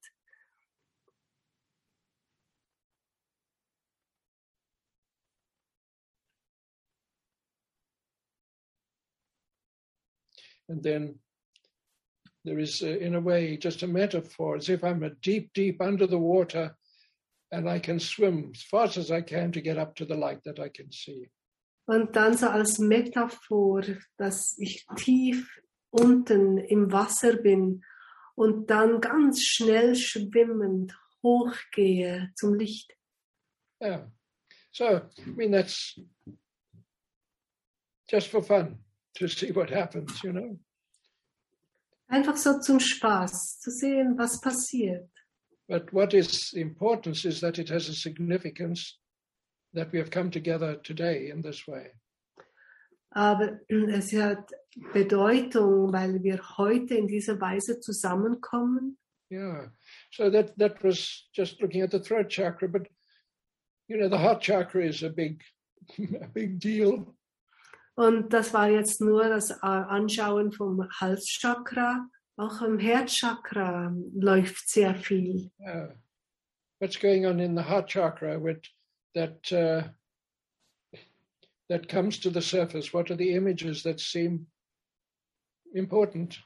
And 10.69 10.83
then 10.83 11.21
there 12.47 12.59
is, 12.59 12.81
uh, 12.81 12.87
in 12.87 13.15
a 13.15 13.19
way, 13.19 13.57
just 13.57 13.83
a 13.83 13.87
metaphor, 13.87 14.55
as 14.55 14.69
if 14.69 14.83
I'm 14.83 15.03
a 15.03 15.09
deep, 15.21 15.51
deep 15.53 15.81
under 15.81 16.07
the 16.07 16.17
water, 16.17 16.75
and 17.51 17.69
I 17.69 17.79
can 17.79 17.99
swim 17.99 18.51
as 18.55 18.63
fast 18.63 18.97
as 18.97 19.11
I 19.11 19.21
can 19.21 19.51
to 19.51 19.61
get 19.61 19.77
up 19.77 19.95
to 19.95 20.05
the 20.05 20.15
light 20.15 20.43
that 20.45 20.59
I 20.59 20.69
can 20.69 20.91
see. 20.91 21.29
Und 21.87 22.15
dann 22.15 22.35
so 22.35 22.49
als 22.49 22.79
Metaphor, 22.79 23.81
dass 24.17 24.57
ich 24.59 24.85
tief 24.97 25.61
unten 25.89 26.57
im 26.57 26.91
Wasser 26.91 27.37
bin 27.37 27.81
und 28.35 28.69
dann 28.69 28.99
ganz 28.99 29.41
schnell 29.41 29.95
schwimmend 29.95 30.93
hochgehe 31.23 32.31
zum 32.35 32.55
Licht. 32.55 32.93
Yeah. 33.81 34.07
So, 34.71 35.01
I 35.25 35.29
mean, 35.35 35.51
that's 35.51 35.97
just 38.07 38.27
for 38.27 38.41
fun 38.43 38.79
to 39.15 39.27
see 39.27 39.51
what 39.51 39.69
happens, 39.69 40.23
you 40.23 40.33
know. 40.33 40.59
Einfach 42.09 42.37
so 42.37 42.59
zum 42.59 42.79
Spaß, 42.79 43.59
zu 43.59 43.71
sehen, 43.71 44.17
was 44.17 44.39
passiert. 44.39 45.09
But 45.67 45.91
what 45.91 46.13
is 46.13 46.51
the 46.51 46.61
importance 46.61 47.25
is 47.25 47.41
that 47.41 47.59
it 47.59 47.69
has 47.69 47.89
a 47.89 47.93
significance 47.93 48.97
that 49.73 49.91
we 49.91 49.99
have 49.99 50.09
come 50.09 50.31
together 50.31 50.75
today 50.75 51.29
in 51.29 51.41
this 51.41 51.67
way. 51.67 51.91
Aber 53.11 53.59
es 53.69 54.13
hat 54.13 54.51
Bedeutung, 54.93 55.91
weil 55.91 56.23
wir 56.23 56.39
heute 56.57 56.95
in 56.95 57.07
dieser 57.07 57.39
Weise 57.41 57.79
zusammenkommen. 57.79 58.97
Yeah. 59.29 59.71
So 60.11 60.29
that 60.29 60.57
that 60.57 60.81
was 60.83 61.27
just 61.33 61.61
looking 61.61 61.81
at 61.81 61.91
the 61.91 61.99
throat 61.99 62.29
chakra, 62.29 62.69
but 62.69 62.87
you 63.89 63.97
know 63.97 64.07
the 64.07 64.17
heart 64.17 64.41
chakra 64.41 64.85
is 64.85 65.03
a 65.03 65.09
big 65.09 65.43
a 66.21 66.27
big 66.27 66.59
deal. 66.59 67.16
Und 67.97 68.31
das 68.31 68.53
war 68.53 68.69
jetzt 68.69 69.01
nur 69.01 69.27
das 69.27 69.49
äh, 69.49 69.55
Anschauen 69.61 70.51
vom 70.51 70.87
Halschakra. 71.01 72.07
Auch 72.35 72.61
im 72.61 72.77
Herzchakra 72.77 73.91
läuft 74.13 74.69
sehr 74.69 74.93
viel. 74.93 75.49
Yeah. 75.59 75.95
What's 76.79 76.99
going 76.99 77.25
on 77.25 77.39
in 77.39 77.57
the 77.57 77.63
heart 77.63 77.89
chakra 77.89 78.39
with 78.39 78.61
that 79.15 79.51
uh, 79.51 79.89
that 81.69 81.89
comes 81.89 82.19
to 82.19 82.29
the 82.29 82.41
surface? 82.41 82.93
What 82.93 83.09
are 83.09 83.17
the 83.17 83.31
images 83.31 83.81
that 83.81 83.99
seem 83.99 84.45
important? 85.73 86.43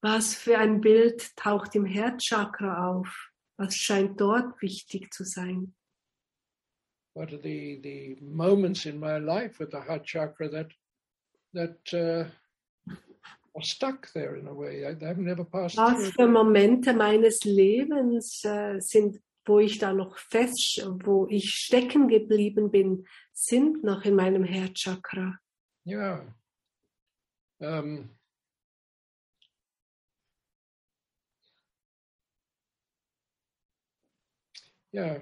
Was 0.00 0.36
für 0.36 0.58
ein 0.58 0.80
Bild 0.80 1.34
taucht 1.34 1.74
im 1.74 1.86
Herzchakra 1.86 2.88
auf? 2.88 3.32
Was 3.58 3.74
scheint 3.74 4.20
dort 4.20 4.62
wichtig 4.62 5.12
zu 5.12 5.24
sein? 5.24 5.74
What 7.16 7.32
are 7.32 7.38
the 7.38 7.80
the 7.82 8.18
moments 8.20 8.84
in 8.84 9.00
my 9.00 9.16
life 9.16 9.58
with 9.58 9.70
the 9.70 9.80
heart 9.80 10.04
chakra 10.04 10.50
that 10.50 10.70
that 11.54 11.78
uh, 11.94 12.28
are 13.56 13.62
stuck 13.62 14.12
there 14.12 14.36
in 14.36 14.46
a 14.46 14.52
way? 14.52 14.84
I, 14.84 14.90
I've 14.90 15.16
never 15.16 15.44
passed 15.44 15.78
Was 15.78 16.10
für 16.10 16.28
Momente 16.28 16.92
meines 16.92 17.42
Lebens 17.44 18.44
äh, 18.44 18.80
sind, 18.80 19.18
wo 19.46 19.60
ich 19.60 19.78
da 19.78 19.94
noch 19.94 20.18
fest, 20.18 20.86
wo 21.04 21.26
ich 21.30 21.48
stecken 21.54 22.06
geblieben 22.08 22.70
bin, 22.70 23.06
sind 23.32 23.82
noch 23.82 24.04
in 24.04 24.14
meinem 24.14 24.44
Herzchakra. 24.44 25.38
Yeah. 25.86 26.20
Um, 27.60 28.10
yeah. 34.92 35.20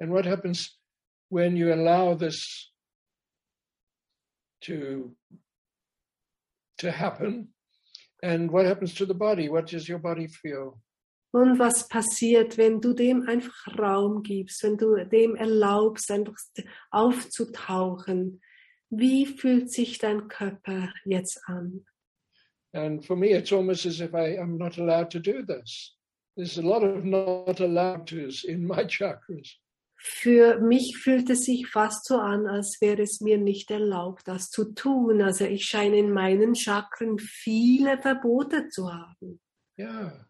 And 0.00 0.10
what 0.10 0.24
happens 0.24 0.78
when 1.28 1.56
you 1.56 1.72
allow 1.72 2.14
this 2.14 2.72
to 4.62 5.14
to 6.78 6.90
happen? 6.90 7.48
And 8.22 8.50
what 8.50 8.66
happens 8.66 8.94
to 8.94 9.06
the 9.06 9.14
body? 9.14 9.48
What 9.48 9.66
does 9.66 9.88
your 9.88 9.98
body 9.98 10.26
feel? 10.26 10.80
Und 11.32 11.58
was 11.60 11.88
passiert, 11.88 12.58
wenn 12.58 12.80
du 12.80 12.92
dem 12.92 13.28
einfach 13.28 13.78
Raum 13.78 14.22
gibst, 14.22 14.64
wenn 14.64 14.76
du 14.76 14.96
dem 15.04 15.36
erlaubst, 15.36 16.10
einfach 16.10 16.34
aufzutauchen? 16.90 18.40
Wie 18.90 19.26
fühlt 19.26 19.70
sich 19.70 19.98
dein 19.98 20.26
Körper 20.26 20.92
jetzt 21.04 21.40
an? 21.46 21.84
And 22.72 23.04
for 23.04 23.16
me, 23.16 23.28
it's 23.30 23.52
almost 23.52 23.86
as 23.86 24.00
if 24.00 24.12
I 24.14 24.38
am 24.38 24.56
not 24.56 24.78
allowed 24.78 25.10
to 25.10 25.20
do 25.20 25.44
this. 25.44 25.96
There's 26.36 26.58
a 26.58 26.62
lot 26.62 26.82
of 26.82 27.04
not 27.04 27.60
allowed 27.60 28.06
tos 28.06 28.44
in 28.44 28.66
my 28.66 28.84
chakras. 28.88 29.56
Für 30.02 30.58
mich 30.60 30.96
fühlt 30.96 31.28
es 31.28 31.44
sich 31.44 31.66
fast 31.68 32.06
so 32.06 32.18
an, 32.18 32.46
als 32.46 32.80
wäre 32.80 33.02
es 33.02 33.20
mir 33.20 33.36
nicht 33.36 33.70
erlaubt, 33.70 34.26
das 34.26 34.48
zu 34.50 34.72
tun. 34.72 35.20
Also 35.20 35.44
ich 35.44 35.66
scheine 35.66 35.98
in 35.98 36.10
meinen 36.10 36.54
Chakren 36.54 37.18
viele 37.18 38.00
Verbote 38.00 38.68
zu 38.70 38.90
haben. 38.90 39.40
Yeah. 39.78 40.24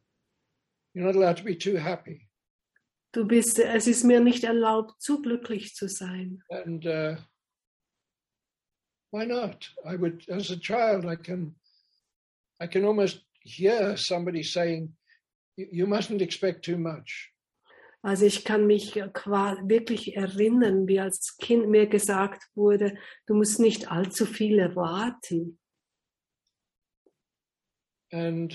You're 0.93 1.05
not 1.05 1.15
allowed 1.15 1.37
to 1.39 1.45
be 1.45 1.57
too 1.57 1.77
happy. 1.79 2.29
Du 3.13 3.25
bist, 3.27 3.61
es 3.61 3.87
ist 3.87 4.03
mir 4.03 4.19
nicht 4.19 4.43
erlaubt, 4.43 5.01
zu 5.01 5.23
glücklich 5.23 5.75
zu 5.77 5.89
sein. 5.89 6.43
And 6.49 6.85
uh, 6.87 7.17
why 9.13 9.25
not? 9.25 9.73
I 9.85 9.97
would, 9.97 10.29
as 10.29 10.51
a 10.51 10.57
child, 10.57 11.05
I 11.05 11.15
can, 11.17 11.55
I 12.61 12.67
can 12.67 12.85
almost 12.85 13.25
hear 13.43 13.97
somebody 13.97 14.43
saying, 14.43 14.97
"You- 15.57 15.69
"You 15.71 15.87
mustn't 15.87 16.23
expect 16.23 16.65
too 16.65 16.77
much." 16.77 17.30
Also 18.03 18.25
ich 18.25 18.45
kann 18.45 18.67
mich 18.67 18.95
qua- 19.13 19.59
wirklich 19.69 20.17
erinnern, 20.17 20.89
wie 20.89 21.01
als 21.01 21.37
Kind 21.37 21.69
mir 21.69 21.87
gesagt 21.87 22.45
wurde, 22.55 22.97
du 23.27 23.35
musst 23.35 23.61
nicht 23.61 23.91
allzu 23.91 24.25
viel 24.25 24.59
erwarten. 24.59 25.59
And 28.13 28.53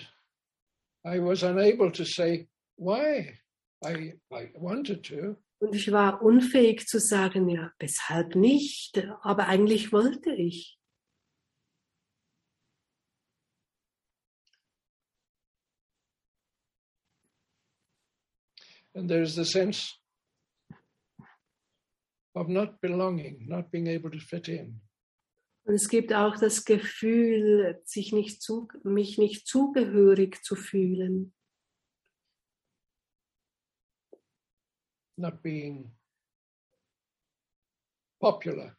I 1.05 1.19
was 1.19 1.43
unable 1.43 1.91
to 1.91 2.03
say 2.03 2.47
why. 2.77 3.39
I, 3.85 4.19
I 4.33 4.51
wanted 4.55 5.03
to, 5.05 5.37
Und 5.59 5.75
ich 5.75 5.91
war 5.91 6.21
unfähig 6.23 6.87
zu 6.87 6.99
sagen, 6.99 7.47
ja, 7.49 7.71
weshalb 7.79 8.35
nicht? 8.35 8.97
Aber 9.21 9.47
eigentlich 9.47 9.91
wollte 9.93 10.33
ich. 10.33 10.77
And 18.95 19.09
there's 19.09 19.35
the 19.35 19.45
sense 19.45 19.93
of 22.33 22.47
not 22.47 22.81
belonging, 22.81 23.45
not 23.47 23.71
being 23.71 23.87
able 23.87 24.09
to 24.09 24.19
fit 24.19 24.47
in. 24.47 24.81
Und 25.67 25.73
es 25.73 25.89
gibt 25.89 26.13
auch 26.13 26.37
das 26.37 26.63
Gefühl, 26.63 27.81
sich 27.85 28.13
nicht 28.13 28.41
zu, 28.41 28.67
mich 28.83 29.17
nicht 29.17 29.47
zugehörig 29.47 30.43
zu 30.43 30.55
fühlen, 30.55 31.33
not 35.17 35.41
being 35.41 35.91
popular. 38.19 38.75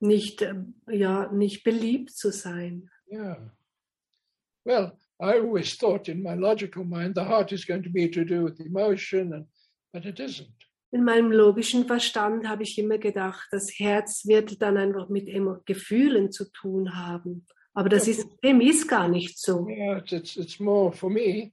nicht, 0.00 0.42
äh, 0.42 0.54
ja, 0.90 1.30
nicht 1.32 1.64
beliebt 1.64 2.10
zu 2.10 2.32
sein. 2.32 2.90
Yeah. 3.10 3.50
Well, 4.64 4.98
I 5.20 5.38
always 5.38 5.76
thought 5.76 6.08
in 6.08 6.22
my 6.22 6.34
logical 6.34 6.84
mind 6.84 7.14
the 7.14 7.24
heart 7.24 7.52
is 7.52 7.64
going 7.64 7.82
to 7.82 7.90
be 7.90 8.08
to 8.08 8.24
do 8.24 8.44
with 8.44 8.60
emotion, 8.60 9.32
and 9.32 9.46
but 9.92 10.06
it 10.06 10.20
isn't. 10.20 10.48
In 10.90 11.04
meinem 11.04 11.30
logischen 11.30 11.86
Verstand 11.86 12.48
habe 12.48 12.62
ich 12.62 12.78
immer 12.78 12.98
gedacht, 12.98 13.46
das 13.50 13.78
Herz 13.78 14.26
wird 14.26 14.62
dann 14.62 14.78
einfach 14.78 15.10
mit 15.10 15.26
Gefühlen 15.66 16.32
zu 16.32 16.50
tun 16.50 16.96
haben. 16.96 17.44
Aber 17.74 17.90
das 17.90 18.08
ist, 18.08 18.26
dem 18.42 18.60
ist 18.60 18.88
gar 18.88 19.08
nicht 19.08 19.38
so. 19.38 19.68
Yeah, 19.68 19.98
it's 19.98 20.12
it's, 20.12 20.36
it's 20.36 20.58
more 20.58 20.92
for 20.92 21.10
me. 21.10 21.52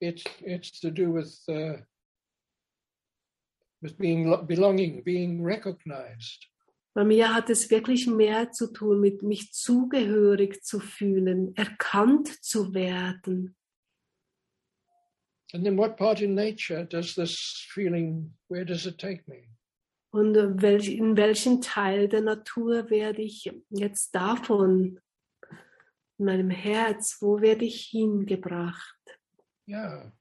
It's 0.00 0.24
it's 0.40 0.78
to 0.80 0.90
do 0.90 1.10
with 1.10 1.42
uh, 1.48 1.78
with 3.82 3.96
being 3.96 4.46
belonging, 4.46 5.02
being 5.04 5.42
recognized. 5.42 6.46
Bei 6.96 7.04
mir 7.04 7.34
hat 7.34 7.50
es 7.50 7.68
wirklich 7.70 8.06
mehr 8.06 8.52
zu 8.52 8.72
tun 8.72 9.02
mit 9.02 9.22
mich 9.22 9.52
zugehörig 9.52 10.64
zu 10.64 10.80
fühlen, 10.80 11.54
erkannt 11.54 12.42
zu 12.42 12.72
werden. 12.72 13.54
And 15.52 15.62
then, 15.62 15.76
what 15.76 15.98
part 15.98 16.22
in 16.22 16.34
nature 16.34 16.86
does 16.86 17.14
this 17.14 17.68
feeling? 17.68 18.34
Where 18.48 18.64
does 18.64 18.86
it 18.86 18.96
take 18.96 19.24
me? 19.26 19.46
Und 20.10 20.62
welch, 20.62 20.88
in 20.88 21.18
welchen 21.18 21.60
Teil 21.60 22.08
der 22.08 22.22
Natur 22.22 22.88
werde 22.88 23.20
ich 23.20 23.52
jetzt 23.68 24.14
davon, 24.14 24.98
in 26.16 26.24
meinem 26.24 26.48
Herz, 26.48 27.18
wo 27.20 27.42
werde 27.42 27.66
ich 27.66 27.88
hingebracht? 27.90 29.20
Yeah. 29.68 30.12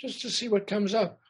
Just 0.00 0.22
to 0.22 0.30
see 0.30 0.48
what 0.48 0.66
comes 0.66 0.94
up. 0.94 1.20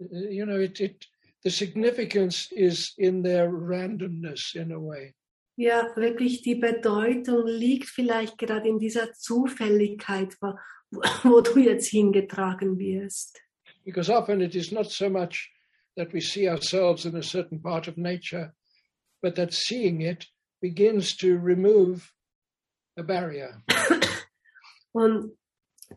Uh, 0.00 0.28
You 0.30 0.46
know, 0.46 0.60
it, 0.60 0.80
it 0.80 1.06
the 1.44 1.50
significance 1.50 2.48
is 2.52 2.92
in 2.98 3.22
their 3.22 3.50
randomness 3.50 4.54
in 4.54 4.72
a 4.72 4.80
way. 4.80 5.14
Ja, 5.56 5.88
wirklich 5.96 6.42
die 6.42 6.54
Bedeutung 6.54 7.46
liegt 7.46 7.88
vielleicht 7.88 8.38
gerade 8.38 8.68
in 8.68 8.78
dieser 8.78 9.12
Zufälligkeit, 9.12 10.36
wo, 10.40 10.54
wo 11.24 11.40
du 11.40 11.58
jetzt 11.58 11.88
hingetragen 11.88 12.78
wirst. 12.78 13.40
Because 13.84 14.08
often 14.08 14.40
it 14.40 14.54
is 14.54 14.70
not 14.70 14.90
so 14.90 15.08
much 15.08 15.50
that 15.96 16.12
we 16.12 16.20
see 16.20 16.48
ourselves 16.48 17.06
in 17.06 17.16
a 17.16 17.22
certain 17.22 17.60
part 17.60 17.88
of 17.88 17.96
nature, 17.96 18.54
but 19.20 19.34
that 19.34 19.52
seeing 19.52 20.00
it 20.00 20.26
begins 20.60 21.16
to 21.16 21.36
remove 21.38 22.12
a 22.96 23.02
barrier. 23.02 23.62
Und 24.92 25.37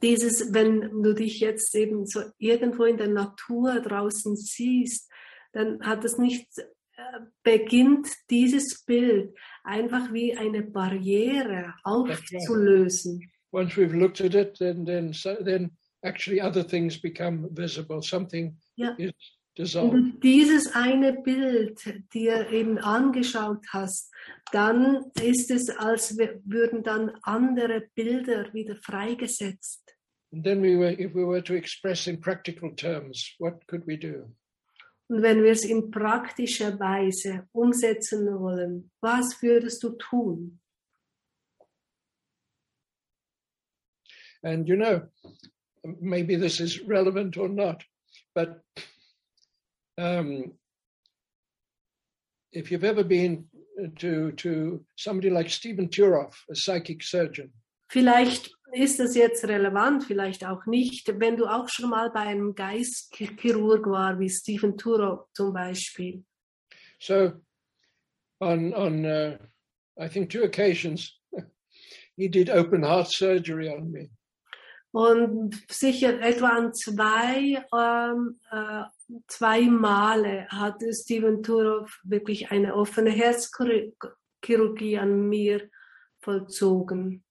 dieses, 0.01 0.53
wenn 0.53 1.03
du 1.03 1.13
dich 1.13 1.39
jetzt 1.39 1.75
eben 1.75 2.05
so 2.05 2.21
irgendwo 2.37 2.85
in 2.85 2.97
der 2.97 3.07
Natur 3.09 3.81
draußen 3.81 4.35
siehst, 4.35 5.09
dann 5.53 5.81
hat 5.81 6.05
es 6.05 6.17
nicht, 6.17 6.47
äh, 6.57 7.19
beginnt 7.43 8.07
dieses 8.29 8.83
Bild 8.85 9.35
einfach 9.63 10.13
wie 10.13 10.35
eine 10.37 10.63
Barriere 10.63 11.73
aufzulösen. 11.83 13.29
Once 13.53 13.75
we've 13.75 13.93
looked 13.93 14.21
at 14.21 14.33
it, 14.33 14.57
then 14.59 14.85
then 14.85 15.11
so, 15.11 15.35
then 15.43 15.71
actually 16.03 16.41
other 16.41 16.65
things 16.65 16.99
become 16.99 17.49
visible. 17.51 18.01
Something 18.01 18.57
Ja. 18.77 18.95
is 18.97 19.11
Du 19.55 20.11
dieses 20.23 20.73
eine 20.73 21.13
Bild 21.13 21.81
dir 22.13 22.49
eben 22.51 22.77
angeschaut 22.77 23.65
hast, 23.69 24.09
dann 24.53 25.11
ist 25.21 25.51
es, 25.51 25.69
als 25.69 26.17
würden 26.17 26.83
dann 26.83 27.11
andere 27.23 27.89
Bilder 27.93 28.53
wieder 28.53 28.77
freigesetzt. 28.77 29.95
And 30.33 30.45
then 30.45 30.61
we 30.61 30.77
were, 30.77 30.93
if 30.93 31.13
we 31.13 31.25
were 31.25 31.43
to 31.43 31.53
express 31.53 32.07
in 32.07 32.21
practical 32.21 32.73
terms, 32.73 33.35
what 33.39 33.67
could 33.67 33.85
we 33.85 33.97
do? 33.97 34.33
Und 35.09 35.23
wenn 35.23 35.43
wir 35.43 35.51
es 35.51 35.65
in 35.65 35.91
praktischer 35.91 36.79
Weise 36.79 37.49
umsetzen 37.51 38.27
wollen, 38.39 38.91
was 39.01 39.41
würdest 39.41 39.83
du 39.83 39.89
tun? 39.97 40.61
And 44.41 44.69
you 44.69 44.77
know, 44.77 45.01
maybe 45.83 46.37
this 46.37 46.61
is 46.61 46.81
relevant 46.87 47.37
or 47.37 47.49
not, 47.49 47.83
but 48.33 48.63
um, 49.97 50.53
if 52.51 52.71
you've 52.71 52.83
ever 52.83 53.03
been 53.03 53.45
to 53.97 54.31
to 54.33 54.85
somebody 54.95 55.29
like 55.29 55.49
Stephen 55.49 55.87
Turoff, 55.89 56.35
a 56.49 56.55
psychic 56.55 57.03
surgeon, 57.03 57.51
Vielleicht 57.91 58.51
ist 58.71 59.01
das 59.01 59.15
jetzt 59.15 59.43
relevant, 59.43 60.05
vielleicht 60.05 60.45
auch 60.45 60.65
nicht. 60.65 61.19
Wenn 61.19 61.35
du 61.35 61.45
auch 61.45 61.67
schon 61.67 61.89
mal 61.89 62.09
bei 62.09 62.21
einem 62.21 62.55
Geistchirurg 62.55 63.85
war, 63.87 64.17
wie 64.17 64.29
Stephen 64.29 64.77
Turo 64.77 65.27
zum 65.33 65.51
Beispiel. 65.51 66.23
so 67.01 67.33
on 68.39 68.73
on 68.73 69.05
uh, 69.05 69.37
I 69.97 70.07
think 70.07 70.29
two 70.29 70.43
occasions 70.43 71.19
he 72.15 72.29
did 72.29 72.49
open 72.49 72.83
heart 72.83 73.09
surgery 73.09 73.69
on 73.69 73.91
me. 73.91 74.09
Und 74.93 75.55
sicher 75.69 76.21
etwa 76.21 76.49
an 76.49 76.73
zwei, 76.73 77.65
ähm, 77.73 78.39
äh, 78.51 78.83
zwei 79.27 79.61
Male 79.61 80.47
hat 80.49 80.81
Steven 80.91 81.43
Turov 81.43 81.99
wirklich 82.03 82.51
eine 82.51 82.75
offene 82.75 83.11
Herzchirurgie 83.11 84.97
an 84.97 85.27
mir 85.29 85.69
vollzogen. 86.21 87.23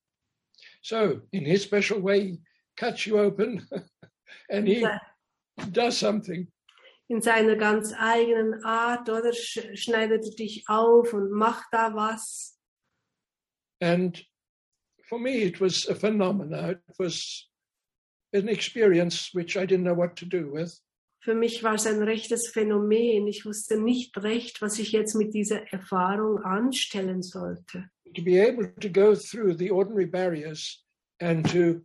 So 0.83 1.21
in 1.31 1.45
his 1.45 1.65
special 1.65 2.03
way, 2.03 2.21
he 2.21 2.41
cuts 2.77 3.07
you 3.07 3.19
open 3.19 3.69
and 4.51 4.67
he 4.67 4.87
does 5.71 5.99
something. 5.99 6.51
In 7.09 7.21
seiner 7.21 7.57
ganz 7.57 7.93
eigenen 7.93 8.63
Art, 8.65 9.09
oder 9.09 9.33
sch 9.33 9.59
schneidet 9.75 10.25
er 10.25 10.35
dich 10.37 10.65
auf 10.69 11.13
und 11.13 11.33
macht 11.33 11.67
da 11.73 11.93
was. 11.95 12.57
And 13.81 14.25
for 15.09 15.19
me, 15.19 15.43
it 15.43 15.61
was 15.61 15.89
a 15.89 15.95
phenomena. 15.95 16.71
It 16.71 16.99
was 16.99 17.49
an 18.33 18.49
experience 18.49 19.35
which 19.35 19.57
I 19.57 19.67
didn't 19.67 19.85
know 19.85 19.97
what 19.97 20.15
to 20.17 20.27
do 20.27 20.53
with. 20.53 20.81
Für 21.23 21.35
mich 21.35 21.63
war 21.63 21.75
es 21.75 21.87
ein 21.87 22.03
rechtes 22.03 22.49
Phänomen. 22.49 23.27
Ich 23.27 23.45
wusste 23.45 23.79
nicht 23.79 24.17
recht, 24.23 24.63
was 24.63 24.79
ich 24.79 24.93
jetzt 24.93 25.15
mit 25.15 25.35
dieser 25.35 25.71
Erfahrung 25.71 26.39
anstellen 26.39 27.23
sollte. 27.23 27.91
To 28.15 28.23
be 28.23 28.41
able 28.41 28.75
to 28.81 28.89
go 28.89 29.15
through 29.15 29.57
the 29.57 29.71
ordinary 29.71 30.07
barriers 30.07 30.83
and 31.21 31.49
to 31.53 31.83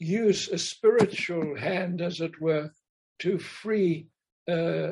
use 0.00 0.50
a 0.52 0.58
spiritual 0.58 1.56
hand, 1.56 2.00
as 2.00 2.20
it 2.20 2.40
were, 2.40 2.72
to 3.18 3.38
free 3.38 4.08
uh, 4.48 4.90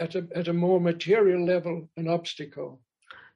at, 0.00 0.16
a, 0.16 0.26
at 0.34 0.48
a 0.48 0.52
more 0.52 0.80
material 0.80 1.44
level 1.44 1.88
an 1.96 2.08
obstacle. 2.08 2.80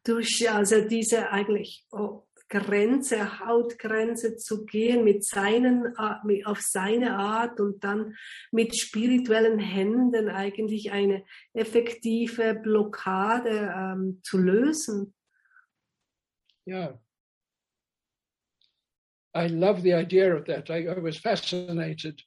durch 0.05 0.49
also 0.51 0.81
diese 0.81 1.31
eigentlich 1.31 1.87
oh, 1.93 2.25
Grenze, 2.53 3.41
Hautgrenze 3.41 4.37
zu 4.37 4.67
gehen 4.67 5.05
mit 5.05 5.25
seinen, 5.25 5.95
äh, 5.97 6.45
auf 6.45 6.61
seine 6.61 7.17
Art 7.17 7.61
und 7.61 7.83
dann 7.83 8.15
mit 8.51 8.77
spirituellen 8.77 9.59
Händen 9.59 10.29
eigentlich 10.29 10.93
eine 10.93 11.25
effektive 11.55 12.55
Blockade 12.55 13.73
ähm, 13.75 14.21
zu 14.23 14.37
lösen. 14.37 15.15
Yeah. 16.67 17.01
I 19.35 19.47
love 19.49 19.81
the 19.81 19.95
idea 19.95 20.37
of 20.37 20.45
that. 20.45 20.69
I, 20.69 20.89
I 20.89 21.03
was 21.03 21.17
fascinated 21.17 22.23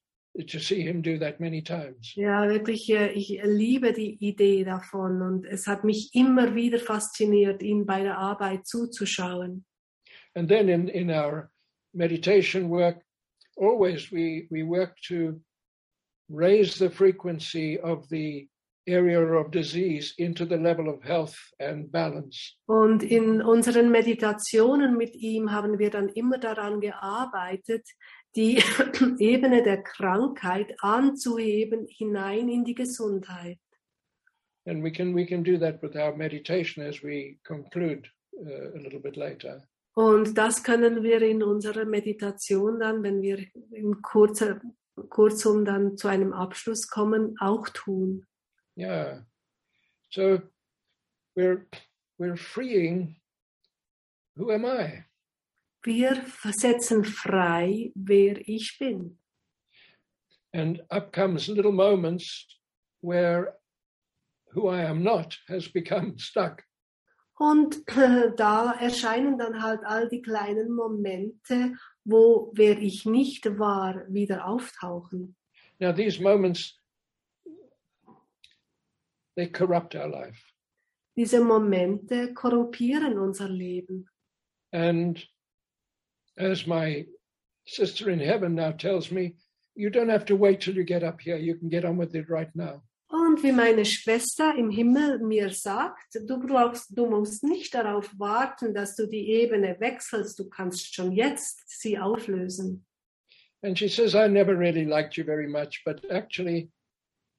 to 0.48 0.60
see 0.60 0.82
him 0.82 1.04
do 1.04 1.20
that 1.20 1.40
many 1.40 1.62
times. 1.62 2.16
Ja, 2.16 2.50
wirklich, 2.50 2.90
äh, 2.90 3.12
ich 3.12 3.40
liebe 3.44 3.94
die 3.94 4.18
Idee 4.20 4.64
davon 4.64 5.22
und 5.22 5.46
es 5.46 5.68
hat 5.68 5.84
mich 5.84 6.10
immer 6.14 6.56
wieder 6.56 6.80
fasziniert, 6.80 7.62
ihm 7.62 7.86
bei 7.86 8.02
der 8.02 8.18
Arbeit 8.18 8.66
zuzuschauen. 8.66 9.66
And 10.36 10.50
then 10.50 10.70
in, 10.70 10.90
in 10.90 11.10
our 11.12 11.50
meditation 11.94 12.70
work, 12.70 13.02
always 13.58 14.12
we, 14.12 14.48
we 14.52 14.64
work 14.64 14.96
to 15.08 15.40
raise 16.30 16.78
the 16.78 16.90
frequency 16.90 17.80
of 17.80 18.08
the 18.10 18.48
area 18.88 19.20
of 19.20 19.52
disease 19.52 20.14
into 20.18 20.46
the 20.46 20.58
level 20.58 20.90
of 20.90 21.02
health 21.04 21.36
and 21.60 21.92
balance. 21.92 22.56
Und 22.68 23.04
in 23.04 23.42
unseren 23.42 23.90
Meditationen 23.92 24.98
mit 24.98 25.16
ihm 25.16 25.52
haben 25.52 25.80
wir 25.80 25.90
dann 25.90 26.10
immer 26.10 26.38
daran 26.38 26.82
gearbeitet, 26.82 27.88
die 28.36 28.58
Ebene 29.20 29.64
der 29.64 29.82
Krankheit 29.82 30.76
anzuheben 30.82 31.88
hinein 31.90 32.50
in 32.50 32.64
die 32.64 32.76
Gesundheit. 32.76 33.58
And 34.68 34.84
we 34.84 34.92
can, 34.92 35.14
we 35.14 35.26
can 35.26 35.44
do 35.44 35.58
that 35.60 35.82
with 35.82 35.96
our 35.96 36.16
meditation 36.16 36.84
as 36.84 37.04
we 37.04 37.38
conclude 37.44 38.10
uh, 38.46 38.76
a 38.76 38.80
little 38.82 39.00
bit 39.00 39.16
later. 39.16 39.62
Und 39.96 40.38
das 40.38 40.64
können 40.64 41.04
wir 41.04 41.22
in 41.22 41.42
unserer 41.42 41.86
Meditation 41.86 42.80
dann, 42.80 43.02
wenn 43.02 43.22
wir 43.22 43.40
in 43.72 44.02
kurzer, 44.02 44.62
kurzum 45.10 45.64
dann 45.64 45.96
zu 45.96 46.10
einem 46.10 46.34
Abschluss 46.34 46.90
kommen, 46.90 47.38
auch 47.40 47.70
tun. 47.70 48.26
Yeah. 48.78 49.26
So 50.10 50.42
we're, 51.36 51.66
we're 52.20 52.36
freeing 52.36 53.16
who 54.36 54.52
am 54.52 54.66
I? 54.66 55.06
Wir 55.84 56.26
setzen 56.44 57.06
frei, 57.06 57.92
wer 57.96 58.38
ich 58.50 58.78
bin. 58.80 59.18
And 60.54 60.82
up 60.90 61.14
comes 61.14 61.48
little 61.48 61.72
moments 61.72 62.48
where 63.02 63.60
who 64.54 64.68
I 64.68 64.84
am 64.84 65.04
not 65.04 65.38
has 65.48 65.70
become 65.70 66.18
stuck. 66.18 66.64
Und 67.38 67.86
äh, 67.98 68.32
da 68.36 68.72
erscheinen 68.80 69.38
dann 69.38 69.62
halt 69.62 69.82
all 69.84 70.08
die 70.08 70.22
kleinen 70.22 70.74
Momente, 70.74 71.74
wo 72.06 72.52
wer 72.54 72.78
ich 72.80 73.06
nicht 73.06 73.60
war, 73.60 74.06
wieder 74.08 74.48
auftauchen. 74.48 75.36
Now, 75.80 75.92
these 75.92 76.22
moments, 76.22 76.80
they 79.36 79.48
corrupt 79.48 79.96
our 79.96 80.08
life. 80.08 80.40
Diese 81.18 81.44
Momente 81.44 82.34
korrumpieren 82.34 83.18
unser 83.18 83.50
Leben. 83.50 84.08
And 84.72 85.22
as 86.38 86.66
my 86.66 87.08
sister 87.66 88.10
in 88.10 88.20
heaven 88.20 88.56
now 88.56 88.72
tells 88.72 89.12
me, 89.12 89.36
you 89.76 89.90
don't 89.90 90.10
have 90.10 90.26
to 90.26 90.36
wait 90.36 90.62
till 90.62 90.76
you 90.76 90.84
get 90.84 91.04
up 91.04 91.20
here. 91.20 91.38
You 91.38 91.56
can 91.56 91.70
get 91.70 91.84
on 91.84 91.98
with 91.98 92.16
it 92.16 92.30
right 92.30 92.54
now. 92.56 92.82
Und 93.36 93.44
wie 93.44 93.52
meine 93.52 93.84
Schwester 93.84 94.56
im 94.56 94.70
Himmel 94.70 95.20
mir 95.20 95.50
sagt, 95.50 96.16
du 96.16 96.40
brauchst, 96.40 96.98
du 96.98 97.06
musst 97.06 97.44
nicht 97.44 97.74
darauf 97.74 98.10
warten, 98.18 98.74
dass 98.74 98.96
du 98.96 99.08
die 99.08 99.30
Ebene 99.30 99.78
wechselst. 99.78 100.40
Du 100.40 100.48
kannst 100.48 100.96
schon 100.96 101.12
jetzt 101.12 101.62
sie 101.68 102.00
auflösen. 102.00 102.86
And 103.62 103.78
she 103.78 103.90
says, 103.90 104.16
I 104.16 104.30
never 104.30 104.58
really 104.58 104.86
liked 104.86 105.18
you 105.18 105.26
very 105.26 105.50
much, 105.50 105.84
but 105.84 106.10
actually, 106.10 106.72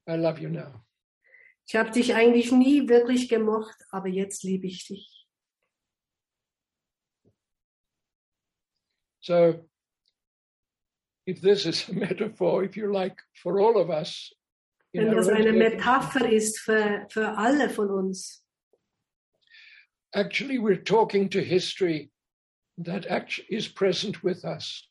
I 0.07 0.17
love 0.17 0.39
you 0.39 0.51
now. 0.51 0.85
Ich 1.67 1.75
habe 1.75 1.91
dich 1.91 2.15
eigentlich 2.15 2.53
nie 2.53 2.87
wirklich 2.91 3.31
gemocht, 3.31 3.79
aber 3.91 4.09
jetzt 4.09 4.43
liebe 4.43 4.67
ich 4.67 4.87
dich. 4.87 5.27
So, 9.23 9.67
if 11.27 11.41
this 11.41 11.65
is 11.65 11.89
a 11.89 11.93
metaphor, 11.95 12.65
if 12.65 12.77
you 12.77 12.93
like, 12.93 13.17
for 13.33 13.59
all 13.59 13.79
of 13.79 13.89
us, 13.89 14.37
Wenn 14.93 15.13
das 15.13 15.29
eine 15.29 15.53
Metapher 15.53 16.31
ist 16.31 16.61
für, 16.61 17.07
für 17.11 17.37
alle 17.37 17.69
von 17.69 17.91
uns, 17.91 18.47
actually 20.13 20.59
we're 20.59 20.83
talking 20.83 21.29
to 21.29 21.41
history 21.41 22.11
that 22.79 23.07
is 23.49 23.69
present 23.69 24.23
with 24.23 24.45
us. 24.45 24.89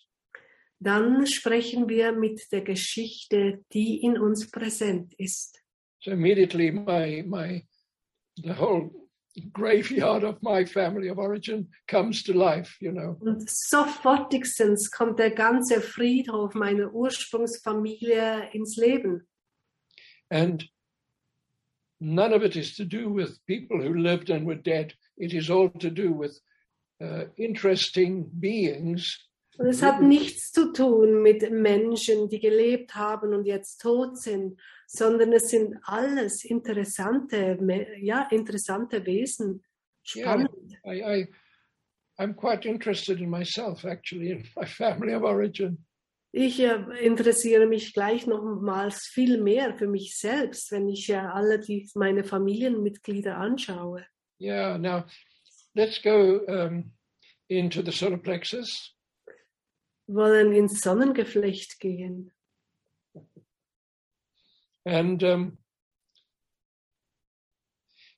Dann 0.80 1.26
sprechen 1.26 1.88
wir 1.88 2.12
mit 2.12 2.52
der 2.52 2.62
Geschichte, 2.62 3.64
die 3.74 4.02
in 4.02 4.20
uns 4.20 4.52
präsent 4.52 5.14
ist. 5.18 5.62
So 6.02 6.12
immediately 6.12 6.72
my 6.72 7.24
my 7.26 7.66
the 8.44 8.54
whole 8.54 8.92
graveyard 9.54 10.24
of 10.24 10.42
my 10.42 10.66
family 10.66 11.10
of 11.10 11.18
origin 11.18 11.70
comes 11.88 12.24
to 12.24 12.34
life, 12.34 12.78
you 12.80 12.92
know. 12.92 13.18
Und 13.20 13.50
sofortigstens 13.50 14.92
kommt 14.92 15.20
der 15.20 15.32
ganze 15.32 15.82
Friedhof 15.82 16.54
meiner 16.54 16.94
Ursprungsfamilie 16.94 18.50
ins 18.54 18.76
Leben. 18.76 19.28
And 20.32 20.64
none 22.00 22.34
of 22.34 22.44
it 22.44 22.56
is 22.56 22.76
to 22.76 22.86
do 22.86 23.10
with 23.10 23.46
people 23.46 23.82
who 23.82 23.94
lived 23.96 24.30
and 24.30 24.46
were 24.46 24.56
dead. 24.56 24.94
It 25.18 25.34
is 25.34 25.50
all 25.50 25.70
to 25.70 25.90
do 25.90 26.12
with 26.12 26.40
uh, 27.02 27.26
interesting 27.38 28.30
beings 28.40 29.18
Und 29.58 29.68
es 29.68 29.82
hat 29.82 30.02
nichts 30.02 30.52
zu 30.52 30.74
tun 30.74 31.22
mit 31.22 31.50
Menschen, 31.50 32.28
die 32.28 32.40
gelebt 32.40 32.96
haben 32.96 33.34
und 33.34 33.46
jetzt 33.46 33.78
tot 33.78 34.18
sind, 34.18 34.60
sondern 34.86 35.32
es 35.32 35.50
sind 35.50 35.78
alles 35.84 36.44
interessante, 36.44 37.58
ja, 38.02 38.28
interessante 38.32 39.06
Wesen. 39.06 39.64
Yeah. 40.14 40.34
Spannend. 40.34 40.78
I, 40.86 41.02
I 41.02 41.28
I'm 42.20 42.36
quite 42.36 42.66
interested 42.66 43.20
in 43.20 43.30
myself 43.30 43.86
actually 43.86 44.32
in 44.32 44.44
my 44.56 44.66
family 44.66 45.14
of 45.14 45.24
origin. 45.24 45.85
Ich 46.38 46.60
äh, 46.60 46.76
interessiere 47.00 47.66
mich 47.66 47.94
gleich 47.94 48.28
nochmals 48.28 49.08
viel 49.08 49.42
mehr 49.42 49.74
für 49.78 49.88
mich 49.88 50.18
selbst, 50.18 50.70
wenn 50.74 50.90
ich 50.90 51.10
äh, 51.10 51.16
alle 51.16 51.60
die, 51.60 51.90
meine 51.96 52.26
Familienmitglieder 52.26 53.38
anschaue. 53.38 54.06
Yeah. 54.42 54.78
Now 54.78 55.06
let's 55.76 56.02
go 56.02 56.42
um, 56.50 56.92
into 57.48 57.82
the 57.82 57.94
solar 57.94 58.18
plexus. 58.18 58.94
Wollen 60.08 60.52
ins 60.52 60.82
Sonnengeflecht 60.82 61.80
gehen. 61.80 62.34
And 64.84 65.24
um, 65.24 65.58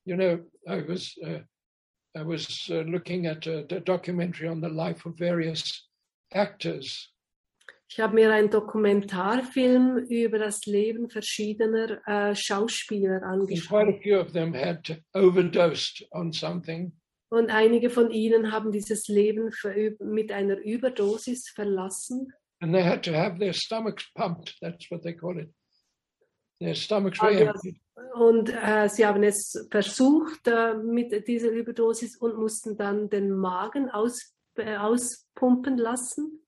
you 0.06 0.15
know, 0.15 0.39
I 0.68 0.81
was 0.81 1.15
uh, 1.23 1.44
I 2.15 2.23
was 2.23 2.68
uh, 2.72 2.81
looking 2.81 3.27
at 3.27 3.45
a, 3.45 3.60
a 3.69 3.80
documentary 3.80 4.48
on 4.48 4.60
the 4.60 4.69
life 4.69 5.06
of 5.06 5.19
various 5.19 5.88
actors, 6.34 7.14
Ich 7.89 7.99
habe 8.01 8.15
mir 8.15 8.34
einen 8.34 8.49
Dokumentarfilm 8.49 9.97
über 10.09 10.39
das 10.39 10.65
Leben 10.65 11.09
verschiedener 11.09 12.05
äh, 12.05 12.35
Schauspieler 12.35 13.23
angeschaut. 13.23 13.88
a 13.88 13.99
few 14.01 14.19
of 14.19 14.31
them 14.34 14.53
had 14.53 15.01
overdosed 15.14 16.05
on 16.11 16.31
something, 16.34 16.91
Und 17.30 17.49
einige 17.49 17.89
von 17.89 18.11
ihnen 18.11 18.51
haben 18.51 18.72
dieses 18.72 19.07
Leben 19.07 19.51
mit 19.99 20.31
einer 20.31 20.57
Überdosis 20.57 21.49
verlassen. 21.55 22.34
and 22.59 22.73
they 22.73 22.84
had 22.84 23.03
to 23.03 23.14
have 23.14 23.38
their 23.39 23.53
stomachs 23.53 24.11
pumped. 24.15 24.57
That's 24.61 24.89
what 24.91 25.03
they 25.03 25.14
call 25.15 25.38
it. 25.39 25.49
Their 26.59 26.73
stomachs 26.76 27.22
were. 27.22 27.53
Und 28.15 28.49
äh, 28.49 28.89
sie 28.89 29.05
haben 29.05 29.23
es 29.23 29.68
versucht 29.72 30.47
äh, 30.47 30.73
mit 30.76 31.27
dieser 31.27 31.51
Überdosis 31.51 32.18
und 32.18 32.35
mussten 32.38 32.76
dann 32.77 33.09
den 33.09 33.30
Magen 33.31 33.89
aus, 33.91 34.34
äh, 34.55 34.76
auspumpen 34.76 35.77
lassen. 35.77 36.43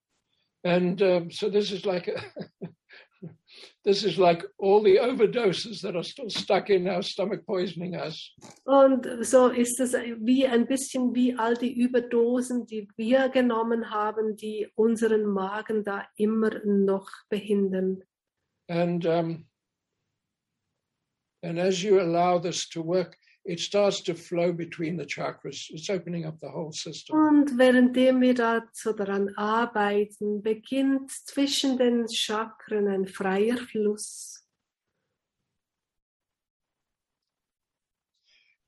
And 0.63 1.01
um, 1.01 1.31
so 1.31 1.49
this 1.49 1.71
is 1.71 1.85
like 1.85 2.07
a, 2.07 2.21
this 3.85 4.03
is 4.03 4.17
like 4.17 4.43
all 4.57 4.81
the 4.81 4.97
overdoses 4.97 5.81
that 5.81 5.95
are 5.95 6.03
still 6.03 6.29
stuck 6.29 6.69
in 6.69 6.87
our 6.87 7.01
stomach 7.01 7.45
poisoning 7.45 7.95
us. 7.95 8.33
Und 8.65 9.07
so 9.25 9.47
ist 9.47 9.79
es 9.79 9.93
wie 9.93 10.45
ein 10.45 10.67
bisschen 10.67 11.13
wie 11.15 11.35
all 11.35 11.55
die 11.55 11.73
Überdosen, 11.73 12.65
die 12.65 12.87
wir 12.97 13.29
genommen 13.29 13.89
haben, 13.89 14.35
die 14.35 14.67
unseren 14.75 15.25
Magen 15.25 15.83
da 15.83 16.05
immer 16.15 16.51
noch 16.65 17.09
behindern. 17.29 18.03
and 18.69 19.05
um, 19.07 19.45
and 21.43 21.59
as 21.59 21.83
you 21.83 21.99
allow 21.99 22.37
this 22.37 22.69
to 22.69 22.81
work 22.81 23.17
it 23.49 23.59
starts 23.59 24.01
to 24.01 24.13
flow 24.13 24.53
between 24.53 24.95
the 24.97 25.05
chakras. 25.05 25.65
It's 25.71 25.89
opening 25.89 26.25
up 26.25 26.39
the 26.39 26.49
whole 26.49 26.71
system. 26.71 27.15
Und 27.17 27.57
währenddem 27.57 28.21
wir 28.21 28.35
da 28.35 28.61
so 28.73 28.93
daran 28.93 29.33
arbeiten, 29.35 30.43
beginnt 30.43 31.09
zwischen 31.11 31.77
den 31.77 32.07
Chakren 32.07 32.87
ein 32.87 33.07
freier 33.07 33.57
Fluss. 33.57 34.35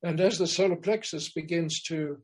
and 0.03 0.19
as 0.19 0.39
the 0.39 0.47
solar 0.47 0.75
plexus 0.75 1.29
begins 1.29 1.83
to 1.83 2.17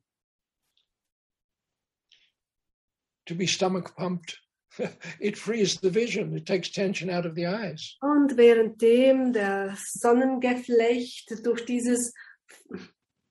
to 3.28 3.36
be 3.36 3.46
stomach 3.46 3.96
pumped 3.96 4.36
it 5.20 5.38
frees 5.38 5.80
the 5.80 5.90
vision. 5.90 6.36
It 6.36 6.46
takes 6.46 6.70
tension 6.70 7.10
out 7.10 7.26
of 7.26 7.36
the 7.36 7.46
eyes. 7.48 7.96
Und 8.02 8.38
währenddem 8.38 9.34
der 9.34 9.76
Sonnengeflecht 9.76 11.46
durch 11.46 11.66
dieses 11.66 12.14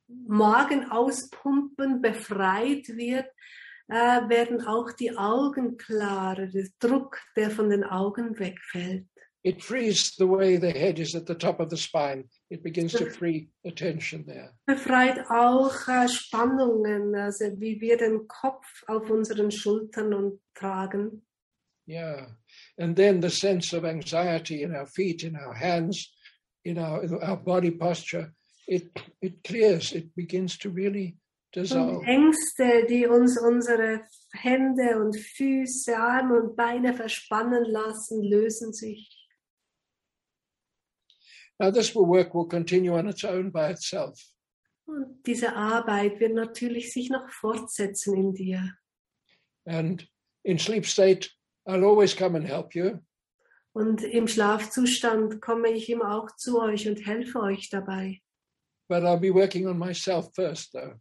Magenauspumpen 0.08 2.00
befreit 2.00 2.88
wird, 2.88 3.26
äh, 3.88 4.28
werden 4.28 4.66
auch 4.66 4.92
die 4.92 5.16
Augen 5.16 5.76
klarer, 5.76 6.46
der 6.46 6.68
Druck, 6.78 7.18
der 7.36 7.50
von 7.50 7.70
den 7.70 7.84
Augen 7.84 8.38
wegfällt. 8.38 9.06
it 9.46 9.62
frees 9.62 10.16
the 10.16 10.26
way 10.26 10.56
the 10.56 10.72
head 10.72 10.98
is 10.98 11.14
at 11.14 11.24
the 11.24 11.34
top 11.34 11.60
of 11.60 11.70
the 11.70 11.76
spine 11.76 12.24
it 12.50 12.64
begins 12.64 12.92
to 12.92 13.08
free 13.08 13.48
the 13.62 13.70
tension 13.70 14.24
there 14.26 14.50
Befreit 14.66 15.18
auch 15.30 15.86
äh, 15.86 16.08
Spannungen, 16.08 17.14
also 17.14 17.44
wie 17.60 17.80
wir 17.80 17.96
den 17.96 18.26
Kopf 18.26 18.66
auf 18.88 19.08
unseren 19.08 19.52
Schultern 19.52 20.12
und 20.12 20.40
tragen. 20.54 21.22
Yeah. 21.86 22.26
And 22.76 22.96
then 22.96 23.22
the 23.22 23.30
sense 23.30 23.72
of 23.72 23.84
anxiety 23.84 24.62
in 24.62 24.74
our 24.74 24.86
feet, 24.86 25.22
in 25.22 25.36
our 25.36 25.54
hands, 25.54 26.12
in 26.64 26.78
our, 26.78 27.04
in 27.04 27.14
our 27.14 27.36
body 27.36 27.70
posture, 27.70 28.34
it, 28.66 28.90
it 29.20 29.42
clears, 29.44 29.92
it 29.92 30.14
begins 30.14 30.58
to 30.58 30.70
really 30.70 31.16
Und 31.54 31.64
dissolve. 31.64 32.04
Ängste, 32.06 32.86
die 32.88 33.06
uns 33.06 33.38
unsere 33.40 34.02
Hände 34.32 34.98
und 35.00 35.16
Füße, 35.16 35.96
Arme 35.96 36.42
und 36.42 36.56
Beine 36.56 36.92
verspannen 36.92 37.64
lassen, 37.64 38.22
lösen 38.22 38.72
sich. 38.72 39.26
Now, 41.58 41.70
this 41.70 41.94
will 41.94 42.06
work 42.06 42.34
will 42.34 42.46
continue 42.46 42.92
on 42.92 43.08
its 43.08 43.24
own 43.24 43.50
by 43.50 43.70
itself. 43.70 44.20
Und 44.84 45.22
diese 45.26 45.56
Arbeit 45.56 46.20
wird 46.20 46.34
natürlich 46.34 46.92
sich 46.92 47.08
noch 47.08 47.30
fortsetzen 47.30 48.14
in 48.14 48.34
dir. 48.34 48.74
And 49.64 50.06
in 50.44 50.58
sleep 50.58 50.84
state, 50.84 51.30
I'll 51.66 51.84
always 51.84 52.14
come 52.14 52.36
and 52.36 52.46
help 52.46 52.74
you. 52.74 53.00
Und 53.72 54.02
im 54.02 54.28
Schlafzustand 54.28 55.40
komme 55.40 55.70
ich 55.70 55.88
immer 55.90 56.14
auch 56.14 56.30
zu 56.36 56.60
euch 56.60 56.88
und 56.88 57.04
helfe 57.06 57.40
euch 57.40 57.68
dabei. 57.70 58.22
But 58.88 59.04
I'll 59.04 59.18
be 59.18 59.30
working 59.30 59.66
on 59.66 59.78
myself 59.78 60.28
first, 60.34 60.72
though. 60.72 60.94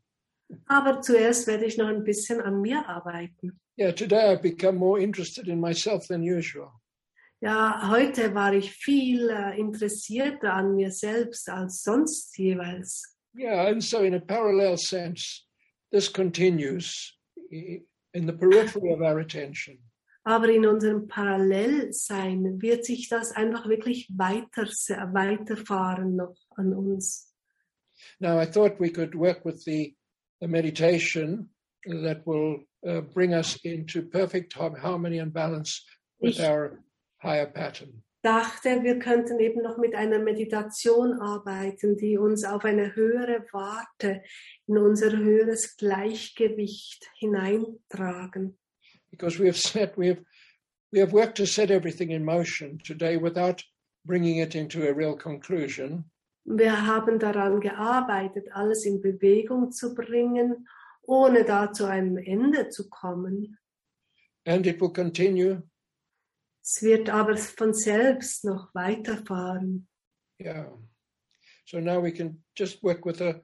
Aber 0.67 1.01
zuerst 1.01 1.47
werde 1.47 1.65
ich 1.65 1.77
noch 1.77 1.87
ein 1.87 2.03
bisschen 2.03 2.41
an 2.41 2.61
mir 2.61 2.87
arbeiten. 2.87 3.59
Yeah, 3.77 3.91
today 3.91 4.31
I've 4.31 4.41
become 4.41 4.77
more 4.77 4.99
interested 4.99 5.47
in 5.47 5.59
myself 5.59 6.07
than 6.07 6.21
usual. 6.21 6.71
Ja, 7.41 7.89
heute 7.89 8.33
war 8.33 8.53
ich 8.53 8.71
viel 8.71 9.29
äh, 9.29 9.59
interessierter 9.59 10.53
an 10.53 10.75
mir 10.75 10.91
selbst 10.91 11.49
als 11.49 11.83
sonst 11.83 12.37
jeweils. 12.37 13.17
Yeah, 13.37 13.67
and 13.67 13.83
so 13.83 14.01
in 14.03 14.15
a 14.15 14.19
parallel 14.19 14.77
sense, 14.77 15.43
this 15.91 16.11
continues 16.11 17.17
in 17.51 18.25
the 18.25 18.33
periphery 18.33 18.93
of 18.93 19.01
our 19.01 19.19
attention. 19.19 19.77
Aber 20.23 20.49
in 20.49 20.65
unserem 20.65 21.07
Parallelsein 21.07 22.59
wird 22.59 22.83
sich 22.83 23.09
das 23.09 23.31
einfach 23.31 23.67
wirklich 23.67 24.09
weiter, 24.11 24.65
weiterfahren 25.13 26.15
noch 26.15 26.35
an 26.55 26.73
uns. 26.73 27.34
Now, 28.19 28.40
I 28.40 28.45
thought 28.45 28.80
we 28.80 28.90
could 28.90 29.15
work 29.15 29.45
with 29.45 29.64
the, 29.65 29.94
the 30.41 30.48
meditation 30.48 31.49
that 31.86 32.26
will 32.26 32.60
uh, 32.88 33.02
bring 33.02 33.34
us 33.34 33.57
into 33.64 34.02
perfect 34.03 34.53
harmony 34.53 35.19
and 35.19 35.34
balance 35.34 35.84
with 36.19 36.40
Ich 36.40 36.45
our 36.45 36.80
higher 37.22 37.48
pattern. 37.48 38.03
dachte, 38.26 38.82
wir 38.84 38.98
könnten 38.98 39.40
eben 39.40 39.61
noch 39.61 39.77
mit 39.77 39.94
einer 39.94 40.18
Meditation 40.18 41.14
arbeiten, 41.22 41.95
die 41.95 42.18
uns 42.18 42.44
auf 42.44 42.65
eine 42.65 42.95
höhere 42.95 43.45
Warte, 43.52 44.23
in 44.68 44.77
unser 44.80 45.15
höheres 45.15 45.77
Gleichgewicht 45.77 47.07
hineintragen. 47.19 48.57
Because 49.11 49.40
we 49.40 49.45
have 49.45 49.57
set, 49.57 49.95
we 49.95 50.10
have, 50.10 50.22
we 50.91 50.99
have 50.99 51.14
worked 51.14 51.38
to 51.38 51.45
set 51.45 51.69
everything 51.69 52.10
in 52.10 52.26
motion 52.26 52.80
today 52.80 53.15
without 53.15 53.64
bringing 54.06 54.40
it 54.40 54.56
into 54.56 54.88
a 54.88 54.94
real 54.94 55.15
conclusion. 55.15 56.06
Wir 56.45 56.85
haben 56.85 57.19
daran 57.19 57.59
gearbeitet, 57.59 58.51
alles 58.51 58.85
in 58.85 59.01
Bewegung 59.01 59.72
zu 59.72 59.95
bringen, 59.95 60.67
ohne 61.01 61.43
da 61.43 61.72
zu 61.72 61.85
einem 61.85 62.17
Ende 62.17 62.69
zu 62.69 62.89
kommen. 62.89 63.57
And 64.45 64.65
it 64.67 64.80
will 64.80 64.93
continue. 64.93 65.63
Es 66.61 66.81
wird 66.81 67.09
aber 67.09 67.35
von 67.38 67.73
selbst 67.73 68.45
noch 68.45 68.73
weiterfahren. 68.73 69.88
Yeah. 70.39 70.72
So 71.65 71.80
now 71.80 72.01
we 72.01 72.11
can 72.11 72.43
just 72.55 72.84
work 72.84 73.05
with 73.05 73.22
a, 73.22 73.41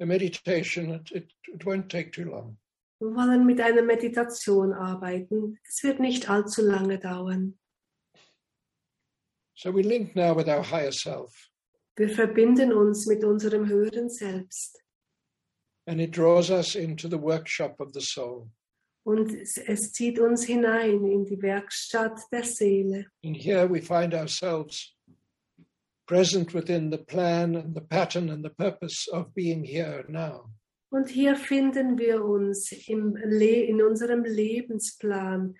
a 0.00 0.06
meditation. 0.06 0.90
It, 0.90 1.10
it, 1.10 1.32
it 1.52 1.64
won't 1.64 1.88
take 1.88 2.12
too 2.12 2.24
long. 2.24 2.58
Wir 3.00 3.14
wollen 3.14 3.46
mit 3.46 3.60
einer 3.60 3.82
Meditation 3.82 4.72
arbeiten. 4.72 5.58
Es 5.66 5.82
wird 5.82 6.00
nicht 6.00 6.28
allzu 6.28 6.62
lange 6.62 6.98
dauern. 6.98 7.58
So 9.54 9.72
we 9.72 9.82
link 9.82 10.14
now 10.14 10.36
with 10.36 10.48
our 10.48 10.62
higher 10.62 10.92
self, 10.92 11.32
Wir 11.98 12.08
verbinden 12.08 12.72
uns 12.72 13.06
mit 13.06 13.24
unserem 13.24 13.68
höheren 13.68 14.08
Selbst. 14.08 14.78
and 15.86 16.00
it 16.02 16.10
draws 16.10 16.50
us 16.50 16.74
into 16.76 17.08
the 17.08 17.16
workshop 17.18 17.80
of 17.80 17.92
the 17.94 18.00
soul. 18.00 18.50
Und 19.04 19.32
es, 19.32 19.56
es 19.56 19.90
zieht 19.92 20.18
uns 20.18 20.44
hinein 20.44 21.02
in 21.06 21.24
die 21.24 21.40
Werkstatt 21.40 22.20
der 22.30 22.44
Seele. 22.44 23.06
And 23.24 23.34
here 23.34 23.66
we 23.66 23.80
find 23.80 24.12
ourselves 24.14 24.94
present 26.06 26.52
within 26.54 26.90
the 26.90 26.98
plan 26.98 27.56
and 27.56 27.74
the 27.74 27.80
pattern 27.80 28.28
and 28.28 28.44
the 28.44 28.50
purpose 28.50 29.08
of 29.10 29.32
being 29.34 29.64
here 29.64 30.04
now. 30.08 30.50
Und 30.90 31.08
hier 31.08 31.36
finden 31.36 31.98
wir 31.98 32.22
uns 32.24 32.70
im 32.86 33.16
Le 33.24 33.64
in 33.64 33.82
unserem 33.82 34.24
Lebensplan, 34.24 35.54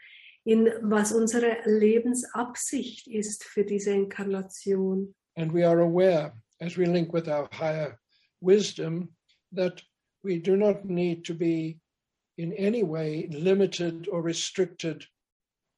in 0.44 0.66
was 0.82 1.12
unsere 1.12 1.56
Lebensabsicht 1.65 3.09
ist 3.09 3.44
für 3.44 3.65
diese 3.65 3.93
Inkarnation. 3.93 5.15
And 5.39 5.52
we 5.52 5.62
are 5.62 5.78
aware, 5.78 6.32
as 6.60 6.77
we 6.77 6.85
link 6.86 7.12
with 7.12 7.28
our 7.28 7.48
higher 7.52 7.97
wisdom, 8.40 9.10
that 9.52 9.81
we 10.24 10.40
do 10.40 10.56
not 10.56 10.85
need 10.85 11.24
to 11.27 11.35
be 11.35 11.78
in 12.36 12.52
any 12.55 12.82
way 12.82 13.28
limited 13.31 14.09
or 14.10 14.20
restricted 14.20 15.05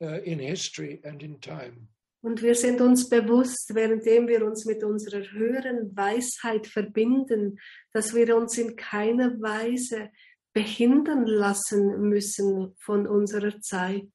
uh, 0.03 0.23
in 0.23 0.39
history 0.39 1.01
and 1.05 1.23
in 1.23 1.39
time. 1.41 1.89
Und 2.23 2.43
wir 2.43 2.55
sind 2.55 2.81
uns 2.81 3.09
bewusst, 3.09 3.74
währenddem 3.74 4.28
wir 4.28 4.47
uns 4.47 4.65
mit 4.65 4.82
unserer 4.82 5.24
höheren 5.31 5.95
Weisheit 5.95 6.66
verbinden, 6.66 7.59
dass 7.93 8.15
wir 8.15 8.35
uns 8.37 8.57
in 8.57 8.77
keiner 8.77 9.41
Weise 9.41 10.11
behindern 10.55 11.27
lassen 11.27 12.09
müssen 12.09 12.74
von 12.78 13.07
unserer 13.07 13.61
Zeit. 13.61 14.09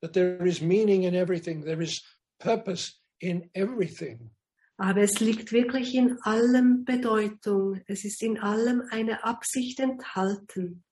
That 0.00 0.14
there 0.14 0.46
is 0.46 0.62
meaning 0.62 1.04
in 1.04 1.14
everything, 1.14 1.64
there 1.64 1.82
is 1.82 2.02
purpose 2.38 2.94
in 3.20 3.50
everything. 3.54 4.30
Aber 4.76 5.02
es 5.02 5.20
liegt 5.20 5.52
wirklich 5.52 5.94
in 5.94 6.18
allem 6.22 6.84
Bedeutung. 6.84 7.80
Es 7.86 8.04
ist 8.04 8.22
in 8.22 8.38
allem 8.38 8.82
eine 8.90 9.24
Absicht 9.24 9.78
enthalten. 9.78 10.84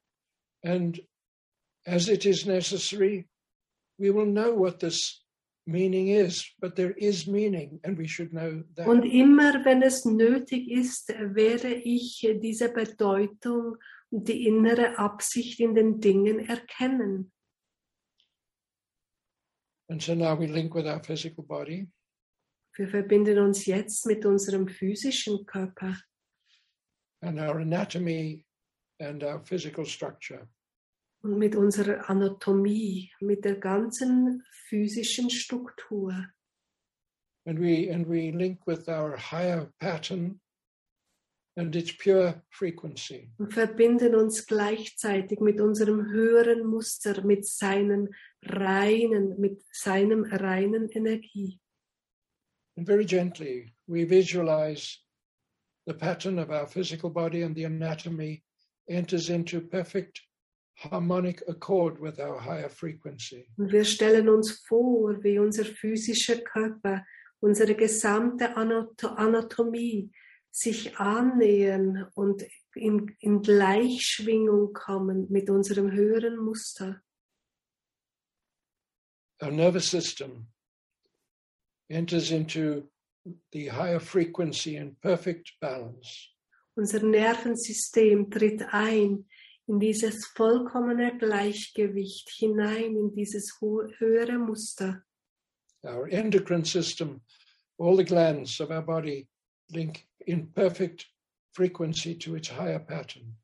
And 0.63 1.01
as 1.85 2.09
it 2.09 2.25
is 2.25 2.47
necessary, 2.47 3.29
we 3.99 4.15
will 4.15 4.27
know 4.27 4.57
what 4.57 4.79
this 4.79 5.25
meaning 5.67 6.09
is, 6.09 6.45
but 6.61 6.77
there 6.77 6.95
is 6.97 7.27
meaning, 7.27 7.81
and 7.85 7.99
we 7.99 8.07
should 8.07 8.31
know 8.31 8.63
that. 8.77 8.87
Und 8.87 9.05
immer, 9.05 9.65
wenn 9.65 9.83
es 9.83 10.05
nötig 10.05 10.71
ist, 10.71 11.09
werde 11.09 11.75
ich 11.75 12.27
diese 12.41 12.73
Bedeutung 12.73 13.77
und 14.11 14.29
die 14.29 14.47
innere 14.47 14.99
Absicht 14.99 15.61
in 15.61 15.75
den 15.75 16.01
Dingen 16.01 16.41
erkennen. 16.41 17.33
And 19.89 20.01
so 20.01 20.15
now 20.15 20.39
we 20.39 20.47
link 20.47 20.75
with 20.75 20.87
our 20.87 21.03
physical 21.03 21.45
body, 21.45 21.89
Wir 22.75 22.89
verbinden 22.89 23.39
uns 23.39 23.67
jetzt 23.67 24.07
mit 24.07 24.25
unserem 24.25 24.69
physischen 24.69 25.45
Körper 25.47 25.97
and 27.21 27.39
our 27.39 27.61
anatomy 27.61 28.45
and 28.99 29.23
our 29.23 29.41
physical 29.41 29.85
structure. 29.85 30.49
und 31.23 31.39
mit 31.39 31.55
unserer 31.55 32.09
Anatomie, 32.11 33.13
mit 33.21 33.45
der 33.45 33.57
ganzen 33.57 34.43
physischen 34.69 35.31
Struktur. 35.31 36.13
And 37.45 37.59
we 37.59 37.93
and 37.93 38.09
we 38.09 38.31
link 38.31 38.67
with 38.67 38.89
our 38.89 39.17
higher 39.17 39.73
pattern 39.79 40.41
and 41.57 41.75
its 41.75 41.93
pure 41.97 42.43
frequency. 42.51 43.33
Und 43.39 43.53
verbinden 43.53 44.15
uns 44.15 44.47
gleichzeitig 44.47 45.41
mit 45.41 45.61
unserem 45.61 46.11
höheren 46.11 46.67
Muster, 46.67 47.25
mit 47.25 47.47
seinem 47.47 48.09
reinen, 48.43 49.41
mit 49.41 49.63
seinem 49.73 50.25
reinen 50.25 50.89
Energie. 50.89 51.61
And 52.77 52.87
very 52.87 53.05
gently 53.05 53.75
we 53.87 54.05
visualize 54.05 54.99
the 55.87 55.95
pattern 55.95 56.39
of 56.39 56.51
our 56.51 56.67
physical 56.67 57.11
body 57.11 57.43
and 57.43 57.55
the 57.55 57.65
anatomy 57.65 58.43
enters 58.89 59.29
into 59.29 59.61
perfect 59.61 60.21
harmonic 60.77 61.43
accord 61.49 62.01
with 62.01 62.19
our 62.19 62.39
higher 62.39 62.69
frequency. 62.69 63.47
Und 63.57 63.73
wir 63.73 63.85
stellen 63.85 64.29
uns 64.29 64.63
vor, 64.67 65.23
wie 65.23 65.39
unser 65.39 65.65
physischer 65.65 66.41
Körper, 66.41 67.05
unsere 67.41 67.75
gesamte 67.75 68.57
Anatomie 68.57 70.11
sich 70.51 70.97
annähern 70.99 72.09
und 72.15 72.45
in, 72.75 73.15
in 73.21 73.43
Gleichschwingung 73.43 74.73
kommen 74.73 75.27
mit 75.31 75.51
unserem 75.51 75.91
höheren 75.91 76.37
Muster. 76.37 77.03
Our 79.41 79.51
nervous 79.51 79.91
system 79.91 80.52
enters 81.91 82.31
into 82.31 82.89
the 83.53 83.69
higher 83.69 84.01
frequency 84.01 84.77
in 84.77 84.97
perfect 85.03 85.53
balance. 85.61 86.29
Unser 86.75 87.01
Nervensystem 87.01 88.31
tritt 88.31 88.63
ein 88.73 89.27
in 89.67 89.79
dieses 89.79 90.27
vollkommene 90.27 91.19
Gleichgewicht 91.19 92.31
hinein, 92.31 92.97
in 92.97 93.15
dieses 93.15 93.59
höhere 93.61 94.39
Muster. 94.39 95.05
Our 95.85 96.09
endocrine 96.09 96.65
system, 96.65 97.23
all 97.79 97.97
the 97.97 98.05
glands 98.05 98.61
of 98.61 98.71
our 98.71 98.83
body 98.83 99.29
link 99.71 100.07
in 100.27 100.53
perfect 100.53 101.07
frequency 101.53 102.17
to 102.19 102.37
its 102.37 102.49
higher 102.49 102.79
pattern. 102.79 103.37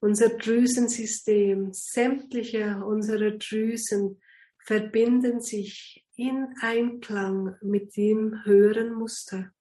Unser 0.00 0.36
Drüsensystem, 0.36 1.72
sämtliche 1.72 2.84
unserer 2.84 3.32
Drüsen 3.32 4.20
verbinden 4.58 5.40
sich 5.40 6.05
in 6.16 6.54
Einklang 6.62 7.56
mit 7.62 7.96
dem 7.96 8.44
höheren 8.44 8.94
Muster. 8.94 9.52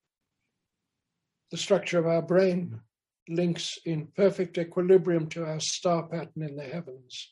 The 1.51 1.57
structure 1.57 1.99
of 1.99 2.05
our 2.05 2.21
brain 2.21 2.81
links 3.27 3.77
in 3.85 4.07
perfect 4.13 4.57
equilibrium 4.57 5.29
to 5.29 5.45
our 5.45 5.59
star 5.59 6.07
pattern 6.07 6.43
in 6.43 6.55
the 6.55 6.63
heavens. 6.63 7.31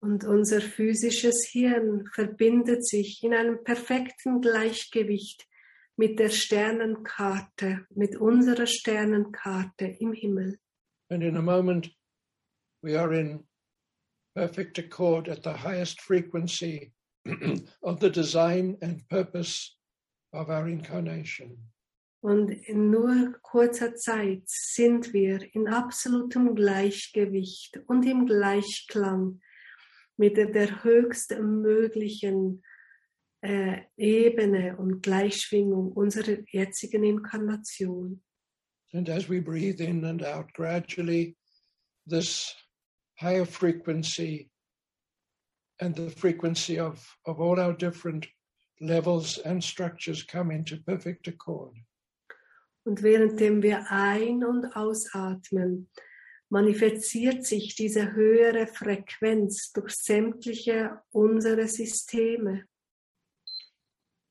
Und 0.00 0.24
unser 0.24 0.60
physisches 0.60 1.48
Hirn 1.50 2.06
verbindet 2.12 2.86
sich 2.86 3.22
in 3.22 3.32
einem 3.32 3.64
perfekten 3.64 4.42
Gleichgewicht 4.42 5.46
mit 5.96 6.18
der 6.18 6.28
Sternenkarte, 6.28 7.86
mit 7.94 8.16
unserer 8.16 8.66
Sternenkarte 8.66 9.86
im 10.00 10.12
Himmel. 10.12 10.58
And 11.10 11.22
in 11.22 11.36
a 11.36 11.42
moment, 11.42 11.90
we 12.82 12.98
are 12.98 13.14
in 13.14 13.46
perfect 14.34 14.78
accord 14.78 15.28
at 15.28 15.42
the 15.42 15.52
highest 15.52 16.00
frequency 16.02 16.92
of 17.82 18.00
the 18.00 18.10
design 18.10 18.76
and 18.82 19.08
purpose 19.08 19.76
of 20.32 20.48
our 20.48 20.68
incarnation. 20.68 21.70
Und 22.20 22.50
in 22.50 22.90
nur 22.90 23.34
kurzer 23.42 23.94
Zeit 23.96 24.44
sind 24.46 25.12
wir 25.12 25.54
in 25.54 25.68
absolutem 25.68 26.54
Gleichgewicht 26.54 27.82
und 27.86 28.06
im 28.06 28.24
Gleichklang 28.24 29.42
mit 30.16 30.38
der, 30.38 30.84
höchstmöglichen 30.84 32.62
äh, 33.42 33.82
Ebene 33.98 34.74
und 34.78 35.02
Gleichschwingung 35.02 35.92
unserer 35.92 36.38
jetzigen 36.50 37.04
Inkarnation. 37.04 38.22
And 38.94 39.10
as 39.10 39.28
we 39.28 39.42
breathe 39.42 39.80
in 39.80 40.04
and 40.04 40.24
out 40.24 40.50
gradually, 40.54 41.36
this 42.06 42.54
higher 43.20 43.44
frequency 43.44 44.50
and 45.80 45.94
the 45.94 46.10
frequency 46.10 46.78
of, 46.78 47.04
of 47.26 47.40
all 47.40 47.58
our 47.58 47.72
different 47.72 48.26
levels 48.80 49.38
and 49.38 49.62
structures 49.62 50.22
come 50.22 50.50
into 50.50 50.76
perfect 50.76 51.28
accord. 51.28 51.74
Und 52.86 53.02
währenddem 53.02 53.62
wir 53.62 53.90
ein- 53.90 54.44
und 54.44 54.66
ausatmen, 54.76 55.88
manifestiert 56.50 57.44
sich 57.44 57.74
diese 57.74 58.12
höhere 58.12 58.66
Frequenz 58.66 59.72
durch 59.72 59.94
sämtliche 59.94 61.00
unsere 61.10 61.66
Systeme. 61.66 62.64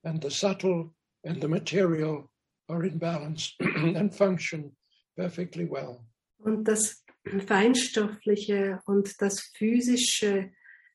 And 0.03 0.21
the 0.21 0.29
subtle 0.29 0.93
and 1.25 1.41
the 1.41 1.47
material 1.47 2.29
are 2.69 2.85
in 2.85 2.99
balance 2.99 3.55
and 3.59 4.13
function 4.13 4.75
perfectly 5.15 5.65
well. 5.65 6.05
Und 6.37 6.65
das 6.65 7.03
Feinstoffliche 7.47 8.81
und 8.85 9.21
das 9.21 9.39
Physische 9.55 10.51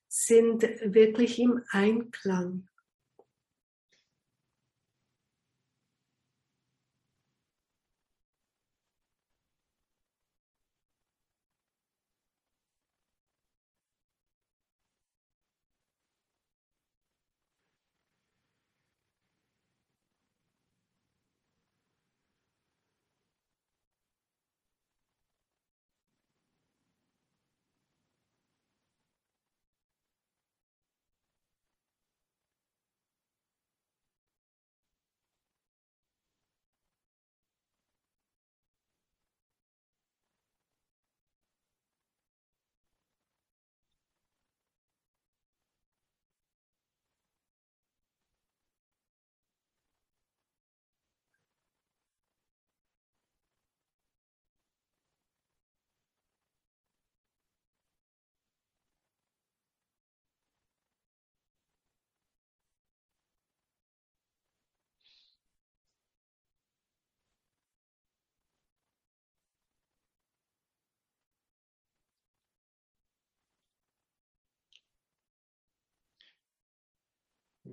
sind 0.09 0.63
wirklich 0.63 1.39
im 1.39 1.63
Einklang. 1.71 2.67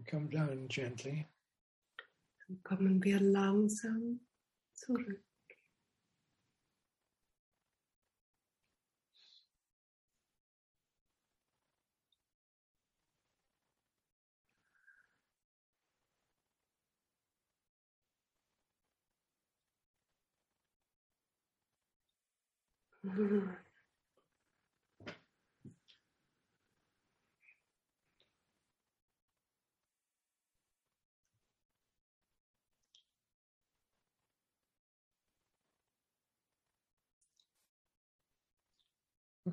Come 0.06 0.30
down 0.30 0.68
gently. 0.68 1.28
Dann 2.48 2.62
kommen 2.64 3.04
wir 3.04 3.20
langsam 3.20 4.20
zurück. 4.74 5.24
Mhm. 23.04 23.65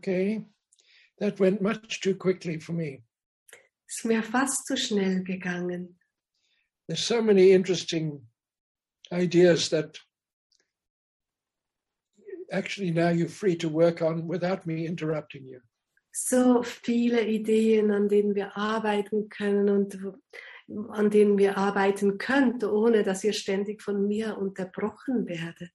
Okay, 0.02 0.44
that 1.20 1.38
went 1.38 1.62
much 1.62 2.00
too 2.00 2.16
quickly 2.16 2.58
for 2.58 2.72
me. 2.72 3.04
Ist 3.88 4.04
mir 4.04 4.22
fast 4.24 4.66
zu 4.66 4.76
schnell 4.76 5.22
gegangen. 5.22 5.94
There's 6.88 7.04
so 7.04 7.22
many 7.22 7.52
interesting 7.52 8.22
ideas 9.12 9.68
that 9.68 9.96
actually 12.50 12.90
now 12.90 13.10
you're 13.10 13.28
free 13.28 13.54
to 13.58 13.68
work 13.68 14.02
on 14.02 14.26
without 14.26 14.66
me 14.66 14.86
interrupting 14.86 15.46
you. 15.46 15.60
So 16.12 16.64
viele 16.64 17.24
Ideen, 17.24 17.92
an 17.92 18.08
denen 18.08 18.34
wir 18.34 18.56
arbeiten 18.56 19.28
können 19.28 19.68
und 19.68 19.96
an 20.90 21.10
denen 21.10 21.38
wir 21.38 21.56
arbeiten 21.56 22.18
könnt, 22.18 22.64
ohne 22.64 23.04
dass 23.04 23.22
ihr 23.22 23.34
ständig 23.34 23.82
von 23.82 24.08
mir 24.08 24.36
unterbrochen 24.36 25.28
werdet. 25.28 25.72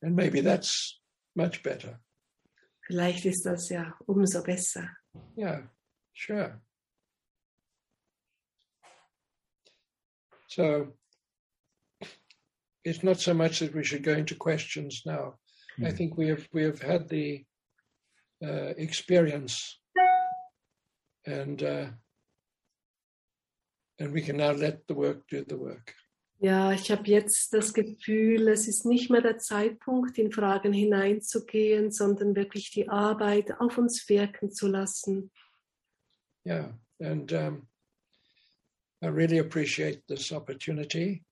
And 0.00 0.16
maybe 0.16 0.40
that's 0.40 1.03
much 1.34 1.62
better. 1.62 2.00
Vielleicht 2.86 3.24
ist 3.24 3.44
das 3.46 3.68
ja 3.70 3.94
umso 4.06 4.42
besser. 4.42 4.88
Yeah, 5.36 5.68
sure. 6.12 6.60
So 10.48 10.92
it's 12.84 13.02
not 13.02 13.18
so 13.20 13.34
much 13.34 13.58
that 13.60 13.74
we 13.74 13.82
should 13.84 14.02
go 14.04 14.12
into 14.12 14.34
questions 14.36 15.02
now. 15.06 15.38
I 15.78 15.90
Mm. 15.90 15.96
think 15.96 16.16
we 16.16 16.28
have 16.28 16.46
we 16.52 16.62
have 16.62 16.80
had 16.80 17.08
the 17.08 17.44
uh, 18.42 18.74
experience, 18.76 19.80
and 21.26 21.60
uh, 21.62 21.90
and 23.98 24.12
we 24.12 24.22
can 24.22 24.36
now 24.36 24.52
let 24.52 24.86
the 24.86 24.94
work 24.94 25.26
do 25.28 25.44
the 25.44 25.56
work. 25.56 25.94
Ja, 26.40 26.72
ich 26.72 26.90
habe 26.90 27.04
jetzt 27.06 27.54
das 27.54 27.72
Gefühl, 27.72 28.48
es 28.48 28.68
ist 28.68 28.84
nicht 28.84 29.10
mehr 29.10 29.22
der 29.22 29.38
Zeitpunkt, 29.38 30.18
in 30.18 30.32
Fragen 30.32 30.72
hineinzugehen, 30.72 31.90
sondern 31.90 32.34
wirklich 32.36 32.70
die 32.70 32.88
Arbeit 32.88 33.60
auf 33.60 33.78
uns 33.78 34.08
wirken 34.08 34.50
zu 34.50 34.68
lassen. 34.68 35.30
Yeah, 36.46 36.74
and 37.00 37.32
um, 37.32 37.68
I 39.00 39.06
really 39.06 39.38
appreciate 39.38 40.02
this 40.06 40.32
opportunity. 40.32 41.24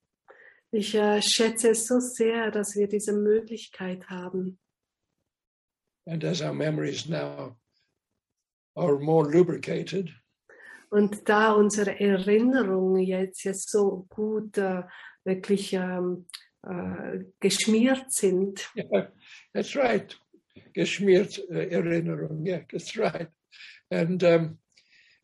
Ich 0.71 0.95
äh, 0.95 1.21
schätze 1.21 1.71
es 1.71 1.87
so 1.87 2.01
sehr, 2.01 2.51
dass 2.51 2.77
wir 2.77 2.89
diese 2.89 3.13
Möglichkeit 3.13 4.09
haben. 4.09 4.59
And 6.07 6.25
as 6.25 6.41
our 6.41 6.55
memories 6.55 7.07
now 7.07 7.57
are 8.75 8.99
more 8.99 9.31
lubricated, 9.31 10.11
Und 10.93 11.27
da 11.27 11.53
unsere 11.53 11.99
Erinnerungen 11.99 13.03
jetzt, 13.03 13.45
jetzt 13.45 13.71
so 13.71 14.05
gut 14.11 14.59
äh, 14.59 14.83
wirklich 15.25 15.73
ähm, 15.73 16.27
äh, 16.63 17.25
geschmiert 17.41 18.13
sind, 18.13 18.71
yeah, 18.77 19.11
that's 19.55 19.75
right. 19.75 20.15
Geschmiert 20.75 21.39
uh, 21.49 21.55
Erinnerung, 21.55 22.45
yeah, 22.45 22.61
that's 22.71 22.95
right. 22.99 23.31
And 23.91 24.23
um, 24.23 24.59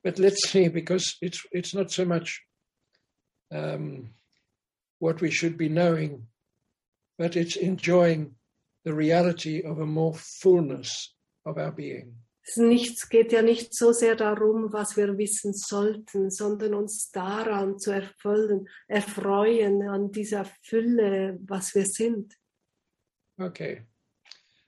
but 0.02 0.18
let's 0.18 0.48
see, 0.48 0.70
because 0.70 1.18
it's 1.20 1.46
it's 1.52 1.74
not 1.74 1.90
so 1.90 2.06
much 2.06 2.40
um, 3.50 4.14
what 5.00 5.20
we 5.20 5.30
should 5.30 5.58
be 5.58 5.68
knowing, 5.68 6.28
but 7.18 7.36
it's 7.36 7.56
enjoying 7.56 8.36
the 8.84 8.94
reality 8.94 9.62
of 9.62 9.80
a 9.80 9.86
more 9.86 10.14
fullness 10.14 11.14
of 11.44 11.58
our 11.58 11.72
being. 11.72 12.14
Es 12.48 12.56
nichts, 12.56 13.08
geht 13.08 13.32
ja 13.32 13.42
nicht 13.42 13.74
so 13.74 13.92
sehr 13.92 14.16
darum, 14.16 14.72
was 14.72 14.96
wir 14.96 15.16
wissen 15.18 15.52
sollten, 15.52 16.30
sondern 16.30 16.74
uns 16.74 17.10
daran 17.10 17.78
zu 17.78 17.90
erfüllen, 17.90 18.68
erfreuen 18.86 19.88
an 19.88 20.10
dieser 20.10 20.44
Fülle, 20.62 21.38
was 21.42 21.74
wir 21.74 21.86
sind. 21.86 22.34
Okay. 23.38 23.86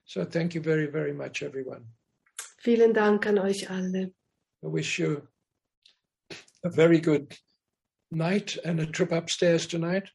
So 0.04 0.24
thank 0.24 0.54
you 0.54 0.62
very, 0.62 0.90
very 0.90 1.12
much, 1.12 1.42
everyone. 1.42 1.86
Vielen 2.58 2.92
Dank 2.92 3.26
an 3.26 3.38
euch 3.38 3.70
alle. 3.70 4.12
I 4.62 4.66
wish 4.66 4.98
you 4.98 5.26
a 6.62 6.68
very 6.68 7.00
good 7.00 7.34
night 8.10 8.58
and 8.64 8.80
a 8.80 8.86
trip 8.86 9.12
upstairs 9.12 9.66
tonight. 9.66 10.12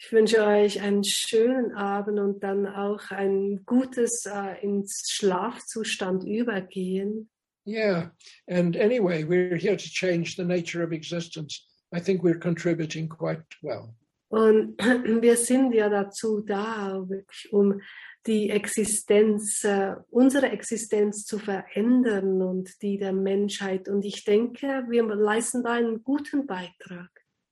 Ich 0.00 0.12
wünsche 0.12 0.46
euch 0.46 0.80
einen 0.80 1.02
schönen 1.02 1.74
Abend 1.74 2.20
und 2.20 2.44
dann 2.44 2.66
auch 2.66 3.10
ein 3.10 3.64
gutes 3.66 4.26
äh, 4.26 4.62
ins 4.62 5.10
Schlafzustand 5.10 6.22
übergehen. 6.22 7.28
Yeah. 7.66 8.12
And 8.48 8.76
anyway, 8.76 9.24
we're 9.24 9.56
here 9.56 9.76
to 9.76 9.88
change 9.88 10.36
the 10.36 10.44
nature 10.44 10.84
of 10.84 10.92
existence. 10.92 11.66
I 11.92 12.00
think 12.00 12.22
we're 12.22 12.38
contributing 12.38 13.08
quite 13.08 13.42
well. 13.60 13.94
Und 14.28 14.78
wir 15.22 15.36
sind 15.36 15.74
ja 15.74 15.88
dazu 15.88 16.42
da, 16.42 17.04
wirklich, 17.08 17.52
um 17.52 17.80
die 18.24 18.50
Existenz, 18.50 19.64
äh, 19.64 19.96
unsere 20.10 20.50
Existenz 20.50 21.24
zu 21.24 21.40
verändern 21.40 22.40
und 22.40 22.70
die 22.82 22.98
der 22.98 23.12
Menschheit. 23.12 23.88
Und 23.88 24.04
ich 24.04 24.24
denke, 24.24 24.84
wir 24.88 25.02
leisten 25.02 25.64
da 25.64 25.72
einen 25.72 26.04
guten 26.04 26.46
Beitrag. 26.46 27.10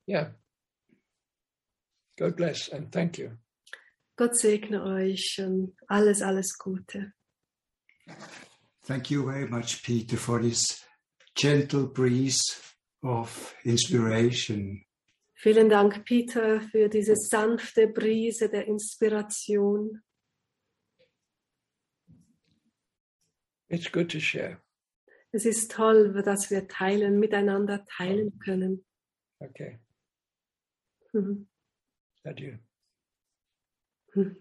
Yeah. 0.09 0.35
God 2.17 2.37
bless 2.37 2.69
and 2.69 2.91
thank 2.91 3.19
you. 3.19 3.37
Gott 4.17 4.37
segne 4.37 4.83
euch 4.83 5.39
und 5.39 5.77
alles, 5.89 6.23
alles 6.23 6.57
Gute. 6.57 7.13
Thank 8.85 9.11
you 9.11 9.25
very 9.25 9.47
much, 9.47 9.83
Peter, 9.83 10.17
for 10.17 10.41
this 10.41 10.83
gentle 11.35 11.87
breeze 11.87 12.75
of 13.03 13.55
inspiration. 13.65 14.87
Vielen 15.35 15.69
Dank, 15.69 16.05
Peter, 16.07 16.63
für 16.63 16.89
diese 16.89 17.15
sanfte 17.15 17.89
Brise 17.89 18.49
der 18.49 18.67
Inspiration. 18.67 20.03
It's 23.69 23.91
good 23.91 24.11
to 24.13 24.21
share. 24.21 24.63
Es 25.33 25.45
ist 25.45 25.71
toll, 25.71 26.23
dass 26.23 26.51
wir 26.51 26.67
teilen, 26.69 27.19
miteinander 27.19 27.85
teilen 27.85 28.39
können. 28.39 28.87
Okay. 29.41 29.79
Mhm. 31.13 31.49
Adieu. 32.27 32.59
Mhm. 34.15 34.36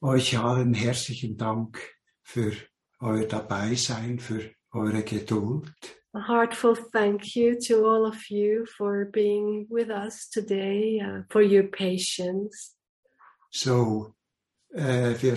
Euch 0.00 0.38
allen 0.38 0.74
herzlichen 0.74 1.36
Dank 1.36 1.78
für 2.22 2.52
euer 3.00 3.26
Dabeisein, 3.26 4.18
für 4.18 4.54
eure 4.70 5.02
Geduld. 5.02 5.97
A 6.14 6.20
heartful 6.20 6.74
thank 6.74 7.36
you 7.36 7.60
to 7.66 7.84
all 7.84 8.06
of 8.06 8.30
you 8.30 8.66
for 8.78 9.04
being 9.12 9.66
with 9.68 9.90
us 9.90 10.26
today, 10.28 11.00
uh, 11.00 11.22
for 11.28 11.42
your 11.42 11.64
patience. 11.64 12.74
So, 13.50 14.14
äh, 14.74 15.14
wir 15.20 15.36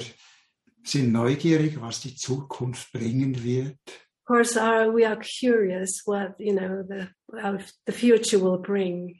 sind 0.83 1.11
neugierig, 1.11 1.79
was 1.81 2.01
die 2.01 2.15
Zukunft 2.15 2.91
bringen 2.93 3.43
wird. 3.43 3.77
Of 3.87 4.25
course, 4.25 4.55
uh, 4.55 4.89
we 4.93 5.05
are 5.05 5.17
curious 5.17 6.03
what 6.05 6.35
you 6.39 6.53
know 6.53 6.83
the 6.87 7.09
uh, 7.37 7.57
the 7.85 7.91
future 7.91 8.39
will 8.39 8.59
bring. 8.59 9.19